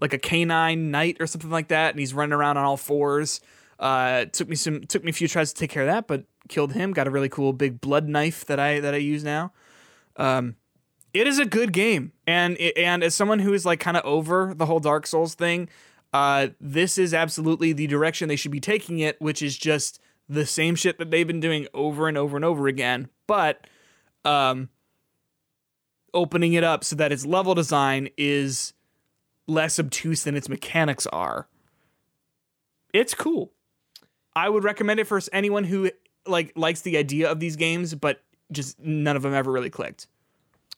like 0.00 0.12
a 0.12 0.18
canine 0.18 0.90
knight 0.90 1.18
or 1.20 1.26
something 1.26 1.50
like 1.50 1.68
that, 1.68 1.90
and 1.90 2.00
he's 2.00 2.14
running 2.14 2.32
around 2.32 2.56
on 2.56 2.64
all 2.64 2.76
fours. 2.76 3.40
Uh, 3.78 4.24
took 4.26 4.48
me 4.48 4.56
some 4.56 4.82
took 4.82 5.04
me 5.04 5.10
a 5.10 5.12
few 5.12 5.28
tries 5.28 5.52
to 5.52 5.58
take 5.58 5.70
care 5.70 5.82
of 5.82 5.88
that, 5.88 6.06
but 6.06 6.24
killed 6.48 6.72
him. 6.72 6.92
Got 6.92 7.06
a 7.06 7.10
really 7.10 7.28
cool 7.28 7.52
big 7.52 7.80
blood 7.80 8.08
knife 8.08 8.44
that 8.46 8.58
I 8.58 8.80
that 8.80 8.94
I 8.94 8.98
use 8.98 9.22
now. 9.22 9.52
Um, 10.16 10.56
it 11.12 11.26
is 11.26 11.38
a 11.38 11.44
good 11.44 11.72
game, 11.72 12.12
and 12.26 12.56
and 12.58 13.02
as 13.02 13.14
someone 13.14 13.38
who 13.38 13.52
is 13.52 13.64
like 13.64 13.80
kind 13.80 13.96
of 13.96 14.04
over 14.04 14.54
the 14.54 14.66
whole 14.66 14.80
Dark 14.80 15.06
Souls 15.06 15.34
thing, 15.34 15.68
uh, 16.12 16.48
this 16.60 16.98
is 16.98 17.14
absolutely 17.14 17.72
the 17.72 17.86
direction 17.86 18.28
they 18.28 18.36
should 18.36 18.50
be 18.50 18.60
taking 18.60 18.98
it, 18.98 19.20
which 19.20 19.42
is 19.42 19.56
just 19.56 20.00
the 20.28 20.46
same 20.46 20.74
shit 20.74 20.98
that 20.98 21.10
they've 21.10 21.26
been 21.26 21.40
doing 21.40 21.66
over 21.74 22.08
and 22.08 22.16
over 22.16 22.36
and 22.36 22.44
over 22.44 22.68
again, 22.68 23.08
but 23.26 23.66
um, 24.24 24.68
opening 26.14 26.52
it 26.52 26.64
up 26.64 26.84
so 26.84 26.96
that 26.96 27.12
its 27.12 27.26
level 27.26 27.54
design 27.54 28.08
is 28.16 28.72
less 29.46 29.78
obtuse 29.78 30.24
than 30.24 30.36
its 30.36 30.48
mechanics 30.48 31.06
are. 31.08 31.48
It's 32.92 33.14
cool. 33.14 33.52
I 34.34 34.48
would 34.48 34.64
recommend 34.64 35.00
it 35.00 35.06
for 35.06 35.20
anyone 35.32 35.64
who 35.64 35.90
like 36.26 36.52
likes 36.54 36.82
the 36.82 36.96
idea 36.96 37.30
of 37.30 37.40
these 37.40 37.56
games, 37.56 37.94
but 37.94 38.22
just 38.52 38.78
none 38.78 39.16
of 39.16 39.22
them 39.22 39.34
ever 39.34 39.50
really 39.50 39.70
clicked. 39.70 40.06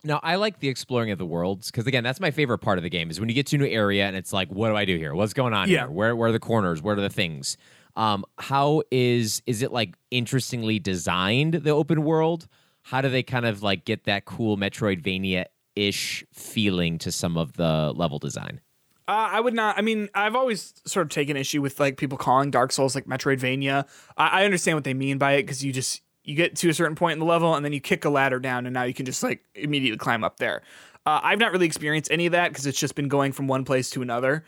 Now, 0.04 0.18
I 0.22 0.34
like 0.34 0.58
the 0.58 0.68
exploring 0.68 1.12
of 1.12 1.18
the 1.18 1.26
worlds 1.26 1.70
because 1.70 1.86
again, 1.86 2.02
that's 2.02 2.20
my 2.20 2.30
favorite 2.30 2.58
part 2.58 2.78
of 2.78 2.82
the 2.82 2.90
game 2.90 3.10
is 3.10 3.20
when 3.20 3.28
you 3.28 3.34
get 3.34 3.46
to 3.48 3.56
a 3.56 3.58
new 3.60 3.66
area 3.66 4.06
and 4.06 4.16
it's 4.16 4.32
like, 4.32 4.50
what 4.50 4.68
do 4.68 4.76
I 4.76 4.84
do 4.84 4.96
here? 4.96 5.14
What's 5.14 5.32
going 5.32 5.54
on 5.54 5.68
yeah. 5.68 5.80
here? 5.80 5.90
Where 5.90 6.16
where 6.16 6.28
are 6.30 6.32
the 6.32 6.40
corners? 6.40 6.82
Where 6.82 6.96
are 6.96 7.00
the 7.00 7.08
things? 7.10 7.56
Um, 7.94 8.24
how 8.38 8.82
is 8.90 9.42
is 9.46 9.62
it 9.62 9.70
like 9.70 9.94
interestingly 10.10 10.78
designed 10.78 11.54
the 11.54 11.70
open 11.70 12.02
world? 12.02 12.48
How 12.82 13.00
do 13.00 13.08
they 13.08 13.22
kind 13.22 13.46
of 13.46 13.62
like 13.62 13.84
get 13.84 14.04
that 14.04 14.24
cool 14.24 14.56
Metroidvania 14.56 15.44
ish 15.76 16.24
feeling 16.32 16.98
to 16.98 17.12
some 17.12 17.36
of 17.36 17.54
the 17.54 17.92
level 17.94 18.18
design. 18.18 18.60
Uh, 19.08 19.28
I 19.32 19.40
would 19.40 19.54
not. 19.54 19.76
I 19.78 19.82
mean, 19.82 20.08
I've 20.14 20.36
always 20.36 20.74
sort 20.86 21.06
of 21.06 21.10
taken 21.10 21.36
issue 21.36 21.60
with 21.60 21.80
like 21.80 21.96
people 21.96 22.16
calling 22.16 22.50
Dark 22.50 22.72
Souls 22.72 22.94
like 22.94 23.06
Metroidvania. 23.06 23.86
I, 24.16 24.42
I 24.42 24.44
understand 24.44 24.76
what 24.76 24.84
they 24.84 24.94
mean 24.94 25.18
by 25.18 25.32
it 25.32 25.42
because 25.42 25.64
you 25.64 25.72
just 25.72 26.02
you 26.24 26.34
get 26.34 26.56
to 26.56 26.68
a 26.68 26.74
certain 26.74 26.94
point 26.94 27.14
in 27.14 27.18
the 27.18 27.24
level 27.24 27.54
and 27.54 27.64
then 27.64 27.72
you 27.72 27.80
kick 27.80 28.04
a 28.04 28.10
ladder 28.10 28.38
down 28.38 28.66
and 28.66 28.74
now 28.74 28.84
you 28.84 28.94
can 28.94 29.06
just 29.06 29.22
like 29.22 29.44
immediately 29.54 29.98
climb 29.98 30.22
up 30.24 30.38
there. 30.38 30.62
Uh, 31.04 31.20
I've 31.22 31.38
not 31.38 31.50
really 31.52 31.66
experienced 31.66 32.10
any 32.12 32.26
of 32.26 32.32
that 32.32 32.50
because 32.50 32.66
it's 32.66 32.78
just 32.78 32.94
been 32.94 33.08
going 33.08 33.32
from 33.32 33.48
one 33.48 33.64
place 33.64 33.90
to 33.90 34.02
another. 34.02 34.44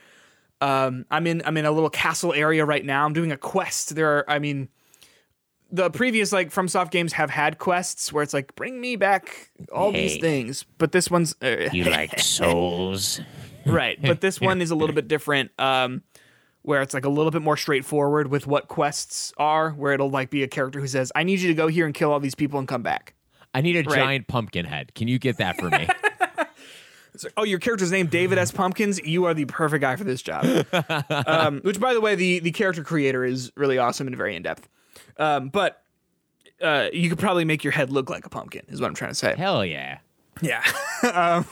Um, 0.61 1.05
I'm 1.11 1.27
in 1.27 1.43
I'm 1.45 1.57
in 1.57 1.65
a 1.65 1.73
little 1.73 1.91
castle 1.91 2.33
area 2.33 2.65
right 2.65 2.85
now. 2.85 3.05
I'm 3.05 3.13
doing 3.13 3.33
a 3.33 3.37
quest. 3.37 3.95
There 3.95 4.19
are 4.19 4.31
I 4.31 4.39
mean 4.39 4.69
the 5.75 5.91
previous 5.91 6.33
like 6.33 6.51
FromSoft 6.51 6.93
games 6.93 7.13
have 7.15 7.31
had 7.31 7.59
quests 7.59 8.13
where 8.13 8.23
it's 8.23 8.33
like 8.33 8.55
bring 8.55 8.81
me 8.81 8.95
back 8.95 9.51
all 9.73 9.91
hey, 9.91 10.09
these 10.09 10.21
things, 10.21 10.65
but 10.79 10.93
this 10.93 11.11
one's 11.11 11.35
uh, 11.43 11.69
you 11.73 11.85
like 11.85 12.19
souls, 12.21 13.21
right? 13.67 14.01
But 14.01 14.21
this 14.21 14.41
one 14.41 14.63
is 14.63 14.71
a 14.71 14.77
little 14.77 14.95
bit 14.95 15.09
different, 15.09 15.51
um, 15.59 16.03
where 16.65 16.83
it's 16.83 16.93
like 16.95 17.05
a 17.05 17.09
little 17.09 17.31
bit 17.31 17.43
more 17.43 17.57
straightforward 17.57 18.29
with 18.29 18.47
what 18.47 18.69
quests 18.69 19.33
are, 19.39 19.71
where 19.71 19.93
it'll 19.93 20.11
like 20.11 20.31
be 20.31 20.43
a 20.43 20.49
character 20.49 20.81
who 20.81 20.87
says, 20.89 21.13
"I 21.15 21.23
need 21.23 21.41
you 21.41 21.49
to 21.49 21.55
go 21.55 21.69
here 21.69 21.87
and 21.87 21.95
kill 21.95 22.11
all 22.13 22.21
these 22.21 22.35
people 22.35 22.59
and 22.59 22.67
come 22.67 22.83
back." 22.83 23.15
I 23.55 23.61
need 23.61 23.77
a 23.77 23.89
Right. 23.89 23.97
giant 23.97 24.27
pumpkin 24.27 24.65
head. 24.65 24.95
Can 24.95 25.07
you 25.07 25.19
get 25.19 25.37
that 25.39 25.57
for 25.59 25.71
me? 25.71 25.87
It's 27.15 27.23
like, 27.23 27.33
oh, 27.37 27.45
your 27.45 27.61
character's 27.61 27.93
name 27.93 28.09
David 28.09 28.39
S. 28.39 28.51
Pumpkins. 28.51 28.99
You 29.05 29.27
are 29.27 29.35
the 29.35 29.45
perfect 29.45 29.83
guy 29.83 29.95
for 29.95 30.03
this 30.03 30.21
job. 30.21 30.45
um, 31.29 31.61
which, 31.61 31.79
by 31.79 31.95
the 31.95 32.01
way, 32.01 32.17
the 32.17 32.41
the 32.41 32.51
character 32.51 32.83
creator 32.83 33.25
is 33.25 33.53
really 33.57 33.79
awesome 33.79 34.09
and 34.09 34.17
very 34.17 34.35
in 34.35 34.43
depth. 34.43 34.69
Um, 35.17 35.49
but 35.49 35.81
uh, 36.61 36.89
you 36.93 37.09
could 37.09 37.21
probably 37.21 37.45
make 37.45 37.63
your 37.63 37.73
head 37.73 37.91
look 37.93 38.11
like 38.11 38.27
a 38.27 38.29
pumpkin. 38.29 38.63
Is 38.67 38.81
what 38.81 38.89
I'm 38.89 38.95
trying 38.97 39.13
to 39.13 39.15
say. 39.15 39.37
Hell 39.37 39.65
yeah. 39.65 39.99
Yeah. 40.43 40.65
um, 41.13 41.47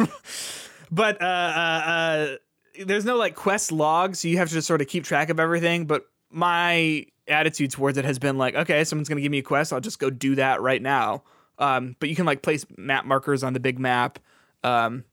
but 0.90 1.22
uh, 1.22 1.24
uh, 1.24 1.28
uh, 1.28 2.36
there's 2.84 3.04
no 3.04 3.16
like 3.16 3.34
quest 3.34 3.72
log, 3.72 4.16
so 4.16 4.28
you 4.28 4.38
have 4.38 4.48
to 4.48 4.54
just 4.54 4.66
sort 4.66 4.80
of 4.80 4.88
keep 4.88 5.04
track 5.04 5.30
of 5.30 5.38
everything. 5.40 5.86
But 5.86 6.06
my 6.30 7.06
attitude 7.28 7.70
towards 7.70 7.98
it 7.98 8.04
has 8.04 8.18
been 8.18 8.38
like, 8.38 8.54
okay, 8.54 8.84
someone's 8.84 9.08
gonna 9.08 9.20
give 9.20 9.30
me 9.32 9.38
a 9.38 9.42
quest, 9.42 9.72
I'll 9.72 9.80
just 9.80 9.98
go 9.98 10.10
do 10.10 10.34
that 10.36 10.60
right 10.60 10.82
now. 10.82 11.22
Um, 11.58 11.96
but 12.00 12.08
you 12.08 12.16
can 12.16 12.26
like 12.26 12.42
place 12.42 12.64
map 12.76 13.04
markers 13.04 13.42
on 13.44 13.52
the 13.52 13.60
big 13.60 13.78
map. 13.78 14.18
Um, 14.64 15.04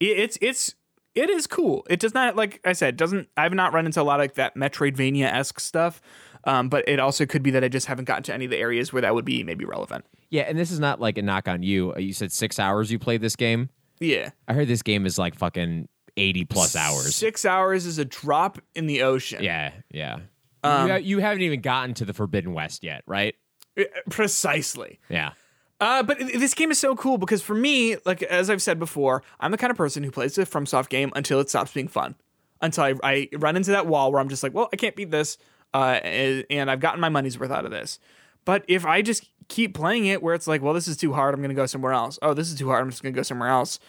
it, 0.00 0.18
it's 0.18 0.38
it's 0.40 0.74
it 1.14 1.28
is 1.28 1.46
cool. 1.46 1.86
It 1.90 2.00
does 2.00 2.14
not 2.14 2.36
like 2.36 2.60
I 2.64 2.72
said, 2.72 2.96
doesn't 2.96 3.28
I've 3.36 3.52
not 3.52 3.72
run 3.72 3.86
into 3.86 4.00
a 4.00 4.04
lot 4.04 4.20
of 4.20 4.24
like 4.24 4.34
that 4.34 4.54
Metroidvania 4.54 5.26
esque 5.32 5.60
stuff. 5.60 6.00
Um, 6.44 6.68
but 6.68 6.88
it 6.88 6.98
also 6.98 7.24
could 7.24 7.42
be 7.42 7.52
that 7.52 7.62
I 7.62 7.68
just 7.68 7.86
haven't 7.86 8.06
gotten 8.06 8.24
to 8.24 8.34
any 8.34 8.46
of 8.46 8.50
the 8.50 8.58
areas 8.58 8.92
where 8.92 9.02
that 9.02 9.14
would 9.14 9.24
be 9.24 9.44
maybe 9.44 9.64
relevant. 9.64 10.04
Yeah, 10.28 10.42
and 10.42 10.58
this 10.58 10.72
is 10.72 10.80
not 10.80 11.00
like 11.00 11.16
a 11.18 11.22
knock 11.22 11.46
on 11.46 11.62
you. 11.62 11.92
Uh, 11.94 11.98
You 11.98 12.12
said 12.12 12.32
six 12.32 12.58
hours 12.58 12.90
you 12.90 12.98
played 12.98 13.20
this 13.20 13.36
game. 13.36 13.68
Yeah. 14.00 14.30
I 14.48 14.54
heard 14.54 14.66
this 14.66 14.82
game 14.82 15.06
is 15.06 15.18
like 15.18 15.36
fucking 15.36 15.88
80 16.16 16.44
plus 16.46 16.76
hours. 16.76 17.14
Six 17.14 17.44
hours 17.44 17.86
is 17.86 17.98
a 17.98 18.04
drop 18.04 18.58
in 18.74 18.86
the 18.86 19.02
ocean. 19.02 19.42
Yeah, 19.42 19.72
yeah. 19.90 20.20
Um, 20.64 20.86
you, 20.86 20.92
ha- 20.92 20.98
you 20.98 21.18
haven't 21.18 21.42
even 21.42 21.60
gotten 21.60 21.94
to 21.94 22.04
the 22.04 22.12
Forbidden 22.12 22.52
West 22.52 22.84
yet, 22.84 23.02
right? 23.06 23.34
Uh, 23.78 23.84
Precisely. 24.10 25.00
Yeah. 25.08 25.32
Uh, 25.80 26.02
but 26.02 26.18
this 26.18 26.54
game 26.54 26.70
is 26.70 26.78
so 26.78 26.94
cool 26.94 27.18
because 27.18 27.42
for 27.42 27.54
me, 27.54 27.96
like 28.06 28.22
as 28.22 28.48
I've 28.48 28.62
said 28.62 28.78
before, 28.78 29.24
I'm 29.40 29.50
the 29.50 29.58
kind 29.58 29.70
of 29.72 29.76
person 29.76 30.04
who 30.04 30.12
plays 30.12 30.38
a 30.38 30.46
FromSoft 30.46 30.88
game 30.88 31.10
until 31.16 31.40
it 31.40 31.50
stops 31.50 31.72
being 31.72 31.88
fun. 31.88 32.14
Until 32.60 32.84
I, 32.84 32.94
I 33.02 33.28
run 33.36 33.56
into 33.56 33.72
that 33.72 33.88
wall 33.88 34.12
where 34.12 34.20
I'm 34.20 34.28
just 34.28 34.44
like, 34.44 34.54
well, 34.54 34.68
I 34.72 34.76
can't 34.76 34.94
beat 34.94 35.10
this, 35.10 35.38
uh, 35.74 35.98
and, 36.04 36.44
and 36.48 36.70
I've 36.70 36.78
gotten 36.78 37.00
my 37.00 37.08
money's 37.08 37.36
worth 37.36 37.50
out 37.50 37.64
of 37.64 37.72
this. 37.72 37.98
But 38.44 38.64
if 38.68 38.86
I 38.86 39.02
just 39.02 39.28
keep 39.48 39.74
playing 39.74 40.06
it 40.06 40.22
where 40.22 40.34
it's 40.36 40.46
like, 40.46 40.62
well, 40.62 40.72
this 40.72 40.86
is 40.86 40.96
too 40.96 41.12
hard, 41.12 41.34
I'm 41.34 41.42
gonna 41.42 41.54
go 41.54 41.66
somewhere 41.66 41.92
else. 41.92 42.20
Oh, 42.22 42.34
this 42.34 42.48
is 42.52 42.56
too 42.56 42.68
hard, 42.68 42.82
I'm 42.82 42.90
just 42.90 43.02
gonna 43.02 43.12
go 43.12 43.22
somewhere 43.22 43.48
else. 43.48 43.80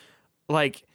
Like, 0.50 0.88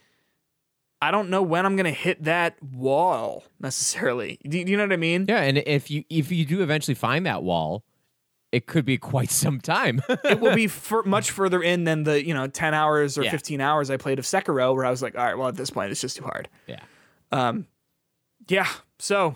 I 1.01 1.11
don't 1.11 1.29
know 1.29 1.41
when 1.41 1.65
I'm 1.65 1.75
gonna 1.75 1.91
hit 1.91 2.23
that 2.25 2.61
wall 2.61 3.43
necessarily. 3.59 4.39
Do, 4.43 4.63
do 4.63 4.71
you 4.71 4.77
know 4.77 4.83
what 4.83 4.93
I 4.93 4.97
mean? 4.97 5.25
Yeah, 5.29 5.41
and 5.41 5.57
if 5.59 5.89
you 5.89 6.03
if 6.09 6.31
you 6.31 6.45
do 6.45 6.61
eventually 6.61 6.95
find 6.95 7.25
that 7.25 7.41
wall, 7.43 7.83
it 8.51 8.65
could 8.67 8.83
be 8.83 8.97
quite 8.97 9.29
some 9.29 9.61
time. 9.61 10.01
it 10.25 10.39
will 10.41 10.55
be 10.55 10.67
fur 10.67 11.03
much 11.03 11.31
further 11.31 11.61
in 11.63 11.83
than 11.85 12.03
the 12.03 12.25
you 12.25 12.33
know 12.33 12.47
10 12.47 12.73
hours 12.73 13.17
or 13.17 13.23
Yeah. 13.23 13.31
15 13.31 13.61
hours 13.61 13.89
i 13.91 13.97
played 13.97 14.17
of 14.19 14.25
sekiro 14.25 14.75
where 14.75 14.85
i 14.85 14.89
was 14.89 15.01
like 15.01 15.15
all 15.17 15.23
right 15.23 15.37
well 15.37 15.47
at 15.47 15.55
this 15.55 15.69
point 15.69 15.91
it's 15.91 16.01
just 16.01 16.17
too 16.17 16.23
hard 16.23 16.49
yeah. 16.67 16.79
Um. 17.31 17.67
Yeah 18.47 18.67
so 18.97 19.35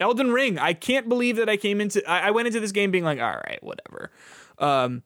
elden 0.00 0.30
ring 0.32 0.58
i 0.58 0.72
can't 0.72 1.08
believe 1.08 1.36
that 1.36 1.48
i 1.48 1.56
came 1.58 1.80
into 1.80 2.02
i, 2.10 2.28
I 2.28 2.30
went 2.30 2.46
into 2.46 2.58
this 2.60 2.72
game 2.72 2.90
being 2.90 3.04
like 3.04 3.20
all 3.20 3.26
right 3.46 3.58
whatever 3.62 4.10
um, 4.58 5.02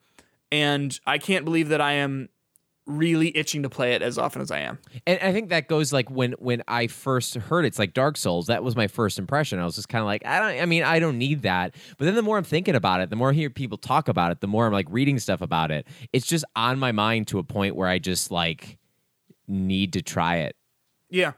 and 0.53 0.99
i 1.07 1.18
can't 1.18 1.45
believe 1.45 1.68
that 1.70 1.80
i 1.80 1.95
am 1.95 2.28
really 2.87 3.37
itching 3.37 3.62
to 3.62 3.70
play 3.70 3.93
it 3.93 4.03
as 4.03 4.18
often 4.18 4.43
as 4.43 4.51
i 4.51 4.59
am 4.59 4.78
And 5.07 5.18
I 5.20 5.33
think 5.33 5.51
that 5.51 5.68
goes 5.68 5.93
like 5.93 6.11
when 6.11 6.33
when 6.33 6.62
I 6.66 6.87
first 6.89 7.35
heard 7.35 7.64
it's 7.64 7.78
like 7.78 7.95
Dark 7.95 8.16
Souls. 8.16 8.47
That 8.47 8.64
was 8.64 8.74
my 8.74 8.89
first 8.89 9.18
impression. 9.18 9.59
I 9.59 9.64
was 9.64 9.76
just 9.76 9.89
kind 9.89 10.01
of 10.01 10.07
like, 10.07 10.24
I 10.26 10.39
don't. 10.39 10.62
I 10.62 10.66
mean, 10.66 10.83
I 10.83 10.99
don't 10.99 11.18
need 11.18 11.43
that. 11.43 11.74
But 11.99 12.07
then 12.07 12.14
the 12.14 12.22
more 12.22 12.39
I'm 12.39 12.45
thinking 12.45 12.74
about 12.74 13.01
it, 13.01 13.11
the 13.11 13.16
more 13.16 13.30
I 13.30 13.35
hear 13.35 13.51
people 13.51 13.78
talk 13.78 14.09
about 14.09 14.33
it, 14.33 14.41
the 14.41 14.47
more 14.47 14.66
I'm 14.66 14.72
like 14.72 14.87
reading 14.91 15.18
stuff 15.18 15.41
about 15.41 15.70
it. 15.70 15.87
It's 16.12 16.26
just 16.26 16.45
on 16.57 16.78
my 16.78 16.93
mind 16.93 17.28
to 17.28 17.39
a 17.39 17.45
point 17.45 17.76
where 17.76 17.89
I 17.89 17.99
just 17.99 18.30
like 18.30 18.78
need 19.47 19.93
to 19.95 20.03
try 20.03 20.39
it. 20.39 20.57
yeah 21.11 21.33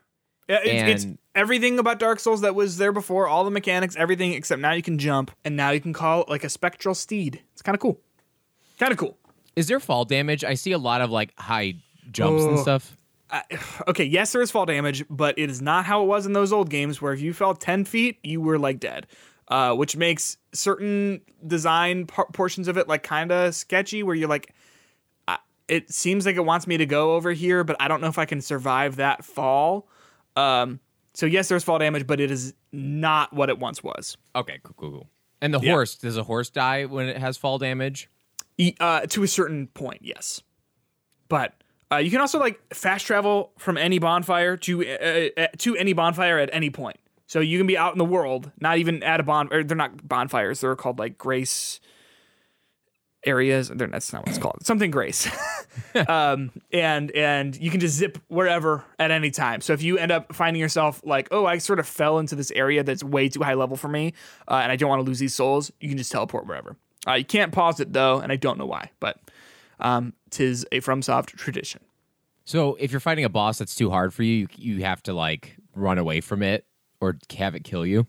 it's, 0.49 1.05
it's 1.05 1.19
everything 1.35 1.79
about 1.79 1.99
Dark 1.99 2.21
Souls 2.21 2.43
that 2.43 2.55
was 2.55 2.77
there 2.77 2.93
before, 2.93 3.27
all 3.27 3.45
the 3.45 3.51
mechanics, 3.51 3.97
everything, 3.97 4.33
except 4.33 4.61
now 4.61 4.73
you 4.73 4.83
can 4.83 4.99
jump, 4.99 5.31
and 5.45 5.57
now 5.57 5.71
you 5.71 5.81
can 5.81 5.93
call 5.93 6.25
like 6.29 6.45
a 6.45 6.49
spectral 6.49 6.95
steed. 6.95 7.43
It's 7.53 7.63
kind 7.63 7.75
of 7.75 7.81
cool. 7.81 8.01
Kind 8.79 8.93
of 8.93 8.99
cool. 8.99 9.17
Is 9.57 9.67
there 9.69 9.81
fall 9.81 10.05
damage? 10.05 10.45
I 10.45 10.55
see 10.55 10.73
a 10.73 10.79
lot 10.79 11.01
of 11.01 11.11
like 11.11 11.39
high 11.39 11.75
jumps 12.11 12.43
and 12.45 12.59
Oh. 12.59 12.63
stuff. 12.63 12.97
okay, 13.89 14.05
yes, 14.05 14.33
there 14.33 14.43
is 14.43 14.51
fall 14.51 14.67
damage, 14.67 15.05
but 15.11 15.37
it 15.39 15.51
is 15.51 15.61
not 15.61 15.85
how 15.85 16.03
it 16.03 16.07
was 16.07 16.27
in 16.27 16.33
those 16.35 16.53
old 16.53 16.71
games 16.71 17.01
where 17.03 17.13
if 17.13 17.21
you 17.21 17.33
fell 17.33 17.55
10 17.55 17.85
feet, 17.85 18.19
you 18.23 18.41
were 18.41 18.59
like 18.59 18.79
dead. 18.81 19.07
Uh, 19.49 19.75
which 19.75 19.95
makes 19.95 20.39
certain 20.55 21.21
design 21.47 22.07
par- 22.07 22.29
portions 22.33 22.67
of 22.67 22.79
it 22.79 22.89
like 22.89 23.03
kind 23.03 23.31
of 23.31 23.55
sketchy 23.55 24.03
where 24.03 24.15
you're 24.15 24.29
like, 24.29 24.55
I, 25.29 25.37
it 25.69 25.91
seems 25.93 26.25
like 26.25 26.37
it 26.37 26.45
wants 26.47 26.67
me 26.67 26.79
to 26.79 26.87
go 26.87 27.15
over 27.15 27.31
here, 27.33 27.63
but 27.63 27.77
I 27.79 27.87
don't 27.89 28.01
know 28.01 28.07
if 28.09 28.19
I 28.19 28.25
can 28.25 28.41
survive 28.41 28.97
that 28.97 29.23
fall. 29.23 29.87
Um, 30.35 30.81
so, 31.13 31.27
yes, 31.27 31.49
there's 31.49 31.63
fall 31.63 31.79
damage, 31.79 32.07
but 32.07 32.21
it 32.21 32.31
is 32.31 32.55
not 32.73 33.35
what 33.35 33.51
it 33.51 33.59
once 33.59 33.85
was. 33.85 34.17
Okay, 34.35 34.61
cool, 34.63 34.75
cool, 34.79 34.91
cool. 34.93 35.09
And 35.43 35.53
the 35.53 35.61
Yeah. 35.61 35.73
horse 35.73 35.97
does 35.97 36.17
a 36.17 36.23
horse 36.25 36.49
die 36.49 36.87
when 36.87 37.07
it 37.07 37.19
has 37.19 37.37
fall 37.37 37.59
damage? 37.59 38.09
Uh, 38.79 39.01
to 39.07 39.23
a 39.23 39.29
certain 39.29 39.67
point, 39.69 40.01
yes. 40.03 40.43
But 41.29 41.55
uh, 41.91 41.97
you 41.97 42.11
can 42.11 42.21
also 42.21 42.39
like 42.39 42.61
fast 42.75 43.07
travel 43.07 43.53
from 43.59 43.77
any 43.77 43.99
bonfire 43.99 44.57
to 44.59 44.87
uh, 44.87 45.41
uh, 45.41 45.47
to 45.59 45.77
any 45.77 45.93
bonfire 45.93 46.39
at 46.39 46.51
any 46.53 46.71
point. 46.71 46.97
So 47.27 47.41
you 47.41 47.59
can 47.59 47.67
be 47.67 47.77
out 47.77 47.93
in 47.93 47.99
the 47.99 48.05
world, 48.05 48.51
not 48.61 48.79
even 48.79 49.03
at 49.03 49.21
a 49.21 49.23
bon. 49.23 49.49
Or 49.53 49.65
they're 49.65 49.77
not 49.77 50.07
bonfires. 50.07 50.61
They're 50.61 50.77
called 50.77 50.99
like 50.99 51.19
grace 51.19 51.81
areas. 53.27 53.69
They're, 53.69 53.89
that's 53.89 54.13
not 54.13 54.23
what 54.23 54.29
it's 54.29 54.39
called. 54.39 54.65
Something 54.65 54.91
grace. 54.91 55.29
um, 56.09 56.51
and 56.73 57.11
and 57.13 57.57
you 57.57 57.71
can 57.71 57.81
just 57.81 57.97
zip 57.97 58.19
wherever 58.29 58.85
at 58.99 59.11
any 59.11 59.31
time. 59.31 59.61
So 59.61 59.73
if 59.73 59.83
you 59.83 59.99
end 59.99 60.13
up 60.13 60.35
finding 60.35 60.61
yourself 60.61 61.01
like, 61.05 61.29
oh, 61.31 61.47
I 61.47 61.59
sort 61.59 61.79
of 61.79 61.87
fell 61.87 62.19
into 62.19 62.35
this 62.35 62.51
area 62.53 62.83
that's 62.83 63.03
way 63.03 63.29
too 63.29 63.43
high 63.43 63.55
level 63.55 63.77
for 63.77 63.89
me, 63.89 64.13
uh, 64.49 64.61
and 64.63 64.71
I 64.71 64.77
don't 64.77 64.89
want 64.89 65.01
to 65.01 65.05
lose 65.05 65.19
these 65.19 65.35
souls, 65.35 65.73
you 65.81 65.89
can 65.89 65.99
just 65.99 66.13
teleport 66.13 66.47
wherever. 66.47 66.77
Uh, 67.07 67.15
you 67.15 67.25
can't 67.25 67.53
pause 67.53 67.81
it 67.81 67.93
though, 67.93 68.21
and 68.21 68.33
I 68.33 68.37
don't 68.37 68.59
know 68.59 68.67
why, 68.67 68.91
but 69.01 69.19
um, 69.81 70.15
tis 70.31 70.67
a 70.73 70.81
FromSoft 70.81 71.27
tradition. 71.27 71.83
So 72.45 72.77
if 72.79 72.91
you're 72.91 73.01
fighting 73.01 73.25
a 73.25 73.29
boss 73.29 73.59
that's 73.59 73.75
too 73.75 73.91
hard 73.91 74.13
for 74.13 74.23
you, 74.23 74.49
you, 74.57 74.77
you 74.77 74.85
have 74.85 75.03
to 75.05 75.13
like 75.13 75.57
run 75.75 75.99
away 75.99 76.21
from 76.21 76.43
it 76.43 76.67
or 77.01 77.19
have 77.37 77.55
it 77.55 77.65
kill 77.65 77.87
you. 77.87 78.07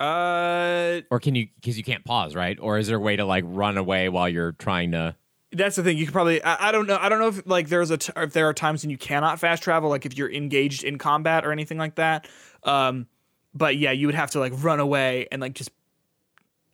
Uh, 0.00 1.02
Or 1.10 1.20
can 1.20 1.34
you 1.34 1.48
because 1.60 1.78
you 1.78 1.84
can't 1.84 2.04
pause, 2.04 2.34
right? 2.34 2.58
Or 2.60 2.78
is 2.78 2.88
there 2.88 2.96
a 2.96 3.00
way 3.00 3.16
to 3.16 3.24
like 3.24 3.44
run 3.46 3.78
away 3.78 4.08
while 4.08 4.28
you're 4.28 4.52
trying 4.52 4.92
to 4.92 5.14
that's 5.52 5.76
the 5.76 5.82
thing. 5.82 5.98
You 5.98 6.06
could 6.06 6.14
probably. 6.14 6.42
I, 6.42 6.68
I 6.68 6.72
don't 6.72 6.86
know. 6.86 6.98
I 6.98 7.08
don't 7.08 7.18
know 7.18 7.28
if 7.28 7.46
like 7.46 7.68
there's 7.68 7.90
a 7.90 7.98
t- 7.98 8.12
if 8.16 8.32
there 8.32 8.48
are 8.48 8.54
times 8.54 8.82
when 8.82 8.90
you 8.90 8.96
cannot 8.96 9.38
fast 9.38 9.62
travel, 9.62 9.90
like 9.90 10.06
if 10.06 10.16
you're 10.16 10.32
engaged 10.32 10.82
in 10.82 10.96
combat 10.96 11.44
or 11.44 11.52
anything 11.52 11.76
like 11.78 11.96
that. 11.96 12.26
Um, 12.64 13.06
but 13.54 13.76
yeah, 13.76 13.90
you 13.92 14.06
would 14.06 14.14
have 14.14 14.30
to 14.30 14.40
like 14.40 14.54
run 14.56 14.80
away 14.80 15.28
and 15.30 15.42
like 15.42 15.52
just 15.52 15.70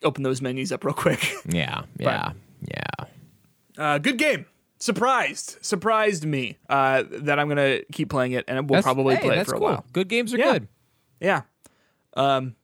open 0.03 0.23
those 0.23 0.41
menus 0.43 0.73
up 0.73 0.85
real 0.85 0.95
quick. 0.95 1.35
Yeah, 1.49 1.83
yeah, 1.99 2.33
yeah. 2.63 3.07
Uh, 3.77 3.99
good 3.99 4.19
game. 4.19 4.47
Surprised, 4.81 5.59
surprised 5.61 6.25
me 6.25 6.57
uh, 6.69 7.03
that 7.11 7.39
I'm 7.39 7.49
gonna 7.49 7.81
keep 7.93 8.11
playing 8.11 8.33
it, 8.33 8.45
and 8.49 8.59
we'll 8.71 8.77
That's- 8.79 8.85
probably 8.85 9.17
hey, 9.17 9.23
play 9.23 9.39
it 9.39 9.47
for 9.47 9.55
a 9.57 9.59
cool. 9.59 9.69
while. 9.69 9.85
Good 9.93 10.09
games 10.09 10.33
are 10.35 10.39
Yeah. 10.39 10.53
good. 10.53 10.69
Yeah. 11.21 11.43
Um, 12.17 12.55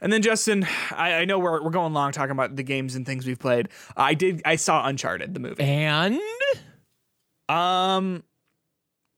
and 0.00 0.12
then 0.12 0.22
Justin, 0.22 0.66
I, 0.92 1.14
I 1.14 1.24
know 1.26 1.38
we're 1.38 1.62
we're 1.62 1.70
going 1.70 1.92
long 1.92 2.12
talking 2.12 2.30
about 2.32 2.56
the 2.56 2.62
games 2.62 2.94
and 2.94 3.04
things 3.06 3.26
we've 3.26 3.38
played. 3.38 3.68
I 3.96 4.14
did. 4.14 4.40
I 4.44 4.56
saw 4.56 4.86
Uncharted 4.86 5.34
the 5.34 5.40
movie. 5.40 5.62
And 5.62 6.18
Um, 7.48 8.22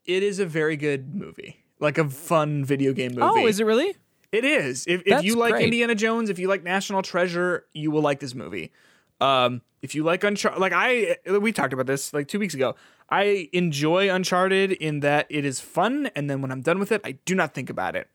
it 0.04 0.22
is 0.22 0.38
a 0.38 0.46
very 0.46 0.76
good 0.76 1.14
movie, 1.14 1.64
like 1.80 1.98
a 1.98 2.08
fun 2.08 2.64
video 2.64 2.92
game 2.92 3.12
movie. 3.12 3.22
oh, 3.22 3.46
is 3.46 3.60
it 3.60 3.64
really? 3.64 3.96
It 4.32 4.44
is. 4.44 4.84
If, 4.86 5.02
if 5.06 5.24
you 5.24 5.36
like 5.36 5.52
great. 5.52 5.64
Indiana 5.64 5.94
Jones, 5.94 6.28
if 6.30 6.38
you 6.38 6.48
like 6.48 6.62
National 6.62 7.02
Treasure, 7.02 7.64
you 7.72 7.90
will 7.90 8.02
like 8.02 8.20
this 8.20 8.34
movie. 8.34 8.72
Um, 9.20 9.62
if 9.80 9.94
you 9.94 10.04
like 10.04 10.22
Uncharted, 10.22 10.60
like 10.60 10.72
I, 10.74 11.16
we 11.40 11.52
talked 11.52 11.72
about 11.72 11.86
this 11.86 12.12
like 12.12 12.28
two 12.28 12.38
weeks 12.38 12.54
ago. 12.54 12.74
I 13.10 13.48
enjoy 13.52 14.12
Uncharted 14.12 14.72
in 14.72 15.00
that 15.00 15.26
it 15.30 15.44
is 15.44 15.60
fun, 15.60 16.10
and 16.14 16.28
then 16.28 16.42
when 16.42 16.52
I'm 16.52 16.60
done 16.60 16.78
with 16.78 16.92
it, 16.92 17.00
I 17.04 17.12
do 17.12 17.34
not 17.34 17.54
think 17.54 17.70
about 17.70 17.96
it. 17.96 18.08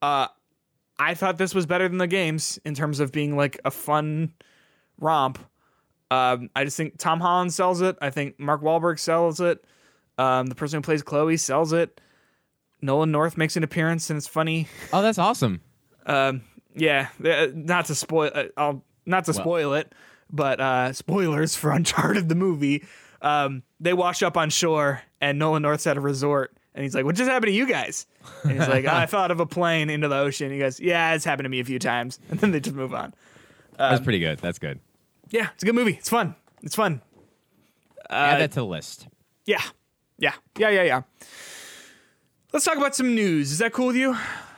Uh, 0.00 0.28
I 0.98 1.14
thought 1.14 1.36
this 1.36 1.54
was 1.54 1.66
better 1.66 1.88
than 1.88 1.98
the 1.98 2.06
games 2.06 2.58
in 2.64 2.74
terms 2.74 3.00
of 3.00 3.12
being 3.12 3.36
like 3.36 3.60
a 3.64 3.70
fun 3.70 4.32
romp. 4.98 5.38
Um, 6.10 6.50
I 6.54 6.64
just 6.64 6.76
think 6.76 6.98
Tom 6.98 7.20
Holland 7.20 7.52
sells 7.52 7.80
it. 7.80 7.96
I 8.00 8.10
think 8.10 8.38
Mark 8.38 8.62
Wahlberg 8.62 8.98
sells 8.98 9.40
it. 9.40 9.64
Um, 10.18 10.46
the 10.46 10.54
person 10.54 10.78
who 10.78 10.82
plays 10.82 11.02
Chloe 11.02 11.36
sells 11.36 11.72
it. 11.72 12.00
Nolan 12.82 13.10
North 13.12 13.36
makes 13.38 13.56
an 13.56 13.62
appearance 13.64 14.10
and 14.10 14.16
it's 14.16 14.26
funny. 14.26 14.66
Oh, 14.92 15.00
that's 15.02 15.18
awesome. 15.18 15.60
Um, 16.04 16.42
yeah, 16.74 17.08
uh, 17.24 17.46
not 17.54 17.86
to 17.86 17.94
spoil. 17.94 18.30
Uh, 18.34 18.44
I'll 18.56 18.84
not 19.06 19.24
to 19.26 19.32
spoil 19.34 19.74
it, 19.74 19.92
but 20.30 20.60
uh, 20.60 20.92
spoilers 20.92 21.54
for 21.56 21.70
Uncharted 21.72 22.28
the 22.28 22.34
movie. 22.34 22.84
Um, 23.20 23.62
they 23.78 23.92
wash 23.92 24.22
up 24.22 24.36
on 24.36 24.50
shore, 24.50 25.00
and 25.20 25.38
Nolan 25.38 25.62
North's 25.62 25.86
at 25.86 25.96
a 25.96 26.00
resort, 26.00 26.56
and 26.74 26.82
he's 26.82 26.94
like, 26.94 27.04
"What 27.04 27.14
just 27.14 27.30
happened 27.30 27.48
to 27.50 27.52
you 27.56 27.66
guys?" 27.66 28.06
And 28.42 28.52
he's 28.58 28.66
like, 28.68 28.84
"I 28.86 29.06
thought 29.06 29.30
of 29.30 29.38
a 29.38 29.46
plane 29.46 29.90
into 29.90 30.08
the 30.08 30.16
ocean." 30.16 30.50
He 30.50 30.58
goes, 30.58 30.80
"Yeah, 30.80 31.14
it's 31.14 31.24
happened 31.24 31.44
to 31.44 31.50
me 31.50 31.60
a 31.60 31.64
few 31.64 31.78
times," 31.78 32.18
and 32.30 32.40
then 32.40 32.50
they 32.50 32.58
just 32.60 32.74
move 32.74 32.92
on. 32.94 33.14
that's 33.76 33.98
Um, 34.00 34.04
pretty 34.04 34.18
good. 34.18 34.38
That's 34.40 34.58
good. 34.58 34.80
Yeah, 35.30 35.48
it's 35.54 35.62
a 35.62 35.66
good 35.66 35.74
movie. 35.76 35.92
It's 35.94 36.08
fun. 36.08 36.34
It's 36.62 36.74
fun. 36.74 37.00
Add 38.10 38.34
Uh, 38.34 38.38
that 38.38 38.50
to 38.52 38.60
the 38.60 38.66
list. 38.66 39.06
yeah. 39.46 39.62
Yeah. 40.18 40.32
Yeah. 40.58 40.70
Yeah. 40.70 40.82
Yeah. 40.82 41.02
Let's 42.52 42.66
talk 42.66 42.76
about 42.76 42.94
some 42.94 43.14
news. 43.14 43.50
Is 43.50 43.58
that 43.58 43.72
cool 43.72 43.86
with 43.86 43.96
you? 43.96 44.14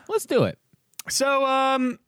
Let's 0.08 0.26
do 0.26 0.42
it. 0.42 0.58
So, 1.08 1.46
um, 1.46 2.00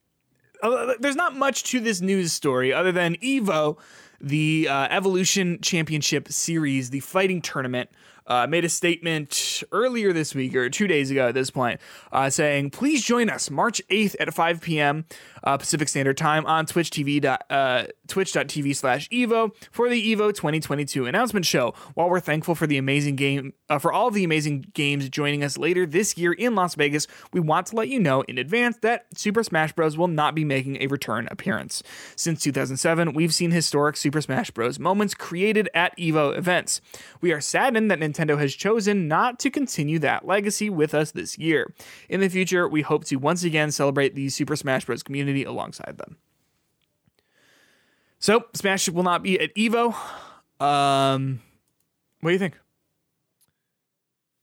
uh, 0.61 0.95
there's 0.99 1.15
not 1.15 1.37
much 1.37 1.63
to 1.65 1.79
this 1.79 2.01
news 2.01 2.33
story 2.33 2.73
other 2.73 2.91
than 2.91 3.15
Evo, 3.17 3.79
the 4.21 4.67
uh, 4.69 4.89
Evolution 4.91 5.61
Championship 5.63 6.27
Series, 6.33 6.91
the 6.91 6.99
fighting 7.01 7.41
tournament, 7.41 7.91
uh, 8.27 8.49
made 8.49 8.65
a 8.65 8.69
statement 8.69 9.63
earlier 9.71 10.13
this 10.13 10.35
week 10.35 10.57
or 10.57 10.69
two 10.69 10.89
days 10.89 11.13
ago 11.13 11.29
at 11.29 11.35
this 11.35 11.51
point, 11.51 11.81
uh, 12.11 12.29
saying, 12.31 12.71
"Please 12.71 13.05
join 13.05 13.31
us 13.31 13.49
March 13.49 13.81
8th 13.89 14.17
at 14.19 14.35
5 14.35 14.61
p.m. 14.61 15.05
Uh, 15.45 15.57
Pacific 15.57 15.89
Standard 15.89 16.17
Time 16.17 16.45
on 16.47 16.67
Twitch 16.67 16.91
TV. 16.91 17.25
Uh, 17.25 17.87
Twitch.tv 18.09 18.75
slash 18.75 19.09
Evo 19.11 19.55
for 19.71 19.89
the 19.89 20.15
Evo 20.15 20.35
2022 20.35 21.07
announcement 21.07 21.47
show. 21.47 21.75
While 21.95 22.11
we're 22.11 22.21
thankful 22.21 22.55
for 22.55 22.67
the 22.67 22.79
amazing 22.79 23.17
game, 23.17 23.53
uh, 23.69 23.79
for 23.79 23.93
all 23.93 24.09
of 24.09 24.15
the 24.15 24.25
amazing 24.25 24.67
games 24.75 25.09
joining 25.09 25.43
us 25.43 25.59
later 25.59 25.87
this 25.87 26.17
year 26.17 26.33
in 26.33 26.55
Las 26.55 26.75
Vegas, 26.75 27.07
we 27.33 27.41
want 27.41 27.67
to 27.69 27.77
let 27.77 27.89
you 27.89 27.99
know 27.99 28.23
in 28.23 28.39
advance 28.39 28.79
that 28.83 29.07
Super 29.17 29.43
Smash 29.43 29.73
Bros. 29.73 29.97
will 29.97 30.09
not 30.09 30.35
be 30.35 30.45
making 30.45 30.81
a 30.81 30.87
return 30.87 31.29
appearance. 31.31 31.83
Since 32.17 32.43
2007, 32.43 33.13
we've 33.13 33.35
seen 33.35 33.51
historic 33.51 33.97
Super 33.97 34.21
Smash 34.21 34.51
Bros. 34.51 34.79
moments 34.79 35.15
created 35.15 35.69
at 35.75 35.97
Evo 35.97 36.37
events. 36.37 36.81
We 37.21 37.33
are 37.33 37.41
saddened 37.41 37.91
that 37.91 38.01
Nintendo 38.01 38.39
has 38.39 38.55
chosen 38.55 39.09
not 39.09 39.39
to 39.41 39.51
continue 39.51 39.99
that 40.01 40.27
legacy 40.27 40.71
with 40.71 40.95
us 40.95 41.13
this 41.13 41.39
year. 41.39 41.75
In 42.09 42.21
the 42.21 42.29
future, 42.29 42.69
we 42.69 42.83
hope 42.83 43.05
to 43.07 43.17
once 43.17 43.45
again 43.45 43.71
celebrate 43.71 44.15
the 44.15 44.29
Super 44.29 44.57
Smash 44.57 44.85
Bros. 44.85 45.03
community 45.03 45.45
alongside 45.45 45.99
them. 45.99 46.17
So, 48.27 48.45
Smash 48.55 48.89
will 48.89 49.05
not 49.05 49.23
be 49.23 49.39
at 49.39 49.55
Evo. 49.55 49.95
Um, 50.61 51.41
what 52.23 52.31
do 52.31 52.33
you 52.33 52.41
think? 52.41 52.59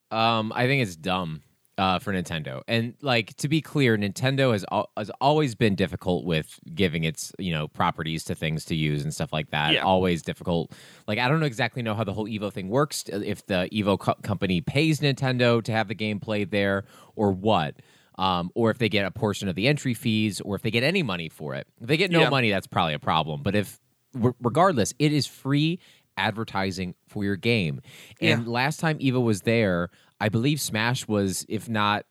Um, 0.10 0.54
I 0.56 0.68
think 0.68 0.84
it's 0.84 0.96
dumb 0.96 1.42
uh, 1.78 2.00
for 2.00 2.14
Nintendo. 2.14 2.62
And 2.66 2.94
like 3.02 3.36
to 3.36 3.50
be 3.50 3.60
clear, 3.60 3.98
Nintendo 3.98 4.54
has 4.54 4.64
al- 4.72 4.90
has 4.96 5.12
always 5.20 5.54
been 5.54 5.76
difficult 5.76 6.24
with 6.24 6.62
giving 6.74 7.04
its 7.04 7.34
you 7.38 7.52
know 7.52 7.68
properties 7.68 8.24
to 8.24 8.36
things 8.36 8.64
to 8.66 8.76
use 8.76 9.04
and 9.04 9.14
stuff 9.14 9.34
like 9.34 9.50
that. 9.52 9.74
Yeah. 9.74 9.84
Always 9.84 10.22
difficult. 10.22 10.72
Like 11.06 11.20
I 11.20 11.28
don't 11.28 11.42
know 11.42 11.46
exactly 11.46 11.82
know 11.82 11.94
how 11.94 12.06
the 12.06 12.14
whole 12.14 12.28
Evo 12.28 12.54
thing 12.54 12.70
works. 12.70 13.04
If 13.10 13.46
the 13.48 13.68
Evo 13.74 14.00
co- 14.00 14.16
company 14.22 14.62
pays 14.62 15.02
Nintendo 15.02 15.62
to 15.62 15.74
have 15.74 15.90
the 15.90 15.96
game 15.96 16.22
played 16.22 16.52
there, 16.52 16.86
or 17.18 17.34
what. 17.34 17.76
Um, 18.18 18.52
or 18.54 18.70
if 18.72 18.78
they 18.78 18.90
get 18.90 19.06
a 19.06 19.12
portion 19.12 19.48
of 19.48 19.56
the 19.56 19.68
entry 19.68 19.94
fees, 19.94 20.40
or 20.42 20.56
if 20.56 20.62
they 20.62 20.72
get 20.72 20.84
any 20.84 21.02
money 21.04 21.30
for 21.30 21.56
it. 21.56 21.68
If 21.82 21.88
they 21.88 21.98
get 21.98 22.12
no 22.12 22.22
Yeah. 22.22 22.30
money, 22.30 22.50
that's 22.52 22.68
probably 22.68 22.94
a 22.94 23.00
problem. 23.00 23.42
But 23.42 23.56
if, 23.56 23.80
regardless, 24.14 24.94
it 25.00 25.12
is 25.12 25.26
free 25.26 25.80
advertising 26.16 26.94
for 27.08 27.24
your 27.24 27.36
game. 27.36 27.82
And 28.22 28.46
Yeah. 28.46 28.52
last 28.52 28.80
time 28.80 29.00
Evo 29.00 29.24
was 29.24 29.42
there, 29.42 29.90
I 30.20 30.30
believe 30.30 30.62
Smash 30.62 31.08
was, 31.08 31.46
if 31.50 31.68
not 31.68 32.06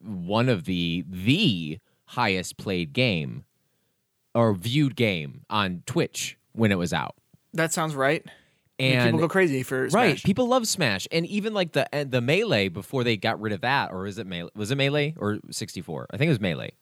one 0.00 0.48
of 0.48 0.64
the 0.64 1.04
the 1.08 1.78
highest 2.10 2.56
played 2.56 2.92
game 2.92 3.44
or 4.34 4.54
viewed 4.54 4.96
game 4.96 5.42
on 5.50 5.82
Twitch 5.86 6.38
when 6.52 6.70
it 6.72 6.76
was 6.78 6.92
out. 6.92 7.14
That 7.52 7.72
sounds 7.72 7.94
right. 7.94 8.24
I 8.78 8.82
mean, 8.82 8.92
And 8.92 9.04
people 9.06 9.20
go 9.20 9.28
crazy 9.28 9.62
for 9.62 9.88
Smash. 9.88 9.94
right, 9.94 10.22
people 10.22 10.48
love 10.48 10.66
Smash, 10.68 11.08
and 11.10 11.24
even 11.26 11.54
like 11.54 11.72
the 11.72 11.86
uh, 11.96 12.04
the 12.04 12.20
melee 12.20 12.68
before 12.68 13.04
they 13.04 13.16
got 13.16 13.40
rid 13.40 13.52
of 13.52 13.62
that, 13.62 13.90
or 13.92 14.06
is 14.06 14.18
it 14.18 14.26
melee? 14.26 14.50
Was 14.54 14.70
it 14.70 14.76
melee 14.76 15.14
or 15.16 15.38
sixty 15.50 15.80
four? 15.80 16.06
I 16.10 16.16
think 16.18 16.26
it 16.26 16.32
was 16.32 16.40
melee. 16.40 16.72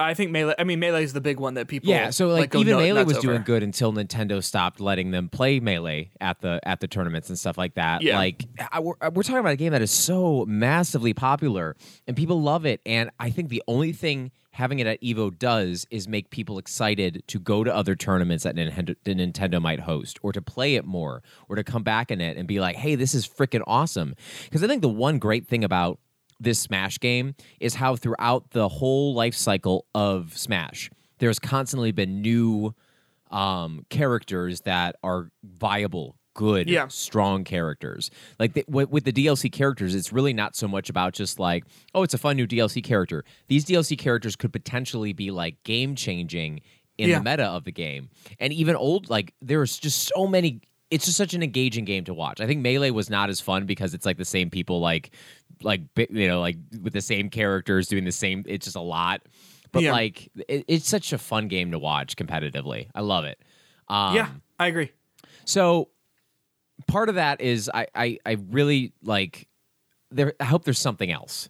I 0.00 0.14
think 0.14 0.30
melee. 0.30 0.54
I 0.58 0.64
mean, 0.64 0.80
melee 0.80 1.04
is 1.04 1.12
the 1.12 1.20
big 1.20 1.38
one 1.38 1.54
that 1.54 1.68
people. 1.68 1.90
Yeah, 1.90 2.10
so 2.10 2.28
like, 2.28 2.50
go 2.50 2.60
even 2.60 2.76
melee 2.76 3.04
was 3.04 3.18
over. 3.18 3.26
doing 3.26 3.42
good 3.42 3.62
until 3.62 3.92
Nintendo 3.92 4.42
stopped 4.42 4.80
letting 4.80 5.10
them 5.10 5.28
play 5.28 5.60
melee 5.60 6.10
at 6.20 6.40
the 6.40 6.58
at 6.66 6.80
the 6.80 6.88
tournaments 6.88 7.28
and 7.28 7.38
stuff 7.38 7.58
like 7.58 7.74
that. 7.74 8.02
Yeah. 8.02 8.16
Like 8.16 8.46
I, 8.72 8.80
we're, 8.80 8.94
we're 9.12 9.22
talking 9.22 9.38
about 9.38 9.52
a 9.52 9.56
game 9.56 9.72
that 9.72 9.82
is 9.82 9.90
so 9.90 10.44
massively 10.46 11.12
popular 11.12 11.76
and 12.06 12.16
people 12.16 12.40
love 12.40 12.64
it, 12.64 12.80
and 12.86 13.10
I 13.20 13.30
think 13.30 13.50
the 13.50 13.62
only 13.68 13.92
thing 13.92 14.30
having 14.52 14.78
it 14.78 14.86
at 14.86 15.00
Evo 15.00 15.36
does 15.38 15.86
is 15.90 16.08
make 16.08 16.30
people 16.30 16.58
excited 16.58 17.22
to 17.28 17.38
go 17.38 17.62
to 17.62 17.74
other 17.74 17.94
tournaments 17.94 18.44
that 18.44 18.56
Nintendo, 18.56 18.96
that 19.04 19.16
Nintendo 19.16 19.60
might 19.60 19.80
host, 19.80 20.18
or 20.22 20.32
to 20.32 20.42
play 20.42 20.74
it 20.74 20.84
more, 20.84 21.22
or 21.48 21.56
to 21.56 21.64
come 21.64 21.82
back 21.82 22.10
in 22.10 22.20
it 22.20 22.36
and 22.36 22.48
be 22.48 22.58
like, 22.58 22.76
"Hey, 22.76 22.94
this 22.94 23.14
is 23.14 23.28
freaking 23.28 23.62
awesome!" 23.66 24.14
Because 24.44 24.64
I 24.64 24.66
think 24.66 24.82
the 24.82 24.88
one 24.88 25.18
great 25.18 25.46
thing 25.46 25.62
about 25.62 25.98
this 26.40 26.58
Smash 26.58 26.98
game 26.98 27.34
is 27.60 27.74
how 27.74 27.94
throughout 27.96 28.50
the 28.50 28.68
whole 28.68 29.14
life 29.14 29.34
cycle 29.34 29.86
of 29.94 30.36
Smash, 30.36 30.90
there's 31.18 31.38
constantly 31.38 31.92
been 31.92 32.22
new 32.22 32.74
um, 33.30 33.84
characters 33.90 34.62
that 34.62 34.96
are 35.02 35.30
viable, 35.44 36.16
good, 36.34 36.68
Yeah. 36.68 36.88
strong 36.88 37.44
characters. 37.44 38.10
Like 38.38 38.54
the, 38.54 38.64
with, 38.66 38.90
with 38.90 39.04
the 39.04 39.12
DLC 39.12 39.52
characters, 39.52 39.94
it's 39.94 40.12
really 40.12 40.32
not 40.32 40.56
so 40.56 40.66
much 40.66 40.90
about 40.90 41.12
just 41.12 41.38
like, 41.38 41.64
oh, 41.94 42.02
it's 42.02 42.14
a 42.14 42.18
fun 42.18 42.36
new 42.36 42.46
DLC 42.46 42.82
character. 42.82 43.24
These 43.48 43.64
DLC 43.66 43.96
characters 43.98 44.34
could 44.34 44.52
potentially 44.52 45.12
be 45.12 45.30
like 45.30 45.62
game 45.62 45.94
changing 45.94 46.60
in 46.98 47.08
Yeah. 47.10 47.18
the 47.18 47.24
meta 47.30 47.44
of 47.44 47.64
the 47.64 47.72
game, 47.72 48.10
and 48.38 48.52
even 48.52 48.76
old 48.76 49.08
like 49.08 49.32
there's 49.40 49.78
just 49.78 50.10
so 50.14 50.26
many. 50.26 50.60
It's 50.90 51.04
just 51.04 51.16
such 51.16 51.34
an 51.34 51.42
engaging 51.42 51.84
game 51.84 52.04
to 52.04 52.14
watch. 52.14 52.40
I 52.40 52.46
think 52.46 52.60
Melee 52.62 52.90
was 52.90 53.08
not 53.10 53.30
as 53.30 53.40
fun 53.40 53.64
because 53.66 53.94
it's 53.94 54.04
like 54.06 54.16
the 54.16 54.24
same 54.24 54.50
people, 54.50 54.80
like, 54.80 55.10
like 55.62 55.82
you 56.10 56.26
know, 56.28 56.40
like 56.40 56.56
with 56.82 56.92
the 56.92 57.00
same 57.00 57.30
characters 57.30 57.86
doing 57.88 58.04
the 58.04 58.12
same. 58.12 58.44
It's 58.46 58.64
just 58.66 58.76
a 58.76 58.80
lot, 58.80 59.22
but 59.72 59.82
Yeah. 59.82 59.92
like 59.92 60.28
it, 60.48 60.64
it's 60.68 60.88
such 60.88 61.12
a 61.12 61.18
fun 61.18 61.48
game 61.48 61.70
to 61.72 61.78
watch 61.78 62.16
competitively. 62.16 62.88
I 62.94 63.00
love 63.02 63.24
it. 63.24 63.38
Um, 63.88 64.14
Yeah, 64.16 64.28
I 64.58 64.66
agree. 64.66 64.90
so 65.44 65.90
part 66.86 67.08
of 67.08 67.14
that 67.16 67.40
is 67.40 67.70
I, 67.72 67.86
I, 67.94 68.18
I 68.26 68.36
really 68.50 68.92
like 69.02 69.46
there 70.10 70.34
I 70.40 70.44
hope 70.44 70.64
there's 70.64 70.78
something 70.80 71.10
else. 71.12 71.48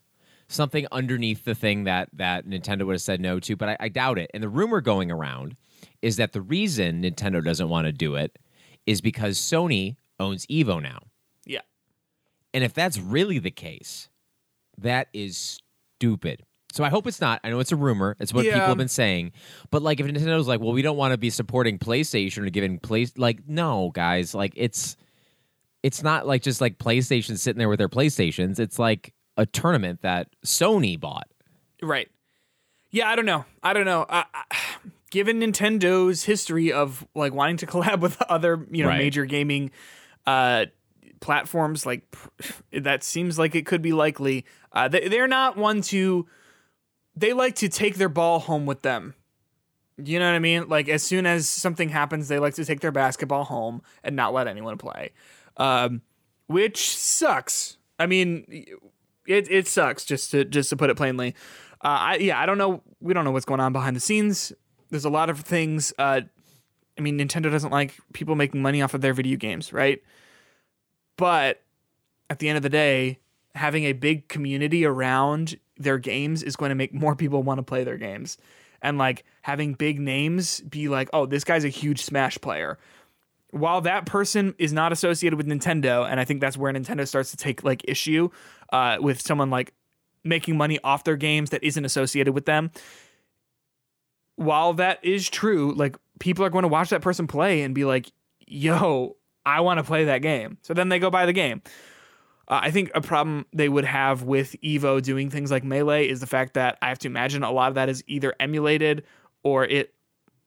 Something 0.49 0.86
underneath 0.91 1.45
the 1.45 1.55
thing 1.55 1.84
that 1.84 2.09
that 2.14 2.45
Nintendo 2.47 2.84
would 2.84 2.95
have 2.95 3.01
said 3.03 3.20
no 3.20 3.38
to, 3.41 3.55
but 3.57 3.68
I, 3.70 3.76
I 3.80 3.88
doubt 3.88 4.18
it. 4.18 4.30
And 4.34 4.43
the 4.43 4.49
rumor 4.49 4.80
going 4.80 5.11
around 5.11 5.57
is 6.03 6.16
that 6.16 6.32
the 6.32 6.43
reason 6.43 7.03
Nintendo 7.03 7.43
doesn't 7.43 7.68
want 7.68 7.86
to 7.86 7.93
do 7.93 8.16
it 8.16 8.36
is 8.91 9.01
because 9.01 9.38
Sony 9.38 9.97
owns 10.18 10.47
Evo 10.47 10.82
now. 10.82 10.99
Yeah. 11.47 11.61
And 12.53 12.64
if 12.64 12.74
that's 12.74 12.99
really 12.99 13.38
the 13.38 13.53
case, 13.53 14.09
that 14.78 15.07
is 15.12 15.61
stupid. 15.97 16.43
So 16.72 16.82
I 16.82 16.88
hope 16.88 17.07
it's 17.07 17.20
not. 17.20 17.41
I 17.45 17.51
know 17.51 17.61
it's 17.61 17.70
a 17.70 17.76
rumor. 17.76 18.16
It's 18.18 18.34
what 18.34 18.45
people 18.45 18.59
have 18.61 18.76
been 18.76 18.88
saying. 18.88 19.32
But 19.70 19.82
like 19.82 20.01
if 20.01 20.07
Nintendo's 20.07 20.49
like, 20.49 20.61
well, 20.61 20.72
we 20.72 20.82
don't 20.82 20.97
want 20.97 21.12
to 21.12 21.18
be 21.18 21.30
supporting 21.30 21.78
PlayStation 21.78 22.45
or 22.47 22.51
giving 22.51 22.78
place 22.80 23.16
like 23.16 23.47
no, 23.47 23.91
guys, 23.95 24.34
like 24.34 24.55
it's 24.57 24.97
it's 25.84 26.03
not 26.03 26.26
like 26.26 26.43
just 26.43 26.61
like 26.61 26.78
PlayStation 26.78 27.38
sitting 27.38 27.59
there 27.59 27.68
with 27.68 27.78
their 27.78 27.88
PlayStations. 27.88 28.59
It's 28.59 28.78
like 28.78 29.14
a 29.36 29.47
tournament 29.47 30.03
that 30.03 30.28
Sony 30.45 30.99
bought. 30.99 31.28
Right. 31.80 32.09
Yeah, 32.91 33.09
I 33.09 33.14
don't 33.14 33.26
know. 33.26 33.45
I 33.62 33.72
don't 33.72 33.86
know. 33.86 34.05
I, 34.09 34.24
I, 34.34 34.45
given 35.11 35.41
Nintendo's 35.41 36.25
history 36.25 36.73
of 36.73 37.07
like 37.15 37.33
wanting 37.35 37.57
to 37.59 37.67
collab 37.73 38.01
with 38.01 38.21
other, 38.23 38.67
you 38.71 38.83
know, 38.83 38.89
Right. 38.89 38.99
major 38.99 39.25
gaming 39.27 39.71
uh 40.27 40.67
platforms, 41.21 41.85
like 41.85 42.03
that 42.73 43.03
seems 43.05 43.39
like 43.39 43.55
it 43.55 43.67
could 43.67 43.83
be 43.83 43.93
likely. 43.93 44.47
Uh, 44.73 44.89
they, 44.89 45.09
they're 45.09 45.29
not 45.29 45.57
one 45.57 45.83
to. 45.83 46.27
They 47.17 47.33
like 47.33 47.57
to 47.57 47.69
take 47.69 47.97
their 47.97 48.09
ball 48.09 48.39
home 48.39 48.65
with 48.67 48.83
them. 48.83 49.15
You 50.03 50.19
know 50.19 50.25
what 50.27 50.35
I 50.37 50.39
mean? 50.39 50.69
Like 50.69 50.89
as 50.89 51.03
soon 51.03 51.27
as 51.27 51.49
something 51.51 51.91
happens, 51.91 52.29
they 52.29 52.39
like 52.39 52.55
to 52.55 52.65
take 52.65 52.81
their 52.81 52.93
basketball 52.93 53.45
home 53.45 53.83
and 54.03 54.17
not 54.17 54.33
let 54.33 54.47
anyone 54.47 54.79
play, 54.79 55.11
um, 55.59 56.01
which 56.47 56.89
sucks. 56.97 57.77
I 57.99 58.07
mean, 58.07 58.47
it 59.27 59.51
it 59.51 59.69
sucks 59.69 60.05
just 60.07 60.31
to 60.31 60.45
just 60.47 60.71
to 60.71 60.77
put 60.77 60.89
it 60.89 60.97
plainly. 60.97 61.35
Uh, 61.83 61.89
I 61.89 62.17
yeah, 62.17 62.41
I 62.41 62.47
don't 62.47 62.57
know. 62.59 62.83
We 63.01 63.13
don't 63.13 63.25
know 63.25 63.31
what's 63.33 63.45
going 63.45 63.61
on 63.61 63.75
behind 63.75 63.95
the 63.95 64.01
scenes. 64.01 64.53
There's 64.91 65.05
a 65.05 65.11
lot 65.11 65.30
of 65.30 65.41
things. 65.41 65.93
Uh, 65.99 66.22
I 66.99 67.01
mean, 67.01 67.18
Nintendo 67.18 67.51
doesn't 67.51 67.70
like 67.70 67.95
people 68.12 68.34
making 68.34 68.62
money 68.62 68.82
off 68.82 68.95
of 68.95 69.01
their 69.01 69.14
video 69.14 69.36
games, 69.36 69.72
right? 69.72 70.03
But 71.16 71.62
at 72.28 72.38
the 72.38 72.49
end 72.49 72.57
of 72.57 72.62
the 72.62 72.68
day, 72.68 73.18
having 73.55 73.84
a 73.84 73.93
big 73.93 74.28
community 74.28 74.84
around 74.84 75.59
their 75.76 75.99
games 75.99 76.43
is 76.43 76.57
going 76.57 76.68
to 76.68 76.74
make 76.74 76.93
more 76.93 77.16
people 77.16 77.43
want 77.43 77.59
to 77.59 77.62
play 77.62 77.84
their 77.84 77.97
games. 77.97 78.38
And 78.82 78.99
like 78.99 79.24
having 79.43 79.74
big 79.74 80.01
names 80.01 80.61
be 80.61 80.88
like, 80.88 81.09
oh, 81.12 81.26
this 81.26 81.45
guy's 81.45 81.64
a 81.64 81.68
huge 81.68 82.03
Smash 82.03 82.41
player. 82.41 82.78
While 83.51 83.80
that 83.82 84.07
person 84.07 84.55
is 84.59 84.72
not 84.72 84.93
associated 84.93 85.36
with 85.36 85.47
Nintendo, 85.47 86.09
and 86.09 86.20
I 86.20 86.24
think 86.24 86.41
that's 86.41 86.57
where 86.57 86.72
Nintendo 86.72 87.07
starts 87.07 87.32
to 87.32 87.36
take 87.36 87.64
like 87.64 87.82
issue 87.88 88.30
uh, 88.72 88.99
with 89.01 89.20
someone 89.20 89.51
like 89.51 89.74
making 90.22 90.57
money 90.57 90.78
off 90.84 91.05
their 91.05 91.16
games 91.16 91.51
that 91.51 91.64
isn't 91.64 91.84
associated 91.84 92.32
with 92.32 92.47
them. 92.47 92.70
While 94.41 94.72
that 94.74 95.05
is 95.05 95.28
true, 95.28 95.74
like 95.74 95.97
people 96.18 96.47
are 96.47 96.51
going 96.51 96.62
to 96.62 96.68
watch 96.68 96.88
that 96.91 97.03
person 97.03 97.26
play 97.26 97.61
and 97.61 97.74
be 97.74 97.84
like, 97.84 98.11
yo, 98.47 99.16
I 99.45 99.61
want 99.61 99.78
to 99.78 99.84
play 99.84 100.07
that 100.07 100.22
game. 100.22 100.57
So 100.62 100.72
then 100.72 100.88
they 100.88 100.99
go 100.99 101.11
buy 101.11 101.26
the 101.26 101.34
game. 101.34 101.61
Uh, 102.49 102.61
I 102.62 102.70
think 102.70 102.91
a 102.95 103.03
problem 103.03 103.45
they 103.53 103.68
would 103.68 103.84
have 103.84 104.22
with 104.22 104.57
Evo 104.62 105.03
doing 105.03 105.28
things 105.28 105.51
like 105.51 105.62
Melee 105.62 106.09
is 106.09 106.20
the 106.20 106.26
fact 106.26 106.55
that 106.55 106.78
I 106.80 106.88
have 106.88 106.99
to 107.01 107.07
imagine 107.07 107.43
a 107.43 107.53
lot 107.53 107.68
of 107.68 107.74
that 107.74 107.91
is 107.91 108.03
either 108.07 108.34
emulated 108.41 109.05
or 109.43 109.66
it 109.66 109.93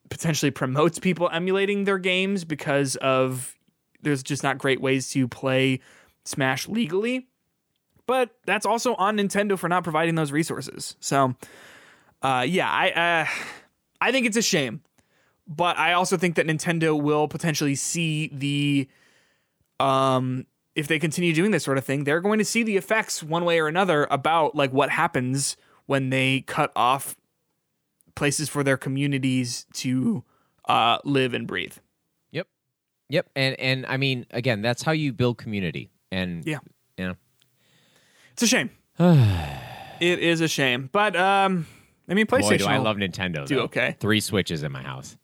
potentially 0.10 0.50
promotes 0.50 0.98
people 0.98 1.30
emulating 1.32 1.84
their 1.84 2.00
games 2.00 2.46
because 2.46 2.96
of 2.96 3.56
there's 4.02 4.24
just 4.24 4.42
not 4.42 4.58
great 4.58 4.82
ways 4.82 5.12
to 5.12 5.28
play 5.28 5.82
Smash 6.26 6.68
legally. 6.68 7.28
But 8.08 8.32
that's 8.48 8.66
also 8.66 8.96
on 8.96 9.18
Nintendo 9.18 9.56
for 9.56 9.70
not 9.70 9.84
providing 9.84 10.16
those 10.16 10.32
resources. 10.32 10.96
So, 11.00 11.36
uh, 12.24 12.44
yeah, 12.50 12.70
I 12.70 12.90
uh, 12.90 13.28
I 14.08 14.12
think 14.12 14.26
it's 14.26 14.38
a 14.38 14.42
shame, 14.42 14.82
but 15.48 15.78
I 15.78 15.94
also 15.94 16.18
think 16.18 16.36
that 16.36 16.46
Nintendo 16.48 17.00
will 17.02 17.28
potentially 17.28 17.76
see 17.76 18.30
the 18.34 18.88
um 19.84 20.46
if 20.76 20.88
they 20.88 20.98
continue 21.00 21.34
doing 21.34 21.52
this 21.52 21.64
sort 21.64 21.78
of 21.78 21.86
thing, 21.86 22.04
they're 22.04 22.20
going 22.22 22.40
to 22.40 22.46
see 22.46 22.64
the 22.64 22.78
effects 22.78 23.22
one 23.22 23.46
way 23.46 23.60
or 23.60 23.68
another 23.68 24.08
about 24.10 24.56
like 24.56 24.74
what 24.74 24.90
happens 24.90 25.56
when 25.86 26.10
they 26.10 26.42
cut 26.48 26.72
off 26.76 27.16
places 28.16 28.50
for 28.50 28.64
their 28.64 28.78
communities 28.78 29.66
to 29.74 30.24
uh, 30.68 30.98
live 31.04 31.34
and 31.34 31.46
breathe. 31.48 31.76
Yep. 32.32 32.48
Yep. 33.10 33.30
And 33.36 33.60
and 33.60 33.86
I 33.86 33.98
mean, 33.98 34.26
again, 34.32 34.62
that's 34.62 34.82
how 34.82 34.92
you 34.94 35.14
build 35.14 35.38
community. 35.38 35.92
And 36.12 36.46
Yeah. 36.46 36.60
you 36.98 37.08
know. 37.08 37.16
It's 38.32 38.42
a 38.44 38.48
shame. 38.48 38.72
it 39.00 40.20
is 40.20 40.42
a 40.42 40.48
shame, 40.48 40.90
but 40.92 41.16
um, 41.16 41.68
I 42.10 42.14
mean, 42.14 42.26
PlayStation. 42.26 42.50
Boy, 42.50 42.58
do 42.58 42.66
I 42.68 42.78
love 42.78 42.98
Nintendo. 42.98 43.46
do 43.46 43.56
though. 43.56 43.62
okay. 43.64 43.96
Three 44.00 44.20
switches 44.20 44.64
in 44.64 44.72
my 44.72 44.82
house. 44.84 45.18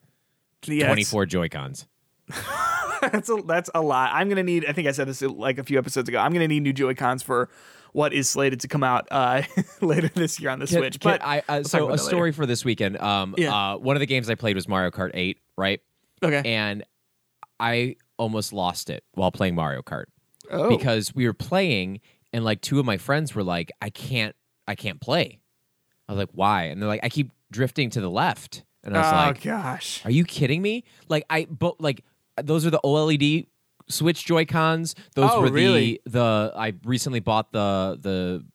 yeah, 0.65 0.85
Twenty 0.87 1.01
it's- 1.01 1.25
Joy 1.27 1.49
Cons. 1.49 1.87
that's 3.01 3.29
a 3.29 3.41
that's 3.45 3.69
a 3.73 3.81
lot. 3.81 4.11
I'm 4.13 4.29
gonna 4.29 4.43
need. 4.43 4.65
I 4.65 4.73
think 4.73 4.87
I 4.87 4.91
said 4.91 5.07
this 5.07 5.21
like 5.21 5.57
a 5.57 5.63
few 5.63 5.77
episodes 5.77 6.09
ago. 6.09 6.19
I'm 6.19 6.31
gonna 6.31 6.47
need 6.47 6.61
new 6.61 6.73
Joy 6.73 6.93
Cons 6.93 7.23
for 7.23 7.49
what 7.91 8.13
is 8.13 8.29
slated 8.29 8.59
to 8.61 8.67
come 8.67 8.83
out 8.83 9.07
uh, 9.09 9.41
later 9.81 10.09
this 10.13 10.39
year 10.39 10.51
on 10.51 10.59
the 10.59 10.67
Switch. 10.67 10.99
But 10.99 11.23
I 11.23 11.39
uh, 11.49 11.57
talk 11.59 11.67
so 11.67 11.89
a 11.89 11.97
story 11.97 12.31
for 12.31 12.45
this 12.45 12.63
weekend. 12.63 12.97
Um, 12.99 13.33
Yeah. 13.37 13.73
uh, 13.73 13.77
one 13.77 13.95
of 13.95 13.99
the 13.99 14.05
games 14.05 14.29
I 14.29 14.35
played 14.35 14.55
was 14.55 14.67
Mario 14.67 14.91
Kart 14.91 15.11
Eight, 15.15 15.39
right? 15.57 15.81
okay, 16.21 16.41
And 16.45 16.83
I 17.59 17.95
almost 18.17 18.53
lost 18.53 18.89
it 18.91 19.03
while 19.13 19.31
playing 19.31 19.55
Mario 19.55 19.81
Kart 19.81 20.05
oh, 20.51 20.69
because 20.69 21.15
we 21.15 21.25
were 21.25 21.33
playing 21.33 22.01
and 22.31 22.43
like 22.45 22.61
two 22.61 22.79
of 22.79 22.85
my 22.85 22.97
friends 22.97 23.33
were 23.33 23.43
like, 23.43 23.71
"I 23.81 23.89
can't, 23.89 24.35
I 24.67 24.75
can't 24.75 25.01
play." 25.01 25.39
I 26.09 26.13
was 26.13 26.17
like, 26.19 26.29
"Why?" 26.33 26.63
And 26.65 26.81
they're 26.81 26.89
like, 26.89 27.03
"I 27.03 27.09
keep 27.09 27.31
drifting 27.51 27.89
to 27.91 28.01
the 28.01 28.09
left," 28.09 28.63
and 28.83 28.97
I 28.97 29.01
was 29.01 29.11
like, 29.11 29.25
oh 29.25 29.27
like, 29.29 29.63
gosh, 29.63 30.01
Are 30.05 30.11
you 30.11 30.25
kidding 30.25 30.61
me? 30.61 30.83
Like 31.07 31.23
I 31.29 31.45
but 31.45 31.79
like 31.79 32.03
those 32.43 32.65
are 32.65 32.69
the 32.71 32.81
OLED 32.83 33.47
Switch 33.89 34.23
Joy 34.25 34.45
Cons. 34.45 34.93
Those 35.15 35.29
Oh, 35.33 35.41
were 35.41 35.51
really? 35.51 35.99
the 36.05 36.11
the 36.11 36.53
I 36.55 36.73
recently 36.83 37.19
bought 37.19 37.51
the 37.51 37.97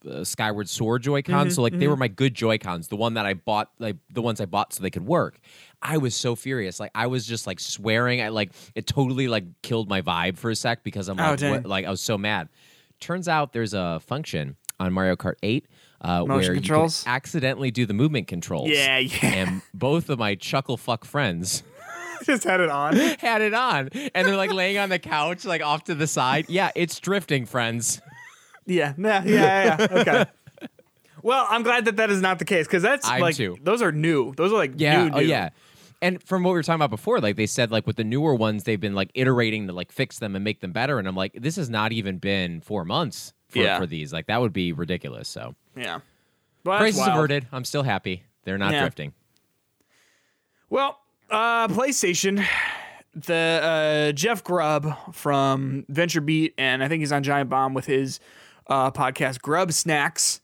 the 0.05 0.11
uh, 0.20 0.24
Skyward 0.24 0.68
Sword 0.68 1.02
Joy 1.02 1.22
Cons. 1.22 1.48
Mm-hmm, 1.48 1.55
so 1.55 1.62
like 1.62 1.78
they 1.78 1.88
were 1.88 1.96
my 1.96 2.09
good 2.09 2.34
Joy 2.34 2.59
Cons. 2.59 2.88
The 2.88 2.96
one 2.96 3.14
that 3.14 3.26
I 3.26 3.34
bought, 3.34 3.70
like 3.78 3.96
the 4.12 4.22
ones 4.22 4.40
I 4.40 4.46
bought 4.46 4.72
so 4.72 4.82
they 4.82 4.90
could 4.90 5.07
work. 5.07 5.38
I 5.82 5.98
was 5.98 6.14
so 6.14 6.34
furious. 6.36 6.78
Like 6.80 6.92
I 6.94 7.07
was 7.09 7.26
just 7.26 7.46
like 7.46 7.59
swearing. 7.61 8.20
I 8.22 8.28
like 8.28 8.52
it 8.74 8.86
totally 8.86 9.26
like 9.28 9.44
killed 9.62 9.88
my 9.88 10.02
vibe 10.02 10.38
for 10.38 10.50
a 10.50 10.57
sec 10.57 10.82
because 10.84 11.09
I'm 11.09 11.18
Oh, 11.18 11.30
like 11.32 11.40
what, 11.40 11.66
like 11.66 11.84
I 11.84 11.90
was 11.90 12.00
so 12.00 12.16
mad. 12.16 12.48
Turns 13.00 13.26
out 13.28 13.52
there's 13.52 13.74
a 13.74 14.00
function 14.00 14.57
on 14.80 14.92
Mario 14.92 15.16
Kart 15.16 15.34
8 15.42 15.66
uh, 16.05 16.24
Motion 16.24 16.28
where 16.36 16.55
controls? 16.55 17.02
you 17.02 17.05
can 17.07 17.14
accidentally 17.16 17.70
do 17.70 17.86
the 17.86 17.94
movement 17.94 18.26
controls. 18.28 18.68
yeah, 18.70 18.98
yeah. 18.98 19.18
And 19.22 19.62
both 19.72 20.09
of 20.11 20.18
my 20.18 20.34
chuckle 20.34 20.76
fuck 20.76 21.05
friends 21.05 21.62
Just 22.24 22.44
had 22.44 22.61
it 22.61 22.70
on. 22.70 22.96
had 23.18 23.42
it 23.42 23.52
on 23.55 23.88
and 24.14 24.26
they're 24.28 24.36
like 24.36 24.52
laying 24.52 24.78
on 24.78 24.88
the 24.88 24.98
couch 24.98 25.44
like 25.44 25.62
off 25.62 25.84
to 25.84 25.94
the 25.94 26.07
side 26.07 26.46
yeah 26.48 26.70
it's 26.74 26.98
drifting 27.00 27.44
friends 27.46 28.00
Yeah, 28.66 28.94
yeah, 28.96 29.22
yeah, 29.24 29.34
yeah. 29.34 29.76
yeah. 29.78 29.86
Okay. 30.00 30.24
Well, 31.22 31.46
I'm 31.50 31.62
glad 31.62 31.84
that 31.86 31.96
that 31.96 32.11
is 32.11 32.20
not 32.20 32.38
the 32.38 32.44
case 32.44 32.66
because 32.66 32.82
that's 32.82 33.07
I'm 33.09 33.20
like 33.20 33.36
too. 33.36 33.57
those 33.62 33.82
are 33.82 33.92
new. 33.92 34.32
Those 34.34 34.52
are 34.52 34.57
like 34.57 34.72
yeah 34.76 35.05
new, 35.09 35.14
oh 35.14 35.20
new. 35.20 35.26
yeah 35.26 35.50
and 36.02 36.22
from 36.22 36.42
what 36.44 36.50
we 36.50 36.55
were 36.55 36.62
talking 36.62 36.76
about 36.76 36.90
before 36.90 37.20
like 37.20 37.36
they 37.36 37.46
said 37.46 37.70
like 37.70 37.86
with 37.86 37.96
the 37.96 38.05
newer 38.05 38.34
ones 38.34 38.64
they've 38.64 38.80
been 38.80 38.94
like 38.94 39.11
iterating 39.14 39.66
to 39.66 39.72
like 39.72 39.92
fix 39.92 40.18
them 40.18 40.34
and 40.34 40.42
make 40.44 40.61
them 40.61 40.72
better 40.72 40.98
and 40.98 41.07
i'm 41.07 41.14
like 41.14 41.32
this 41.34 41.57
has 41.57 41.68
not 41.70 41.92
even 41.92 42.18
been 42.18 42.61
four 42.61 42.84
months 42.84 43.32
for, 43.55 43.61
Yeah. 43.61 43.78
for 43.78 43.86
these 43.86 44.12
like 44.12 44.26
that 44.26 44.40
would 44.40 44.52
be 44.52 44.72
ridiculous 44.72 45.28
so 45.28 45.55
yeah. 45.76 46.00
Well, 46.64 46.78
that's 46.78 46.94
crisis 46.96 47.07
averted 47.07 47.46
i'm 47.52 47.64
still 47.64 47.82
happy 47.82 48.22
they're 48.44 48.59
not 48.59 48.72
Yeah. 48.72 48.80
drifting 48.82 49.12
Well, 50.70 50.98
uh, 51.30 51.68
PlayStation, 51.68 52.44
the 53.14 54.09
uh, 54.09 54.12
Jeff 54.12 54.42
Grubb 54.42 55.14
from 55.14 55.84
VentureBeat, 55.90 56.55
and 56.59 56.82
I 56.82 56.88
think 56.88 57.00
he's 57.00 57.12
on 57.12 57.22
Giant 57.22 57.48
Bomb 57.48 57.74
with 57.74 57.86
his 57.86 58.18
uh, 58.66 58.90
podcast 58.90 59.40
Grubbsnax, 59.40 60.40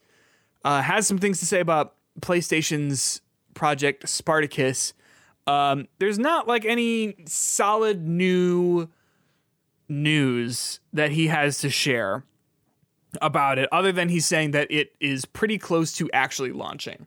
uh, 0.65 0.83
has 0.83 1.07
some 1.07 1.19
things 1.19 1.41
to 1.41 1.47
say 1.47 1.59
about 1.61 1.95
PlayStation's 2.21 3.23
project 3.55 4.09
Spartacus. 4.09 4.93
Um, 5.47 5.89
there's 5.99 6.19
not 6.19 6.47
like 6.47 6.65
any 6.65 7.17
solid 7.27 8.07
new 8.07 8.89
news 9.89 10.81
that 10.93 11.11
he 11.13 11.27
has 11.27 11.59
to 11.59 11.71
share 11.71 12.25
about 13.21 13.59
it, 13.59 13.69
other 13.73 13.93
than 13.93 14.09
he's 14.09 14.27
saying 14.27 14.53
that 14.53 14.71
it 14.71 14.95
is 15.01 15.25
pretty 15.25 15.59
close 15.59 15.93
to 15.95 16.11
actually 16.13 16.53
launching. 16.53 17.07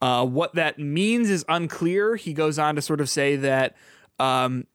Uh, 0.00 0.26
what 0.26 0.54
that 0.54 0.78
means 0.78 1.30
is 1.30 1.44
unclear. 1.48 2.16
He 2.16 2.32
goes 2.32 2.58
on 2.58 2.74
to 2.74 2.82
sort 2.82 3.00
of 3.00 3.08
say 3.08 3.36
that 3.36 3.76
um, 4.18 4.66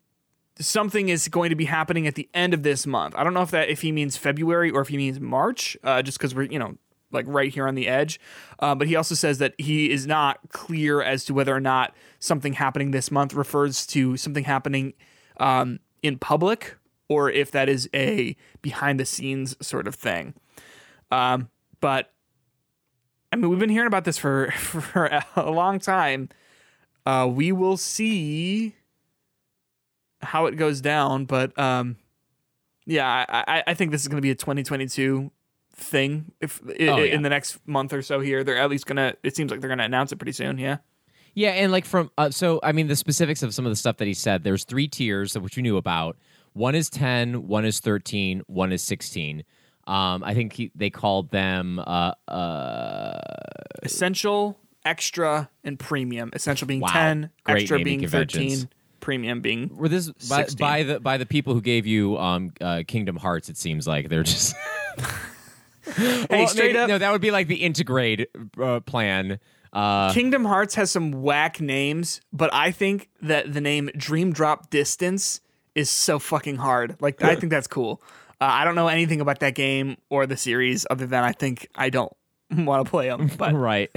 something 0.58 1.10
is 1.10 1.28
going 1.28 1.50
to 1.50 1.56
be 1.56 1.66
happening 1.66 2.08
at 2.08 2.16
the 2.16 2.30
end 2.34 2.54
of 2.54 2.64
this 2.64 2.88
month. 2.88 3.14
I 3.18 3.24
don't 3.26 3.34
know 3.34 3.42
if 3.42 3.52
that 3.52 3.70
if 3.70 3.82
he 3.82 3.92
means 3.92 4.16
February 4.16 4.72
or 4.72 4.82
if 4.82 4.88
he 4.88 4.98
means 4.98 5.20
March, 5.20 5.78
uh, 5.84 6.02
just 6.02 6.18
because 6.18 6.34
we're 6.34 6.44
you 6.44 6.60
know 6.60 6.78
like 7.12 7.26
right 7.28 7.54
here 7.54 7.68
on 7.68 7.76
the 7.76 7.88
edge. 7.88 8.20
Uh, 8.60 8.74
but 8.74 8.88
he 8.88 8.96
also 8.96 9.16
says 9.16 9.38
that 9.40 9.54
he 9.58 9.92
is 9.92 10.08
not 10.08 10.40
clear 10.50 11.02
as 11.02 11.26
to 11.26 11.34
whether 11.34 11.56
or 11.56 11.60
not 11.60 11.94
something 12.20 12.54
happening 12.54 12.92
this 12.92 13.12
month 13.12 13.34
refers 13.34 13.86
to 13.88 14.18
something 14.18 14.46
happening 14.46 14.94
um, 15.40 15.80
in 16.02 16.18
public 16.18 16.77
or 17.10 17.30
if 17.30 17.52
that 17.52 17.70
is 17.70 17.90
a 17.94 18.36
behind 18.62 19.00
the 19.00 19.06
scenes 19.06 19.56
sort 19.66 19.88
of 19.88 19.96
thing. 19.96 20.34
Um, 21.12 21.50
but 21.80 22.12
I 23.32 23.36
mean, 23.36 23.50
we've 23.50 23.60
been 23.60 23.70
hearing 23.70 23.88
about 23.88 24.04
this 24.06 24.18
for 24.18 24.52
for 24.58 25.22
a 25.36 25.52
long 25.52 25.80
time. 25.80 26.30
Uh, 27.06 27.28
we 27.32 27.52
will 27.52 27.78
see 27.78 28.76
how 30.22 30.46
it 30.48 30.56
goes 30.56 30.82
down, 30.82 31.26
but 31.26 31.58
um, 31.58 31.96
yeah, 32.86 33.26
I, 33.30 33.64
I, 33.68 33.74
think 33.76 33.92
this 33.92 34.02
is 34.02 34.10
going 34.10 34.18
to 34.18 34.22
be 34.22 34.32
a 34.32 34.36
2022 34.36 35.32
thing. 35.74 36.32
If 36.42 36.62
Oh, 36.66 36.74
yeah. 36.78 36.96
in 36.98 37.22
the 37.22 37.30
next 37.30 37.66
month 37.66 37.94
or 37.94 38.02
so 38.02 38.20
here, 38.20 38.44
they're 38.44 38.58
at 38.58 38.70
least 38.70 38.86
gonna. 38.88 39.16
It 39.24 39.36
seems 39.36 39.52
like 39.52 39.62
they're 39.62 39.70
gonna 39.70 39.84
announce 39.84 40.12
it 40.12 40.18
pretty 40.18 40.32
soon. 40.34 40.58
Yeah. 40.58 40.78
Yeah, 41.34 41.52
and 41.52 41.72
like 41.72 41.86
from 41.86 42.10
uh, 42.18 42.32
so 42.32 42.60
I 42.64 42.72
mean 42.72 42.88
the 42.88 42.96
specifics 42.96 43.44
of 43.44 43.54
some 43.54 43.66
of 43.66 43.72
the 43.72 43.76
stuff 43.76 43.98
that 43.98 44.08
he 44.08 44.14
said. 44.14 44.44
There's 44.44 44.64
three 44.64 44.88
tiers 44.88 45.36
of 45.36 45.44
which 45.44 45.56
you 45.56 45.64
knew 45.64 45.78
about. 45.78 46.18
One 46.58 46.74
is 46.76 46.90
10, 46.90 47.48
one 47.48 47.66
is 47.66 47.80
13, 47.80 48.42
one 48.48 48.72
is 48.72 48.82
16. 48.82 49.44
Um, 49.86 50.24
I 50.24 50.34
think 50.34 50.54
he, 50.54 50.72
they 50.76 50.90
called 50.90 51.30
them 51.32 51.80
uh, 51.80 52.12
uh, 52.28 53.20
Essential, 53.84 54.58
extra, 54.84 55.50
and 55.64 55.78
premium. 55.80 56.32
Essential 56.34 56.68
being 56.68 56.82
Wow. 56.82 56.90
10, 56.92 57.30
Great 57.46 57.62
extra 57.62 57.80
being 57.80 58.08
13, 58.08 58.68
premium 59.00 59.40
being. 59.42 59.70
were 59.78 59.88
this 59.88 60.10
by, 60.28 60.38
16. 60.44 60.58
by 60.58 60.84
the 60.84 61.00
by 61.00 61.18
the 61.18 61.26
people 61.26 61.54
who 61.54 61.62
gave 61.62 61.86
you 61.86 62.18
um, 62.18 62.52
uh, 62.60 62.84
Kingdom 62.88 63.16
Hearts. 63.18 63.50
It 63.50 63.58
seems 63.58 63.88
like 63.88 64.10
they're 64.10 64.24
just 64.24 64.56
Hey, 65.96 66.26
Well, 66.30 66.48
straight 66.48 66.74
maybe- 66.74 66.80
up, 66.80 66.90
No, 66.90 66.98
that 66.98 67.12
would 67.12 67.22
be 67.22 67.32
like 67.32 67.48
the 67.48 67.64
integrate 67.64 68.30
uh, 68.62 68.82
plan. 68.82 69.40
Uh, 69.72 70.12
Kingdom 70.14 70.44
Hearts 70.46 70.76
has 70.76 70.92
some 70.92 71.12
whack 71.22 71.62
names, 71.62 72.20
but 72.34 72.50
I 72.54 72.72
think 72.72 73.10
that 73.22 73.54
the 73.54 73.62
name 73.62 73.90
Dream 73.96 74.34
Drop 74.34 74.70
Distance 74.70 75.40
is 75.78 75.90
so 75.90 76.18
fucking 76.18 76.56
hard. 76.58 76.98
Like, 77.00 77.24
I 77.24 77.36
think 77.36 77.52
that's 77.52 77.68
cool. 77.68 78.02
Uh, 78.42 78.46
I 78.46 78.66
don't 78.66 78.76
know 78.76 78.88
anything 78.88 79.22
about 79.22 79.40
that 79.40 79.56
game 79.56 79.98
or 80.10 80.26
the 80.26 80.36
series 80.36 80.86
other 80.90 81.06
than 81.06 81.24
I 81.24 81.32
think 81.32 81.70
I 81.76 81.90
don't 81.90 82.12
want 82.52 82.86
to 82.86 82.90
play 82.90 83.08
them. 83.08 83.30
But 83.38 83.54
right. 83.56 83.90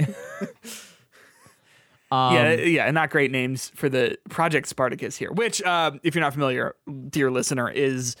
um, 2.11 2.35
yeah, 2.35 2.53
yeah, 2.53 2.91
not 2.91 3.09
great 3.09 3.31
names 3.31 3.71
for 3.75 3.89
the 3.89 4.17
Project 4.29 4.67
Spartacus 4.67 5.17
here, 5.17 5.31
which, 5.31 5.61
uh, 5.63 5.91
if 6.03 6.13
you're 6.13 6.23
not 6.23 6.33
familiar, 6.33 6.75
dear 7.09 7.31
listener, 7.31 7.69
is 7.69 8.15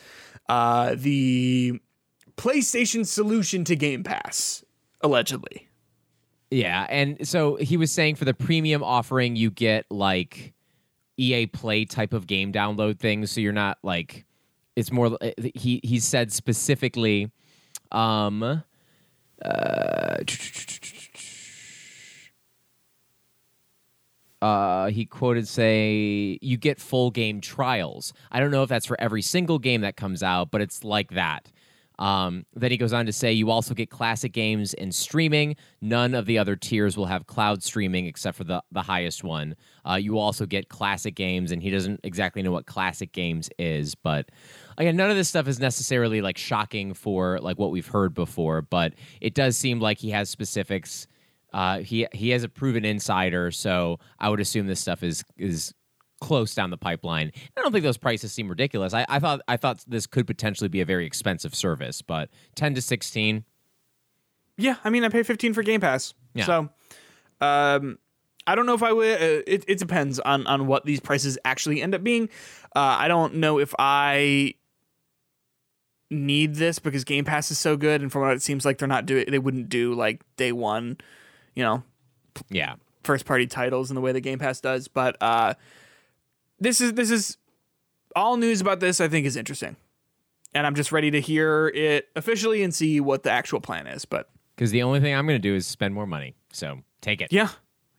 uh, 0.49 0.95
the 0.97 1.79
PlayStation 2.37 3.05
solution 3.05 3.63
to 3.65 3.75
Game 3.75 4.03
Pass, 4.03 4.65
allegedly. 5.01 5.67
Yeah, 6.49 6.85
and 6.89 7.27
so 7.27 7.55
he 7.55 7.77
was 7.77 7.91
saying 7.91 8.15
for 8.15 8.25
the 8.25 8.33
premium 8.33 8.83
offering, 8.83 9.35
you 9.35 9.51
get 9.51 9.85
like 9.89 10.53
EA 11.17 11.45
Play 11.47 11.85
type 11.85 12.13
of 12.13 12.27
game 12.27 12.51
download 12.51 12.99
things, 12.99 13.31
so 13.31 13.41
you're 13.41 13.53
not 13.53 13.77
like 13.83 14.25
it's 14.75 14.91
more. 14.91 15.17
uh, 15.21 15.31
He 15.55 15.81
he 15.83 15.99
said 15.99 16.31
specifically, 16.31 17.31
um, 17.91 18.63
uh, 19.43 20.17
uh, 24.41 24.87
he 24.89 25.05
quoted 25.05 25.47
say 25.47 26.39
you 26.41 26.57
get 26.57 26.79
full 26.79 27.11
game 27.11 27.41
trials. 27.41 28.13
I 28.31 28.39
don't 28.39 28.51
know 28.51 28.63
if 28.63 28.69
that's 28.69 28.85
for 28.85 28.99
every 28.99 29.21
single 29.21 29.59
game 29.59 29.81
that 29.81 29.95
comes 29.95 30.23
out, 30.23 30.49
but 30.51 30.61
it's 30.61 30.83
like 30.83 31.11
that. 31.11 31.51
Um, 31.99 32.45
then 32.55 32.71
he 32.71 32.77
goes 32.77 32.93
on 32.93 33.05
to 33.05 33.13
say 33.13 33.31
you 33.31 33.51
also 33.51 33.73
get 33.73 33.89
classic 33.89 34.31
games 34.31 34.73
and 34.73 34.93
streaming. 34.93 35.55
None 35.81 36.15
of 36.15 36.25
the 36.25 36.37
other 36.37 36.55
tiers 36.55 36.97
will 36.97 37.05
have 37.05 37.27
cloud 37.27 37.61
streaming 37.61 38.07
except 38.07 38.37
for 38.37 38.43
the, 38.43 38.63
the 38.71 38.81
highest 38.81 39.23
one. 39.23 39.55
Uh, 39.87 39.95
you 39.95 40.17
also 40.17 40.45
get 40.45 40.69
classic 40.69 41.15
games, 41.15 41.51
and 41.51 41.61
he 41.61 41.69
doesn't 41.69 41.99
exactly 42.03 42.41
know 42.41 42.51
what 42.51 42.65
classic 42.65 43.11
games 43.11 43.49
is, 43.59 43.93
but 43.95 44.29
again, 44.77 44.95
none 44.95 45.09
of 45.09 45.15
this 45.15 45.29
stuff 45.29 45.47
is 45.47 45.59
necessarily 45.59 46.21
like 46.21 46.37
shocking 46.37 46.93
for 46.93 47.39
like 47.39 47.59
what 47.59 47.71
we've 47.71 47.87
heard 47.87 48.13
before, 48.13 48.61
but 48.61 48.93
it 49.19 49.33
does 49.33 49.57
seem 49.57 49.79
like 49.79 49.97
he 49.99 50.09
has 50.09 50.29
specifics. 50.29 51.07
Uh, 51.53 51.79
he 51.79 52.07
he 52.13 52.29
has 52.29 52.43
a 52.43 52.49
proven 52.49 52.85
insider, 52.85 53.51
so 53.51 53.99
I 54.19 54.29
would 54.29 54.39
assume 54.39 54.67
this 54.67 54.79
stuff 54.79 55.03
is 55.03 55.23
is 55.37 55.73
close 56.21 56.55
down 56.55 56.69
the 56.69 56.77
pipeline. 56.77 57.31
I 57.57 57.61
don't 57.61 57.73
think 57.73 57.83
those 57.83 57.97
prices 57.97 58.31
seem 58.31 58.47
ridiculous. 58.47 58.93
I, 58.93 59.05
I 59.09 59.19
thought 59.19 59.41
I 59.47 59.57
thought 59.57 59.83
this 59.87 60.07
could 60.07 60.25
potentially 60.25 60.69
be 60.69 60.79
a 60.79 60.85
very 60.85 61.05
expensive 61.05 61.53
service, 61.53 62.01
but 62.01 62.29
ten 62.55 62.73
to 62.75 62.81
sixteen. 62.81 63.43
Yeah, 64.57 64.75
I 64.83 64.89
mean, 64.91 65.03
I 65.03 65.09
pay 65.09 65.23
15 65.23 65.53
for 65.53 65.63
Game 65.63 65.81
Pass. 65.81 66.13
Yeah. 66.35 66.45
So, 66.45 66.69
um, 67.39 67.97
I 68.45 68.53
don't 68.53 68.65
know 68.67 68.75
if 68.75 68.83
I 68.83 68.93
would. 68.93 69.21
Uh, 69.21 69.41
it, 69.47 69.65
it 69.67 69.79
depends 69.79 70.19
on 70.19 70.45
on 70.47 70.67
what 70.67 70.85
these 70.85 70.99
prices 70.99 71.37
actually 71.43 71.81
end 71.81 71.95
up 71.95 72.03
being. 72.03 72.29
Uh, 72.75 72.95
I 72.99 73.07
don't 73.07 73.35
know 73.35 73.59
if 73.59 73.73
I 73.79 74.53
need 76.09 76.55
this 76.55 76.79
because 76.79 77.03
Game 77.03 77.25
Pass 77.25 77.51
is 77.51 77.57
so 77.57 77.77
good, 77.77 78.01
and 78.01 78.11
from 78.11 78.21
what 78.21 78.33
it 78.33 78.41
seems 78.41 78.65
like, 78.65 78.77
they're 78.77 78.87
not 78.87 79.05
doing. 79.05 79.25
They 79.29 79.39
wouldn't 79.39 79.69
do 79.69 79.93
like 79.93 80.21
day 80.37 80.51
one, 80.51 80.97
you 81.55 81.63
know, 81.63 81.83
Yeah, 82.49 82.75
first 83.03 83.25
party 83.25 83.47
titles 83.47 83.89
in 83.89 83.95
the 83.95 84.01
way 84.01 84.11
that 84.11 84.21
Game 84.21 84.39
Pass 84.39 84.59
does. 84.59 84.87
But 84.87 85.17
uh, 85.21 85.53
this 86.61 86.79
is 86.79 86.93
this 86.93 87.11
is 87.11 87.37
all 88.15 88.37
news 88.37 88.61
about 88.61 88.79
this. 88.79 89.01
I 89.01 89.09
think 89.09 89.25
is 89.25 89.35
interesting, 89.35 89.75
and 90.53 90.65
I'm 90.65 90.75
just 90.75 90.93
ready 90.93 91.11
to 91.11 91.19
hear 91.19 91.67
it 91.69 92.07
officially 92.15 92.63
and 92.63 92.73
see 92.73 93.01
what 93.01 93.23
the 93.23 93.31
actual 93.31 93.59
plan 93.59 93.87
is. 93.87 94.05
But 94.05 94.29
because 94.55 94.71
the 94.71 94.83
only 94.83 95.01
thing 95.01 95.13
I'm 95.13 95.25
going 95.25 95.41
to 95.41 95.49
do 95.49 95.55
is 95.55 95.67
spend 95.67 95.93
more 95.93 96.05
money. 96.05 96.35
So 96.53 96.79
take 97.01 97.19
it. 97.19 97.33
Yeah, 97.33 97.49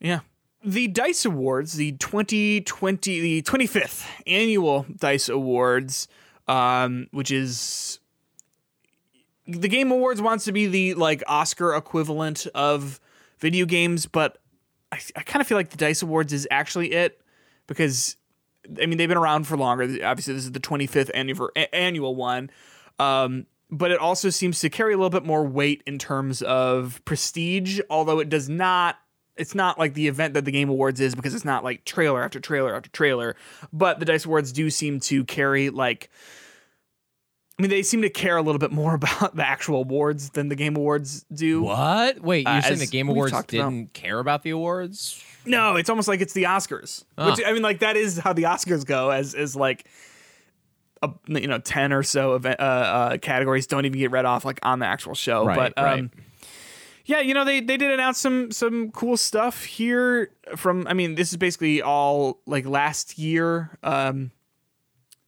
yeah. 0.01 0.21
The 0.65 0.87
Dice 0.87 1.25
Awards, 1.25 1.73
the 1.73 1.93
2020, 1.93 3.21
the 3.21 3.43
25th 3.43 4.07
annual 4.29 4.87
Dice 4.97 5.29
Awards, 5.29 6.07
um, 6.47 7.09
which 7.11 7.33
is 7.33 7.99
the 9.49 9.69
Game 9.69 9.91
Awards 9.91 10.23
wants 10.23 10.45
to 10.45 10.53
be 10.53 10.67
the 10.67 10.95
like 10.95 11.25
Oscar 11.27 11.75
equivalent 11.75 12.47
of 12.55 13.01
video 13.41 13.67
games, 13.67 14.07
but 14.07 14.39
I, 14.93 15.01
I 15.17 15.23
kind 15.23 15.41
of 15.41 15.49
feel 15.49 15.59
like 15.59 15.71
the 15.71 15.77
Dice 15.77 16.03
Awards 16.03 16.33
is 16.33 16.47
actually 16.49 16.93
it 16.93 17.21
because 17.67 18.17
I 18.81 18.87
mean 18.87 18.99
they've 18.99 19.09
been 19.09 19.19
around 19.19 19.47
for 19.47 19.57
longer. 19.57 19.85
Obviously, 20.05 20.35
this 20.35 20.45
is 20.45 20.53
the 20.53 20.61
25th 20.61 21.11
annual 21.73 22.15
one. 22.15 22.51
Um, 22.99 23.47
but 23.71 23.91
it 23.91 23.99
also 23.99 24.29
seems 24.29 24.61
to 24.61 24.69
carry 24.69 24.93
a 24.93 24.97
little 24.97 25.11
bit 25.11 25.25
more 25.25 25.45
weight 25.45 25.83
in 25.87 25.99
terms 25.99 26.43
of 26.43 27.01
prestige, 27.05 27.81
although 27.89 28.19
it 28.19 28.29
does 28.29 28.49
not 28.49 28.99
it's 29.37 29.55
not 29.55 29.79
like 29.79 29.95
the 29.95 30.09
event 30.09 30.35
that 30.35 30.45
the 30.45 30.51
Game 30.51 30.69
Awards 30.69 31.01
is 31.01 31.15
because 31.15 31.35
it's 31.35 31.45
not 31.45 31.65
like 31.65 31.85
trailer 31.85 32.23
after 32.23 32.39
trailer 32.39 32.75
after 32.75 32.91
trailer. 32.91 33.35
But 33.73 33.99
the 33.99 34.05
Dice 34.05 34.27
Awards 34.27 34.53
do 34.53 34.69
seem 34.69 35.01
to 35.01 35.25
carry 35.25 35.71
like 35.71 36.11
mean 37.63 37.71
they 37.71 37.83
seem 37.83 38.03
to 38.03 38.11
care 38.11 38.37
a 38.37 38.43
little 38.43 38.59
bit 38.59 38.73
more 38.73 38.95
about 39.03 39.35
the 39.37 39.47
actual 39.47 39.81
awards 39.81 40.31
than 40.31 40.49
the 40.49 40.57
Game 40.57 40.77
Awards 40.77 41.25
do. 41.33 41.63
What? 41.63 42.21
Wait, 42.21 42.47
you're 42.47 42.57
Uh, 42.57 42.61
saying 42.61 42.79
the 42.81 42.87
Game 42.87 43.09
Awards 43.09 43.33
didn't 43.45 43.93
care 43.95 44.19
about 44.19 44.43
the 44.43 44.51
awards? 44.51 45.23
No, 45.47 45.77
it's 45.77 45.89
almost 45.91 46.09
like 46.09 46.21
it's 46.21 46.35
the 46.35 46.45
Oscars. 46.45 47.05
Ah. 47.19 47.31
Which 47.31 47.41
I 47.47 47.53
mean 47.53 47.63
like 47.63 47.79
that 47.81 47.97
is 47.97 48.19
how 48.19 48.33
the 48.33 48.45
Oscars 48.45 48.85
go 48.87 49.11
as 49.11 49.35
as 49.35 49.57
like 49.57 49.87
a, 51.03 51.11
you 51.27 51.49
know 51.49 51.59
10 51.59 51.93
or 51.93 52.03
so 52.05 52.35
event, 52.35 52.61
uh, 52.61 52.63
uh, 52.63 53.17
categories 53.19 53.67
don't 53.67 53.85
even 53.87 53.99
get 53.99 54.13
read 54.13 54.25
off 54.25 54.45
like 54.45 54.61
on 54.63 54.79
the 54.79 54.87
actual 54.87 55.15
show 55.15 55.45
Right, 55.45 55.57
but 55.75 55.77
um 55.77 55.85
right. 55.85 56.11
yeah 57.07 57.19
you 57.21 57.35
know 57.35 57.45
they 57.45 57.59
they 57.59 57.77
did 57.77 57.91
announce 57.91 58.19
some 58.19 58.53
some 58.53 58.93
cool 58.93 59.17
stuff 59.17 59.65
here 59.65 60.31
from 60.55 60.87
i 60.87 60.93
mean 60.95 61.17
this 61.17 61.33
is 61.33 61.37
basically 61.39 61.83
all 61.83 62.39
like 62.47 62.67
last 62.67 63.19
year 63.19 63.77
um 63.83 64.31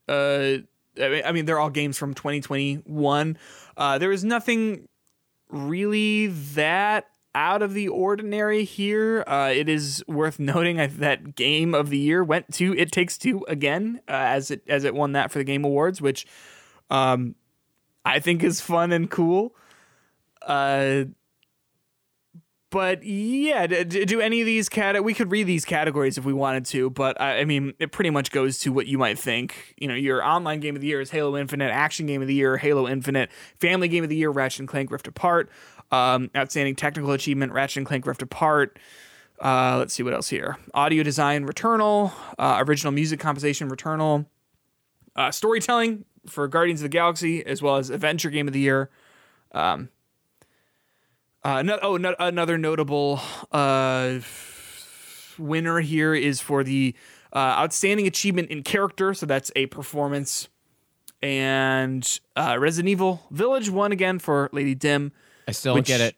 uh 0.08 0.58
I 1.00 1.32
mean- 1.32 1.44
they're 1.44 1.58
all 1.58 1.70
games 1.70 1.98
from 1.98 2.14
2021. 2.14 3.38
Uh, 3.76 3.98
there 3.98 4.12
is 4.12 4.24
nothing 4.24 4.88
really 5.48 6.28
that 6.28 7.06
out 7.34 7.62
of 7.62 7.74
the 7.74 7.88
ordinary 7.88 8.64
here. 8.64 9.24
Uh, 9.26 9.52
it 9.54 9.68
is 9.68 10.04
worth 10.06 10.38
noting 10.38 10.76
that 10.76 11.34
game 11.34 11.74
of 11.74 11.90
the 11.90 11.98
year 11.98 12.22
went 12.22 12.52
to 12.54 12.74
It 12.76 12.92
Takes 12.92 13.18
Two 13.18 13.44
again, 13.48 14.00
uh, 14.08 14.12
as 14.12 14.50
it 14.50 14.62
as 14.68 14.84
it 14.84 14.94
won 14.94 15.12
that 15.12 15.30
for 15.32 15.38
the 15.38 15.44
Game 15.44 15.64
Awards, 15.64 16.00
which 16.00 16.26
um, 16.90 17.34
I 18.04 18.20
think 18.20 18.44
is 18.44 18.60
fun 18.60 18.92
and 18.92 19.10
cool. 19.10 19.54
Uh, 20.42 21.04
but 22.74 23.04
yeah, 23.04 23.68
d- 23.68 23.84
d- 23.84 24.04
do 24.04 24.20
any 24.20 24.40
of 24.40 24.46
these 24.46 24.68
cat? 24.68 25.04
We 25.04 25.14
could 25.14 25.30
read 25.30 25.46
these 25.46 25.64
categories 25.64 26.18
if 26.18 26.24
we 26.24 26.32
wanted 26.32 26.66
to, 26.66 26.90
but 26.90 27.20
I, 27.20 27.38
I 27.38 27.44
mean, 27.44 27.72
it 27.78 27.92
pretty 27.92 28.10
much 28.10 28.32
goes 28.32 28.58
to 28.60 28.72
what 28.72 28.88
you 28.88 28.98
might 28.98 29.16
think. 29.16 29.76
You 29.78 29.86
know, 29.86 29.94
your 29.94 30.24
online 30.24 30.58
game 30.58 30.74
of 30.74 30.80
the 30.80 30.88
year 30.88 31.00
is 31.00 31.12
Halo 31.12 31.36
Infinite, 31.36 31.70
action 31.70 32.06
game 32.06 32.20
of 32.20 32.26
the 32.26 32.34
year, 32.34 32.56
Halo 32.56 32.88
Infinite, 32.88 33.30
family 33.60 33.86
game 33.86 34.02
of 34.02 34.10
the 34.10 34.16
year, 34.16 34.28
Ratchet 34.28 34.58
and 34.58 34.68
Clank 34.68 34.90
Rift 34.90 35.06
Apart, 35.06 35.50
um, 35.92 36.32
outstanding 36.36 36.74
technical 36.74 37.12
achievement, 37.12 37.52
Ratchet 37.52 37.76
and 37.76 37.86
Clank 37.86 38.08
Rift 38.08 38.22
Apart. 38.22 38.76
Uh, 39.40 39.76
let's 39.78 39.94
see 39.94 40.02
what 40.02 40.12
else 40.12 40.28
here. 40.28 40.56
Audio 40.74 41.04
design, 41.04 41.46
Returnal, 41.46 42.10
uh, 42.40 42.60
original 42.66 42.92
music 42.92 43.20
composition, 43.20 43.70
Returnal, 43.70 44.26
uh, 45.14 45.30
storytelling 45.30 46.06
for 46.26 46.48
Guardians 46.48 46.80
of 46.80 46.86
the 46.86 46.88
Galaxy, 46.88 47.46
as 47.46 47.62
well 47.62 47.76
as 47.76 47.90
adventure 47.90 48.30
game 48.30 48.48
of 48.48 48.52
the 48.52 48.58
year. 48.58 48.90
Um, 49.52 49.90
uh, 51.44 51.62
no, 51.62 51.78
oh, 51.82 51.96
no, 51.96 52.14
another 52.18 52.56
notable 52.58 53.20
uh, 53.52 54.18
winner 55.38 55.80
here 55.80 56.14
is 56.14 56.40
for 56.40 56.64
the 56.64 56.94
uh, 57.32 57.38
outstanding 57.38 58.06
achievement 58.06 58.50
in 58.50 58.62
character. 58.62 59.14
So 59.14 59.26
that's 59.26 59.50
a 59.56 59.66
performance. 59.66 60.48
And 61.22 62.06
uh, 62.36 62.56
Resident 62.58 62.90
Evil 62.90 63.22
Village 63.30 63.70
won 63.70 63.92
again 63.92 64.18
for 64.18 64.48
Lady 64.52 64.74
Dim. 64.74 65.12
I 65.48 65.52
still 65.52 65.74
Which- 65.74 65.86
get 65.86 66.00
it. 66.00 66.16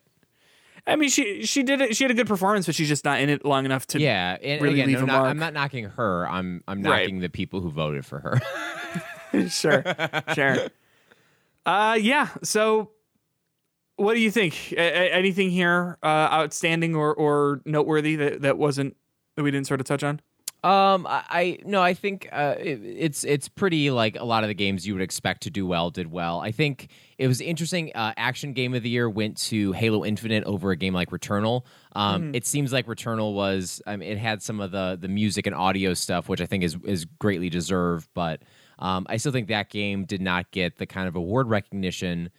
I 0.89 0.95
mean, 0.95 1.09
she 1.09 1.45
she 1.45 1.63
did 1.63 1.81
it. 1.81 1.97
She 1.97 2.05
had 2.05 2.11
a 2.11 2.13
good 2.13 2.27
performance, 2.27 2.65
but 2.65 2.73
she's 2.73 2.87
just 2.87 3.03
not 3.03 3.19
in 3.19 3.27
it 3.29 3.43
long 3.43 3.65
enough 3.65 3.85
to. 3.87 3.99
Yeah, 3.99 4.37
and 4.41 4.61
really 4.61 4.75
again, 4.75 4.87
leave 4.87 4.99
no, 4.99 5.03
a 5.03 5.07
not- 5.07 5.13
mark. 5.19 5.29
I'm 5.31 5.37
not 5.37 5.53
knocking 5.53 5.83
her. 5.83 6.25
I'm 6.29 6.63
I'm 6.65 6.81
Right. 6.81 7.01
knocking 7.01 7.19
the 7.19 7.27
people 7.27 7.59
who 7.59 7.69
voted 7.69 8.05
for 8.05 8.19
her. 8.19 9.47
sure, 9.49 9.83
sure. 10.33 10.57
Uh, 11.65 11.97
yeah. 11.99 12.29
So, 12.43 12.91
what 13.97 14.13
do 14.13 14.19
you 14.21 14.31
think? 14.31 14.71
A- 14.73 15.13
anything 15.13 15.49
here 15.51 15.97
uh, 16.01 16.29
outstanding 16.31 16.95
or 16.95 17.13
or 17.13 17.61
noteworthy 17.65 18.15
that 18.15 18.41
that 18.41 18.57
wasn't 18.57 18.95
that 19.35 19.43
we 19.43 19.51
didn't 19.51 19.67
sort 19.67 19.79
of 19.79 19.85
touch 19.85 20.03
on? 20.03 20.21
Um, 20.63 21.05
I, 21.05 21.23
I 21.29 21.57
no, 21.65 21.83
I 21.83 21.93
think 21.93 22.27
uh, 22.31 22.55
it, 22.57 22.81
it's 22.83 23.23
it's 23.23 23.47
pretty 23.47 23.91
like 23.91 24.15
a 24.19 24.23
lot 24.23 24.43
of 24.43 24.47
the 24.47 24.55
games 24.55 24.87
you 24.87 24.93
would 24.93 25.03
expect 25.03 25.43
to 25.43 25.51
do 25.51 25.67
well 25.67 25.91
did 25.91 26.11
well. 26.11 26.39
I 26.39 26.51
think 26.51 26.89
it 27.19 27.27
was 27.27 27.41
interesting. 27.41 27.91
Uh, 27.93 28.13
action 28.17 28.53
game 28.53 28.73
of 28.73 28.81
the 28.81 28.89
year 28.89 29.07
went 29.07 29.37
to 29.37 29.71
Halo 29.73 30.03
Infinite 30.03 30.43
over 30.45 30.71
a 30.71 30.75
game 30.75 30.93
like 30.95 31.11
Returnal. 31.11 31.63
Um, 31.95 32.33
It 32.33 32.45
seems 32.45 32.73
like 32.73 32.87
Returnal 32.87 33.33
was 33.35 33.81
I 33.85 33.97
mean, 33.97 34.11
it 34.11 34.17
had 34.17 34.41
some 34.41 34.59
of 34.59 34.71
the 34.71 34.97
the 34.99 35.07
music 35.07 35.45
and 35.45 35.55
audio 35.55 35.93
stuff, 35.93 36.27
which 36.27 36.41
I 36.41 36.47
think 36.47 36.63
is 36.63 36.75
is 36.83 37.05
greatly 37.05 37.49
deserved. 37.49 38.09
But 38.15 38.41
um, 38.79 39.05
I 39.09 39.17
still 39.17 39.31
think 39.31 39.49
that 39.49 39.69
game 39.69 40.05
did 40.05 40.21
not 40.21 40.49
get 40.51 40.77
the 40.77 40.87
kind 40.87 41.07
of 41.07 41.15
award 41.15 41.49
recognition. 41.49 42.31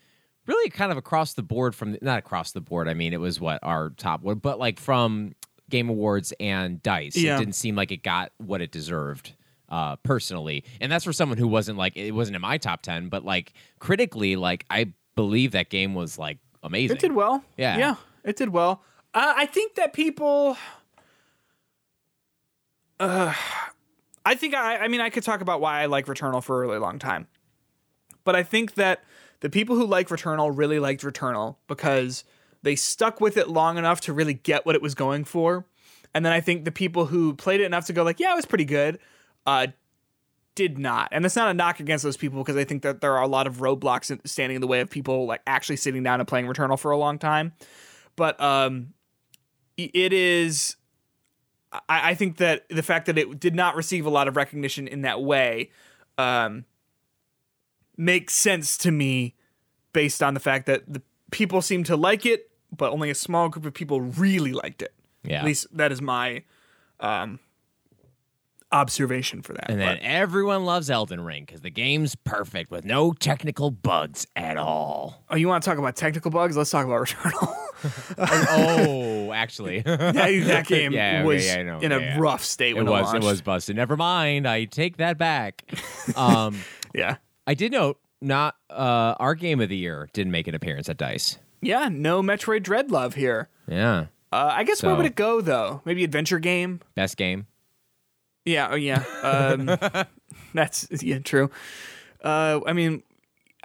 Really, 0.48 0.70
kind 0.70 0.90
of 0.90 0.96
across 0.96 1.34
the 1.34 1.42
board 1.42 1.74
from 1.74 1.92
the, 1.92 1.98
not 2.00 2.18
across 2.18 2.52
the 2.52 2.62
board. 2.62 2.88
I 2.88 2.94
mean, 2.94 3.12
it 3.12 3.20
was 3.20 3.38
what 3.38 3.60
our 3.62 3.90
top 3.90 4.22
one, 4.22 4.38
but 4.38 4.58
like 4.58 4.80
from 4.80 5.34
Game 5.68 5.90
Awards 5.90 6.32
and 6.40 6.82
Dice. 6.82 7.16
Yeah. 7.16 7.36
It 7.36 7.40
didn't 7.40 7.54
seem 7.54 7.76
like 7.76 7.92
it 7.92 8.02
got 8.02 8.32
what 8.38 8.62
it 8.62 8.72
deserved 8.72 9.34
uh, 9.68 9.96
personally, 9.96 10.64
and 10.80 10.90
that's 10.90 11.04
for 11.04 11.12
someone 11.12 11.36
who 11.36 11.46
wasn't 11.46 11.76
like 11.76 11.96
it 11.98 12.12
wasn't 12.12 12.34
in 12.36 12.40
my 12.40 12.56
top 12.56 12.80
ten, 12.80 13.10
but 13.10 13.26
like 13.26 13.52
critically, 13.78 14.36
like 14.36 14.64
I 14.70 14.92
believe 15.16 15.52
that 15.52 15.68
game 15.68 15.94
was 15.94 16.18
like 16.18 16.38
amazing. 16.62 16.96
It 16.96 17.00
did 17.00 17.12
well. 17.12 17.44
Yeah. 17.58 17.76
yeah, 17.76 17.94
it 18.24 18.36
did 18.36 18.48
well. 18.48 18.82
Uh, 19.12 19.34
I 19.36 19.44
think 19.44 19.74
that 19.74 19.92
people. 19.92 20.56
Uh, 22.98 23.34
I 24.24 24.34
think 24.34 24.54
I. 24.54 24.78
I 24.78 24.88
mean, 24.88 25.02
I 25.02 25.10
could 25.10 25.24
talk 25.24 25.42
about 25.42 25.60
why 25.60 25.82
I 25.82 25.86
like 25.86 26.06
Returnal 26.06 26.42
for 26.42 26.56
a 26.56 26.66
really 26.66 26.78
long 26.78 26.98
time, 26.98 27.26
but 28.24 28.34
I 28.34 28.42
think 28.42 28.76
that 28.76 29.02
the 29.40 29.50
people 29.50 29.76
who 29.76 29.86
like 29.86 30.08
Returnal 30.08 30.56
really 30.56 30.78
liked 30.78 31.02
Returnal 31.02 31.56
because 31.66 32.24
they 32.62 32.76
stuck 32.76 33.20
with 33.20 33.36
it 33.36 33.48
long 33.48 33.78
enough 33.78 34.00
to 34.02 34.12
really 34.12 34.34
get 34.34 34.66
what 34.66 34.74
it 34.74 34.82
was 34.82 34.94
going 34.94 35.24
for, 35.24 35.64
and 36.14 36.24
then 36.24 36.32
I 36.32 36.40
think 36.40 36.64
the 36.64 36.72
people 36.72 37.06
who 37.06 37.34
played 37.34 37.60
it 37.60 37.64
enough 37.64 37.86
to 37.86 37.92
go 37.92 38.02
like, 38.02 38.20
yeah, 38.20 38.32
it 38.32 38.36
was 38.36 38.46
pretty 38.46 38.64
good, 38.64 38.98
uh, 39.46 39.68
did 40.54 40.78
not. 40.78 41.08
And 41.12 41.24
that's 41.24 41.36
not 41.36 41.48
a 41.48 41.54
knock 41.54 41.78
against 41.78 42.02
those 42.02 42.16
people 42.16 42.42
because 42.42 42.56
I 42.56 42.64
think 42.64 42.82
that 42.82 43.00
there 43.00 43.16
are 43.16 43.22
a 43.22 43.28
lot 43.28 43.46
of 43.46 43.58
roadblocks 43.58 44.18
standing 44.26 44.56
in 44.56 44.60
the 44.60 44.66
way 44.66 44.80
of 44.80 44.90
people 44.90 45.26
like 45.26 45.40
actually 45.46 45.76
sitting 45.76 46.02
down 46.02 46.18
and 46.18 46.28
playing 46.28 46.46
Returnal 46.46 46.78
for 46.78 46.90
a 46.90 46.96
long 46.96 47.18
time. 47.18 47.52
But 48.16 48.40
um, 48.40 48.94
it 49.76 50.12
is. 50.12 50.74
I, 51.72 52.10
I 52.10 52.14
think 52.14 52.38
that 52.38 52.68
the 52.68 52.82
fact 52.82 53.06
that 53.06 53.16
it 53.16 53.38
did 53.38 53.54
not 53.54 53.76
receive 53.76 54.06
a 54.06 54.10
lot 54.10 54.26
of 54.26 54.36
recognition 54.36 54.88
in 54.88 55.02
that 55.02 55.22
way 55.22 55.70
um, 56.16 56.64
makes 57.98 58.32
sense 58.34 58.78
to 58.78 58.90
me 58.90 59.34
based 59.92 60.22
on 60.22 60.32
the 60.32 60.40
fact 60.40 60.64
that 60.66 60.90
the 60.90 61.02
people 61.30 61.60
seem 61.60 61.84
to 61.84 61.96
like 61.96 62.24
it, 62.24 62.50
but 62.74 62.90
only 62.92 63.10
a 63.10 63.14
small 63.14 63.48
group 63.50 63.66
of 63.66 63.74
people 63.74 64.00
really 64.00 64.52
liked 64.52 64.80
it. 64.80 64.94
Yeah. 65.24 65.40
At 65.40 65.44
least 65.44 65.66
that 65.76 65.90
is 65.92 66.00
my 66.00 66.44
um, 67.00 67.40
observation 68.70 69.42
for 69.42 69.54
that. 69.54 69.70
And 69.70 69.80
then 69.80 69.96
But- 69.96 70.02
everyone 70.04 70.64
loves 70.64 70.90
Elden 70.90 71.22
Ring 71.22 71.44
because 71.44 71.62
the 71.62 71.70
game's 71.70 72.14
perfect 72.14 72.70
with 72.70 72.84
no 72.84 73.12
technical 73.12 73.70
bugs 73.70 74.26
at 74.36 74.56
all. 74.56 75.24
oh, 75.30 75.36
you 75.36 75.48
want 75.48 75.62
to 75.64 75.68
talk 75.70 75.78
about 75.78 75.96
technical 75.96 76.30
bugs? 76.30 76.56
Let's 76.56 76.70
talk 76.70 76.86
about 76.86 77.00
Returnal. 77.08 77.54
oh, 78.18 79.32
actually, 79.32 79.80
that, 79.82 80.12
that 80.14 80.66
game 80.66 80.92
Yeah, 80.92 81.18
okay, 81.20 81.24
was 81.24 81.46
yeah, 81.46 81.78
in 81.80 81.92
a 81.92 81.98
Yeah, 81.98 82.18
rough 82.18 82.44
state 82.44 82.76
it 82.76 82.82
was 82.82 82.86
it 82.86 82.90
launched. 83.14 83.24
was 83.26 83.40
busted. 83.42 83.76
Never 83.76 83.96
mind, 83.96 84.46
I 84.46 84.64
take 84.64 84.98
that 84.98 85.16
back. 85.18 85.64
Um, 86.16 86.58
Yeah. 86.94 87.16
I 87.48 87.54
did 87.54 87.72
note 87.72 87.98
not 88.20 88.56
uh, 88.68 89.14
our 89.18 89.34
game 89.34 89.60
of 89.60 89.68
the 89.70 89.76
year 89.76 90.08
didn't 90.12 90.32
make 90.32 90.46
an 90.48 90.54
appearance 90.54 90.88
at 90.88 90.98
Dice. 90.98 91.38
Yeah, 91.62 91.88
no 91.90 92.22
Metroid 92.22 92.62
Dread 92.62 92.90
love 92.90 93.14
here. 93.14 93.48
Yeah, 93.66 94.06
Uh, 94.30 94.52
I 94.54 94.64
guess 94.64 94.82
where 94.82 94.94
would 94.94 95.06
it 95.06 95.14
go 95.16 95.40
though? 95.40 95.80
Maybe 95.86 96.04
adventure 96.04 96.38
game. 96.38 96.80
best 96.94 97.16
game. 97.16 97.46
Yeah. 98.44 98.68
Oh 98.70 98.74
yeah. 98.76 99.02
Um, 99.22 100.04
that's 100.54 100.88
yeah 101.02 101.18
true. 101.20 101.50
Uh, 102.22 102.60
I 102.66 102.72
mean, 102.74 103.02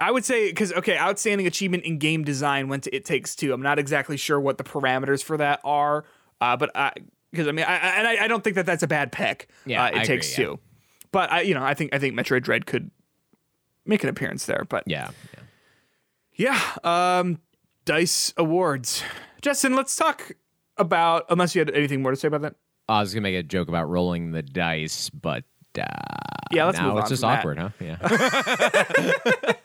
I 0.00 0.10
would 0.10 0.24
say 0.24 0.48
because 0.48 0.72
okay, 0.72 0.96
outstanding 0.98 1.46
achievement 1.46 1.84
in 1.84 1.98
game 1.98 2.24
design 2.24 2.68
went 2.68 2.84
to 2.84 2.94
It 2.96 3.04
Takes 3.04 3.36
Two. 3.36 3.52
I'm 3.52 3.62
not 3.62 3.78
exactly 3.78 4.16
sure 4.16 4.40
what 4.40 4.56
the 4.58 4.64
parameters 4.64 5.22
for 5.22 5.36
that 5.36 5.60
are, 5.62 6.04
uh, 6.40 6.56
but 6.56 6.70
I 6.74 6.92
because 7.30 7.48
I, 7.48 7.52
mean, 7.52 7.64
I, 7.66 7.74
and 7.76 8.06
I, 8.08 8.24
I 8.24 8.28
don't 8.28 8.42
think 8.44 8.56
that 8.56 8.64
that's 8.66 8.82
a 8.82 8.86
bad 8.86 9.12
pick. 9.12 9.48
Yeah, 9.66 9.84
uh, 9.84 9.88
It 9.88 9.94
I 9.96 10.04
Takes 10.04 10.32
agree, 10.32 10.44
yeah. 10.44 10.50
Two. 10.52 10.60
But 11.12 11.30
I, 11.32 11.40
you 11.42 11.54
know, 11.54 11.62
I 11.64 11.74
think 11.74 11.94
I 11.94 11.98
think 11.98 12.14
Metroid 12.14 12.42
Dread 12.42 12.64
could 12.66 12.90
make 13.86 14.02
an 14.02 14.08
appearance 14.08 14.46
there. 14.46 14.64
But 14.68 14.84
Yeah, 14.86 15.10
yeah. 16.36 16.60
yeah, 16.84 17.18
um, 17.20 17.38
Dice 17.84 18.32
Awards. 18.36 19.02
Justin, 19.42 19.74
let's 19.74 19.94
talk 19.96 20.32
about. 20.76 21.24
Unless 21.28 21.54
you 21.54 21.60
had 21.60 21.70
anything 21.70 22.02
more 22.02 22.10
to 22.12 22.16
say 22.16 22.28
about 22.28 22.42
that. 22.42 22.54
I 22.88 23.00
was 23.00 23.12
gonna 23.14 23.22
make 23.22 23.36
a 23.36 23.42
joke 23.42 23.68
about 23.68 23.88
rolling 23.88 24.32
the 24.32 24.42
dice, 24.42 25.08
but 25.10 25.44
uh, 25.78 25.84
Yeah, 26.50 26.64
let's 26.66 26.78
now 26.78 26.90
move 26.92 27.00
it's 27.00 27.08
just 27.10 27.22
from 27.22 27.30
that. 27.30 27.38
awkward, 27.40 27.58
huh? 27.58 27.68
Yeah. 27.80 29.52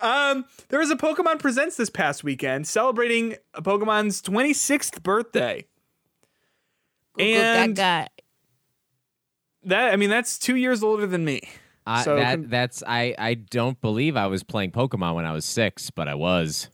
Um, 0.00 0.44
there 0.68 0.78
was 0.78 0.90
a 0.92 0.96
Pokemon 0.96 1.40
Presents 1.40 1.76
this 1.76 1.90
past 1.90 2.22
weekend 2.22 2.66
celebrating 2.68 3.34
a 3.52 3.60
Pokemon's 3.62 4.22
26th 4.22 5.02
birthday. 5.02 5.66
And 7.18 7.74
guy. 7.74 8.06
that, 9.64 9.92
I 9.92 9.96
mean, 9.96 10.08
that's 10.08 10.38
two 10.38 10.54
years 10.56 10.82
older 10.84 11.06
than 11.06 11.24
me. 11.24 11.42
I, 11.86 12.02
So 12.04 12.16
that 12.16 12.34
con- 12.36 12.46
that's 12.48 12.82
I 12.86 13.14
I 13.18 13.34
don't 13.34 13.80
believe 13.80 14.16
I 14.16 14.26
was 14.26 14.42
playing 14.42 14.70
Pokemon 14.72 15.14
when 15.14 15.24
I 15.24 15.32
was 15.32 15.44
six, 15.44 15.90
but 15.90 16.08
I 16.08 16.14
was. 16.14 16.68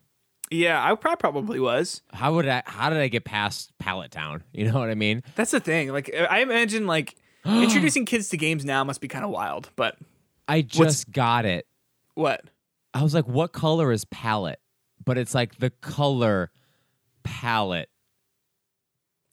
Yeah, 0.50 0.82
I 0.82 0.94
probably 0.94 1.60
was. 1.60 2.00
How 2.12 2.34
would 2.34 2.48
I? 2.48 2.62
How 2.66 2.88
did 2.88 2.98
I 2.98 3.08
get 3.08 3.24
past 3.24 3.70
Pallet 3.78 4.10
Town? 4.10 4.42
You 4.52 4.70
know 4.70 4.78
what 4.78 4.88
I 4.88 4.94
mean? 4.94 5.22
That's 5.34 5.50
the 5.50 5.60
thing. 5.60 5.88
Like, 5.92 6.10
I 6.14 6.40
imagine, 6.40 6.86
like, 6.86 7.16
introducing 7.44 8.06
kids 8.06 8.30
to 8.30 8.36
games 8.38 8.64
now 8.64 8.82
must 8.82 9.00
be 9.02 9.08
kind 9.08 9.24
of 9.26 9.30
wild. 9.30 9.70
But 9.76 9.96
I 10.46 10.62
just 10.62 11.10
got 11.12 11.44
it. 11.44 11.66
what? 12.14 12.42
I 12.94 13.02
was 13.02 13.12
like, 13.12 13.28
what 13.28 13.52
color 13.52 13.92
is 13.92 14.06
palette? 14.06 14.60
But 15.04 15.18
it's 15.18 15.34
like 15.34 15.58
the 15.58 15.68
color 15.70 16.50
palette. 17.22 17.90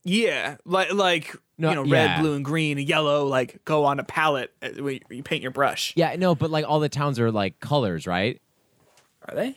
Yeah, 0.03 0.57
like, 0.65 0.93
like 0.93 1.35
No, 1.57 1.69
you 1.69 1.75
know, 1.75 1.81
red, 1.83 1.89
yeah. 1.91 2.21
blue, 2.21 2.33
and 2.33 2.43
green, 2.43 2.77
and 2.77 2.87
yellow, 2.87 3.25
like, 3.25 3.63
go 3.63 3.85
on 3.85 3.99
a 3.99 4.03
palette 4.03 4.51
uh, 4.61 4.69
when 4.83 4.99
you 5.09 5.23
paint 5.23 5.41
your 5.41 5.51
brush. 5.51 5.93
Yeah, 5.95 6.15
no, 6.17 6.35
but 6.35 6.49
like 6.51 6.65
all 6.67 6.79
the 6.81 6.89
towns 6.89 7.17
are 7.19 7.31
like 7.31 7.59
colors, 7.61 8.05
right? 8.05 8.41
Are 9.27 9.33
they? 9.35 9.55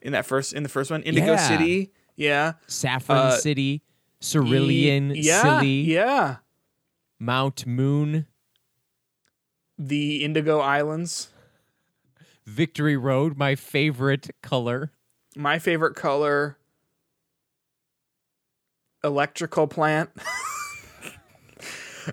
In 0.00 0.12
that 0.12 0.24
first, 0.24 0.52
in 0.52 0.62
the 0.62 0.68
first 0.68 0.90
one, 0.90 1.02
Indigo 1.02 1.32
Yeah. 1.32 1.36
City. 1.48 1.92
Yeah. 2.14 2.52
Saffron 2.68 3.18
Uh, 3.18 3.30
City, 3.32 3.82
Cerulean 4.20 5.12
yeah, 5.16 5.58
City, 5.58 5.84
Yeah. 5.88 6.36
Mount 7.18 7.66
Moon, 7.66 8.26
The 9.76 10.24
Indigo 10.24 10.60
Islands. 10.60 11.30
Victory 12.46 12.96
Road, 12.96 13.36
my 13.36 13.54
favorite 13.56 14.30
color. 14.42 14.92
My 15.36 15.58
favorite 15.58 15.94
color. 15.96 16.56
Electrical 19.04 19.66
plant. 19.66 20.10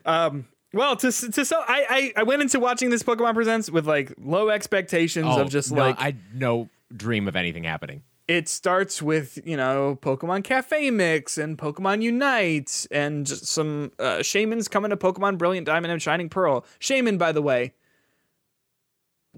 um. 0.05 0.47
Well, 0.73 0.95
to 0.97 1.11
to 1.11 1.45
so 1.45 1.57
I, 1.65 2.11
I 2.17 2.21
I 2.21 2.23
went 2.23 2.41
into 2.41 2.59
watching 2.59 2.89
this 2.89 3.01
Pokemon 3.03 3.33
Presents 3.33 3.69
with 3.71 3.87
like 3.87 4.13
low 4.17 4.49
expectations 4.49 5.27
of 5.27 5.49
just 5.49 5.71
Oh, 5.71 5.75
no, 5.75 5.81
like 5.81 5.95
I 5.99 6.15
no 6.33 6.69
dream 6.95 7.27
of 7.29 7.35
anything 7.37 7.63
happening. 7.63 8.03
it 8.27 8.49
starts 8.49 9.01
with 9.01 9.39
you 9.45 9.55
know 9.55 9.97
Pokemon 10.01 10.43
Cafe 10.43 10.89
Mix 10.91 11.37
and 11.37 11.57
Pokemon 11.57 12.01
Unite 12.01 12.87
and 12.91 13.25
just 13.25 13.45
some 13.45 13.93
uh, 13.99 14.17
Shaymin's 14.17 14.67
coming 14.67 14.89
to 14.89 14.97
Pokemon 14.97 15.37
Brilliant 15.37 15.65
Diamond 15.65 15.93
and 15.93 16.01
Shining 16.01 16.27
Pearl. 16.27 16.65
Shaman, 16.79 17.17
by 17.17 17.31
the 17.31 17.41
way, 17.41 17.73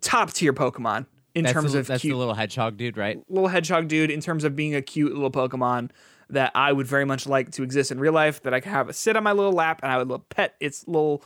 top 0.01 0.31
tier 0.33 0.53
Pokemon 0.53 1.05
in 1.35 1.43
That's 1.43 1.53
terms 1.53 1.73
the, 1.73 1.79
of 1.79 1.87
that's 1.87 2.01
cute 2.01 2.13
the 2.13 2.17
little 2.17 2.33
hedgehog 2.33 2.77
dude, 2.77 2.97
right? 2.97 3.19
little 3.29 3.49
hedgehog 3.49 3.87
dude. 3.87 4.09
In 4.09 4.21
terms 4.21 4.43
of 4.43 4.55
being 4.55 4.73
a 4.75 4.81
cute 4.81 5.13
little 5.13 5.31
Pokemon 5.31 5.91
that 6.29 6.51
I 6.55 6.71
would 6.71 6.87
very 6.87 7.05
much 7.05 7.27
like 7.27 7.51
to 7.51 7.63
exist 7.63 7.91
in 7.91 7.99
real 7.99 8.13
life. 8.13 8.41
That 8.43 8.53
I 8.53 8.59
could 8.59 8.71
have 8.71 8.89
it 8.89 8.93
sit 8.93 9.15
on 9.15 9.23
my 9.23 9.31
little 9.31 9.51
lap 9.51 9.79
and 9.83 9.91
I 9.91 9.97
would 9.97 10.07
little 10.07 10.25
pet 10.29 10.55
its 10.59 10.87
little 10.87 11.23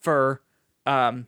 fur. 0.00 0.40
Um, 0.86 1.26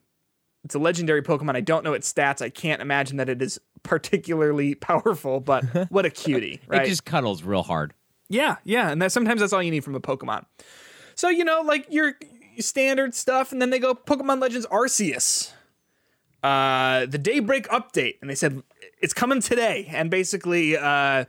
it's 0.65 0.75
a 0.75 0.79
legendary 0.79 1.23
Pokemon. 1.23 1.57
I 1.57 1.61
don't 1.61 1.85
know 1.85 1.95
its 1.95 2.13
stats. 2.13 2.43
I 2.43 2.51
can't 2.51 2.83
imagine 2.83 3.17
that 3.17 3.29
it 3.29 3.41
is 3.41 3.61
particularly 3.83 4.75
powerful, 4.77 5.41
but 5.41 5.65
what 5.91 6.05
a 6.05 6.11
cutie, 6.11 6.61
right? 6.67 6.83
It 6.83 6.89
just 6.89 7.05
cuddles 7.05 7.43
real 7.43 7.63
hard. 7.63 7.95
Yeah, 8.29 8.57
yeah, 8.65 8.91
and 8.91 9.03
that 9.03 9.11
sometimes 9.11 9.41
that's 9.41 9.53
all 9.53 9.63
you 9.63 9.73
need 9.73 9.85
from 9.85 9.95
a 9.95 10.01
Pokemon. 10.01 10.45
So 11.15 11.29
you 11.29 11.45
know, 11.45 11.63
like 11.63 11.87
your 11.91 12.15
standard 12.59 13.15
stuff, 13.15 13.53
and 13.53 13.61
then 13.61 13.71
they 13.71 13.79
go 13.79 13.95
Pokemon 13.95 14.41
Legends 14.41 14.67
Arceus, 14.67 15.53
uh, 16.43 17.07
the 17.07 17.19
Daybreak 17.19 17.69
update, 17.69 18.17
and 18.21 18.31
they 18.31 18.35
said 18.35 18.63
it's 19.01 19.13
coming 19.13 19.41
today, 19.41 19.89
and 19.91 20.11
basically, 20.11 20.77
uh, 20.77 21.25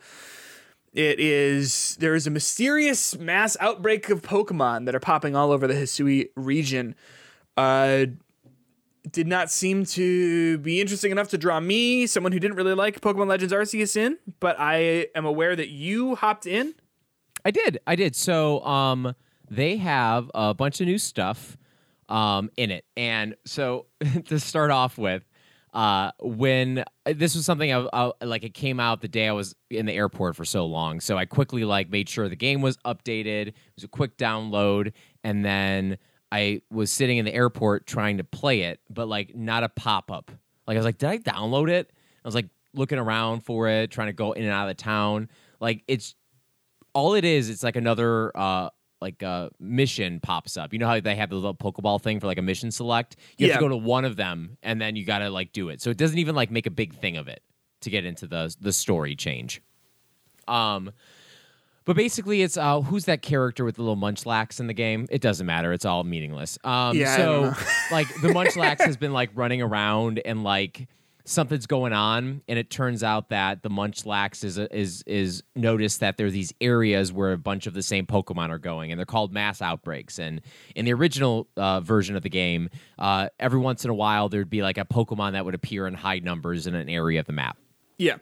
it 0.94 1.20
is 1.20 1.96
there 2.00 2.16
is 2.16 2.28
a 2.28 2.30
mysterious 2.30 3.18
mass 3.18 3.56
outbreak 3.60 4.10
of 4.10 4.22
Pokemon 4.22 4.86
that 4.86 4.96
are 4.96 5.00
popping 5.00 5.36
all 5.36 5.52
over 5.52 5.68
the 5.68 5.74
Hisui 5.74 6.30
region. 6.36 6.96
Uh, 7.56 8.06
did 9.10 9.28
not 9.28 9.50
seem 9.50 9.84
to 9.84 10.58
be 10.60 10.80
interesting 10.80 11.12
enough 11.12 11.30
to 11.30 11.38
draw 11.38 11.60
me, 11.60 12.06
someone 12.06 12.32
who 12.32 12.39
didn't 12.39 12.56
really 12.56 12.74
like 12.74 13.02
Pokemon 13.02 13.28
Legends 13.28 13.54
Arceus, 13.54 13.98
in. 13.98 14.18
But 14.39 14.58
I 14.60 15.08
am 15.16 15.26
aware 15.26 15.56
that 15.56 15.70
you 15.70 16.16
hopped 16.16 16.46
in. 16.46 16.76
I 17.44 17.52
did. 17.52 17.80
I 17.88 17.96
did. 17.96 18.16
So 18.16 18.64
um 18.66 19.16
they 19.50 19.78
have 19.78 20.30
a 20.34 20.54
bunch 20.54 20.82
of 20.82 20.88
new 20.88 20.98
stuff 20.98 21.58
um 22.10 22.52
in 22.58 22.70
it. 22.70 22.86
And 22.98 23.36
so 23.46 23.86
to 24.26 24.39
start 24.39 24.72
off 24.72 24.98
with 24.98 25.24
uh 25.74 26.11
when 26.22 26.84
this 27.05 27.36
was 27.36 27.45
something 27.45 27.72
I, 27.72 27.88
I 27.93 28.26
like 28.26 28.43
it 28.43 28.53
came 28.53 28.80
out 28.80 29.01
the 29.01 29.07
day 29.07 29.28
I 29.28 29.32
was 29.32 29.55
in 29.69 29.86
the 29.86 29.93
airport 29.93 30.36
for 30.36 30.45
so 30.45 30.65
long. 30.65 30.99
So 30.99 31.18
I 31.18 31.26
quickly 31.26 31.64
like 31.64 31.89
made 31.89 32.10
sure 32.10 32.27
the 32.27 32.35
game 32.35 32.61
was 32.61 32.77
updated. 32.85 33.48
It 33.48 33.56
was 33.76 33.84
a 33.84 33.88
quick 33.88 34.18
download 34.18 34.91
and 35.23 35.45
then 35.45 35.98
I 36.31 36.61
was 36.69 36.91
sitting 36.91 37.18
in 37.18 37.26
the 37.26 37.34
airport 37.34 37.88
trying 37.88 38.18
to 38.18 38.23
play 38.23 38.61
it, 38.61 38.80
but 38.89 39.07
like 39.07 39.35
not 39.35 39.64
a 39.64 39.69
pop-up. 39.69 40.31
Like 40.65 40.76
I 40.76 40.77
was 40.77 40.85
like, 40.85 40.98
did 40.98 41.10
I 41.10 41.18
download 41.18 41.69
it? 41.69 41.91
I 42.23 42.27
was 42.27 42.35
like 42.35 42.48
looking 42.73 42.99
around 42.99 43.41
for 43.41 43.68
it, 43.68 43.91
trying 43.91 44.07
to 44.07 44.14
go 44.14 44.31
in 44.31 44.43
and 44.43 44.52
out 44.52 44.69
of 44.69 44.77
the 44.77 44.81
town. 44.81 45.30
Like 45.60 45.84
it's 45.88 46.15
all 46.93 47.14
it 47.15 47.26
is, 47.26 47.49
it's 47.49 47.64
like 47.64 47.76
another 47.76 48.35
uh 48.35 48.69
like 49.02 49.22
a 49.23 49.49
mission 49.60 50.19
pops 50.19 50.57
up. 50.57 50.73
You 50.73 50.80
know 50.80 50.88
how 50.88 50.99
they 50.99 51.15
have 51.15 51.30
the 51.30 51.36
little 51.36 51.56
Pokeball 51.56 52.02
thing 52.02 52.19
for 52.19 52.28
like 52.28 52.38
a 52.38 52.41
mission 52.44 52.69
select? 52.72 53.15
You 53.38 53.48
have 53.48 53.56
Yeah. 53.56 53.57
to 53.57 53.61
go 53.61 53.69
to 53.69 53.78
one 53.78 54.06
of 54.06 54.15
them 54.15 54.57
and 54.61 54.80
then 54.80 54.95
you 54.95 55.06
gotta 55.06 55.30
like 55.30 55.52
do 55.53 55.69
it. 55.69 55.82
So 55.82 55.90
it 55.90 55.98
doesn't 55.98 56.19
even 56.19 56.36
like 56.36 56.52
make 56.52 56.68
a 56.68 56.72
big 56.72 56.94
thing 56.95 57.18
of 57.18 57.28
it 57.28 57.41
to 57.82 57.90
get 57.90 58.06
into 58.06 58.28
the 58.28 58.56
the 58.61 58.72
story 58.72 59.15
change. 59.15 59.61
Um 60.48 60.91
but 61.84 61.95
basically 61.95 62.44
it's 62.44 62.57
uh 62.57 62.82
who's 62.82 63.06
that 63.06 63.22
character 63.23 63.65
with 63.65 63.76
the 63.76 63.82
little 63.82 63.98
munchlax 63.98 64.60
in 64.60 64.68
the 64.68 64.73
game? 64.73 65.07
It 65.10 65.22
doesn't 65.22 65.45
matter, 65.48 65.73
it's 65.73 65.86
all 65.86 66.03
meaningless. 66.03 66.60
Um 66.64 66.95
Yeah, 66.95 67.15
so 67.15 67.53
like 67.91 68.07
the 68.22 68.28
munchlax 68.38 68.82
has 68.82 68.98
been 68.98 69.14
like 69.14 69.32
running 69.34 69.61
around 69.61 70.19
and 70.19 70.44
like 70.44 70.88
something's 71.26 71.65
going 71.68 71.93
on 71.93 72.41
and 72.48 72.57
it 72.57 72.69
turns 72.69 73.03
out 73.03 73.30
that 73.30 73.64
the 73.64 73.69
munchlax 73.69 74.43
is 74.43 74.57
is 74.57 75.03
is 75.06 75.43
noticed 75.56 75.99
that 75.99 76.18
there 76.18 76.27
are 76.27 76.31
these 76.31 76.53
areas 76.61 77.11
where 77.14 77.31
a 77.34 77.38
bunch 77.38 77.68
of 77.68 77.73
the 77.73 77.84
same 77.84 78.06
pokemon 78.06 78.49
are 78.49 78.57
going 78.57 78.91
and 78.91 78.98
they're 78.99 79.06
called 79.06 79.31
mass 79.31 79.61
outbreaks 79.61 80.19
and 80.19 80.41
in 80.76 80.85
the 80.85 80.93
original 80.93 81.48
uh, 81.57 81.80
version 81.80 82.15
of 82.15 82.23
the 82.23 82.30
game 82.30 82.69
uh, 82.99 83.27
every 83.39 83.60
once 83.60 83.84
in 83.85 83.91
a 83.91 83.93
while 83.93 84.30
there'd 84.30 84.49
be 84.49 84.61
like 84.61 84.77
a 84.77 84.85
pokemon 84.85 85.34
that 85.34 85.45
would 85.45 85.56
appear 85.56 85.88
in 85.88 85.93
high 85.93 86.19
numbers 86.19 86.68
in 86.68 86.76
an 86.76 86.89
area 86.89 87.19
of 87.19 87.26
the 87.26 87.34
map 87.34 87.57
Yeah. 87.98 88.18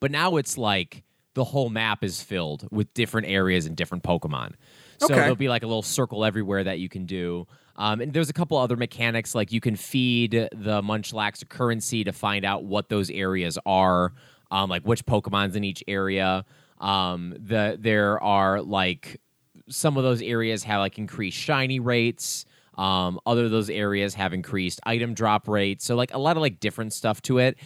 but 0.00 0.10
now 0.10 0.36
it's 0.36 0.56
like 0.56 1.02
the 1.34 1.44
whole 1.44 1.68
map 1.68 2.04
is 2.04 2.22
filled 2.22 2.68
with 2.70 2.94
different 2.94 3.26
areas 3.26 3.66
and 3.66 3.76
different 3.76 4.04
Pokemon. 4.04 4.52
So 5.00 5.06
Okay. 5.06 5.14
there'll 5.16 5.34
be 5.34 5.48
like 5.48 5.64
a 5.64 5.66
little 5.66 5.82
circle 5.82 6.24
everywhere 6.24 6.62
that 6.62 6.78
you 6.78 6.88
can 6.88 7.06
do. 7.06 7.48
Um, 7.76 8.00
and 8.00 8.12
there's 8.12 8.30
a 8.30 8.32
couple 8.34 8.56
other 8.56 8.76
mechanics 8.76 9.34
like 9.34 9.52
you 9.52 9.60
can 9.60 9.76
feed 9.76 10.30
the 10.30 10.82
Munchlax 10.82 11.48
currency 11.48 12.04
to 12.04 12.12
find 12.12 12.44
out 12.44 12.64
what 12.64 12.88
those 12.88 13.10
areas 13.10 13.58
are, 13.66 14.12
um, 14.50 14.70
like 14.70 14.82
which 14.82 15.04
Pokemon's 15.06 15.56
in 15.56 15.64
each 15.64 15.82
area. 15.88 16.44
Um, 16.80 17.34
the 17.38 17.76
there 17.80 18.22
are 18.22 18.60
like 18.60 19.20
some 19.68 19.96
of 19.96 20.04
those 20.04 20.22
areas 20.22 20.62
have 20.64 20.80
like 20.80 20.98
increased 20.98 21.38
shiny 21.38 21.80
rates. 21.80 22.46
Um, 22.76 23.20
other 23.24 23.44
of 23.44 23.50
those 23.50 23.70
areas 23.70 24.14
have 24.14 24.32
increased 24.32 24.80
item 24.84 25.14
drop 25.14 25.48
rates. 25.48 25.84
So 25.84 25.94
like 25.94 26.12
a 26.12 26.18
lot 26.18 26.36
of 26.36 26.40
like 26.40 26.60
different 26.60 26.92
stuff 26.92 27.22
to 27.22 27.38
it. 27.38 27.56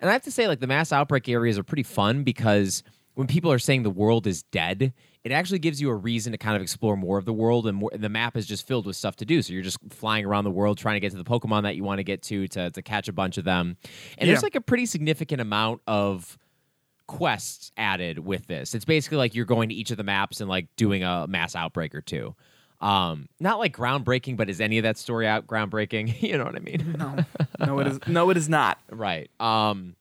And 0.00 0.08
I 0.08 0.12
have 0.12 0.22
to 0.22 0.30
say, 0.30 0.46
like 0.46 0.60
the 0.60 0.66
mass 0.66 0.92
outbreak 0.92 1.28
areas 1.28 1.58
are 1.58 1.64
pretty 1.64 1.82
fun 1.82 2.22
because 2.22 2.82
when 3.14 3.26
people 3.26 3.50
are 3.50 3.58
saying 3.58 3.82
the 3.82 3.90
world 3.90 4.26
is 4.26 4.44
dead, 4.44 4.92
it 5.30 5.34
actually 5.34 5.58
gives 5.58 5.80
you 5.80 5.90
a 5.90 5.94
reason 5.94 6.32
to 6.32 6.38
kind 6.38 6.56
of 6.56 6.62
explore 6.62 6.96
more 6.96 7.18
of 7.18 7.24
the 7.24 7.32
world, 7.32 7.66
and 7.66 7.76
more, 7.76 7.90
the 7.94 8.08
map 8.08 8.36
is 8.36 8.46
just 8.46 8.66
filled 8.66 8.86
with 8.86 8.96
stuff 8.96 9.16
to 9.16 9.24
do. 9.24 9.42
So 9.42 9.52
you're 9.52 9.62
just 9.62 9.78
flying 9.90 10.24
around 10.24 10.44
the 10.44 10.50
world 10.50 10.78
trying 10.78 10.96
to 10.96 11.00
get 11.00 11.10
to 11.12 11.18
the 11.18 11.24
Pokemon 11.24 11.62
that 11.62 11.76
you 11.76 11.84
want 11.84 11.98
to 11.98 12.04
get 12.04 12.22
to 12.24 12.48
to, 12.48 12.70
to 12.70 12.82
catch 12.82 13.08
a 13.08 13.12
bunch 13.12 13.38
of 13.38 13.44
them. 13.44 13.76
And 14.16 14.26
Yeah. 14.28 14.34
there's 14.34 14.42
like 14.42 14.54
a 14.54 14.60
pretty 14.60 14.86
significant 14.86 15.40
amount 15.40 15.80
of 15.86 16.38
quests 17.06 17.72
added 17.76 18.18
with 18.18 18.46
this. 18.46 18.74
It's 18.74 18.84
basically 18.84 19.18
like 19.18 19.34
you're 19.34 19.44
going 19.46 19.68
to 19.70 19.74
each 19.74 19.90
of 19.90 19.96
the 19.96 20.04
maps 20.04 20.40
and 20.40 20.48
like 20.48 20.68
doing 20.76 21.02
a 21.04 21.26
mass 21.26 21.56
outbreak 21.56 21.94
or 21.94 22.00
two. 22.02 22.34
Um, 22.80 23.28
not 23.40 23.58
like 23.58 23.74
groundbreaking, 23.74 24.36
but 24.36 24.48
is 24.48 24.60
any 24.60 24.78
of 24.78 24.82
that 24.84 24.98
story 24.98 25.26
out 25.26 25.46
groundbreaking? 25.46 26.20
you 26.22 26.38
know 26.38 26.44
what 26.44 26.54
I 26.54 26.60
mean? 26.60 26.94
No, 26.98 27.16
no, 27.66 27.78
it 27.80 27.86
is. 27.88 27.98
No, 28.06 28.30
it 28.30 28.36
is 28.36 28.48
not. 28.48 28.78
Right. 28.90 29.30
Um 29.40 29.96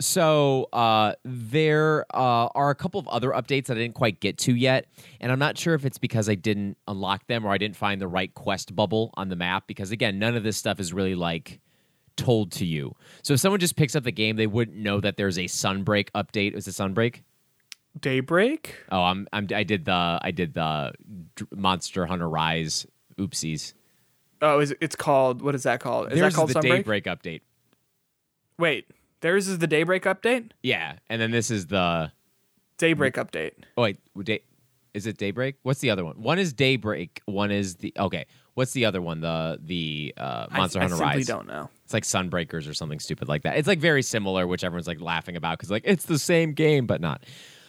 so 0.00 0.68
uh 0.72 1.14
there 1.24 2.04
uh 2.12 2.48
are 2.54 2.70
a 2.70 2.74
couple 2.74 2.98
of 3.00 3.06
other 3.08 3.30
updates 3.30 3.66
that 3.66 3.76
I 3.76 3.80
didn't 3.80 3.94
quite 3.94 4.20
get 4.20 4.38
to 4.38 4.54
yet 4.54 4.86
and 5.20 5.30
I'm 5.30 5.38
not 5.38 5.56
sure 5.56 5.74
if 5.74 5.84
it's 5.84 5.98
because 5.98 6.28
I 6.28 6.34
didn't 6.34 6.76
unlock 6.88 7.26
them 7.26 7.44
or 7.44 7.50
I 7.50 7.58
didn't 7.58 7.76
find 7.76 8.00
the 8.00 8.08
right 8.08 8.32
quest 8.34 8.74
bubble 8.74 9.12
on 9.14 9.28
the 9.28 9.36
map 9.36 9.66
because 9.66 9.90
again 9.90 10.18
none 10.18 10.36
of 10.36 10.42
this 10.42 10.56
stuff 10.56 10.80
is 10.80 10.92
really 10.92 11.14
like 11.14 11.60
told 12.16 12.52
to 12.52 12.64
you. 12.64 12.94
So 13.22 13.34
if 13.34 13.40
someone 13.40 13.60
just 13.60 13.76
picks 13.76 13.96
up 13.96 14.04
the 14.04 14.12
game 14.12 14.36
they 14.36 14.46
wouldn't 14.46 14.76
know 14.76 15.00
that 15.00 15.16
there's 15.16 15.38
a 15.38 15.44
Sunbreak 15.44 16.10
update. 16.14 16.54
Is 16.54 16.68
it 16.68 16.72
Sunbreak? 16.72 17.22
Daybreak. 17.98 18.74
Oh, 18.90 19.02
I'm, 19.02 19.28
I'm 19.32 19.48
I 19.54 19.62
did 19.62 19.84
the 19.84 20.18
I 20.20 20.30
did 20.32 20.54
the 20.54 20.92
Monster 21.54 22.06
Hunter 22.06 22.28
Rise 22.28 22.86
oopsies. 23.18 23.74
Oh, 24.42 24.58
is 24.58 24.72
it, 24.72 24.78
it's 24.80 24.96
called? 24.96 25.42
What 25.42 25.54
is 25.54 25.62
that 25.62 25.80
called? 25.80 26.12
Is 26.12 26.18
Theirs 26.18 26.32
that 26.32 26.36
called 26.36 26.50
the 26.50 26.54
Sunbreak? 26.54 26.84
Daybreak 26.84 27.04
update. 27.04 27.40
Wait, 28.58 28.86
theirs 29.24 29.48
is 29.48 29.58
the 29.58 29.66
Daybreak 29.66 30.04
update. 30.04 30.52
Yeah, 30.62 30.98
and 31.08 31.20
then 31.20 31.30
this 31.30 31.50
is 31.50 31.66
the 31.66 32.12
Daybreak 32.78 33.14
update. 33.14 33.52
Oh 33.76 33.82
wait, 33.82 33.98
day, 34.22 34.40
is 34.92 35.06
it 35.06 35.16
Daybreak? 35.16 35.56
What's 35.62 35.80
the 35.80 35.90
other 35.90 36.04
one? 36.04 36.20
One 36.20 36.38
is 36.38 36.52
Daybreak. 36.52 37.22
One 37.24 37.50
is 37.50 37.76
the 37.76 37.92
okay. 37.98 38.26
What's 38.52 38.72
the 38.72 38.84
other 38.84 39.00
one? 39.00 39.22
The 39.22 39.58
the 39.60 40.14
uh, 40.16 40.46
Monster 40.52 40.78
I, 40.78 40.82
Hunter 40.82 41.02
I 41.02 41.12
simply 41.12 41.24
don't 41.24 41.48
know. 41.48 41.70
It's 41.84 41.94
like 41.94 42.04
Sunbreakers 42.04 42.70
or 42.70 42.74
something 42.74 43.00
stupid 43.00 43.28
like 43.28 43.42
that. 43.42 43.56
It's 43.56 43.66
like 43.66 43.80
very 43.80 44.02
similar, 44.02 44.46
which 44.46 44.62
everyone's 44.62 44.86
like 44.86 45.00
laughing 45.00 45.36
about 45.36 45.58
because 45.58 45.70
like 45.70 45.84
it's 45.86 46.04
the 46.04 46.18
same 46.18 46.52
game 46.52 46.86
but 46.86 47.00
not. 47.00 47.24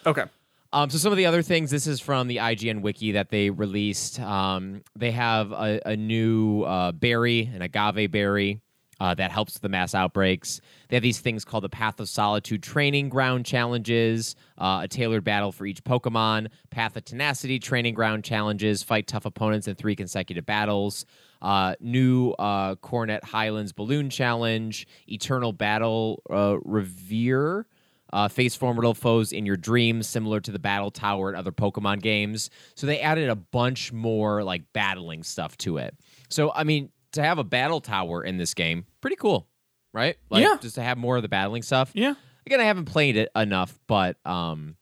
Okay. 0.05 0.25
Um, 0.73 0.89
so 0.89 0.97
some 0.97 1.13
of 1.13 1.17
the 1.17 1.25
other 1.25 1.41
things. 1.41 1.71
This 1.71 1.87
is 1.87 2.01
from 2.01 2.27
the 2.27 2.37
IGN 2.37 2.81
wiki 2.81 3.13
that 3.13 3.29
they 3.29 3.49
released. 3.49 4.19
Um, 4.19 4.81
they 4.93 5.11
have 5.11 5.53
a, 5.53 5.79
a 5.85 5.95
new 5.95 6.63
uh, 6.63 6.91
berry, 6.91 7.49
an 7.53 7.61
Aguav 7.61 8.11
berry. 8.11 8.61
Uh, 8.99 9.13
that 9.13 9.29
helps 9.29 9.55
with 9.55 9.61
the 9.61 9.67
mass 9.67 9.93
outbreaks. 9.93 10.61
They 10.87 10.95
have 10.95 11.03
these 11.03 11.19
things 11.19 11.43
called 11.43 11.65
the 11.65 11.69
Path 11.69 11.99
of 11.99 12.07
Solitude 12.07 12.63
training 12.63 13.09
ground 13.09 13.45
challenges, 13.45 14.37
uh, 14.57 14.81
a 14.83 14.87
tailored 14.87 15.25
battle 15.25 15.51
for 15.51 15.65
each 15.65 15.83
Pokemon, 15.83 16.47
Path 16.69 16.95
of 16.95 17.03
Tenacity 17.03 17.59
training 17.59 17.93
ground 17.93 18.23
challenges, 18.23 18.83
fight 18.83 19.05
tough 19.05 19.25
opponents 19.25 19.67
in 19.67 19.75
three 19.75 19.97
consecutive 19.97 20.45
battles, 20.45 21.05
uh, 21.41 21.75
new 21.81 22.31
uh, 22.39 22.75
Coronet 22.75 23.23
Highlands 23.25 23.73
balloon 23.73 24.09
challenge, 24.09 24.87
Eternal 25.07 25.51
Battle 25.51 26.23
uh, 26.29 26.57
Reverie, 26.63 27.65
uh, 28.13 28.27
face 28.29 28.55
formidable 28.55 28.93
foes 28.93 29.33
in 29.33 29.45
your 29.45 29.57
dreams, 29.57 30.07
similar 30.07 30.39
to 30.39 30.51
the 30.51 30.59
Battle 30.59 30.89
Tower 30.89 31.29
in 31.29 31.35
other 31.35 31.51
Pokemon 31.51 32.01
games. 32.01 32.49
So 32.75 32.87
they 32.87 33.01
added 33.01 33.29
a 33.29 33.35
bunch 33.35 33.91
more 33.91 34.43
like 34.43 34.63
battling 34.73 35.23
stuff 35.23 35.57
to 35.59 35.77
it. 35.77 35.95
So 36.29 36.51
I 36.53 36.63
mean, 36.63 36.91
to 37.15 37.23
have 37.23 37.37
a 37.39 37.43
battle 37.43 37.81
tower 37.81 38.23
in 38.23 38.37
this 38.37 38.53
game, 38.53 38.85
pretty 39.01 39.15
cool, 39.17 39.47
right? 39.93 40.17
Like 40.29 40.43
Yeah. 40.43 40.57
just 40.61 40.75
to 40.75 40.81
have 40.83 40.97
more 40.97 41.15
of 41.17 41.21
the 41.23 41.27
battling 41.29 41.61
stuff. 41.63 41.91
Yeah. 41.93 42.13
Again, 42.45 42.59
I 42.61 42.63
haven't 42.65 42.85
played 42.85 43.17
it 43.17 43.29
enough, 43.35 43.77
but 43.87 44.17
um, 44.25 44.75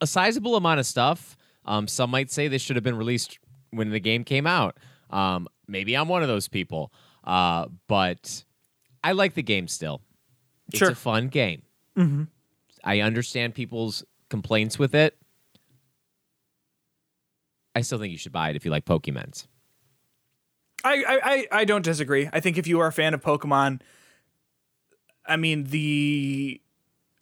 a 0.00 0.06
sizable 0.06 0.54
amount 0.56 0.80
of 0.80 0.86
stuff. 0.86 1.36
Um, 1.64 1.88
some 1.88 2.10
might 2.10 2.30
say 2.30 2.48
this 2.48 2.62
should 2.62 2.76
have 2.76 2.82
been 2.84 2.96
released 2.96 3.38
when 3.70 3.90
the 3.90 4.00
game 4.00 4.24
came 4.24 4.46
out. 4.46 4.78
Um, 5.10 5.48
maybe 5.66 5.96
I'm 5.96 6.08
one 6.08 6.22
of 6.22 6.28
those 6.28 6.48
people, 6.48 6.92
uh, 7.24 7.66
but 7.88 8.44
I 9.02 9.12
like 9.12 9.34
the 9.34 9.42
game 9.42 9.68
still. 9.68 10.00
It's 10.68 10.78
Sure. 10.78 10.90
a 10.90 10.94
fun 10.94 11.28
game. 11.28 11.62
Mm-hmm. 11.96 12.24
I 12.84 13.00
understand 13.00 13.54
people's 13.54 14.04
complaints 14.30 14.78
with 14.78 14.94
it. 14.94 15.18
I 17.74 17.80
still 17.82 17.98
think 17.98 18.12
you 18.12 18.18
should 18.18 18.32
buy 18.32 18.50
it 18.50 18.56
if 18.56 18.64
you 18.64 18.70
like 18.70 18.84
Pokemons. 18.84 19.46
I, 20.84 21.46
I, 21.52 21.60
I 21.60 21.64
don't 21.64 21.82
disagree. 21.82 22.28
I 22.32 22.40
think 22.40 22.56
if 22.56 22.66
you 22.66 22.80
are 22.80 22.86
a 22.86 22.92
fan 22.92 23.14
of 23.14 23.22
Pokemon, 23.22 23.80
I 25.26 25.36
mean 25.36 25.64
the 25.64 26.60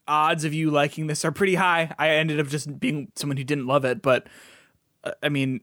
odds 0.09 0.45
of 0.45 0.55
you 0.55 0.71
liking 0.71 1.07
this 1.07 1.25
are 1.25 1.33
pretty 1.33 1.57
high. 1.57 1.95
I 1.99 2.11
ended 2.11 2.39
up 2.39 2.49
just 2.49 2.79
being 2.79 3.11
someone 3.17 3.37
who 3.37 3.45
didn't 3.45 3.67
love 3.67 3.85
it, 3.85 4.03
but 4.03 4.29
uh, 5.05 5.13
I 5.23 5.29
mean, 5.29 5.61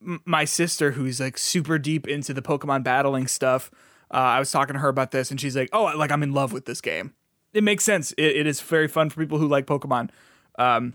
my 0.00 0.44
sister 0.44 0.92
who's 0.92 1.20
like 1.20 1.38
super 1.38 1.78
deep 1.78 2.06
into 2.06 2.34
the 2.34 2.42
Pokemon 2.42 2.84
battling 2.84 3.26
stuff. 3.26 3.70
Uh, 4.10 4.16
I 4.16 4.38
was 4.38 4.50
talking 4.50 4.74
to 4.74 4.80
her 4.80 4.88
about 4.88 5.10
this, 5.10 5.30
and 5.30 5.40
she's 5.40 5.56
like, 5.56 5.70
"Oh, 5.72 5.84
like 5.96 6.10
I'm 6.10 6.22
in 6.22 6.32
love 6.32 6.52
with 6.52 6.66
this 6.66 6.80
game. 6.80 7.14
It 7.52 7.64
makes 7.64 7.84
sense. 7.84 8.12
It, 8.12 8.36
it 8.36 8.46
is 8.46 8.60
very 8.60 8.88
fun 8.88 9.10
for 9.10 9.20
people 9.20 9.38
who 9.38 9.48
like 9.48 9.66
Pokemon." 9.66 10.10
Um, 10.58 10.94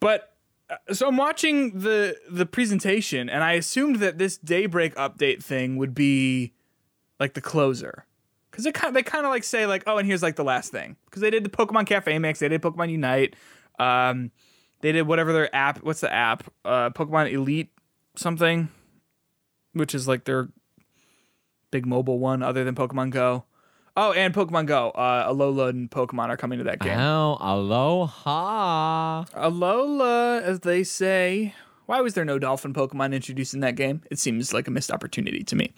but 0.00 0.29
so 0.92 1.08
I'm 1.08 1.16
watching 1.16 1.80
the 1.80 2.16
the 2.30 2.46
presentation, 2.46 3.28
and 3.28 3.42
I 3.42 3.52
assumed 3.52 3.96
that 3.96 4.18
this 4.18 4.38
Daybreak 4.38 4.94
update 4.94 5.42
thing 5.42 5.76
would 5.76 5.94
be 5.94 6.52
like 7.18 7.34
the 7.34 7.40
closer, 7.40 8.06
because 8.50 8.64
they 8.64 8.72
kind 8.72 8.94
they 8.94 9.02
kind 9.02 9.24
of 9.24 9.30
like 9.30 9.44
say 9.44 9.66
like, 9.66 9.84
oh, 9.86 9.98
and 9.98 10.06
here's 10.06 10.22
like 10.22 10.36
the 10.36 10.44
last 10.44 10.72
thing, 10.72 10.96
because 11.06 11.22
they 11.22 11.30
did 11.30 11.44
the 11.44 11.50
Pokemon 11.50 11.86
Cafe 11.86 12.18
Mix, 12.18 12.38
they 12.38 12.48
did 12.48 12.62
Pokemon 12.62 12.90
Unite, 12.90 13.36
um, 13.78 14.30
they 14.80 14.92
did 14.92 15.06
whatever 15.06 15.32
their 15.32 15.54
app. 15.54 15.78
What's 15.82 16.00
the 16.00 16.12
app? 16.12 16.44
Uh, 16.64 16.90
Pokemon 16.90 17.32
Elite 17.32 17.70
something, 18.16 18.68
which 19.72 19.94
is 19.94 20.08
like 20.08 20.24
their 20.24 20.48
big 21.70 21.86
mobile 21.86 22.18
one 22.18 22.42
other 22.42 22.64
than 22.64 22.74
Pokemon 22.74 23.10
Go. 23.10 23.44
Oh, 24.02 24.12
and 24.12 24.32
Pokemon 24.32 24.64
Go. 24.64 24.90
Uh, 24.92 25.30
Alolan 25.30 25.90
Pokemon 25.90 26.28
are 26.30 26.36
coming 26.38 26.56
to 26.58 26.64
that 26.64 26.78
game. 26.78 26.98
Oh, 26.98 27.36
aloha. 27.38 29.24
Alola, 29.34 30.40
as 30.42 30.60
they 30.60 30.82
say. 30.84 31.54
Why 31.84 32.00
was 32.00 32.14
there 32.14 32.24
no 32.24 32.38
dolphin 32.38 32.72
Pokemon 32.72 33.12
introduced 33.14 33.52
in 33.52 33.60
that 33.60 33.74
game? 33.74 34.00
It 34.10 34.18
seems 34.18 34.54
like 34.54 34.68
a 34.68 34.70
missed 34.70 34.90
opportunity 34.90 35.42
to 35.42 35.56
me. 35.56 35.74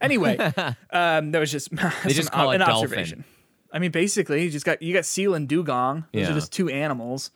Anyway, 0.00 0.36
um, 0.90 1.32
that 1.32 1.38
was 1.38 1.50
just 1.52 1.68
They 2.04 2.12
just 2.14 2.30
call 2.30 2.52
it 2.52 2.54
an 2.54 2.60
dolphin. 2.60 2.84
observation. 2.84 3.24
I 3.72 3.78
mean, 3.78 3.90
basically, 3.90 4.42
you 4.44 4.50
just 4.50 4.64
got 4.64 4.80
you 4.80 4.94
got 4.94 5.04
Seel 5.04 5.34
and 5.34 5.46
Dewgong. 5.48 6.04
Those 6.12 6.22
Yeah. 6.22 6.30
are 6.30 6.34
just 6.34 6.52
two 6.52 6.68
animals. 6.70 7.30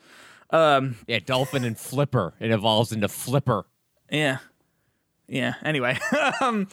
Um, 0.51 0.97
Yeah, 1.07 1.19
Dolphin 1.19 1.65
and 1.65 1.77
Flipper. 1.77 2.33
It 2.41 2.51
evolves 2.51 2.93
into 2.93 3.09
Flipper. 3.09 3.65
yeah, 4.11 4.39
yeah. 5.29 5.55
Anyway, 5.65 5.99
um, 6.41 6.69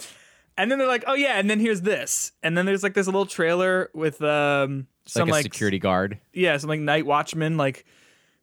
and 0.57 0.71
then 0.71 0.79
they're 0.79 0.87
like, 0.87 1.03
oh 1.07 1.13
yeah, 1.13 1.39
and 1.39 1.49
then 1.49 1.59
here's 1.59 1.81
this, 1.81 2.31
and 2.43 2.57
then 2.57 2.65
there's 2.65 2.83
like 2.83 2.93
this 2.93 3.05
little 3.05 3.25
trailer 3.25 3.89
with 3.93 4.21
um 4.21 4.87
some 5.05 5.23
like 5.23 5.29
a 5.29 5.33
like 5.33 5.43
security 5.43 5.79
guard. 5.79 6.19
yeah, 6.33 6.57
some 6.57 6.69
like 6.69 6.79
night 6.79 7.05
watchman 7.05 7.57
like 7.57 7.85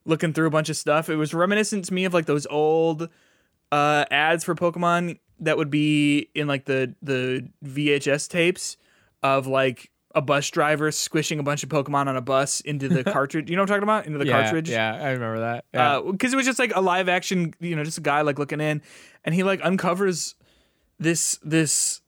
looking 0.05 0.33
through 0.33 0.47
a 0.47 0.51
bunch 0.51 0.69
of 0.69 0.77
stuff. 0.77 1.09
It 1.09 1.15
was 1.15 1.33
reminiscent 1.33 1.85
to 1.85 1.93
me 1.93 2.05
of 2.05 2.13
like 2.13 2.25
those 2.25 2.45
old 2.47 3.09
uh 3.71 4.05
ads 4.11 4.43
for 4.43 4.55
Pokemon 4.55 5.19
that 5.39 5.57
would 5.57 5.69
be 5.69 6.29
in 6.33 6.47
like 6.47 6.65
the 6.65 6.95
the 7.01 7.47
VHS 7.63 8.29
tapes 8.29 8.77
of 9.21 9.47
like 9.47 9.91
a 10.13 10.21
bus 10.21 10.49
driver 10.49 10.91
squishing 10.91 11.39
a 11.39 11.43
bunch 11.43 11.61
of 11.61 11.67
Pokemon 11.67 12.07
on 12.07 12.15
a 12.15 12.21
bus 12.21 12.61
into 12.61 12.87
the 12.87 13.03
cartridge. 13.11 13.49
You 13.49 13.57
know 13.57 13.63
what 13.63 13.69
I'm 13.71 13.81
talking 13.81 13.83
about? 13.83 14.05
Into 14.05 14.17
the 14.17 14.25
cartridge. 14.31 14.69
Yeah, 14.69 14.93
I 14.95 15.09
remember 15.11 15.39
that. 15.39 15.65
because 16.09 16.31
it 16.31 16.37
was 16.37 16.45
just 16.45 16.57
like 16.59 16.71
a 16.73 16.79
live 16.79 17.09
action, 17.09 17.53
you 17.59 17.75
know, 17.75 17.83
just 17.83 17.97
a 17.97 18.01
guy 18.01 18.21
like 18.21 18.39
looking 18.39 18.61
in, 18.61 18.81
and 19.25 19.35
he 19.35 19.43
like 19.43 19.59
uncovers 19.63 20.35
this 20.99 21.37
this. 21.43 22.01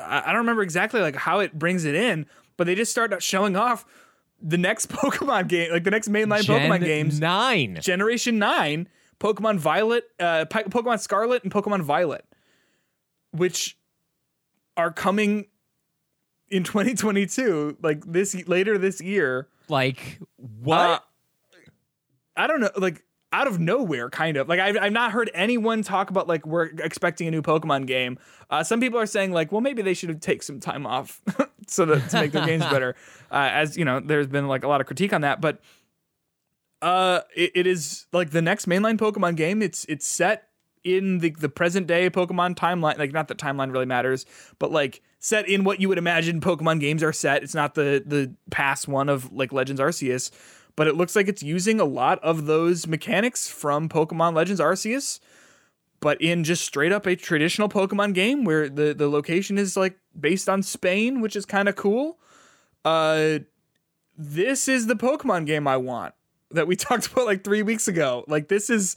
I, 0.00 0.22
I 0.26 0.26
don't 0.26 0.38
remember 0.38 0.62
exactly 0.62 1.00
like 1.00 1.16
how 1.16 1.40
it 1.40 1.58
brings 1.58 1.84
it 1.84 1.94
in, 1.94 2.26
but 2.56 2.66
they 2.66 2.74
just 2.74 2.90
start 2.90 3.22
showing 3.22 3.56
off 3.56 3.84
the 4.40 4.58
next 4.58 4.88
Pokemon 4.90 5.48
game, 5.48 5.72
like 5.72 5.84
the 5.84 5.90
next 5.90 6.08
mainline 6.08 6.42
Gen 6.42 6.70
Pokemon 6.70 6.80
games, 6.84 7.20
Nine. 7.20 7.78
Generation 7.80 8.38
Nine, 8.38 8.88
Pokemon 9.20 9.58
Violet, 9.58 10.04
uh, 10.18 10.44
Pokemon 10.50 11.00
Scarlet, 11.00 11.42
and 11.44 11.52
Pokemon 11.52 11.82
Violet, 11.82 12.24
which 13.30 13.76
are 14.76 14.90
coming 14.90 15.46
in 16.48 16.64
2022, 16.64 17.78
like 17.82 18.04
this 18.04 18.34
later 18.48 18.78
this 18.78 19.00
year. 19.00 19.48
Like 19.68 20.18
what? 20.36 20.78
Uh, 20.78 20.98
I 22.36 22.46
don't 22.46 22.60
know. 22.60 22.70
Like 22.76 23.04
out 23.32 23.46
of 23.46 23.58
nowhere, 23.58 24.10
kind 24.10 24.36
of. 24.36 24.48
Like 24.48 24.60
I've, 24.60 24.76
I've 24.76 24.92
not 24.92 25.12
heard 25.12 25.30
anyone 25.34 25.82
talk 25.82 26.10
about 26.10 26.28
like 26.28 26.46
we're 26.46 26.66
expecting 26.78 27.26
a 27.26 27.30
new 27.30 27.42
Pokemon 27.42 27.86
game. 27.86 28.18
Uh, 28.50 28.62
some 28.62 28.80
people 28.80 28.98
are 28.98 29.06
saying 29.06 29.32
like, 29.32 29.50
well, 29.50 29.60
maybe 29.60 29.82
they 29.82 29.94
should 29.94 30.20
take 30.20 30.42
some 30.42 30.60
time 30.60 30.86
off 30.86 31.20
so 31.66 31.86
that 31.86 32.10
to 32.10 32.20
make 32.20 32.32
their 32.32 32.46
games 32.46 32.64
better. 32.64 32.94
Uh, 33.32 33.48
as 33.50 33.78
you 33.78 33.84
know, 33.86 33.98
there's 33.98 34.26
been 34.26 34.46
like 34.46 34.62
a 34.62 34.68
lot 34.68 34.82
of 34.82 34.86
critique 34.86 35.14
on 35.14 35.22
that, 35.22 35.40
but 35.40 35.62
uh, 36.82 37.20
it, 37.34 37.50
it 37.54 37.66
is 37.66 38.04
like 38.12 38.28
the 38.28 38.42
next 38.42 38.66
mainline 38.66 38.98
Pokemon 38.98 39.36
game. 39.36 39.62
It's 39.62 39.86
it's 39.86 40.06
set 40.06 40.48
in 40.84 41.18
the 41.18 41.30
the 41.30 41.48
present 41.48 41.86
day 41.86 42.10
Pokemon 42.10 42.56
timeline. 42.56 42.98
Like 42.98 43.12
not 43.12 43.28
that 43.28 43.38
timeline 43.38 43.72
really 43.72 43.86
matters, 43.86 44.26
but 44.58 44.70
like 44.70 45.00
set 45.18 45.48
in 45.48 45.64
what 45.64 45.80
you 45.80 45.88
would 45.88 45.98
imagine 45.98 46.40
Pokemon 46.40 46.80
games 46.80 47.02
are 47.02 47.12
set. 47.12 47.42
It's 47.42 47.54
not 47.54 47.74
the 47.74 48.02
the 48.04 48.34
past 48.50 48.88
one 48.88 49.08
of 49.08 49.32
like 49.32 49.52
Legends 49.52 49.80
Arceus, 49.80 50.30
but 50.76 50.86
it 50.86 50.96
looks 50.96 51.14
like 51.14 51.28
it's 51.28 51.42
using 51.42 51.80
a 51.80 51.84
lot 51.84 52.18
of 52.20 52.46
those 52.46 52.86
mechanics 52.86 53.48
from 53.48 53.88
Pokemon 53.88 54.34
Legends 54.34 54.60
Arceus, 54.60 55.20
but 56.00 56.20
in 56.20 56.44
just 56.44 56.64
straight 56.64 56.92
up 56.92 57.06
a 57.06 57.16
traditional 57.16 57.68
Pokemon 57.68 58.14
game 58.14 58.44
where 58.44 58.68
the 58.68 58.94
the 58.94 59.08
location 59.08 59.58
is 59.58 59.76
like 59.76 59.98
based 60.18 60.48
on 60.48 60.62
Spain, 60.62 61.20
which 61.20 61.36
is 61.36 61.46
kind 61.46 61.68
of 61.68 61.76
cool. 61.76 62.18
Uh, 62.84 63.40
this 64.16 64.68
is 64.68 64.86
the 64.86 64.96
Pokemon 64.96 65.46
game 65.46 65.66
I 65.66 65.76
want 65.76 66.14
that 66.50 66.66
we 66.66 66.76
talked 66.76 67.06
about 67.12 67.26
like 67.26 67.44
three 67.44 67.62
weeks 67.62 67.88
ago. 67.88 68.24
Like 68.28 68.48
this 68.48 68.70
is 68.70 68.96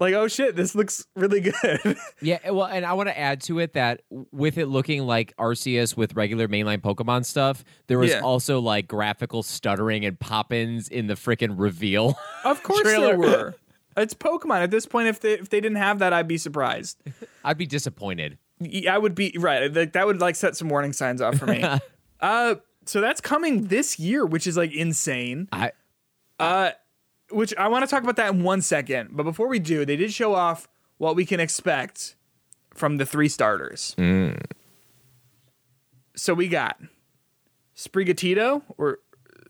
like 0.00 0.14
oh 0.14 0.28
shit, 0.28 0.56
this 0.56 0.74
looks 0.74 1.06
really 1.16 1.40
good. 1.40 1.54
Yeah, 2.20 2.50
well, 2.50 2.66
and 2.66 2.84
I 2.84 2.94
want 2.94 3.08
to 3.08 3.18
add 3.18 3.40
to 3.42 3.58
it 3.60 3.74
that 3.74 4.02
with 4.32 4.58
it 4.58 4.66
looking 4.66 5.02
like 5.02 5.34
Arceus 5.36 5.96
with 5.96 6.14
regular 6.14 6.48
mainline 6.48 6.80
Pokemon 6.80 7.24
stuff, 7.24 7.64
there 7.86 7.98
was 7.98 8.10
Yeah. 8.10 8.20
also 8.20 8.60
like 8.60 8.88
graphical 8.88 9.42
stuttering 9.42 10.04
and 10.04 10.18
pop-ins 10.18 10.88
in 10.88 11.06
the 11.06 11.14
freaking 11.14 11.54
reveal. 11.56 12.18
of 12.44 12.62
course 12.62 12.84
there 12.84 13.16
were. 13.18 13.54
It's 13.96 14.14
Pokemon. 14.14 14.62
At 14.62 14.70
this 14.70 14.86
point, 14.86 15.08
if 15.08 15.18
they 15.20 15.32
if 15.32 15.48
they 15.48 15.60
didn't 15.60 15.78
have 15.78 15.98
that, 15.98 16.12
I'd 16.12 16.28
be 16.28 16.38
surprised. 16.38 17.02
I'd 17.44 17.58
be 17.58 17.66
disappointed. 17.66 18.38
i 18.88 18.96
would 18.96 19.16
be 19.16 19.34
right. 19.38 19.74
Like, 19.74 19.92
that 19.94 20.06
would 20.06 20.20
like 20.20 20.36
set 20.36 20.56
some 20.56 20.68
warning 20.68 20.92
signs 20.92 21.20
off 21.20 21.36
for 21.36 21.46
me. 21.46 21.64
uh, 22.20 22.54
so 22.86 23.00
that's 23.00 23.20
coming 23.20 23.64
this 23.66 23.98
year, 23.98 24.24
which 24.24 24.46
is 24.46 24.56
like 24.56 24.72
insane. 24.72 25.48
I 25.50 25.72
Uh, 26.38 26.70
which 27.30 27.54
I 27.56 27.68
want 27.68 27.84
to 27.84 27.90
talk 27.90 28.02
about 28.02 28.16
that 28.16 28.32
in 28.34 28.42
one 28.42 28.60
second. 28.62 29.10
But 29.12 29.22
before 29.24 29.48
we 29.48 29.58
do, 29.58 29.84
they 29.84 29.96
did 29.96 30.12
show 30.12 30.34
off 30.34 30.68
what 30.98 31.14
we 31.16 31.24
can 31.26 31.40
expect 31.40 32.14
from 32.74 32.96
the 32.98 33.06
three 33.06 33.28
starters. 33.28 33.94
Mm. 33.98 34.40
So 36.16 36.34
we 36.34 36.48
got 36.48 36.80
Sprigatito 37.76 38.62
or 38.76 38.98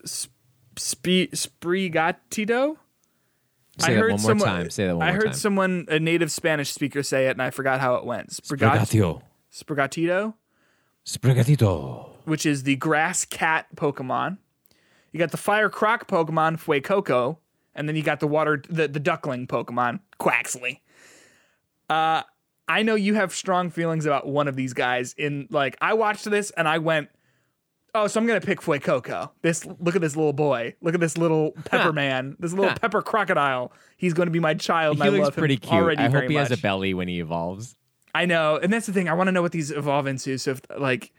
Sp- 0.05 0.32
Sp- 0.78 1.32
Sprigatito. 1.34 2.76
say 3.78 3.94
that 3.94 4.09
one 4.10 4.22
more 4.22 4.34
time. 4.46 4.70
Say 4.70 4.86
that 4.86 4.96
one 4.96 5.06
I 5.09 5.12
heard 5.12 5.24
time. 5.26 5.32
someone, 5.34 5.86
a 5.88 5.98
native 5.98 6.30
Spanish 6.30 6.70
speaker, 6.72 7.02
say 7.02 7.26
it, 7.26 7.30
and 7.32 7.42
I 7.42 7.50
forgot 7.50 7.80
how 7.80 7.94
it 7.96 8.05
went. 8.05 8.30
Sprigat- 8.30 8.78
Sprigatito. 8.86 9.22
Sprigatito, 9.52 10.34
Sprigatito. 11.06 12.10
which 12.26 12.44
is 12.46 12.62
the 12.64 12.76
grass 12.76 13.24
cat 13.24 13.66
Pokemon. 13.74 14.38
You 15.10 15.18
got 15.18 15.30
the 15.30 15.36
fire 15.38 15.70
croc 15.70 16.06
Pokemon, 16.06 16.60
Fuecoco, 16.62 17.38
and 17.78 17.88
then 17.88 17.96
you 17.96 18.02
got 18.02 18.20
the 18.20 18.26
water, 18.26 18.62
the, 18.68 18.88
the 18.88 19.00
duckling 19.00 19.46
Pokemon, 19.46 20.00
Quaxly. 20.20 20.80
Uh, 21.88 22.22
I 22.68 22.82
know 22.82 22.96
you 22.96 23.14
have 23.14 23.32
strong 23.32 23.70
feelings 23.70 24.05
about 24.05 24.26
one 24.26 24.48
of 24.48 24.56
these 24.56 24.74
guys. 24.74 25.14
In 25.16 25.46
like, 25.50 25.78
I 25.80 25.94
watched 25.94 26.28
this 26.28 26.50
and 26.50 26.68
I 26.68 26.78
went, 26.78 27.09
"Oh, 27.94 28.06
so 28.09 28.20
I'm 28.20 28.26
gonna 28.26 28.42
pick 28.42 28.60
Fuecoco. 28.60 29.30
This 29.40 29.64
look 29.64 29.94
at 29.94 30.02
this 30.02 30.16
little 30.16 30.34
boy. 30.34 30.74
Look 30.82 30.92
at 30.92 31.00
this 31.00 31.16
little 31.16 31.52
pepper 31.64 31.92
man. 31.92 32.36
This 32.38 32.52
little 32.52 32.74
pepper 32.74 33.00
crocodile. 33.00 33.72
He's 33.96 34.12
going 34.12 34.26
to 34.26 34.32
be 34.32 34.40
my 34.40 34.55
child. 34.55 35.02
He 35.02 35.09
looks 35.09 35.34
pretty 35.34 35.56
cute. 35.56 35.72
already 35.72 36.02
I 36.02 36.10
hope 36.10 36.28
he 36.28 36.34
has 36.34 36.50
a 36.50 36.59
belly 36.59 36.92
when 36.92 37.09
he 37.09 37.20
evolves. 37.20 37.76
I 38.14 38.26
know, 38.26 38.56
and 38.56 38.72
that's 38.72 38.86
the 38.86 38.92
thing. 38.92 39.09
I 39.09 39.14
want 39.14 39.28
to 39.28 39.32
know 39.32 39.42
what 39.42 39.52
these 39.52 39.70
evolve 39.70 40.06
into. 40.06 40.36
So, 40.38 40.52
if 40.52 40.60
like, 40.76 41.12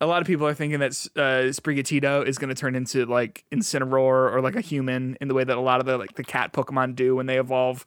a 0.00 0.06
lot 0.06 0.22
of 0.22 0.26
people 0.26 0.46
are 0.46 0.54
thinking 0.54 0.80
that 0.80 0.92
uh, 1.16 1.50
Sprigatito 1.52 2.26
is 2.26 2.38
going 2.38 2.48
to 2.48 2.54
turn 2.54 2.74
into 2.74 3.04
like 3.04 3.44
Incineroar 3.52 4.32
or 4.32 4.40
like 4.40 4.56
a 4.56 4.60
human 4.60 5.16
in 5.20 5.28
the 5.28 5.34
way 5.34 5.44
that 5.44 5.56
a 5.56 5.60
lot 5.60 5.80
of 5.80 5.86
the 5.86 5.98
like 5.98 6.14
the 6.14 6.24
cat 6.24 6.52
Pokemon 6.52 6.94
do 6.96 7.16
when 7.16 7.26
they 7.26 7.38
evolve. 7.38 7.84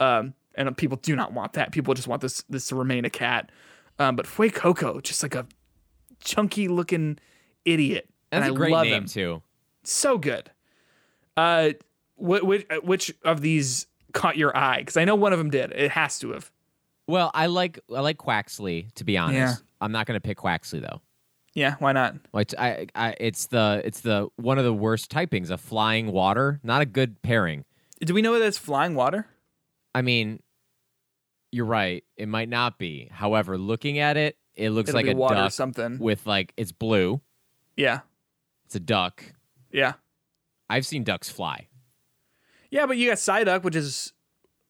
Um, 0.00 0.34
and 0.54 0.76
people 0.76 0.98
do 0.98 1.14
not 1.14 1.32
want 1.32 1.52
that. 1.54 1.72
People 1.72 1.94
just 1.94 2.08
want 2.08 2.20
this 2.20 2.42
this 2.48 2.66
to 2.68 2.74
remain 2.74 3.04
a 3.04 3.10
cat. 3.10 3.50
Um, 3.98 4.16
but 4.16 4.26
Fuecoco, 4.26 5.02
just 5.02 5.22
like 5.22 5.34
a 5.34 5.46
chunky 6.24 6.68
looking 6.68 7.18
idiot, 7.64 8.08
That's 8.30 8.46
and 8.46 8.52
a 8.52 8.54
I 8.54 8.56
great 8.56 8.72
love 8.72 8.84
name 8.86 8.94
him. 9.02 9.06
too. 9.06 9.42
So 9.84 10.18
good. 10.18 10.50
Uh, 11.36 11.70
which, 12.16 12.42
which 12.42 12.66
which 12.82 13.14
of 13.24 13.40
these 13.40 13.86
caught 14.12 14.36
your 14.36 14.56
eye? 14.56 14.78
Because 14.78 14.96
I 14.96 15.04
know 15.04 15.14
one 15.14 15.32
of 15.32 15.38
them 15.38 15.50
did. 15.50 15.72
It 15.72 15.92
has 15.92 16.18
to 16.20 16.32
have. 16.32 16.50
Well, 17.06 17.30
I 17.34 17.46
like 17.46 17.78
I 17.94 18.00
like 18.00 18.18
Quaxly 18.18 18.92
to 18.94 19.04
be 19.04 19.16
honest. 19.16 19.62
Yeah. 19.62 19.66
I'm 19.80 19.92
not 19.92 20.06
going 20.06 20.16
to 20.16 20.20
pick 20.20 20.38
Quaxly 20.38 20.80
though. 20.80 21.00
Yeah, 21.54 21.76
why 21.80 21.92
not? 21.92 22.14
Like 22.32 22.54
I, 22.58 22.86
I, 22.94 23.14
it's 23.20 23.46
the 23.48 23.82
it's 23.84 24.00
the 24.00 24.28
one 24.36 24.58
of 24.58 24.64
the 24.64 24.72
worst 24.72 25.10
typings. 25.10 25.50
A 25.50 25.58
flying 25.58 26.10
water, 26.12 26.60
not 26.62 26.80
a 26.82 26.86
good 26.86 27.20
pairing. 27.22 27.64
Do 28.00 28.14
we 28.14 28.22
know 28.22 28.38
that 28.38 28.44
it's 28.46 28.58
flying 28.58 28.94
water? 28.94 29.26
I 29.94 30.00
mean, 30.02 30.42
you're 31.50 31.66
right. 31.66 32.02
It 32.16 32.26
might 32.28 32.48
not 32.48 32.78
be. 32.78 33.08
However, 33.12 33.58
looking 33.58 33.98
at 33.98 34.16
it, 34.16 34.36
it 34.54 34.70
looks 34.70 34.88
It'll 34.88 35.02
like 35.02 35.12
a 35.12 35.16
water 35.16 35.34
or 35.34 35.38
duck 35.42 35.52
something. 35.52 35.98
with 35.98 36.26
like 36.26 36.54
it's 36.56 36.72
blue. 36.72 37.20
Yeah, 37.76 38.00
It's 38.66 38.74
a 38.74 38.80
duck. 38.80 39.22
yeah, 39.70 39.94
I've 40.70 40.86
seen 40.86 41.04
ducks 41.04 41.28
fly. 41.28 41.68
yeah. 42.70 42.86
But 42.86 42.96
you 42.96 43.08
got 43.08 43.18
Psyduck, 43.18 43.62
which 43.62 43.76
is, 43.76 44.12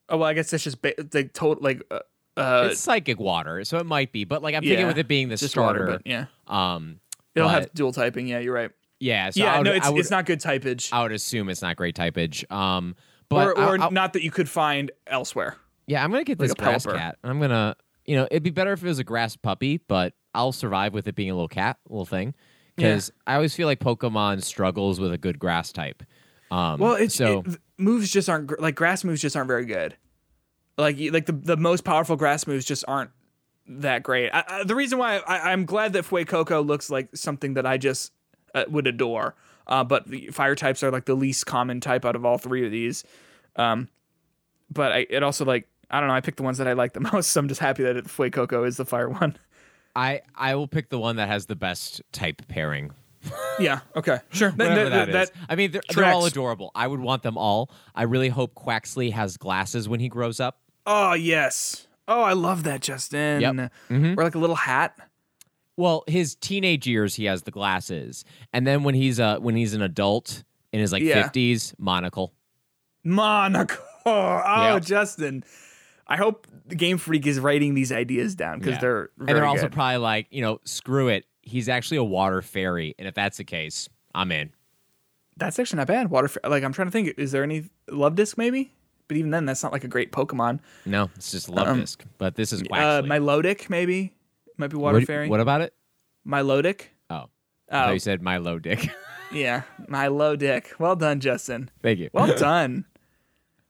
oh 0.08 0.16
well, 0.18 0.28
I 0.28 0.34
guess 0.34 0.50
that's 0.50 0.64
just 0.64 0.82
ba- 0.82 0.94
like 1.14 1.32
total 1.32 1.62
like 1.62 1.82
uh, 1.90 2.00
uh 2.36 2.68
it's 2.70 2.80
psychic 2.80 3.18
water, 3.20 3.64
so 3.64 3.78
it 3.78 3.86
might 3.86 4.12
be. 4.12 4.24
But 4.24 4.42
like 4.42 4.54
I'm 4.54 4.62
thinking 4.62 4.86
with 4.86 4.98
it 4.98 5.08
being 5.08 5.28
the 5.28 5.36
starter. 5.38 5.80
water, 5.86 5.92
but 5.92 6.02
yeah, 6.06 6.26
um, 6.46 7.00
it'll 7.34 7.48
but- 7.48 7.54
have 7.62 7.74
dual 7.74 7.92
typing. 7.92 8.26
Yeah, 8.26 8.38
you're 8.38 8.54
right. 8.54 8.70
yeah. 9.00 9.30
So 9.30 9.40
yeah, 9.40 9.58
would, 9.58 9.64
no, 9.64 9.72
it's 9.72 9.90
would, 9.90 9.98
it's 10.00 10.10
not 10.10 10.26
good 10.26 10.40
typage, 10.40 10.90
I 10.92 11.02
would 11.02 11.12
assume 11.12 11.48
it's 11.48 11.62
not 11.62 11.76
great 11.76 11.94
typage. 11.94 12.44
Um, 12.50 12.96
but 13.28 13.48
or 13.48 13.58
or 13.58 13.80
I- 13.80 13.88
not 13.90 14.12
that 14.14 14.22
you 14.22 14.30
could 14.30 14.48
find 14.48 14.90
elsewhere. 15.06 15.56
Yeah, 15.86 16.02
I'm 16.04 16.10
gonna 16.10 16.24
get 16.24 16.38
Like 16.38 16.48
this 16.48 16.54
grass 16.54 16.86
Pelipper. 16.86 16.96
cat. 16.96 17.18
I'm 17.24 17.40
gonna, 17.40 17.76
you 18.06 18.16
know, 18.16 18.26
it'd 18.30 18.42
be 18.42 18.50
better 18.50 18.72
if 18.72 18.82
it 18.82 18.86
was 18.86 18.98
a 18.98 19.04
grass 19.04 19.36
puppy, 19.36 19.78
but 19.78 20.14
I'll 20.34 20.52
survive 20.52 20.94
with 20.94 21.08
it 21.08 21.14
being 21.14 21.30
a 21.30 21.34
little 21.34 21.48
cat, 21.48 21.78
little 21.88 22.06
thing, 22.06 22.34
because 22.76 23.10
I 23.26 23.34
always 23.34 23.54
feel 23.54 23.66
like 23.66 23.80
Pokemon 23.80 24.42
struggles 24.44 24.98
with 25.00 25.12
a 25.12 25.18
good 25.18 25.38
grass 25.38 25.72
type. 25.72 26.02
Um, 26.50 26.78
Well, 26.80 26.94
it's 26.94 27.14
so 27.14 27.42
it, 27.46 27.58
moves 27.78 28.10
just 28.10 28.28
aren't 28.28 28.60
like 28.60 28.74
grass 28.76 29.04
moves 29.04 29.20
just 29.20 29.36
aren't 29.36 29.48
very 29.48 29.66
good. 29.66 29.96
Like 30.78 30.96
like 31.10 31.26
the 31.26 31.32
the 31.32 31.56
most 31.56 31.84
powerful 31.84 32.16
grass 32.16 32.46
moves 32.46 32.64
just 32.64 32.84
aren't 32.88 33.10
that 33.66 34.02
great. 34.02 34.30
I, 34.30 34.44
I, 34.46 34.64
the 34.64 34.74
reason 34.74 34.98
why 34.98 35.18
I, 35.18 35.52
I'm 35.52 35.64
glad 35.66 35.92
that 35.92 36.04
Fuecoco 36.04 36.66
looks 36.66 36.90
like 36.90 37.14
something 37.14 37.54
that 37.54 37.66
I 37.66 37.76
just 37.76 38.12
uh, 38.54 38.64
would 38.68 38.86
adore. 38.86 39.34
Uh, 39.66 39.84
but 39.84 40.08
the 40.08 40.28
fire 40.28 40.54
types 40.54 40.82
are 40.82 40.90
like 40.90 41.04
the 41.04 41.14
least 41.14 41.46
common 41.46 41.80
type 41.80 42.04
out 42.04 42.16
of 42.16 42.24
all 42.24 42.38
three 42.38 42.64
of 42.64 42.72
these. 42.72 43.04
Um, 43.56 43.88
but 44.70 44.92
I, 44.92 45.06
it 45.08 45.22
also 45.22 45.44
like 45.44 45.68
I 45.90 46.00
don't 46.00 46.08
know. 46.08 46.14
I 46.14 46.20
picked 46.20 46.38
the 46.38 46.42
ones 46.42 46.58
that 46.58 46.66
I 46.66 46.72
like 46.72 46.94
the 46.94 47.00
most. 47.12 47.30
So 47.30 47.40
I'm 47.40 47.48
just 47.48 47.60
happy 47.60 47.82
that 47.84 47.96
it, 47.96 48.06
Fuecoco 48.06 48.66
is 48.66 48.76
the 48.76 48.84
fire 48.84 49.08
one. 49.08 49.36
I 49.94 50.22
I 50.34 50.54
will 50.54 50.68
pick 50.68 50.88
the 50.88 50.98
one 50.98 51.16
that 51.16 51.28
has 51.28 51.46
the 51.46 51.56
best 51.56 52.02
type 52.12 52.42
pairing, 52.48 52.92
yeah. 53.58 53.80
Okay. 53.96 54.18
Sure. 54.30 54.50
That- 54.50 54.68
whatever 54.70 54.90
that- 54.90 55.12
that 55.12 55.22
is. 55.24 55.32
I 55.48 55.54
mean, 55.56 55.70
they're, 55.72 55.82
they're 55.94 56.04
all 56.06 56.20
tracks. 56.22 56.32
adorable. 56.32 56.70
I 56.74 56.86
would 56.86 57.00
want 57.00 57.22
them 57.22 57.36
all. 57.38 57.70
I 57.94 58.02
really 58.04 58.28
hope 58.28 58.54
Quaxly 58.54 59.12
has 59.12 59.36
glasses 59.36 59.88
when 59.88 60.00
he 60.00 60.08
grows 60.08 60.40
up. 60.40 60.60
oh 60.86 61.12
yes. 61.14 61.86
Oh, 62.08 62.22
I 62.22 62.32
love 62.32 62.64
that, 62.64 62.80
Justin. 62.80 63.40
Yep. 63.40 63.70
Mhm. 63.90 64.18
Or 64.18 64.24
like 64.24 64.34
a 64.34 64.38
little 64.38 64.56
hat. 64.56 64.96
Well, 65.76 66.02
his 66.06 66.34
teenage 66.34 66.86
years, 66.86 67.14
he 67.14 67.24
has 67.26 67.42
the 67.44 67.50
glasses, 67.50 68.24
and 68.52 68.66
then 68.66 68.82
when 68.82 68.94
he's 68.94 69.18
uh 69.20 69.38
when 69.38 69.54
he's 69.56 69.72
an 69.74 69.82
adult 69.82 70.42
in 70.72 70.80
his 70.80 70.92
like 70.92 71.02
Yeah. 71.02 71.22
50s, 71.28 71.74
monocle. 71.78 72.32
Monaco. 73.04 73.76
Oh, 74.04 74.10
Yeah. 74.44 74.78
Justin. 74.80 75.44
I 76.08 76.16
hope 76.16 76.48
the 76.66 76.74
Game 76.74 76.98
Freak 76.98 77.24
is 77.24 77.38
writing 77.38 77.74
these 77.74 77.92
ideas 77.92 78.34
down 78.34 78.58
because 78.58 78.74
Yeah. 78.74 78.80
they're 78.80 79.10
very 79.16 79.28
and 79.30 79.36
they're 79.36 79.44
also 79.46 79.62
good. 79.62 79.72
probably 79.72 79.98
like, 79.98 80.26
you 80.30 80.42
know, 80.42 80.58
screw 80.64 81.06
it. 81.06 81.24
He's 81.42 81.68
actually 81.68 81.96
a 81.98 82.04
water 82.04 82.40
fairy, 82.42 82.94
and 82.98 83.06
if 83.08 83.14
that's 83.14 83.36
the 83.38 83.44
case, 83.44 83.88
I'm 84.14 84.30
in. 84.32 84.52
that's 85.36 85.58
actually 85.58 85.78
not 85.78 85.88
bad. 85.88 86.10
Water, 86.10 86.30
like 86.44 86.62
I'm 86.62 86.72
trying 86.72 86.88
to 86.88 86.92
think, 86.92 87.14
is 87.18 87.32
there 87.32 87.42
any 87.42 87.64
Luvdisc 87.88 88.38
maybe? 88.38 88.72
But 89.08 89.16
even 89.16 89.30
then, 89.30 89.44
that's 89.44 89.62
not 89.62 89.72
like 89.72 89.84
a 89.84 89.88
great 89.88 90.12
Pokemon. 90.12 90.60
No, 90.86 91.10
it's 91.16 91.30
just 91.32 91.48
love 91.48 91.66
Um, 91.68 91.80
disc. 91.80 92.04
But 92.18 92.36
this 92.36 92.52
is 92.52 92.62
Uh, 92.62 92.64
Quaxly. 93.02 93.06
Milotic 93.08 93.68
maybe 93.68 94.14
might 94.56 94.70
be 94.70 94.76
water 94.76 94.98
what, 94.98 95.06
fairy. 95.06 95.28
what 95.28 95.40
about 95.40 95.60
it? 95.60 95.74
Milotic. 96.26 96.82
Oh, 97.10 97.26
Oh 97.70 97.90
you 97.90 97.98
said 97.98 98.22
dick. 98.62 98.88
yeah, 99.32 99.62
Milotic. 99.88 100.78
Well 100.78 100.94
done, 100.96 101.20
Justin. 101.20 101.70
Thank 101.82 101.98
you. 101.98 102.10
Well 102.12 102.36
done. 102.38 102.84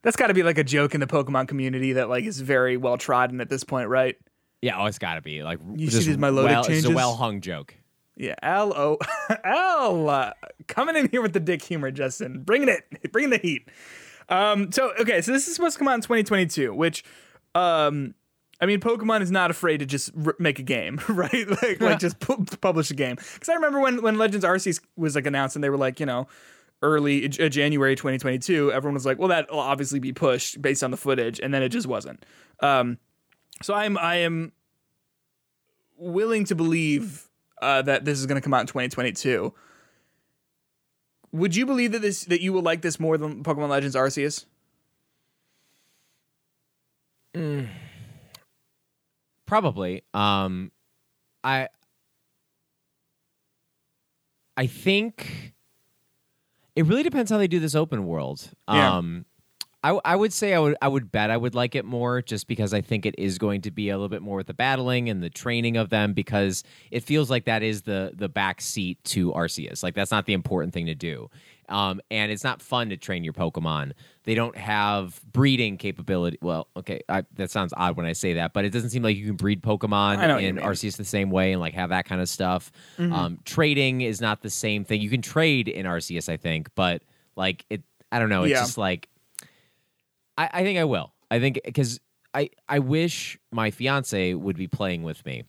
That's 0.03 0.17
got 0.17 0.27
to 0.27 0.35
be 0.35 0.43
like 0.43 0.59
a 0.59 0.65
joke 0.65 0.95
in 0.95 1.01
the 1.01 1.07
Pokemon 1.07 1.49
community 1.49 1.93
that 1.95 2.09
like 2.09 2.25
is 2.25 2.41
very 2.41 2.77
well 2.77 2.99
trodden 2.99 3.41
at 3.41 3.49
this 3.49 3.65
point, 3.65 3.89
right? 3.89 4.17
Yeah, 4.63 4.81
oh, 4.81 4.87
it's 4.87 4.99
got 4.99 5.17
to 5.17 5.21
be 5.21 5.43
like 5.43 5.59
You 5.75 5.91
see 5.91 6.05
these 6.05 6.17
Milotic 6.17 6.45
well, 6.45 6.65
It's 6.65 6.87
a 6.87 6.91
well 6.91 7.17
hung 7.17 7.41
joke. 7.41 7.75
Yeah, 8.17 8.37
L 8.43 8.73
O 8.75 8.99
L 9.45 10.09
uh, 10.09 10.33
coming 10.69 10.97
in 10.97 11.09
here 11.11 11.21
with 11.21 11.33
the 11.33 11.41
dick 11.41 11.63
humor, 11.63 11.91
Justin, 11.91 12.43
bringing 12.43 12.69
it, 12.69 13.13
bringing 13.13 13.31
the 13.31 13.39
heat. 13.39 13.69
Um, 14.29 14.71
so 14.71 14.93
okay, 15.01 15.21
so 15.21 15.33
this 15.33 15.49
is 15.49 15.55
supposed 15.55 15.75
to 15.75 15.79
come 15.79 15.89
out 15.89 15.95
in 15.95 16.01
2022, 16.03 16.73
which, 16.73 17.05
um, 17.55 18.15
I 18.61 18.67
mean, 18.67 18.81
Pokemon 18.81 19.23
is 19.23 19.33
not 19.33 19.51
afraid 19.51 19.79
to 19.79 19.87
just 19.87 20.11
r- 20.25 20.37
make 20.39 20.61
a 20.61 20.63
game, 20.63 21.01
right? 21.09 21.49
Like, 21.49 21.81
like 21.81 21.99
just 21.99 22.21
pu- 22.21 22.45
publish 22.61 22.91
a 22.91 22.95
game. 22.95 23.17
Because 23.17 23.49
I 23.49 23.55
remember 23.55 23.81
when 23.81 24.03
when 24.03 24.17
Legends 24.17 24.45
Arceus 24.45 24.81
was 24.97 25.17
like 25.17 25.27
announced, 25.27 25.57
and 25.57 25.65
they 25.65 25.71
were 25.71 25.77
like, 25.77 25.99
you 25.99 26.07
know, 26.07 26.29
early 26.83 27.25
uh, 27.25 27.49
January 27.49 27.97
2022. 27.97 28.71
Everyone 28.71 28.95
was 28.95 29.07
like, 29.07 29.19
well, 29.19 29.29
that 29.29 29.51
will 29.51 29.59
obviously 29.59 29.99
be 29.99 30.13
pushed 30.13 30.63
based 30.63 30.85
on 30.85 30.91
the 30.91 30.97
footage, 30.97 31.41
and 31.41 31.53
then 31.53 31.63
it 31.63 31.71
just 31.71 31.87
wasn't. 31.87 32.25
Um, 32.61 32.99
so 33.63 33.75
I'm 33.75 33.97
I 33.99 34.17
am 34.17 34.53
willing 35.97 36.45
to 36.47 36.55
believe 36.55 37.29
uh, 37.61 37.83
that 37.83 38.05
this 38.05 38.19
is 38.19 38.27
going 38.27 38.41
to 38.41 38.45
come 38.45 38.55
out 38.55 38.63
in 38.63 38.67
2022. 38.67 39.55
Would 41.33 41.57
you 41.57 41.65
believe 41.65 41.93
that 41.93 42.03
this 42.03 42.25
that 42.27 42.41
you 42.41 42.53
will 42.53 42.63
like 42.63 42.83
this 42.83 43.01
more 43.01 43.17
than 43.17 43.43
Pokemon 43.43 43.71
Legends 43.71 43.97
Arceus? 43.97 44.45
Probably. 49.47 50.03
Um, 50.13 50.73
I 51.43 51.69
I 54.57 54.67
think 54.67 55.55
it 56.77 56.87
really 56.87 57.03
depends 57.03 57.31
how 57.31 57.39
they 57.39 57.49
do 57.49 57.61
this 57.61 57.75
open 57.75 58.07
world. 58.07 58.51
Yeah. 58.69 58.97
Um, 58.97 59.25
I 59.85 59.99
I 60.05 60.17
would 60.17 60.33
say 60.33 60.55
I 60.55 60.59
would 60.59 60.77
I 60.81 60.89
would 60.89 61.11
bet 61.11 61.31
I 61.31 61.37
would 61.37 61.55
like 61.55 61.75
it 61.75 61.85
more 61.85 62.23
just 62.23 62.47
because 62.47 62.73
I 62.73 62.81
think 62.81 63.05
it 63.07 63.15
is 63.19 63.39
going 63.39 63.63
to 63.63 63.71
be 63.71 63.89
a 63.91 63.95
little 63.97 64.09
bit 64.09 64.23
more 64.23 64.37
with 64.39 64.47
the 64.47 64.55
battling 64.55 65.09
and 65.09 65.23
the 65.23 65.31
training 65.31 65.77
of 65.77 65.91
them 65.91 66.13
because 66.13 66.63
it 66.91 67.01
feels 67.03 67.31
like 67.31 67.45
that 67.47 67.63
is 67.63 67.83
the 67.83 68.13
the 68.15 68.29
back 68.29 68.61
seat 68.61 69.03
to 69.05 69.33
Arceus. 69.33 69.83
Like 69.83 69.95
that's 69.95 70.11
not 70.11 70.27
the 70.27 70.33
important 70.35 70.73
thing 70.73 70.87
to 70.87 70.95
do. 70.95 71.31
Um, 71.69 72.01
and 72.11 72.31
it's 72.31 72.45
not 72.45 72.61
fun 72.61 72.91
to 72.91 72.97
train 72.99 73.25
your 73.25 73.33
Pokemon. 73.33 73.93
They 74.25 74.35
don't 74.35 74.57
have 74.59 75.21
breeding 75.33 75.79
capability. 75.79 76.37
Well, 76.43 76.69
okay, 76.77 77.01
I, 77.09 77.25
that 77.37 77.51
sounds 77.51 77.73
odd 77.75 77.97
when 77.97 78.05
I 78.05 78.13
say 78.13 78.35
that, 78.35 78.53
but 78.53 78.65
it 78.67 78.71
doesn't 78.71 78.91
seem 78.91 79.03
like 79.03 79.17
you 79.17 79.25
can 79.27 79.37
breed 79.37 79.63
Pokemon 79.63 80.19
in. 80.43 80.57
Arceus 80.57 80.97
the 80.99 81.05
same 81.05 81.31
way 81.31 81.53
and 81.53 81.61
like 81.61 81.73
have 81.75 81.89
that 81.89 82.05
kind 82.05 82.21
of 82.21 82.29
stuff. 82.29 82.71
Mm-hmm. 82.99 83.13
Um, 83.13 83.39
trading 83.47 84.03
is 84.03 84.21
not 84.21 84.43
the 84.43 84.51
same 84.51 84.85
thing. 84.85 85.01
You 85.01 85.09
can 85.09 85.23
trade 85.23 85.67
in 85.67 85.87
Arceus, 85.87 86.29
I 86.29 86.37
think, 86.37 86.69
but 86.75 87.03
like 87.37 87.65
it, 87.71 87.83
I 88.11 88.19
don't 88.19 88.29
know. 88.29 88.43
It's 88.43 88.51
Yeah. 88.51 88.61
just 88.61 88.77
like 88.77 89.09
I, 90.37 90.51
I 90.53 90.63
think 90.63 90.79
I 90.79 90.85
will. 90.85 91.13
I 91.31 91.41
think 91.41 91.61
because 91.65 92.01
I 92.35 92.51
I 92.69 92.79
wish 92.79 93.39
my 93.51 93.71
fiance 93.71 94.35
would 94.35 94.57
be 94.57 94.69
playing 94.69 95.03
with 95.03 95.25
me 95.25 95.45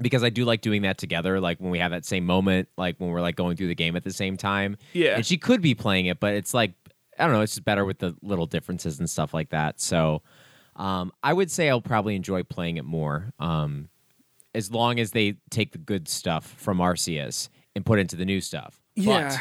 because 0.00 0.24
I 0.24 0.30
do 0.30 0.44
like 0.44 0.60
doing 0.60 0.82
that 0.82 0.98
together. 0.98 1.40
Like 1.40 1.58
when 1.60 1.70
we 1.70 1.78
have 1.78 1.90
that 1.90 2.04
same 2.04 2.24
moment, 2.24 2.68
like 2.76 2.96
when 2.98 3.10
we're 3.10 3.20
like 3.20 3.36
going 3.36 3.56
through 3.56 3.68
the 3.68 3.74
game 3.74 3.96
at 3.96 4.04
the 4.04 4.12
same 4.12 4.36
time. 4.36 4.76
Yeah. 4.92 5.16
and 5.16 5.26
she 5.26 5.36
could 5.36 5.60
be 5.60 5.74
playing 5.74 6.06
it, 6.06 6.20
but 6.20 6.34
it's 6.34 6.54
like 6.54 6.72
I 7.18 7.24
don't 7.24 7.34
know. 7.34 7.42
It's 7.42 7.52
just 7.52 7.64
better 7.64 7.84
with 7.84 7.98
the 7.98 8.16
little 8.22 8.46
differences 8.46 8.98
and 8.98 9.08
stuff 9.08 9.34
like 9.34 9.50
that. 9.50 9.80
So 9.80 10.22
um, 10.76 11.12
I 11.22 11.32
would 11.32 11.50
say 11.50 11.68
I'll 11.68 11.82
probably 11.82 12.16
enjoy 12.16 12.42
playing 12.42 12.78
it 12.78 12.84
more. 12.84 13.32
Um, 13.38 13.88
as 14.54 14.70
long 14.70 14.98
as 14.98 15.12
they 15.12 15.36
take 15.50 15.72
the 15.72 15.78
good 15.78 16.08
stuff 16.08 16.44
from 16.56 16.78
Arceus 16.78 17.48
and 17.76 17.86
put 17.86 17.98
into 17.98 18.16
the 18.16 18.24
new 18.24 18.40
stuff. 18.40 18.80
But 18.96 19.38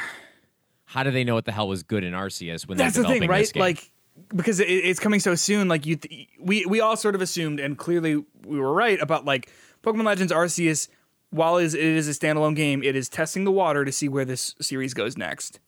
how 0.85 1.03
do 1.03 1.11
they 1.11 1.23
know 1.23 1.33
what 1.33 1.45
the 1.45 1.51
hell 1.51 1.67
was 1.67 1.83
good 1.83 2.03
in 2.03 2.13
Arceus 2.13 2.67
when 2.67 2.77
that's 2.77 2.95
they're 2.95 3.03
the 3.03 3.19
thing, 3.19 3.29
right? 3.29 3.39
this 3.39 3.51
game? 3.51 3.61
Like 3.61 3.91
because 4.35 4.59
it, 4.59 4.67
it's 4.67 4.99
coming 4.99 5.19
so 5.19 5.35
soon. 5.35 5.67
Like 5.67 5.85
you, 5.85 5.95
th- 5.95 6.27
we 6.39 6.65
we 6.65 6.81
all 6.81 6.95
sort 6.95 7.15
of 7.15 7.21
assumed, 7.21 7.59
and 7.59 7.77
clearly 7.77 8.23
we 8.45 8.59
were 8.59 8.73
right 8.73 8.99
about 9.01 9.25
like 9.25 9.51
Pokemon 9.83 10.05
Legends 10.05 10.33
Arceus. 10.33 10.87
While 11.31 11.57
it 11.57 11.65
is, 11.65 11.73
it 11.75 11.83
is 11.83 12.07
a 12.07 12.11
standalone 12.11 12.55
game, 12.55 12.81
it 12.81 12.95
is 12.95 13.07
testing 13.07 13.43
the 13.43 13.51
water 13.51 13.85
to 13.85 13.91
see 13.91 14.09
where 14.09 14.25
this 14.25 14.55
series 14.59 14.95
goes 14.95 15.15
next. 15.15 15.59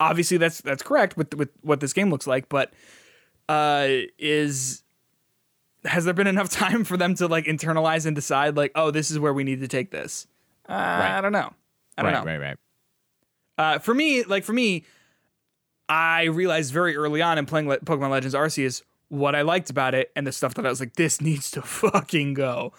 Obviously, 0.00 0.38
that's 0.38 0.60
that's 0.60 0.82
correct 0.82 1.16
with 1.16 1.34
with 1.34 1.50
what 1.62 1.80
this 1.80 1.92
game 1.92 2.10
looks 2.10 2.26
like, 2.26 2.48
but 2.48 2.72
uh, 3.48 3.86
is 4.18 4.82
has 5.84 6.04
there 6.04 6.14
been 6.14 6.26
enough 6.26 6.48
time 6.50 6.84
for 6.84 6.96
them 6.96 7.14
to 7.16 7.26
like 7.26 7.44
internalize 7.44 8.06
and 8.06 8.16
decide 8.16 8.56
like, 8.56 8.72
oh, 8.74 8.90
this 8.90 9.10
is 9.10 9.18
where 9.18 9.32
we 9.32 9.44
need 9.44 9.60
to 9.60 9.68
take 9.68 9.90
this? 9.90 10.26
Uh, 10.68 10.72
I 10.72 11.20
don't 11.20 11.32
know. 11.32 11.52
I 11.96 12.02
don't 12.02 12.12
right, 12.12 12.24
know. 12.24 12.30
right, 12.32 12.40
right. 12.40 12.58
Uh, 13.56 13.78
for 13.78 13.94
me, 13.94 14.24
like 14.24 14.44
for 14.44 14.52
me, 14.52 14.84
I 15.88 16.24
realized 16.24 16.72
very 16.72 16.96
early 16.96 17.20
on 17.22 17.38
in 17.38 17.46
playing 17.46 17.68
Le- 17.68 17.78
Pokemon 17.80 18.10
Legends 18.10 18.34
Arceus 18.34 18.82
what 19.08 19.34
I 19.34 19.42
liked 19.42 19.70
about 19.70 19.94
it 19.94 20.10
and 20.16 20.26
the 20.26 20.32
stuff 20.32 20.54
that 20.54 20.64
I 20.66 20.68
was 20.70 20.80
like, 20.80 20.94
this 20.96 21.20
needs 21.20 21.50
to 21.52 21.62
fucking 21.62 22.34
go. 22.34 22.72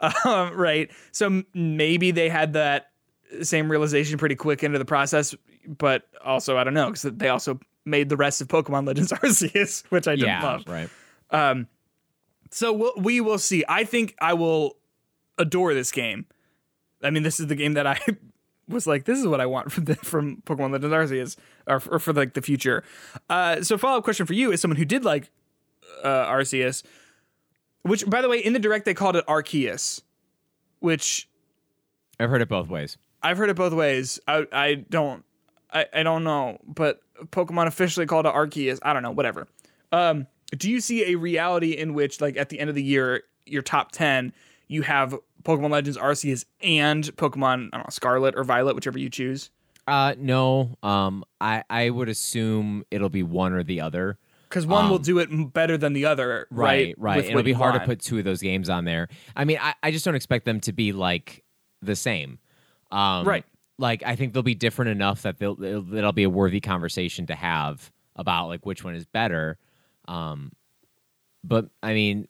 Um, 0.00 0.54
right. 0.54 0.90
So 1.12 1.26
m- 1.26 1.46
maybe 1.54 2.10
they 2.10 2.28
had 2.28 2.52
that 2.52 2.90
same 3.42 3.70
realization 3.70 4.18
pretty 4.18 4.34
quick 4.36 4.62
into 4.62 4.78
the 4.78 4.84
process, 4.84 5.34
but 5.66 6.02
also 6.24 6.56
I 6.58 6.64
don't 6.64 6.74
know 6.74 6.86
because 6.90 7.02
they 7.02 7.28
also 7.28 7.58
made 7.86 8.08
the 8.08 8.16
rest 8.16 8.40
of 8.40 8.48
Pokemon 8.48 8.86
Legends 8.86 9.10
Arceus, 9.12 9.84
which 9.90 10.06
I 10.06 10.12
didn't 10.16 10.28
Yeah, 10.28 10.42
love. 10.42 10.64
right. 10.66 11.66
So 12.50 12.72
we'll, 12.72 12.92
we 12.96 13.20
will 13.20 13.38
see. 13.38 13.64
I 13.68 13.84
think 13.84 14.14
I 14.20 14.34
will 14.34 14.76
adore 15.38 15.72
this 15.74 15.92
game. 15.92 16.26
I 17.02 17.10
mean, 17.10 17.22
this 17.22 17.38
is 17.40 17.46
the 17.46 17.54
game 17.54 17.74
that 17.74 17.86
I 17.86 17.98
was 18.70 18.86
like, 18.86 19.04
this 19.04 19.18
is 19.18 19.26
what 19.26 19.40
I 19.40 19.46
want 19.46 19.70
from 19.72 19.84
the, 19.84 19.96
from 19.96 20.42
Pokemon 20.46 20.72
Legends 20.72 20.94
Arceus, 20.94 21.36
or, 21.66 21.82
or 21.90 21.98
for 21.98 22.12
like 22.12 22.34
the 22.34 22.42
future. 22.42 22.82
Uh, 23.28 23.62
so 23.62 23.76
follow 23.76 23.98
up 23.98 24.04
question 24.04 24.26
for 24.26 24.34
you 24.34 24.50
is 24.52 24.60
someone 24.60 24.76
who 24.76 24.84
did 24.84 25.04
like 25.04 25.30
uh, 26.02 26.26
Arceus, 26.26 26.82
which 27.82 28.08
by 28.08 28.22
the 28.22 28.28
way, 28.28 28.38
in 28.38 28.52
the 28.52 28.58
direct 28.58 28.84
they 28.84 28.94
called 28.94 29.16
it 29.16 29.26
Arceus, 29.26 30.02
which 30.80 31.28
I've 32.18 32.30
heard 32.30 32.42
it 32.42 32.48
both 32.48 32.68
ways. 32.68 32.96
I've 33.22 33.36
heard 33.36 33.50
it 33.50 33.56
both 33.56 33.72
ways. 33.72 34.18
I 34.26 34.46
I 34.52 34.74
don't 34.74 35.24
I, 35.72 35.86
I 35.92 36.02
don't 36.02 36.24
know, 36.24 36.58
but 36.66 37.00
Pokemon 37.26 37.66
officially 37.66 38.06
called 38.06 38.26
it 38.26 38.32
Arceus. 38.32 38.78
I 38.82 38.92
don't 38.92 39.02
know, 39.02 39.10
whatever. 39.10 39.46
Um, 39.92 40.26
do 40.56 40.70
you 40.70 40.80
see 40.80 41.12
a 41.12 41.16
reality 41.16 41.72
in 41.72 41.94
which, 41.94 42.20
like, 42.20 42.36
at 42.36 42.48
the 42.48 42.58
end 42.58 42.70
of 42.70 42.74
the 42.74 42.82
year, 42.82 43.22
your 43.46 43.62
top 43.62 43.92
ten, 43.92 44.32
you 44.68 44.82
have 44.82 45.14
Pokemon 45.42 45.70
Legends 45.70 45.98
Arceus 45.98 46.44
and 46.62 47.04
Pokemon 47.16 47.70
I 47.72 47.78
don't 47.78 47.86
know, 47.86 47.90
Scarlet 47.90 48.34
or 48.36 48.44
Violet, 48.44 48.74
whichever 48.74 48.98
you 48.98 49.10
choose? 49.10 49.50
Uh, 49.86 50.14
no. 50.18 50.76
Um, 50.82 51.24
I 51.40 51.64
I 51.68 51.90
would 51.90 52.08
assume 52.08 52.84
it'll 52.90 53.08
be 53.08 53.22
one 53.22 53.52
or 53.52 53.62
the 53.62 53.80
other. 53.80 54.18
Because 54.48 54.66
one 54.66 54.90
will 54.90 54.98
do 54.98 55.20
it 55.20 55.52
better 55.52 55.78
than 55.78 55.92
the 55.92 56.06
other, 56.06 56.48
right? 56.50 56.96
Right, 56.98 57.18
right. 57.18 57.24
It'll 57.24 57.42
be 57.44 57.52
hard 57.52 57.74
to 57.80 57.86
put 57.86 58.00
two 58.00 58.18
of 58.18 58.24
those 58.24 58.40
games 58.42 58.68
on 58.68 58.84
there. 58.84 59.08
I 59.36 59.44
mean, 59.44 59.58
I, 59.62 59.74
I 59.80 59.92
just 59.92 60.04
don't 60.04 60.16
expect 60.16 60.44
them 60.44 60.58
to 60.62 60.72
be 60.72 60.90
like 60.90 61.44
the 61.82 61.94
same. 61.94 62.40
Um, 62.90 63.26
Right. 63.26 63.44
Like 63.78 64.02
I 64.04 64.16
think 64.16 64.32
they'll 64.32 64.42
be 64.42 64.56
different 64.56 64.90
enough 64.90 65.22
that 65.22 65.38
they'll 65.38 65.62
it'll, 65.62 65.94
it'll 65.94 66.12
be 66.12 66.24
a 66.24 66.30
worthy 66.30 66.60
conversation 66.60 67.26
to 67.26 67.34
have 67.34 67.90
about 68.16 68.48
like 68.48 68.66
which 68.66 68.82
one 68.84 68.94
is 68.94 69.06
better. 69.06 69.56
Um, 70.06 70.52
but 71.44 71.70
I 71.82 71.94
mean, 71.94 72.26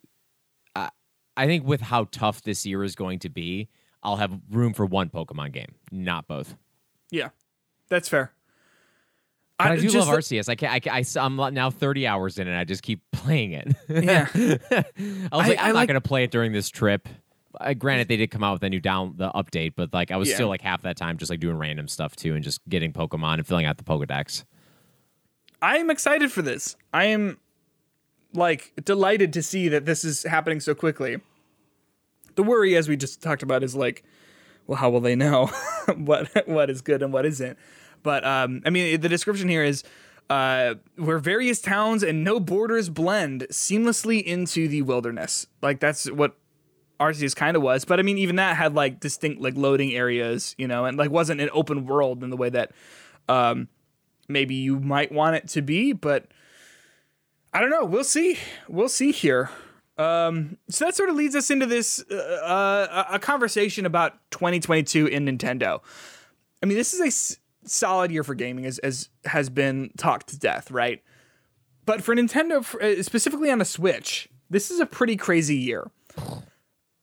I, 1.37 1.43
I 1.43 1.47
think 1.47 1.65
with 1.65 1.81
how 1.81 2.05
tough 2.11 2.41
this 2.43 2.65
year 2.65 2.83
is 2.83 2.95
going 2.95 3.19
to 3.19 3.29
be, 3.29 3.69
I'll 4.03 4.17
have 4.17 4.37
room 4.49 4.73
for 4.73 4.85
one 4.85 5.09
Pokemon 5.09 5.51
game, 5.53 5.75
not 5.91 6.27
both. 6.27 6.55
Yeah, 7.09 7.29
that's 7.89 8.09
fair. 8.09 8.31
But 9.57 9.67
I, 9.73 9.75
do 9.75 9.83
just 9.83 9.95
love 9.95 10.07
Arceus. 10.17 10.49
I 10.49 10.55
can't. 10.55 10.87
I, 10.87 11.03
I, 11.19 11.23
am 11.25 11.35
now 11.53 11.69
30 11.69 12.07
hours 12.07 12.39
in, 12.39 12.47
and 12.47 12.57
I 12.57 12.63
just 12.63 12.81
keep 12.81 13.01
playing 13.11 13.51
it. 13.51 13.75
Yeah. 13.89 14.27
I 14.33 14.37
was 14.37 15.29
I- 15.31 15.37
like, 15.49 15.59
I'm 15.59 15.65
I 15.65 15.67
not 15.67 15.75
like- 15.75 15.87
going 15.87 15.95
to 15.95 16.01
play 16.01 16.23
it 16.23 16.31
during 16.31 16.51
this 16.51 16.69
trip. 16.69 17.07
Uh, 17.59 17.73
granted, 17.73 18.07
they 18.07 18.15
did 18.17 18.31
come 18.31 18.43
out 18.43 18.53
with 18.53 18.63
a 18.63 18.69
new 18.69 18.79
down 18.79 19.13
the 19.17 19.29
update, 19.31 19.73
but 19.75 19.93
like 19.93 20.09
I 20.09 20.15
was 20.17 20.29
Yeah. 20.29 20.35
still 20.35 20.47
like 20.47 20.61
half 20.61 20.81
that 20.83 20.95
time 20.97 21.17
just 21.17 21.29
like 21.29 21.41
doing 21.41 21.57
random 21.57 21.87
stuff 21.89 22.15
too, 22.15 22.33
and 22.33 22.43
just 22.43 22.61
getting 22.69 22.91
Pokemon 22.93 23.35
and 23.35 23.45
filling 23.45 23.65
out 23.65 23.77
the 23.77 23.83
Pokedex. 23.83 24.45
I 25.61 25.77
am 25.77 25.91
excited 25.91 26.31
for 26.31 26.41
this. 26.41 26.75
I 26.93 27.05
am 27.05 27.37
like 28.33 28.73
delighted 28.83 29.33
to 29.33 29.43
see 29.43 29.67
that 29.69 29.85
this 29.85 30.03
is 30.03 30.23
happening 30.23 30.59
so 30.59 30.73
quickly. 30.73 31.17
The 32.35 32.43
worry, 32.43 32.75
as 32.75 32.87
we 32.87 32.95
just 32.95 33.21
talked 33.21 33.43
about, 33.43 33.63
is 33.63 33.75
like, 33.75 34.03
well, 34.67 34.77
how 34.77 34.89
will 34.89 35.01
they 35.01 35.15
know 35.15 35.47
what 35.95 36.47
what 36.47 36.69
is 36.69 36.81
good 36.81 37.01
and 37.01 37.11
what 37.11 37.25
isn't? 37.25 37.57
But 38.03 38.25
um, 38.25 38.61
I 38.65 38.69
mean, 38.69 38.99
the 39.01 39.09
description 39.09 39.49
here 39.49 39.63
is 39.63 39.83
uh, 40.29 40.75
where 40.95 41.19
various 41.19 41.61
towns 41.61 42.03
and 42.03 42.23
no 42.23 42.39
borders 42.39 42.89
blend 42.89 43.47
seamlessly 43.51 44.23
into 44.23 44.67
the 44.67 44.81
wilderness. 44.81 45.47
Like 45.61 45.79
that's 45.79 46.09
what 46.09 46.35
Arceus 47.01 47.35
kind 47.35 47.57
of 47.57 47.63
was. 47.63 47.83
But 47.83 47.99
I 47.99 48.03
mean, 48.03 48.17
even 48.17 48.37
that 48.37 48.55
had 48.55 48.73
like 48.73 48.99
distinct 48.99 49.41
like 49.41 49.57
loading 49.57 49.91
areas, 49.91 50.55
you 50.57 50.67
know, 50.67 50.85
and 50.85 50.97
like 50.97 51.11
wasn't 51.11 51.41
an 51.41 51.49
open 51.51 51.85
world 51.85 52.23
in 52.23 52.29
the 52.29 52.37
way 52.37 52.49
that 52.49 52.71
um, 53.27 53.67
maybe 54.29 54.55
you 54.55 54.79
might 54.79 55.11
want 55.11 55.35
it 55.35 55.47
to 55.49 55.61
be. 55.61 55.91
But 55.91 56.27
I 57.53 57.59
don't 57.59 57.69
know. 57.69 57.85
We'll 57.85 58.03
see. 58.03 58.37
We'll 58.67 58.89
see 58.89 59.11
here. 59.11 59.49
Um, 59.97 60.57
so 60.69 60.85
that 60.85 60.95
sort 60.95 61.09
of 61.09 61.15
leads 61.15 61.35
us 61.35 61.51
into 61.51 61.65
this 61.65 62.03
uh, 62.09 62.15
uh, 62.15 63.05
a 63.11 63.19
conversation 63.19 63.85
about 63.85 64.13
2022 64.31 65.07
in 65.07 65.25
Nintendo. 65.25 65.81
I 66.63 66.65
mean, 66.65 66.77
this 66.77 66.93
is 66.93 67.01
a 67.01 67.07
s- 67.07 67.37
solid 67.65 68.09
year 68.11 68.23
for 68.23 68.33
gaming, 68.33 68.65
as 68.65 68.79
as 68.79 69.09
has 69.25 69.49
been 69.49 69.91
talked 69.97 70.27
to 70.29 70.39
death, 70.39 70.71
right? 70.71 71.03
But 71.85 72.01
for 72.03 72.15
Nintendo, 72.15 72.59
f- 72.59 72.75
uh, 72.75 73.03
specifically 73.03 73.51
on 73.51 73.59
the 73.59 73.65
Switch, 73.65 74.29
this 74.49 74.71
is 74.71 74.79
a 74.79 74.85
pretty 74.85 75.17
crazy 75.17 75.55
year. 75.57 75.91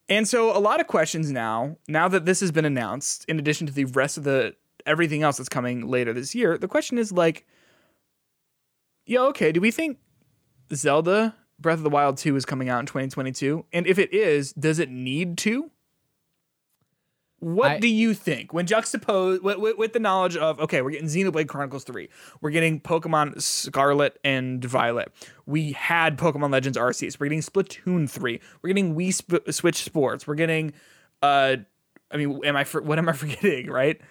And 0.09 0.27
so, 0.27 0.55
a 0.55 0.59
lot 0.59 0.81
of 0.81 0.87
questions 0.87 1.31
now. 1.31 1.77
Now 1.87 2.07
that 2.07 2.25
this 2.25 2.39
has 2.39 2.51
been 2.51 2.65
announced, 2.65 3.23
in 3.27 3.37
addition 3.37 3.67
to 3.67 3.73
the 3.73 3.85
rest 3.85 4.17
of 4.17 4.23
the 4.23 4.55
everything 4.85 5.21
else 5.21 5.37
that's 5.37 5.49
coming 5.49 5.87
later 5.87 6.11
this 6.11 6.33
year, 6.33 6.57
the 6.57 6.67
question 6.67 6.97
is 6.97 7.11
like, 7.11 7.45
yeah, 9.05 9.19
okay. 9.21 9.51
Do 9.51 9.61
we 9.61 9.69
think 9.71 9.99
Zelda 10.73 11.35
Breath 11.59 11.77
of 11.79 11.83
the 11.83 11.89
Wild 11.89 12.17
2 12.17 12.35
is 12.35 12.45
coming 12.45 12.69
out 12.69 12.79
in 12.79 12.85
2022? 12.85 13.65
And 13.73 13.85
if 13.87 13.99
it 13.99 14.13
is, 14.13 14.53
does 14.53 14.79
it 14.79 14.89
need 14.89 15.37
to? 15.39 15.69
What 17.41 17.71
I- 17.71 17.79
do 17.79 17.87
you 17.87 18.13
think 18.13 18.53
when 18.53 18.65
juxtaposed 18.65 19.41
with, 19.43 19.57
with, 19.59 19.77
with 19.77 19.93
the 19.93 19.99
knowledge 19.99 20.35
of 20.35 20.59
okay, 20.59 20.81
we're 20.81 20.91
getting 20.91 21.07
Xenoblade 21.07 21.47
Chronicles 21.47 21.85
3, 21.85 22.09
we're 22.41 22.49
getting 22.49 22.81
Pokemon 22.81 23.41
Scarlet 23.41 24.19
and 24.25 24.63
Violet, 24.63 25.09
we 25.45 25.71
had 25.71 26.17
Pokemon 26.17 26.51
Legends 26.51 26.77
Arceus, 26.77 27.17
we're 27.17 27.27
getting 27.27 27.39
Splatoon 27.41 28.09
3, 28.09 28.41
we're 28.61 28.67
getting 28.67 28.93
Wii 28.93 29.13
Sp- 29.15 29.47
Switch 29.51 29.83
Sports, 29.83 30.27
we're 30.27 30.35
getting, 30.35 30.73
uh, 31.21 31.55
I 32.11 32.17
mean, 32.17 32.41
am 32.43 32.57
I 32.57 32.65
for, 32.65 32.81
what 32.81 32.99
am 32.99 33.07
I 33.07 33.13
forgetting? 33.13 33.69
Right, 33.69 34.01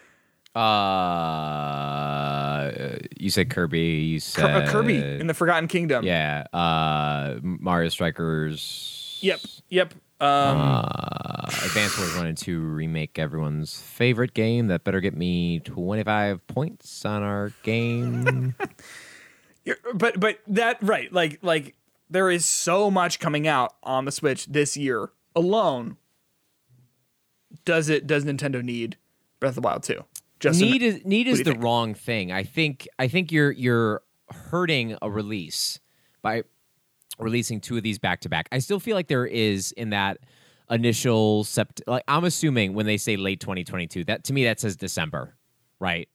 Uh, 1.78 2.70
you 3.18 3.30
said 3.30 3.50
Kirby. 3.50 3.80
You 3.80 4.16
uh, 4.16 4.20
said 4.20 4.68
Kirby 4.68 4.96
in 4.96 5.26
the 5.26 5.34
Forgotten 5.34 5.68
Kingdom. 5.68 6.04
Yeah. 6.04 6.44
Uh, 6.52 7.36
Mario 7.42 7.88
Strikers. 7.88 9.18
Yep. 9.22 9.40
Yep. 9.68 9.94
Um, 10.20 10.28
Uh, 10.60 11.44
Advance 11.64 11.96
Wars 11.98 12.16
1 12.16 12.26
and 12.26 12.36
2 12.36 12.60
remake 12.60 13.18
everyone's 13.18 13.80
favorite 13.80 14.34
game. 14.34 14.66
That 14.66 14.82
better 14.84 15.00
get 15.00 15.16
me 15.16 15.60
25 15.60 16.46
points 16.46 17.04
on 17.04 17.22
our 17.22 17.52
game. 17.62 18.54
But 19.92 20.18
but 20.18 20.38
that 20.46 20.78
right 20.80 21.12
like 21.12 21.40
like 21.42 21.74
there 22.08 22.30
is 22.30 22.46
so 22.46 22.90
much 22.90 23.20
coming 23.20 23.46
out 23.46 23.74
on 23.82 24.06
the 24.06 24.10
switch 24.12 24.46
this 24.46 24.78
year 24.78 25.10
alone 25.36 25.98
does 27.66 27.90
it 27.90 28.06
does 28.06 28.24
nintendo 28.24 28.62
need 28.64 28.96
breath 29.40 29.50
of 29.50 29.54
the 29.56 29.60
wild 29.60 29.82
2 29.82 30.02
just 30.40 30.60
need 30.60 30.82
is 30.82 31.04
need 31.04 31.26
is 31.28 31.38
the 31.38 31.52
think? 31.52 31.62
wrong 31.62 31.94
thing. 31.94 32.32
I 32.32 32.42
think 32.44 32.86
I 32.98 33.08
think 33.08 33.32
you're 33.32 33.52
you're 33.52 34.02
hurting 34.30 34.96
a 35.02 35.10
release 35.10 35.80
by 36.22 36.42
releasing 37.18 37.60
two 37.60 37.76
of 37.76 37.82
these 37.82 37.98
back 37.98 38.20
to 38.20 38.28
back. 38.28 38.48
I 38.52 38.58
still 38.58 38.78
feel 38.80 38.94
like 38.94 39.08
there 39.08 39.26
is 39.26 39.72
in 39.72 39.90
that 39.90 40.18
initial 40.70 41.44
sept 41.44 41.80
like 41.86 42.04
I'm 42.08 42.24
assuming 42.24 42.74
when 42.74 42.84
they 42.86 42.98
say 42.98 43.16
late 43.16 43.40
2022 43.40 44.04
that 44.04 44.24
to 44.24 44.32
me 44.32 44.44
that 44.44 44.60
says 44.60 44.76
December, 44.76 45.34
right? 45.80 46.08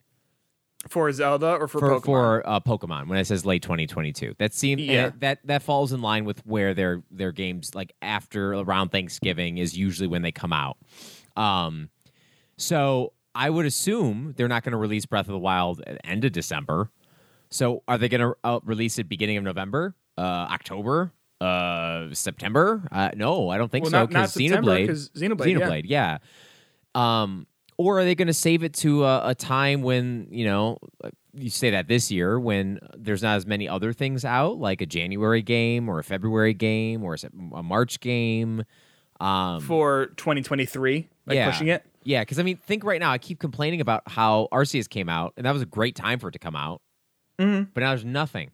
for 0.90 1.10
zelda 1.14 1.54
or 1.56 1.66
for, 1.70 1.80
For 1.80 1.90
pokemon 1.92 2.04
for 2.04 2.44
uh, 2.50 2.60
Pokemon 2.60 3.08
when 3.08 3.18
it 3.18 3.24
says 3.26 3.46
late 3.46 3.62
2022. 3.62 4.36
That 4.38 4.54
seems 4.54 4.82
Yeah. 4.82 5.12
that 5.20 5.40
that 5.46 5.64
falls 5.64 5.94
in 5.94 6.02
line 6.02 6.26
with 6.26 6.46
where 6.46 6.74
their 6.74 7.02
their 7.10 7.32
games 7.32 7.74
like 7.74 7.94
after 8.02 8.54
around 8.54 8.90
Thanksgiving 8.90 9.60
is 9.60 9.78
usually 9.78 10.08
when 10.10 10.24
they 10.24 10.34
come 10.34 10.52
out. 10.52 10.76
Um 11.38 11.88
so 12.58 13.14
I 13.36 13.50
would 13.50 13.66
assume 13.66 14.34
they're 14.38 14.48
not 14.48 14.64
going 14.64 14.72
to 14.72 14.78
release 14.78 15.06
Breath 15.06 15.28
of 15.28 15.34
the 15.34 15.40
Wild 15.40 15.82
at 15.86 15.96
the 15.96 16.06
end 16.06 16.26
of 16.26 16.32
December. 16.32 16.90
So 17.50 17.84
are 17.88 17.98
they 17.98 18.10
going 18.10 18.22
to 18.22 18.36
uh, 18.44 18.60
release 18.64 18.98
it 18.98 19.08
beginning 19.08 19.38
of 19.38 19.44
November, 19.44 19.96
uh, 20.18 20.22
October, 20.22 21.12
uh, 21.40 22.08
September? 22.14 22.88
Uh, 22.92 23.12
no, 23.16 23.50
I 23.50 23.58
don't 23.58 23.72
think 23.72 23.84
well 23.84 23.92
so. 23.92 24.08
Because 24.08 24.36
Xenoblade, 24.36 24.88
because 24.88 25.10
xenoblade, 25.10 25.60
yeah. 25.60 25.60
Xenoblade, 25.60 25.84
yeah. 25.86 26.18
Um, 26.96 27.48
or 27.78 28.00
are 28.00 28.04
they 28.04 28.16
going 28.16 28.28
to 28.28 28.34
save 28.34 28.64
it 28.64 28.74
to 28.76 29.04
a, 29.04 29.30
a 29.30 29.36
time 29.36 29.82
when 29.82 30.28
you 30.30 30.46
know 30.46 30.78
you 31.34 31.50
say 31.50 31.72
that 31.72 31.88
this 31.88 32.12
year 32.12 32.40
when 32.40 32.80
there's 32.96 33.24
not 33.24 33.36
as 33.36 33.46
many 33.46 33.68
other 33.68 33.94
things 33.94 34.24
out, 34.24 34.58
like 34.58 34.82
a 34.82 34.86
January 34.86 35.42
game 35.42 35.90
or 35.90 36.00
a 36.00 36.04
February 36.04 36.54
game 36.54 37.04
or 37.04 37.18
a 37.54 37.64
March 37.64 38.00
game? 38.00 38.64
Um, 39.24 39.62
for 39.62 40.08
2023 40.18 41.08
like 41.26 41.36
Yeah. 41.36 41.50
pushing 41.50 41.68
it 41.70 41.86
yeah, 42.06 42.22
because 42.22 42.38
I 42.38 42.44
mean, 42.44 42.58
think 42.58 42.84
right 42.84 43.00
now. 43.00 43.12
I 43.12 43.18
keep 43.18 43.40
complaining 43.40 43.80
about 43.80 44.04
how 44.08 44.50
Arceus 44.52 44.90
came 44.90 45.08
out, 45.08 45.32
and 45.38 45.46
that 45.46 45.54
was 45.54 45.62
a 45.62 45.66
great 45.66 45.96
time 45.96 46.20
for 46.20 46.28
it 46.28 46.34
to 46.34 46.40
come 46.40 46.54
out. 46.56 46.82
Mhm. 47.40 47.70
But 47.74 47.80
now 47.82 47.90
there's 47.92 48.04
nothing. 48.04 48.52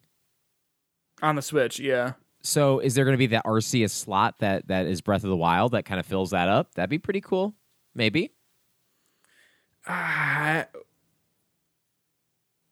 on 1.21 1.35
the 1.35 1.41
switch 1.41 1.79
yeah 1.79 2.13
So 2.43 2.79
is 2.79 2.93
there 2.95 3.03
going 3.03 3.15
to 3.15 3.17
be 3.17 3.27
that 3.27 3.43
Arceus 3.45 3.89
slot 3.89 4.35
that 4.39 4.67
that 4.67 4.85
is 4.85 5.01
Breath 5.01 5.23
of 5.25 5.29
the 5.29 5.35
Wild 5.35 5.71
that 5.73 5.83
kind 5.85 5.99
of 5.99 6.05
fills 6.05 6.29
that 6.29 6.47
up? 6.47 6.73
That'd 6.75 6.89
be 6.89 6.99
pretty 6.99 7.19
cool. 7.21 7.55
Maybe. 7.95 8.31
uh, 9.87 10.63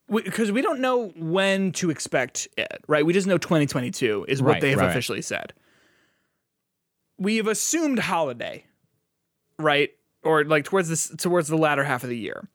because 0.09 0.51
we, 0.51 0.61
don't 0.61 0.79
know 0.79 1.07
when 1.17 1.71
to 1.73 1.89
expect 1.89 2.47
it, 2.57 2.81
right? 2.87 3.05
We 3.05 3.11
just 3.11 3.27
know 3.27 3.37
2022 3.37 4.25
is 4.29 4.41
what 4.41 4.51
Right, 4.53 4.61
they 4.61 4.69
have 4.69 4.79
right. 4.79 4.89
officially 4.89 5.21
said. 5.21 5.51
We 7.17 7.37
have 7.37 7.47
assumed 7.47 7.99
holiday, 7.99 8.65
right? 9.57 9.91
Or 10.23 10.43
like 10.43 10.65
towards 10.65 10.89
this 10.89 11.09
towards 11.17 11.47
the 11.47 11.57
latter 11.57 11.83
half 11.83 12.03
of 12.03 12.09
the 12.09 12.17
year. 12.17 12.47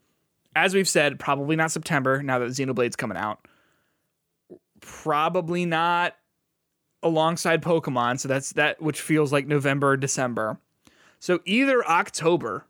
As 0.54 0.74
we've 0.74 0.88
said, 0.88 1.18
probably 1.18 1.56
not 1.56 1.72
September 1.72 2.22
now 2.22 2.38
that 2.38 2.50
Xenoblade's 2.50 2.96
coming 2.96 3.16
out. 3.16 3.46
Probably 4.80 5.64
not 5.64 6.16
alongside 7.02 7.62
Pokemon, 7.62 8.20
so 8.20 8.28
that's 8.28 8.52
that 8.52 8.80
which 8.80 9.00
feels 9.00 9.32
like 9.32 9.46
November 9.46 9.90
or 9.90 9.96
December. 9.96 10.58
So 11.18 11.40
either 11.44 11.86
October 11.86 12.66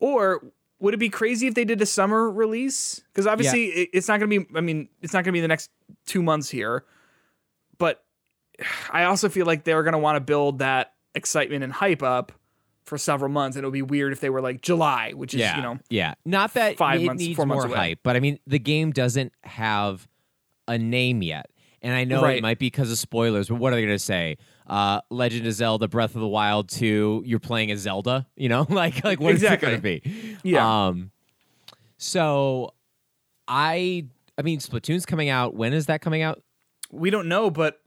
or 0.00 0.42
would 0.80 0.94
it 0.94 0.98
be 0.98 1.10
crazy 1.10 1.46
if 1.46 1.54
they 1.54 1.64
did 1.64 1.80
a 1.80 1.86
summer 1.86 2.28
release? 2.30 3.02
Because 3.12 3.26
obviously 3.26 3.66
it, 3.66 3.90
it's 3.92 4.08
not 4.08 4.18
going 4.18 4.30
to 4.30 4.40
be. 4.40 4.58
I 4.58 4.60
mean, 4.60 4.88
it's 5.02 5.12
not 5.12 5.18
going 5.24 5.32
to 5.32 5.32
be 5.32 5.40
the 5.40 5.48
next 5.48 5.70
two 6.06 6.22
months 6.22 6.48
here. 6.50 6.84
But 7.78 8.02
I 8.92 9.04
also 9.04 9.28
feel 9.28 9.46
like 9.46 9.64
they're 9.64 9.82
going 9.82 9.92
to 9.92 9.98
want 9.98 10.16
to 10.16 10.20
build 10.20 10.58
that 10.60 10.92
excitement 11.14 11.64
and 11.64 11.72
hype 11.72 12.02
up 12.02 12.32
for 12.84 12.98
several 12.98 13.30
months, 13.30 13.56
and 13.56 13.64
it 13.64 13.66
would 13.66 13.72
be 13.72 13.82
weird 13.82 14.12
if 14.12 14.20
they 14.20 14.30
were 14.30 14.40
like 14.40 14.62
July, 14.62 15.12
which 15.12 15.34
is 15.34 15.40
yeah. 15.40 15.56
you 15.56 15.62
know 15.62 15.78
yeah. 15.90 16.14
Not 16.24 16.54
that 16.54 16.76
five 16.76 17.00
it 17.02 17.06
months, 17.06 17.22
needs 17.22 17.36
four 17.36 17.46
months 17.46 17.64
more 17.64 17.70
away. 17.72 17.88
hype, 17.90 17.98
but 18.02 18.16
I 18.16 18.20
mean, 18.20 18.38
the 18.46 18.58
game 18.58 18.90
doesn't 18.92 19.32
have 19.44 20.08
a 20.66 20.76
name 20.78 21.22
yet. 21.22 21.50
And 21.82 21.94
I 21.94 22.04
know 22.04 22.22
Right. 22.22 22.36
it 22.36 22.42
might 22.42 22.58
be 22.58 22.66
because 22.66 22.90
of 22.92 22.98
spoilers, 22.98 23.48
but 23.48 23.54
what 23.54 23.72
are 23.72 23.76
they 23.76 23.82
going 23.82 23.94
to 23.94 23.98
say? 23.98 24.36
Uh, 24.66 25.00
Legend 25.08 25.46
of 25.46 25.54
Zelda: 25.54 25.88
Breath 25.88 26.14
of 26.14 26.20
the 26.20 26.28
Wild 26.28 26.68
2. 26.68 27.22
You're 27.24 27.38
playing 27.40 27.70
as 27.70 27.80
Zelda, 27.80 28.26
you 28.36 28.50
know, 28.50 28.66
like 28.68 29.02
like 29.02 29.18
what 29.18 29.34
is 29.34 29.42
Exactly. 29.42 29.68
it 29.72 29.82
going 29.82 30.00
to 30.02 30.02
be? 30.02 30.36
Yeah. 30.42 30.86
Um. 30.88 31.10
So, 31.96 32.74
I 33.48 34.06
I 34.38 34.42
mean, 34.42 34.58
Splatoon's 34.58 35.06
coming 35.06 35.28
out. 35.28 35.54
When 35.54 35.72
is 35.72 35.86
that 35.86 36.00
coming 36.00 36.22
out? 36.22 36.42
we 36.92 37.08
don't 37.10 37.28
know, 37.28 37.50
but 37.50 37.80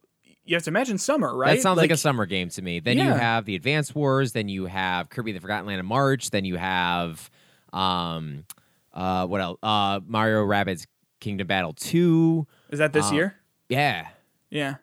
you 0.46 0.56
have 0.56 0.64
to 0.64 0.70
imagine 0.70 0.98
summer, 0.98 1.36
right? 1.36 1.56
That 1.56 1.62
sounds 1.62 1.78
like, 1.78 1.92
a 1.92 1.98
summer 1.98 2.26
game 2.26 2.50
to 2.50 2.62
me. 2.62 2.80
Then 2.80 2.98
you 2.98 3.04
have 3.04 3.46
the 3.46 3.56
Advance 3.56 3.94
Wars. 3.96 4.32
Then 4.34 4.50
you 4.50 4.66
have 4.66 5.10
Kirby: 5.10 5.32
The 5.32 5.40
Forgotten 5.40 5.66
Land 5.68 5.80
in 5.80 5.86
March. 5.86 6.30
Then 6.32 6.46
you 6.46 6.58
have, 6.58 7.30
um, 7.72 8.46
uh, 8.94 9.26
what 9.28 9.42
else? 9.42 9.58
Uh, 9.64 10.00
Mario 10.06 10.46
Rabbids 10.46 10.86
Kingdom 11.20 11.48
Battle 11.48 11.74
Two. 11.74 12.48
is 12.70 12.80
that 12.80 12.94
this 12.94 13.10
uh, 13.12 13.14
year? 13.14 13.36
Yeah, 13.70 14.08
Yeah. 14.50 14.76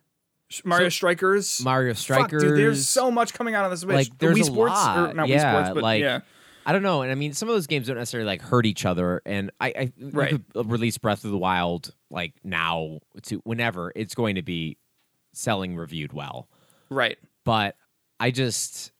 Mario 0.64 0.88
Strikers. 0.88 1.62
Mario 1.62 1.92
Fuck, 1.94 2.00
Strikers. 2.02 2.42
dude, 2.42 2.58
there's 2.58 2.88
so 2.88 3.10
much 3.10 3.32
coming 3.34 3.54
out 3.54 3.64
on 3.64 3.70
the 3.70 3.76
Switch. 3.76 3.94
Like, 3.94 4.08
The 4.08 4.26
there's 4.26 4.36
Wii 4.38 4.40
a 4.40 4.44
Sports, 4.44 4.72
lot. 4.74 5.10
or 5.10 5.14
not 5.14 5.28
Yeah, 5.28 5.44
Wii 5.44 5.50
Sports, 5.60 5.74
but 5.74 5.82
like- 5.84 6.00
yeah. 6.02 6.20
I 6.66 6.72
don't 6.72 6.82
know, 6.82 7.02
and 7.02 7.10
I 7.10 7.14
mean, 7.14 7.32
some 7.32 7.48
of 7.48 7.54
those 7.54 7.66
games 7.66 7.86
don't 7.86 7.96
necessarily 7.96 8.26
like 8.26 8.42
hurt 8.42 8.66
each 8.66 8.84
other. 8.84 9.22
And 9.24 9.50
I, 9.60 9.68
I 9.68 9.92
Right. 9.98 10.30
could 10.52 10.70
release 10.70 10.98
Breath 10.98 11.24
of 11.24 11.30
the 11.30 11.38
Wild 11.38 11.94
like 12.10 12.34
now 12.44 12.98
to 13.22 13.36
whenever 13.44 13.92
it's 13.96 14.14
going 14.14 14.34
to 14.34 14.42
be 14.42 14.76
selling 15.32 15.76
reviewed 15.76 16.12
well. 16.12 16.48
Right. 16.90 17.18
but 17.44 17.76
I 18.18 18.30
just 18.30 18.92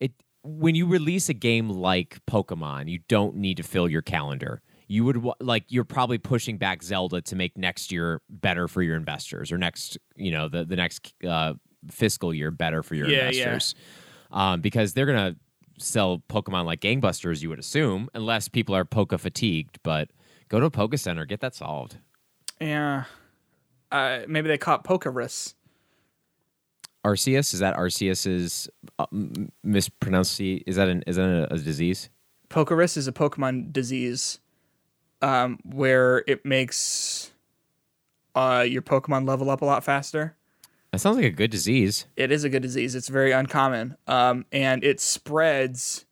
it 0.00 0.12
when 0.42 0.74
you 0.74 0.86
release 0.86 1.28
a 1.28 1.34
game 1.34 1.68
like 1.70 2.18
Pokemon, 2.26 2.88
you 2.88 3.00
don't 3.08 3.36
need 3.36 3.56
to 3.58 3.62
fill 3.62 3.88
your 3.88 4.02
calendar. 4.02 4.62
You 4.90 5.04
would 5.04 5.22
like 5.40 5.64
you're 5.68 5.84
probably 5.84 6.16
pushing 6.18 6.56
back 6.56 6.82
Zelda 6.82 7.20
to 7.20 7.36
make 7.36 7.58
next 7.58 7.92
year 7.92 8.22
better 8.30 8.66
for 8.68 8.82
your 8.82 8.96
investors, 8.96 9.52
or 9.52 9.58
next 9.58 9.98
you 10.16 10.30
know 10.30 10.48
the 10.48 10.64
the 10.64 10.76
next 10.76 11.12
uh, 11.26 11.54
fiscal 11.90 12.32
year 12.32 12.50
better 12.50 12.82
for 12.82 12.94
your 12.94 13.06
Yeah, 13.08 13.16
yeah. 13.16 13.26
investors, 13.26 13.74
um, 14.30 14.60
because 14.62 14.94
they're 14.94 15.04
gonna 15.06 15.36
sell 15.78 16.22
Pokemon 16.30 16.64
like 16.64 16.80
gangbusters. 16.80 17.42
You 17.42 17.50
would 17.50 17.58
assume, 17.58 18.08
unless 18.14 18.48
people 18.48 18.74
are 18.74 18.86
Poke 18.86 19.12
fatigued. 19.20 19.78
But 19.82 20.08
go 20.48 20.58
to 20.58 20.66
a 20.66 20.70
Poke 20.70 20.96
Center, 20.96 21.26
get 21.26 21.40
that 21.40 21.54
solved. 21.54 21.98
Yeah. 22.58 23.04
Uh, 23.90 24.20
maybe 24.28 24.48
they 24.48 24.58
caught 24.58 24.84
Pokerus. 24.84 25.54
Arceus 27.04 27.54
is 27.54 27.60
that 27.60 27.76
Arceus's 27.76 28.68
uh? 28.98 29.06
Is 30.66 30.76
that 30.76 30.88
an 30.88 31.04
is 31.06 31.16
that 31.16 31.28
a, 31.28 31.54
a 31.54 31.58
disease? 31.58 32.10
Pokerus 32.50 32.96
is 32.96 33.06
a 33.06 33.12
Pokemon 33.12 33.72
disease 33.72 34.40
um, 35.22 35.58
where 35.64 36.24
it 36.26 36.44
makes 36.44 37.32
uh, 38.34 38.64
your 38.66 38.82
Pokemon 38.82 39.26
level 39.26 39.50
up 39.50 39.62
a 39.62 39.64
lot 39.64 39.84
faster. 39.84 40.36
That 40.92 41.00
sounds 41.00 41.16
like 41.16 41.26
a 41.26 41.30
good 41.30 41.50
disease. 41.50 42.06
It 42.16 42.32
is 42.32 42.44
a 42.44 42.48
good 42.48 42.62
disease. 42.62 42.94
It's 42.94 43.08
very 43.08 43.32
uncommon, 43.32 43.96
um, 44.06 44.46
and 44.52 44.82
it 44.82 45.00
spreads 45.00 46.06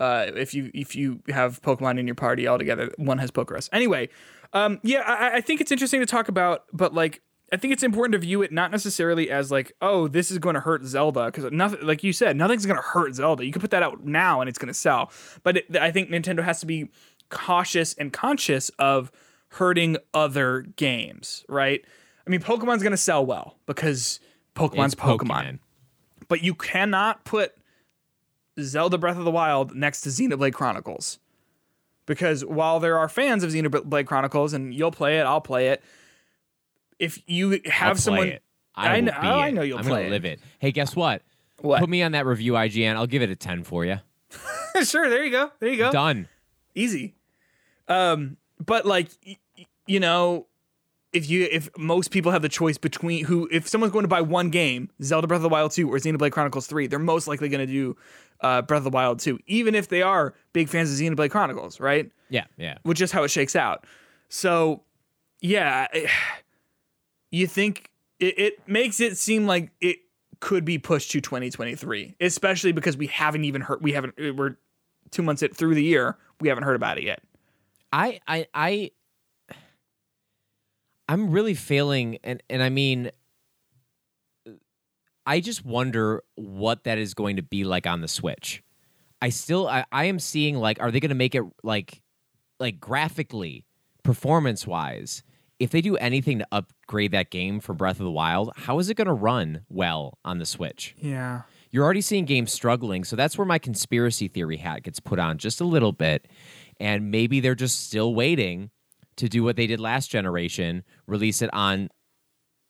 uh, 0.00 0.26
if 0.34 0.54
you 0.54 0.70
if 0.72 0.96
you 0.96 1.22
have 1.28 1.60
Pokemon 1.62 1.98
in 1.98 2.06
your 2.06 2.14
party 2.14 2.46
all 2.46 2.58
together. 2.58 2.90
One 2.96 3.18
has 3.18 3.30
Pokerus. 3.30 3.68
Anyway, 3.72 4.08
um, 4.52 4.80
yeah, 4.82 5.00
I, 5.00 5.36
I 5.36 5.40
think 5.40 5.60
it's 5.60 5.72
interesting 5.72 6.00
to 6.00 6.06
talk 6.06 6.28
about, 6.28 6.64
but 6.72 6.94
like. 6.94 7.22
I 7.54 7.58
think 7.58 7.74
it's 7.74 7.82
important 7.82 8.12
to 8.12 8.18
view 8.18 8.40
it 8.40 8.50
not 8.50 8.70
necessarily 8.70 9.30
as 9.30 9.50
like, 9.50 9.72
oh, 9.82 10.08
this 10.08 10.30
is 10.30 10.38
going 10.38 10.54
to 10.54 10.60
hurt 10.60 10.84
Zelda 10.84 11.26
because 11.26 11.52
nothing, 11.52 11.86
like 11.86 12.02
you 12.02 12.14
said, 12.14 12.34
nothing's 12.34 12.64
going 12.64 12.78
to 12.78 12.82
hurt 12.82 13.14
Zelda. 13.14 13.44
You 13.44 13.52
can 13.52 13.60
put 13.60 13.72
that 13.72 13.82
out 13.82 14.06
now 14.06 14.40
and 14.40 14.48
it's 14.48 14.56
going 14.56 14.68
to 14.68 14.74
sell. 14.74 15.12
But 15.42 15.58
it, 15.58 15.76
I 15.76 15.90
think 15.90 16.08
Nintendo 16.08 16.42
has 16.42 16.60
to 16.60 16.66
be 16.66 16.88
cautious 17.28 17.92
and 17.92 18.10
conscious 18.10 18.70
of 18.78 19.12
hurting 19.48 19.98
other 20.14 20.62
games, 20.76 21.44
right? 21.46 21.84
I 22.26 22.30
mean, 22.30 22.40
Pokemon's 22.40 22.82
going 22.82 22.92
to 22.92 22.96
sell 22.96 23.26
well 23.26 23.58
because 23.66 24.18
Pokemon's 24.54 24.94
It's 24.94 25.02
Pokemon. 25.02 25.58
But 26.28 26.42
you 26.42 26.54
cannot 26.54 27.24
put 27.26 27.52
Zelda 28.60 28.96
Breath 28.98 29.18
of 29.18 29.24
the 29.24 29.30
Wild 29.30 29.74
next 29.74 30.02
to 30.02 30.08
Xenoblade 30.08 30.54
Chronicles. 30.54 31.18
Because 32.06 32.44
while 32.44 32.80
there 32.80 32.98
are 32.98 33.08
fans 33.08 33.44
of 33.44 33.50
Xenoblade 33.52 34.06
Chronicles 34.06 34.52
and 34.52 34.74
you'll 34.74 34.90
play 34.90 35.18
it, 35.18 35.22
I'll 35.22 35.40
play 35.40 35.68
it. 35.68 35.82
If 36.98 37.22
you 37.26 37.60
have 37.66 37.98
someone 38.00 38.28
it. 38.28 38.42
I, 38.74 38.96
I 38.96 39.00
know- 39.00 39.12
be 39.12 39.26
I 39.28 39.50
know 39.50 39.62
you'll 39.62 39.78
I'm 39.78 39.84
play 39.84 39.92
gonna 40.02 40.06
it. 40.06 40.10
live 40.10 40.24
it. 40.24 40.40
Hey, 40.58 40.72
guess 40.72 40.96
what? 40.96 41.22
What? 41.60 41.80
Put 41.80 41.88
me 41.88 42.02
on 42.02 42.12
that 42.12 42.26
review 42.26 42.54
IGN. 42.54 42.96
I'll 42.96 43.06
give 43.06 43.22
it 43.22 43.30
a 43.30 43.36
10 43.36 43.64
for 43.64 43.84
you. 43.84 43.98
sure, 44.84 45.08
there 45.10 45.24
you 45.24 45.30
go. 45.30 45.50
There 45.60 45.68
you 45.70 45.76
go. 45.76 45.92
Done. 45.92 46.26
easy. 46.74 47.14
Um, 47.88 48.36
but 48.64 48.86
like 48.86 49.08
y- 49.26 49.36
y- 49.58 49.66
you 49.86 50.00
know, 50.00 50.46
if 51.12 51.28
you 51.28 51.46
if 51.50 51.68
most 51.76 52.10
people 52.10 52.32
have 52.32 52.42
the 52.42 52.48
choice 52.48 52.78
between 52.78 53.24
who 53.24 53.48
if 53.52 53.68
someone's 53.68 53.92
going 53.92 54.04
to 54.04 54.08
buy 54.08 54.20
one 54.20 54.50
game, 54.50 54.90
Zelda 55.02 55.26
Breath 55.26 55.38
of 55.38 55.42
the 55.42 55.48
Wild 55.48 55.72
2 55.72 55.90
or 55.92 55.96
Xenoblade 55.96 56.32
Chronicles 56.32 56.66
3, 56.66 56.86
they're 56.86 56.98
most 56.98 57.26
likely 57.28 57.48
going 57.48 57.66
to 57.66 57.72
do 57.72 57.96
uh, 58.40 58.62
Breath 58.62 58.78
of 58.78 58.84
the 58.84 58.90
Wild 58.90 59.20
2, 59.20 59.38
even 59.46 59.74
if 59.74 59.88
they 59.88 60.02
are 60.02 60.34
big 60.52 60.68
fans 60.68 60.90
of 60.90 60.98
Xenoblade 60.98 61.30
Chronicles, 61.30 61.80
right? 61.80 62.10
Yeah, 62.28 62.44
yeah. 62.56 62.78
Which 62.82 63.00
is 63.00 63.12
how 63.12 63.22
it 63.24 63.28
shakes 63.28 63.54
out. 63.54 63.86
So, 64.28 64.82
yeah, 65.40 65.86
I- 65.92 66.08
you 67.30 67.46
think 67.46 67.90
it, 68.18 68.38
it 68.38 68.68
makes 68.68 69.00
it 69.00 69.16
seem 69.16 69.46
like 69.46 69.70
it 69.80 69.98
could 70.40 70.64
be 70.64 70.78
pushed 70.78 71.10
to 71.12 71.20
2023, 71.20 72.16
especially 72.20 72.72
because 72.72 72.96
we 72.96 73.06
haven't 73.06 73.44
even 73.44 73.60
heard 73.60 73.82
we 73.82 73.92
haven't 73.92 74.14
we're 74.36 74.56
two 75.10 75.22
months 75.22 75.42
it 75.42 75.54
through 75.54 75.74
the 75.74 75.84
year 75.84 76.16
we 76.40 76.48
haven't 76.48 76.64
heard 76.64 76.74
about 76.76 76.98
it 76.98 77.04
yet. 77.04 77.22
I 77.92 78.20
I 78.26 78.46
I 78.54 78.90
I'm 81.12 81.30
really 81.30 81.52
failing 81.52 82.16
and 82.24 82.42
and 82.48 82.62
I 82.62 82.70
mean 82.70 83.10
I 85.26 85.40
just 85.40 85.62
wonder 85.62 86.22
what 86.36 86.84
that 86.84 86.96
is 86.96 87.12
going 87.12 87.36
to 87.36 87.42
be 87.42 87.64
like 87.64 87.86
on 87.86 88.00
the 88.00 88.08
Switch. 88.08 88.62
I 89.20 89.28
still 89.28 89.68
I, 89.68 89.84
I 89.92 90.04
am 90.04 90.18
seeing 90.18 90.56
like 90.56 90.80
are 90.80 90.90
they 90.90 91.00
going 91.00 91.10
to 91.10 91.14
make 91.14 91.34
it 91.34 91.42
like 91.62 92.00
like 92.58 92.80
graphically 92.80 93.66
performance 94.02 94.66
wise 94.66 95.22
if 95.58 95.70
they 95.70 95.82
do 95.82 95.96
anything 95.98 96.38
to 96.38 96.46
upgrade 96.50 97.12
that 97.12 97.30
game 97.30 97.60
for 97.60 97.74
Breath 97.74 98.00
of 98.00 98.04
the 98.04 98.10
Wild, 98.10 98.50
how 98.56 98.78
is 98.78 98.88
it 98.88 98.94
going 98.94 99.06
to 99.06 99.12
run 99.12 99.66
well 99.68 100.18
on 100.24 100.38
the 100.38 100.46
Switch? 100.46 100.96
Yeah. 100.98 101.42
you're 101.70 101.84
already 101.84 102.00
seeing 102.00 102.24
games 102.24 102.52
struggling. 102.52 103.04
So 103.04 103.16
that's 103.16 103.36
where 103.36 103.46
my 103.46 103.58
conspiracy 103.58 104.28
theory 104.28 104.56
hat 104.56 104.82
gets 104.82 104.98
put 104.98 105.18
on 105.18 105.38
just 105.38 105.60
a 105.60 105.64
little 105.64 105.92
bit. 105.92 106.26
And 106.80 107.10
maybe 107.12 107.38
they're 107.38 107.54
just 107.54 107.86
still 107.86 108.12
waiting 108.14 108.70
to 109.16 109.28
do 109.28 109.42
what 109.42 109.56
they 109.56 109.66
did 109.66 109.80
last 109.80 110.10
generation, 110.10 110.84
release 111.06 111.42
it 111.42 111.50
on 111.52 111.88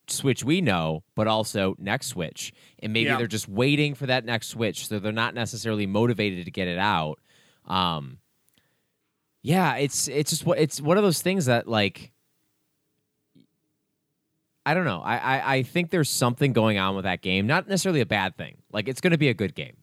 Switch 0.07 0.43
we 0.43 0.59
know, 0.59 1.03
but 1.15 1.27
also 1.27 1.75
next 1.79 2.07
Switch. 2.07 2.51
And 2.79 2.91
maybe 2.91 3.05
Yeah. 3.09 3.17
they're 3.17 3.27
just 3.27 3.47
waiting 3.47 3.95
for 3.95 4.05
that 4.07 4.25
next 4.25 4.47
Switch. 4.49 4.87
So 4.87 4.99
they're 4.99 5.11
not 5.13 5.33
necessarily 5.33 5.87
motivated 5.87 6.43
to 6.45 6.51
get 6.51 6.67
it 6.67 6.77
out. 6.77 7.19
Um, 7.65 8.17
yeah, 9.41 9.75
it's 9.75 10.07
it's 10.09 10.31
just 10.31 10.45
what 10.45 10.59
it's 10.59 10.81
one 10.81 10.97
of 10.97 11.03
those 11.03 11.21
things 11.21 11.45
that 11.45 11.67
like 11.67 12.11
I 14.65 14.73
don't 14.73 14.85
know. 14.85 15.01
I, 15.01 15.17
I 15.17 15.55
I 15.55 15.63
think 15.63 15.89
there's 15.89 16.09
something 16.09 16.53
going 16.53 16.77
on 16.77 16.95
with 16.95 17.03
that 17.03 17.21
game. 17.21 17.47
Not 17.47 17.67
necessarily 17.67 17.99
a 18.01 18.05
bad 18.05 18.37
thing. 18.37 18.57
Like 18.71 18.87
it's 18.87 19.01
going 19.01 19.11
to 19.11 19.17
be 19.17 19.29
a 19.29 19.33
good 19.33 19.55
game, 19.55 19.75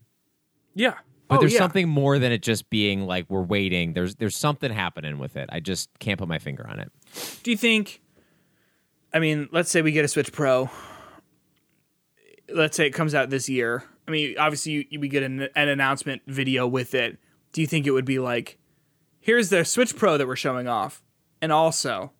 Yeah. 0.75 0.95
But 1.31 1.37
Oh, 1.37 1.41
there's 1.41 1.53
yeah. 1.55 1.59
something 1.61 1.89
more 1.89 2.19
than 2.19 2.33
it 2.33 2.43
just 2.43 2.69
being 2.69 3.07
like 3.07 3.25
we're 3.31 3.41
waiting. 3.43 3.95
There's 3.95 4.17
there's 4.17 4.37
something 4.37 4.71
happening 4.71 5.19
with 5.19 5.37
it. 5.37 5.49
I 5.53 5.61
just 5.61 5.89
can't 5.99 6.19
put 6.19 6.29
my 6.29 6.39
finger 6.39 6.67
on 6.69 6.79
it. 6.81 6.91
Do 7.43 7.51
you 7.51 7.57
think? 7.57 8.03
I 9.15 9.19
mean, 9.19 9.49
let's 9.53 9.71
say 9.71 9.81
we 9.83 9.93
get 9.93 10.05
a 10.05 10.09
Switch 10.09 10.33
Pro. 10.33 10.69
Let's 12.53 12.77
say 12.77 12.87
it 12.87 12.91
comes 12.91 13.15
out 13.15 13.31
this 13.31 13.49
year. 13.49 13.85
I 14.07 14.11
mean, 14.11 14.37
obviously, 14.39 14.87
you, 14.91 15.01
we 15.01 15.09
get 15.09 15.23
an, 15.23 15.49
an 15.55 15.69
announcement 15.69 16.23
video 16.27 16.67
with 16.67 16.95
it. 16.95 17.19
Do 17.53 17.61
you 17.61 17.67
think 17.67 17.87
it 17.87 17.93
would 17.93 18.05
be 18.05 18.19
like, 18.19 18.59
here's 19.21 19.49
the 19.51 19.65
Switch 19.65 19.95
Pro 19.97 20.17
that 20.19 20.27
we're 20.27 20.37
showing 20.37 20.67
off, 20.69 21.03
and 21.41 21.53
also 21.53 22.13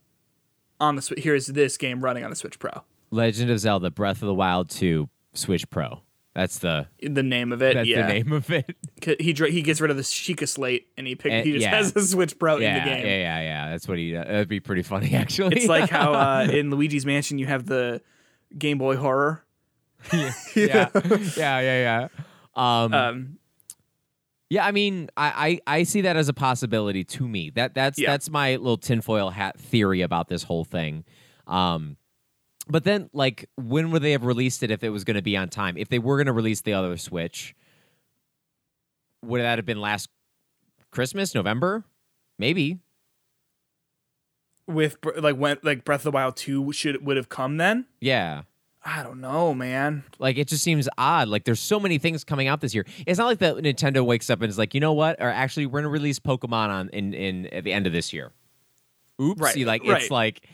on 0.81 0.97
the 0.97 1.15
here's 1.19 1.47
this 1.47 1.77
game 1.77 2.03
running 2.03 2.25
on 2.25 2.31
the 2.31 2.37
Switch 2.37 2.59
Pro. 2.59 2.71
Legend 3.11 3.51
of 3.51 3.59
Zelda: 3.59 3.91
Breath 3.91 4.23
of 4.23 4.27
the 4.27 4.35
Wild 4.35 4.71
2 4.71 5.09
Switch 5.35 5.69
Pro. 5.71 6.03
That's 6.35 6.59
the 6.59 6.87
The 7.03 7.23
name 7.25 7.53
of 7.53 7.61
it, 7.61 7.75
that's 7.75 7.89
yeah. 7.89 8.07
the 8.07 8.13
name 8.13 8.33
of 8.33 8.51
it. 8.51 8.77
He 9.03 9.33
he 9.33 9.63
gets 9.63 9.81
rid 9.81 9.91
of 9.91 9.97
the 9.97 10.03
Sheikah 10.05 10.47
slate 10.49 10.87
and 10.97 11.07
he 11.07 11.15
pick, 11.15 11.33
Eh, 11.33 11.43
he 11.43 11.53
just 11.53 11.63
yeah. 11.63 11.75
has 11.77 11.97
a 11.97 12.07
Switch 12.07 12.39
Pro 12.39 12.59
yeah, 12.59 12.69
in 12.77 12.85
the 12.85 12.91
game. 12.91 13.07
yeah, 13.07 13.17
yeah, 13.17 13.41
yeah. 13.41 13.71
That's 13.71 13.89
what 13.89 13.99
he. 13.99 14.15
Uh, 14.15 14.25
that'd 14.25 14.49
be 14.49 14.61
pretty 14.61 14.83
funny, 14.83 15.15
actually. 15.15 15.57
It's 15.57 15.67
like 15.67 15.91
how 15.91 16.13
uh, 16.15 16.43
in 16.53 16.71
Luigi's 16.71 17.05
Mansion 17.07 17.39
you 17.39 17.47
have 17.47 17.67
the 17.67 18.01
Game 18.57 18.79
Boy 18.79 18.97
Horror. 18.97 19.45
yeah, 20.13 20.33
yeah, 20.55 20.89
yeah, 21.37 21.61
yeah. 21.61 22.09
Um, 22.55 22.95
Um, 22.95 23.39
Yeah, 24.51 24.67
I 24.67 24.73
mean, 24.73 25.09
I, 25.17 25.61
I 25.67 25.79
I 25.79 25.83
see 25.85 26.03
that 26.03 26.17
as 26.17 26.29
a 26.29 26.33
possibility 26.35 27.05
to 27.05 27.27
me. 27.29 27.51
That 27.51 27.75
that's 27.75 27.99
Yeah. 27.99 28.11
that's 28.11 28.31
my 28.31 28.51
little 28.57 28.77
tinfoil 28.79 29.31
hat 29.31 29.59
theory 29.59 30.03
about 30.03 30.29
this 30.29 30.43
whole 30.43 30.65
thing. 30.65 31.05
Um, 31.47 31.97
but 32.71 32.85
then, 32.85 33.11
like, 33.13 33.49
when 33.57 33.91
would 33.91 34.03
they 34.03 34.13
have 34.13 34.25
released 34.25 34.63
it 34.63 34.71
if 34.71 34.83
it 34.85 34.91
was 34.91 35.05
going 35.05 35.17
to 35.17 35.23
be 35.23 35.37
on 35.37 35.49
time? 35.49 35.77
If 35.77 35.89
they 35.89 35.99
were 35.99 36.17
going 36.17 36.27
to 36.27 36.33
release 36.33 36.61
the 36.61 36.73
other 36.73 36.97
Switch, 36.97 37.55
would 39.23 39.41
that 39.41 39.59
have 39.59 39.67
been 39.67 39.81
last 39.81 40.09
Christmas, 40.91 41.35
November? 41.35 41.85
Maybe. 42.39 42.79
with 44.67 44.97
like 45.19 45.37
when 45.37 45.59
like 45.63 45.85
Breath 45.85 46.01
of 46.01 46.05
the 46.05 46.11
Wild 46.13 46.37
two 46.37 46.73
should 46.73 47.05
would 47.05 47.17
have 47.17 47.29
come 47.29 47.57
then. 47.57 47.87
Yeah. 48.01 48.43
I 48.83 49.03
don't 49.03 49.21
know, 49.21 49.53
man. 49.53 50.05
Like 50.19 50.39
it 50.39 50.49
just 50.49 50.65
seems 50.65 50.89
odd. 50.97 51.29
Like 51.29 51.45
there's 51.45 51.61
so 51.61 51.79
many 51.79 51.99
things 51.99 52.25
coming 52.25 52.49
out 52.49 52.63
this 52.63 52.75
year. 52.75 52.87
It's 53.07 53.19
not 53.19 53.27
like 53.27 53.39
that 53.41 53.57
Nintendo 53.57 54.05
wakes 54.05 54.31
up 54.31 54.41
and 54.41 54.49
is 54.49 54.57
like, 54.57 54.73
you 54.73 54.81
know 54.81 54.95
what? 54.95 55.21
Or 55.21 55.29
actually, 55.29 55.67
we're 55.67 55.81
gonna 55.81 55.91
release 55.91 56.19
Pokemon 56.19 56.69
on 56.69 56.89
in 56.91 57.13
in 57.13 57.47
at 57.49 57.65
the 57.65 57.73
end 57.73 57.87
of 57.87 57.93
this 57.93 58.13
year. 58.13 58.33
Oopsie! 59.21 59.41
Right, 59.41 59.67
like 59.67 59.85
right. 59.85 60.01
it's 60.01 60.11
like 60.11 60.49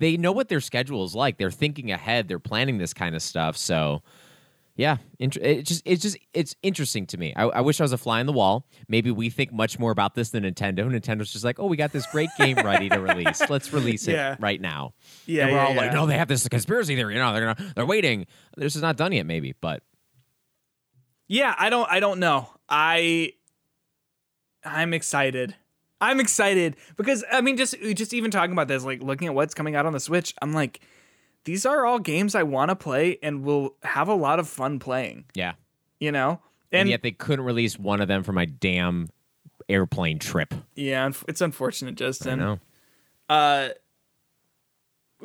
they 0.00 0.16
know 0.16 0.32
what 0.32 0.48
their 0.48 0.60
schedule 0.60 1.04
is 1.04 1.14
like. 1.14 1.38
They're 1.38 1.50
thinking 1.52 1.92
ahead. 1.92 2.26
They're 2.26 2.38
planning 2.40 2.78
this 2.78 2.92
kind 2.92 3.14
of 3.14 3.22
stuff. 3.22 3.56
So 3.56 4.02
yeah, 4.76 4.96
int- 5.18 5.36
it 5.36 5.66
just 5.66 5.82
it's 5.84 6.00
just 6.02 6.16
it's 6.32 6.56
interesting 6.62 7.06
to 7.08 7.18
me. 7.18 7.34
I, 7.36 7.42
I 7.44 7.60
wish 7.60 7.80
I 7.80 7.84
was 7.84 7.92
a 7.92 7.98
fly 7.98 8.18
on 8.20 8.26
the 8.26 8.32
wall. 8.32 8.66
Maybe 8.88 9.10
we 9.10 9.28
think 9.28 9.52
much 9.52 9.78
more 9.78 9.90
about 9.90 10.14
this 10.14 10.30
than 10.30 10.44
Nintendo. 10.44 10.86
Nintendo's 10.90 11.30
just 11.32 11.44
like, 11.44 11.60
oh, 11.60 11.66
we 11.66 11.76
got 11.76 11.92
this 11.92 12.06
great 12.06 12.30
game 12.38 12.56
ready 12.56 12.88
to 12.88 12.98
release. 12.98 13.42
Let's 13.50 13.72
release 13.74 14.08
it 14.08 14.12
Yeah. 14.14 14.36
right 14.40 14.60
now. 14.60 14.94
Yeah, 15.26 15.44
and 15.44 15.52
we're 15.52 15.58
yeah, 15.58 15.66
all 15.66 15.74
like, 15.74 15.92
no, 15.92 16.06
they 16.06 16.16
have 16.16 16.28
this 16.28 16.48
conspiracy 16.48 16.96
theory. 16.96 17.14
You 17.14 17.20
know, 17.20 17.34
they're 17.34 17.54
gonna 17.54 17.72
they're 17.76 17.84
waiting. 17.86 18.26
This 18.56 18.74
is 18.74 18.80
not 18.82 18.96
done 18.96 19.12
yet, 19.12 19.26
maybe, 19.26 19.54
but 19.60 19.82
Yeah, 21.28 21.54
I 21.58 21.68
don't 21.68 21.90
I 21.90 22.00
don't 22.00 22.18
know. 22.18 22.48
I 22.68 23.34
I'm 24.64 24.94
excited. 24.94 25.54
I'm 26.00 26.20
excited 26.20 26.76
because 26.96 27.24
I 27.30 27.40
mean 27.40 27.56
just 27.56 27.74
just 27.94 28.14
even 28.14 28.30
talking 28.30 28.52
about 28.52 28.68
this 28.68 28.84
like 28.84 29.02
looking 29.02 29.28
at 29.28 29.34
what's 29.34 29.54
coming 29.54 29.74
out 29.74 29.86
on 29.86 29.92
the 29.92 30.00
Switch, 30.00 30.34
I'm 30.40 30.52
like 30.52 30.80
these 31.44 31.66
are 31.66 31.86
all 31.86 31.98
games 31.98 32.34
I 32.34 32.42
want 32.42 32.70
to 32.70 32.76
play 32.76 33.18
and 33.22 33.44
will 33.44 33.74
have 33.82 34.08
a 34.08 34.14
lot 34.14 34.38
of 34.38 34.48
fun 34.48 34.78
playing, 34.78 35.24
yeah. 35.34 35.54
you 35.98 36.12
know? 36.12 36.40
And, 36.70 36.82
And, 36.82 36.88
yet 36.90 37.02
they 37.02 37.12
couldn't 37.12 37.44
release 37.44 37.78
one 37.78 38.00
of 38.00 38.08
them 38.08 38.22
for 38.22 38.32
my 38.32 38.44
damn 38.44 39.08
airplane 39.68 40.18
trip. 40.18 40.52
yeah, 40.74 41.10
it's 41.28 41.40
unfortunate, 41.40 41.92
I 41.92 41.94
Justin. 41.94 42.38
know. 42.38 42.58
Uh 43.28 43.70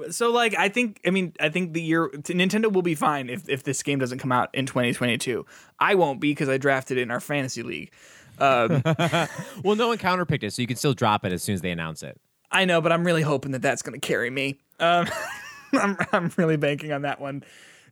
so 0.10 0.32
like 0.32 0.56
I 0.58 0.70
think 0.70 1.00
I 1.06 1.10
mean 1.10 1.34
I 1.40 1.50
think 1.50 1.74
the 1.74 1.82
year 1.82 2.10
Nintendo 2.10 2.72
will 2.72 2.82
be 2.82 2.96
fine 2.96 3.30
if 3.30 3.48
if 3.48 3.64
this 3.64 3.82
game 3.82 4.00
doesn't 4.00 4.20
come 4.20 4.32
out 4.32 4.50
in 4.54 4.66
2022. 4.66 5.46
I 5.80 5.96
won't 5.96 6.20
be 6.20 6.32
because 6.32 6.50
I 6.50 6.58
drafted 6.58 6.98
it 6.98 7.02
in 7.02 7.12
our 7.12 7.20
fantasy 7.20 7.64
league. 7.64 7.92
Um, 8.40 8.82
Well, 9.64 9.76
no 9.76 9.88
one 9.88 9.98
counterpicked 9.98 10.44
it, 10.44 10.54
so 10.54 10.62
you 10.62 10.68
can 10.68 10.78
still 10.78 10.94
drop 10.94 11.26
it 11.26 11.32
as 11.32 11.44
soon 11.44 11.54
as 11.54 11.62
they 11.62 11.72
announce 11.72 12.04
it. 12.04 12.20
I 12.52 12.66
know, 12.66 12.82
but 12.82 12.92
I'm 12.92 13.04
really 13.04 13.22
hoping 13.22 13.52
that 13.52 13.62
that's 13.62 13.82
going 13.82 14.00
to 14.00 14.06
carry 14.06 14.30
me. 14.30 14.60
Um, 14.80 15.08
I'm, 15.74 15.98
I'm 16.12 16.32
really 16.38 16.58
banking 16.58 16.92
on 16.92 17.02
that 17.04 17.20
one 17.20 17.44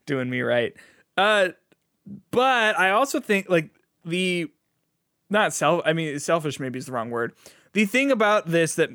doing 0.06 0.30
me 0.30 0.42
right. 0.42 0.74
Uh, 1.18 1.50
but 2.32 2.78
I 2.78 2.92
also 2.92 3.20
think 3.20 3.50
like 3.50 3.70
the 4.06 4.52
not 5.30 5.54
self. 5.54 5.82
I 5.86 5.94
mean, 5.94 6.20
selfish 6.20 6.60
maybe 6.60 6.80
is 6.80 6.86
the 6.86 6.92
wrong 6.92 7.10
word. 7.10 7.34
The 7.74 7.86
thing 7.86 8.12
about 8.12 8.48
this 8.48 8.76
that 8.76 8.90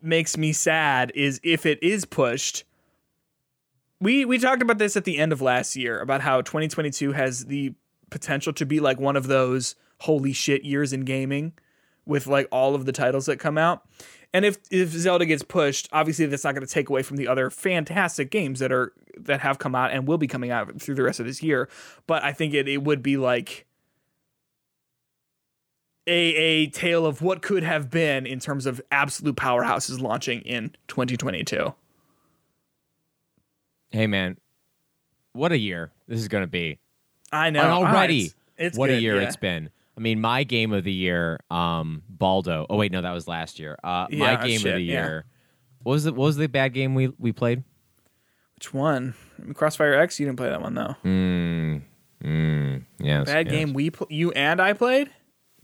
makes 0.00 0.36
me 0.36 0.52
sad 0.52 1.12
is 1.14 1.40
if 1.42 1.66
it 1.66 1.82
is 1.82 2.04
pushed. 2.04 2.64
We 4.00 4.24
we 4.24 4.38
talked 4.38 4.62
about 4.62 4.78
this 4.78 4.96
at 4.96 5.04
the 5.04 5.18
end 5.18 5.32
of 5.32 5.40
last 5.40 5.76
year 5.76 6.00
about 6.00 6.20
how 6.20 6.42
2022 6.42 7.12
has 7.12 7.46
the 7.46 7.72
potential 8.10 8.52
to 8.52 8.66
be 8.66 8.80
like 8.80 9.00
one 9.00 9.16
of 9.16 9.26
those 9.26 9.74
holy 10.00 10.32
shit 10.32 10.64
years 10.64 10.92
in 10.92 11.04
gaming 11.04 11.52
with 12.06 12.26
like 12.26 12.46
all 12.50 12.74
of 12.74 12.84
the 12.84 12.92
titles 12.92 13.26
that 13.26 13.38
come 13.38 13.56
out. 13.58 13.82
And 14.32 14.44
if 14.44 14.58
if 14.70 14.90
Zelda 14.90 15.26
gets 15.26 15.42
pushed, 15.42 15.88
obviously 15.92 16.26
that's 16.26 16.44
not 16.44 16.54
going 16.54 16.66
to 16.66 16.72
take 16.72 16.88
away 16.88 17.02
from 17.02 17.16
the 17.16 17.28
other 17.28 17.50
fantastic 17.50 18.30
games 18.30 18.58
that 18.58 18.72
are 18.72 18.92
that 19.18 19.40
have 19.40 19.58
come 19.58 19.74
out 19.74 19.92
and 19.92 20.08
will 20.08 20.18
be 20.18 20.26
coming 20.26 20.50
out 20.50 20.80
through 20.80 20.96
the 20.96 21.04
rest 21.04 21.20
of 21.20 21.26
this 21.26 21.42
year. 21.42 21.68
But 22.06 22.24
I 22.24 22.32
think 22.32 22.52
it 22.52 22.68
it 22.68 22.82
would 22.82 23.02
be 23.02 23.16
like 23.16 23.64
a 26.06 26.12
a 26.12 26.66
tale 26.68 27.06
of 27.06 27.22
what 27.22 27.42
could 27.42 27.62
have 27.62 27.90
been 27.90 28.26
in 28.26 28.40
terms 28.40 28.66
of 28.66 28.80
absolute 28.90 29.36
powerhouses 29.36 30.00
launching 30.00 30.40
in 30.40 30.74
2022. 30.88 31.72
Hey 33.90 34.08
man, 34.08 34.36
what 35.32 35.52
a 35.52 35.58
year 35.58 35.92
this 36.08 36.18
is 36.18 36.26
going 36.26 36.42
to 36.42 36.48
be. 36.48 36.80
I 37.30 37.50
know 37.50 37.60
And 37.62 37.70
already, 37.70 38.22
Ah, 38.22 38.26
it's, 38.26 38.34
it's 38.58 38.78
what 38.78 38.90
a 38.90 39.00
year 39.00 39.20
yeah. 39.20 39.28
it's 39.28 39.36
been. 39.36 39.70
I 39.96 40.00
mean, 40.00 40.20
my 40.20 40.42
game 40.44 40.72
of 40.72 40.84
the 40.84 40.92
year, 40.92 41.38
um, 41.50 42.02
Baldo. 42.08 42.66
Oh 42.68 42.76
wait, 42.76 42.90
no, 42.92 43.00
that 43.02 43.12
was 43.12 43.28
last 43.28 43.58
year. 43.58 43.78
Uh, 43.84 44.06
Yeah, 44.10 44.36
my 44.36 44.46
game 44.46 44.60
shit, 44.60 44.72
of 44.72 44.76
the 44.78 44.82
yeah. 44.82 44.92
year. 45.04 45.24
What 45.82 45.92
was 45.92 46.04
the 46.04 46.12
what 46.12 46.26
was 46.26 46.36
the 46.36 46.48
bad 46.48 46.72
game 46.72 46.94
we 46.94 47.08
we 47.18 47.32
played? 47.32 47.62
Which 48.56 48.72
one? 48.72 49.14
Crossfire 49.54 49.94
X. 49.94 50.18
You 50.18 50.26
didn't 50.26 50.38
play 50.38 50.48
that 50.48 50.60
one 50.62 50.74
though. 50.74 50.96
Mm, 51.04 51.82
mm, 52.24 52.84
yes. 52.98 53.26
Bad 53.26 53.46
yes. 53.46 53.54
game. 53.54 53.72
We 53.72 53.90
pl- 53.90 54.06
you 54.10 54.32
and 54.32 54.60
I 54.60 54.72
played. 54.72 55.10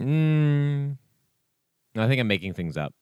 Mm, 0.01 0.97
no, 1.95 2.03
I 2.03 2.09
think 2.09 2.21
I'm 2.21 2.29
making 2.29 2.55
things 2.55 2.77
up. 2.77 2.93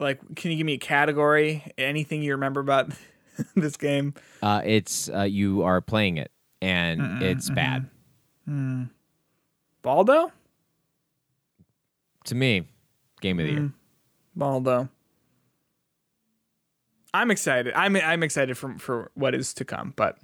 Like, 0.00 0.20
can 0.34 0.50
you 0.50 0.56
give 0.56 0.66
me 0.66 0.74
a 0.74 0.78
category? 0.78 1.64
Anything 1.78 2.22
you 2.22 2.32
remember 2.32 2.60
about 2.60 2.90
this 3.54 3.76
game? 3.76 4.14
Uh, 4.42 4.60
it's 4.64 5.08
uh, 5.08 5.22
you 5.22 5.62
are 5.62 5.80
playing 5.80 6.16
it 6.16 6.30
and 6.60 7.22
it's 7.22 7.50
bad 7.50 7.88
Baldo. 9.84 10.32
to 12.24 12.34
me. 12.34 12.66
Game 13.20 13.38
of 13.38 13.46
the 13.46 13.52
year. 13.52 13.72
Baldo. 14.34 14.88
I'm 17.12 17.30
excited. 17.30 17.74
I'm 17.74 17.94
I'm 17.96 18.22
excited 18.22 18.58
for 18.58 18.76
for 18.78 19.10
what 19.14 19.34
is 19.34 19.54
to 19.54 19.64
come. 19.64 19.92
But 19.94 20.18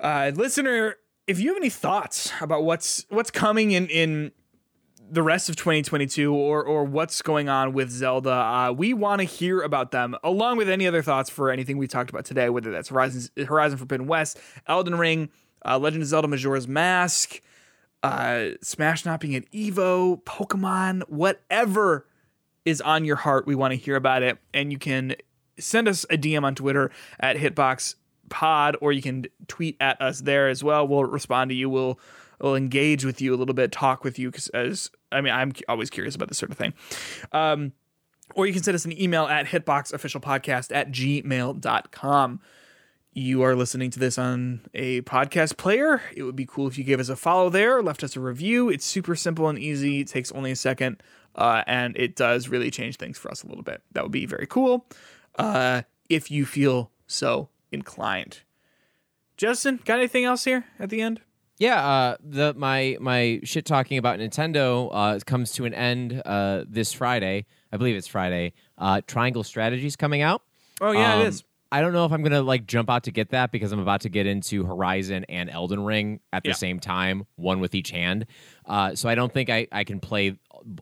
uh, 0.00 0.30
listener, 0.34 0.96
if 1.26 1.38
you 1.40 1.48
have 1.48 1.56
any 1.56 1.70
thoughts 1.70 2.32
about 2.40 2.62
what's 2.62 3.04
what's 3.10 3.30
coming 3.30 3.72
in 3.72 3.88
in 3.88 4.32
the 5.12 5.22
rest 5.22 5.48
of 5.48 5.56
2022 5.56 6.32
or 6.32 6.62
or 6.62 6.84
what's 6.84 7.20
going 7.22 7.48
on 7.48 7.72
with 7.72 7.90
Zelda, 7.90 8.30
uh, 8.32 8.72
we 8.72 8.94
want 8.94 9.20
to 9.20 9.24
hear 9.24 9.60
about 9.60 9.90
them 9.90 10.16
along 10.22 10.56
with 10.56 10.70
any 10.70 10.86
other 10.86 11.02
thoughts 11.02 11.28
for 11.28 11.50
anything 11.50 11.78
we 11.78 11.88
talked 11.88 12.10
about 12.10 12.24
today, 12.24 12.48
whether 12.48 12.70
that's 12.70 12.90
Horizon 12.90 13.28
Horizon 13.44 13.76
Forbidden 13.76 14.06
West, 14.06 14.38
Elden 14.68 14.96
Ring, 14.96 15.30
uh, 15.66 15.78
Legend 15.78 16.02
of 16.02 16.08
Zelda 16.08 16.28
Majora's 16.28 16.68
Mask, 16.68 17.40
uh, 18.02 18.50
Smash 18.62 19.04
not 19.04 19.20
being 19.20 19.34
at 19.34 19.50
Evo, 19.52 20.22
Pokemon, 20.24 21.02
whatever 21.08 22.06
is 22.64 22.80
on 22.80 23.04
your 23.04 23.16
heart. 23.16 23.46
We 23.46 23.54
want 23.54 23.72
to 23.72 23.76
hear 23.76 23.96
about 23.96 24.22
it. 24.22 24.38
And 24.54 24.72
you 24.72 24.78
can 24.78 25.16
send 25.58 25.88
us 25.88 26.04
a 26.10 26.16
DM 26.16 26.42
on 26.42 26.54
Twitter 26.54 26.90
at 27.18 27.36
Hitbox 27.36 27.96
Pod, 28.28 28.76
or 28.80 28.92
you 28.92 29.02
can 29.02 29.26
tweet 29.48 29.76
at 29.80 30.00
us 30.00 30.20
there 30.20 30.48
as 30.48 30.62
well. 30.62 30.86
We'll 30.86 31.04
respond 31.04 31.50
to 31.50 31.54
you. 31.54 31.68
We'll 31.68 31.98
we'll 32.40 32.56
engage 32.56 33.04
with 33.04 33.20
you 33.20 33.34
a 33.34 33.36
little 33.36 33.54
bit, 33.54 33.72
talk 33.72 34.04
with 34.04 34.18
you 34.18 34.30
because 34.30 34.48
as 34.48 34.90
I 35.12 35.20
mean, 35.20 35.32
I'm 35.32 35.52
always 35.68 35.90
curious 35.90 36.14
about 36.14 36.28
this 36.28 36.38
sort 36.38 36.52
of 36.52 36.58
thing. 36.58 36.74
Um, 37.32 37.72
or 38.34 38.46
you 38.46 38.52
can 38.52 38.62
send 38.62 38.76
us 38.76 38.84
an 38.84 38.98
email 39.00 39.24
at 39.24 39.46
hitboxofficialpodcast 39.46 40.74
at 40.74 40.92
gmail.com. 40.92 42.40
You 43.12 43.42
are 43.42 43.56
listening 43.56 43.90
to 43.90 43.98
this 43.98 44.18
on 44.18 44.60
a 44.72 45.00
podcast 45.02 45.56
player. 45.56 46.00
It 46.14 46.22
would 46.22 46.36
be 46.36 46.46
cool 46.46 46.68
if 46.68 46.78
you 46.78 46.84
gave 46.84 47.00
us 47.00 47.08
a 47.08 47.16
follow 47.16 47.50
there, 47.50 47.82
left 47.82 48.04
us 48.04 48.14
a 48.14 48.20
review. 48.20 48.68
It's 48.68 48.84
super 48.84 49.16
simple 49.16 49.48
and 49.48 49.58
easy. 49.58 50.00
It 50.00 50.06
takes 50.08 50.30
only 50.30 50.52
a 50.52 50.56
second, 50.56 51.02
uh, 51.34 51.64
and 51.66 51.96
it 51.96 52.14
does 52.14 52.48
really 52.48 52.70
change 52.70 52.96
things 52.98 53.18
for 53.18 53.28
us 53.30 53.42
a 53.42 53.48
little 53.48 53.64
bit. 53.64 53.82
That 53.92 54.04
would 54.04 54.12
be 54.12 54.26
very 54.26 54.46
cool 54.46 54.86
uh, 55.38 55.82
if 56.08 56.30
you 56.30 56.46
feel 56.46 56.92
so 57.08 57.48
inclined. 57.72 58.40
Justin, 59.36 59.80
got 59.84 59.98
anything 59.98 60.24
else 60.24 60.44
here 60.44 60.66
at 60.78 60.88
the 60.90 61.00
end? 61.00 61.20
Yeah, 61.58 61.84
uh, 61.84 62.16
the 62.22 62.54
my 62.54 62.96
my 63.00 63.40
shit 63.42 63.66
talking 63.66 63.98
about 63.98 64.18
Nintendo 64.20 64.88
uh, 64.92 65.18
comes 65.26 65.50
to 65.52 65.64
an 65.64 65.74
end 65.74 66.22
uh, 66.24 66.64
this 66.68 66.92
Friday. 66.92 67.46
I 67.72 67.76
believe 67.76 67.96
it's 67.96 68.06
Friday. 68.06 68.52
Uh, 68.78 69.00
Triangle 69.06 69.42
Strategy's 69.42 69.96
coming 69.96 70.22
out. 70.22 70.42
Oh 70.80 70.92
yeah, 70.92 71.14
Um, 71.16 71.20
it 71.22 71.26
is. 71.26 71.44
I 71.72 71.80
don't 71.80 71.92
know 71.92 72.04
if 72.04 72.12
I'm 72.12 72.22
gonna 72.22 72.42
like 72.42 72.66
jump 72.66 72.90
out 72.90 73.04
to 73.04 73.12
get 73.12 73.30
that 73.30 73.52
because 73.52 73.70
I'm 73.72 73.78
about 73.78 74.00
to 74.02 74.08
get 74.08 74.26
into 74.26 74.64
Horizon 74.64 75.24
and 75.28 75.48
Elden 75.48 75.84
Ring 75.84 76.20
at 76.32 76.42
the 76.42 76.50
Yeah. 76.50 76.54
same 76.56 76.80
time, 76.80 77.26
one 77.36 77.60
with 77.60 77.74
each 77.74 77.90
hand. 77.90 78.26
Uh, 78.66 78.94
so 78.96 79.08
I 79.08 79.14
don't 79.14 79.32
think 79.32 79.50
I, 79.50 79.68
I 79.70 79.84
can 79.84 80.00
play 80.00 80.36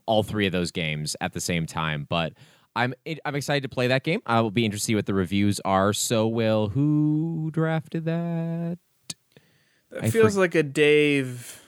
all 0.07 0.23
three 0.23 0.45
of 0.47 0.51
those 0.51 0.71
games 0.71 1.15
at 1.21 1.33
the 1.33 1.41
same 1.41 1.65
time. 1.67 2.07
But 2.09 2.33
I'm 2.75 2.93
it, 3.05 3.19
I'm 3.23 3.35
excited 3.35 3.61
to 3.63 3.69
play 3.69 3.87
that 3.87 4.03
game. 4.03 4.21
I 4.25 4.41
will 4.41 4.51
be 4.51 4.65
interested 4.65 4.85
to 4.87 4.91
see 4.91 4.95
what 4.95 5.05
the 5.05 5.13
reviews 5.13 5.59
are. 5.63 5.93
So 5.93 6.27
will 6.27 6.69
who 6.69 7.49
drafted 7.53 8.05
that? 8.05 8.77
It 9.91 10.03
I 10.03 10.09
feels 10.09 10.33
for- 10.35 10.39
like 10.41 10.55
a 10.55 10.63
Dave. 10.63 11.61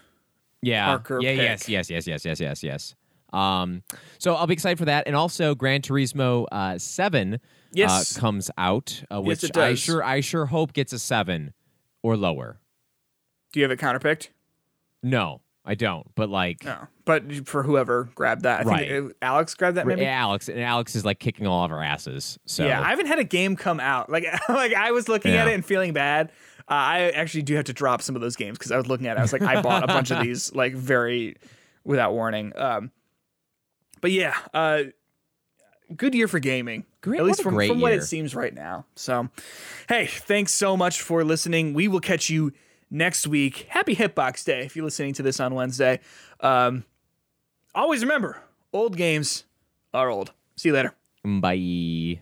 Yeah. 0.64 0.86
Parker 0.88 1.20
yeah. 1.22 1.32
pick. 1.32 1.68
Yes. 1.68 1.70
Yes. 1.70 1.90
Yes. 1.90 2.08
Yes. 2.08 2.26
Yes. 2.26 2.40
Yes. 2.40 2.64
Yes. 2.64 2.96
Um. 3.34 3.84
So 4.18 4.36
I'll 4.36 4.48
be 4.48 4.54
excited 4.54 4.78
for 4.78 4.86
that, 4.86 5.06
and 5.08 5.16
also 5.16 5.56
Gran 5.56 5.82
Turismo 5.82 6.46
uh, 6.52 6.78
Seven 6.78 7.40
Yes. 7.74 8.18
uh, 8.18 8.20
comes 8.20 8.52
out, 8.58 9.04
uh, 9.12 9.22
which 9.22 9.44
Yes, 9.44 9.50
it 9.52 9.58
I 9.58 9.74
sure 9.76 10.04
I 10.04 10.20
sure 10.22 10.48
hope 10.48 10.74
gets 10.74 10.94
a 10.94 11.00
seven 11.00 11.54
or 12.04 12.18
lower. 12.18 12.60
Do 13.54 13.60
you 13.60 13.64
have 13.64 13.72
it 13.72 13.80
counterpicked? 13.80 14.30
No, 15.04 15.42
I 15.66 15.76
don't. 15.76 16.08
But 16.16 16.30
like, 16.30 16.64
No, 16.64 16.88
but 17.06 17.48
for 17.48 17.64
whoever 17.64 18.06
grabbed 18.16 18.44
that, 18.44 18.62
I 18.62 18.70
Right. 18.70 18.88
think 18.88 19.14
Alex 19.22 19.56
grabbed 19.56 19.78
that. 19.78 19.86
Maybe. 19.88 20.06
Alex 20.06 20.48
and 20.50 20.60
Alex 20.60 20.96
is 20.96 21.04
like 21.06 21.20
kicking 21.20 21.48
all 21.48 21.64
of 21.66 21.72
our 21.72 21.82
asses. 21.84 22.38
So 22.46 22.66
Yeah, 22.66 22.82
I 22.82 22.90
haven't 22.90 23.08
had 23.08 23.20
a 23.20 23.24
game 23.24 23.56
come 23.56 23.80
out. 23.80 24.10
Like, 24.10 24.26
like 24.50 24.74
I 24.74 24.92
was 24.92 25.08
looking 25.10 25.34
at 25.34 25.48
it 25.48 25.54
and 25.54 25.66
feeling 25.66 25.94
bad. 25.94 26.32
Uh, 26.70 26.74
I 26.74 27.00
actually 27.10 27.42
do 27.42 27.56
have 27.56 27.66
to 27.66 27.74
drop 27.74 28.02
some 28.02 28.16
of 28.16 28.22
those 28.22 28.36
games 28.36 28.58
because 28.58 28.72
I 28.72 28.78
was 28.78 28.88
looking 28.88 29.08
at 29.08 29.18
it. 29.18 29.20
I 29.20 29.24
was 29.24 29.34
like, 29.34 29.42
I 29.42 29.62
bought 29.62 29.84
a 29.84 29.88
bunch 29.88 30.12
of 30.12 30.20
these 30.24 30.54
like 30.54 30.74
very 30.74 31.36
without 31.84 32.14
warning. 32.14 32.54
Um, 32.56 32.92
but 34.00 34.12
yeah, 34.12 34.36
uh, 34.54 34.84
good 35.92 36.14
year 36.14 36.28
for 36.28 36.40
gaming. 36.40 36.86
Great- 37.02 37.20
at 37.20 37.26
least 37.26 37.40
what 37.40 37.54
from, 37.54 37.68
from 37.68 37.82
what 37.82 37.92
year. 37.92 38.00
it 38.00 38.06
seems 38.06 38.36
right 38.36 38.54
now. 38.54 38.86
So, 38.96 39.30
hey, 39.90 40.08
thanks 40.08 40.54
so 40.54 40.76
much 40.78 41.02
for 41.02 41.24
listening. 41.24 41.74
We 41.74 41.88
will 41.88 42.00
catch 42.00 42.30
you 42.30 42.54
next 42.90 43.28
week. 43.28 43.66
Happy 43.70 43.96
Hitbox 43.96 44.44
Day 44.46 44.62
if 44.66 44.76
you're 44.76 44.86
listening 44.86 45.14
to 45.14 45.24
this 45.24 45.40
on 45.40 45.56
Wednesday. 45.56 46.00
Um, 46.40 46.84
always 47.74 48.02
remember, 48.02 48.38
old 48.74 48.98
games 48.98 49.46
are 49.94 50.10
old. 50.10 50.32
See 50.56 50.70
you 50.70 50.76
later. 50.76 50.94
bye. 51.24 52.22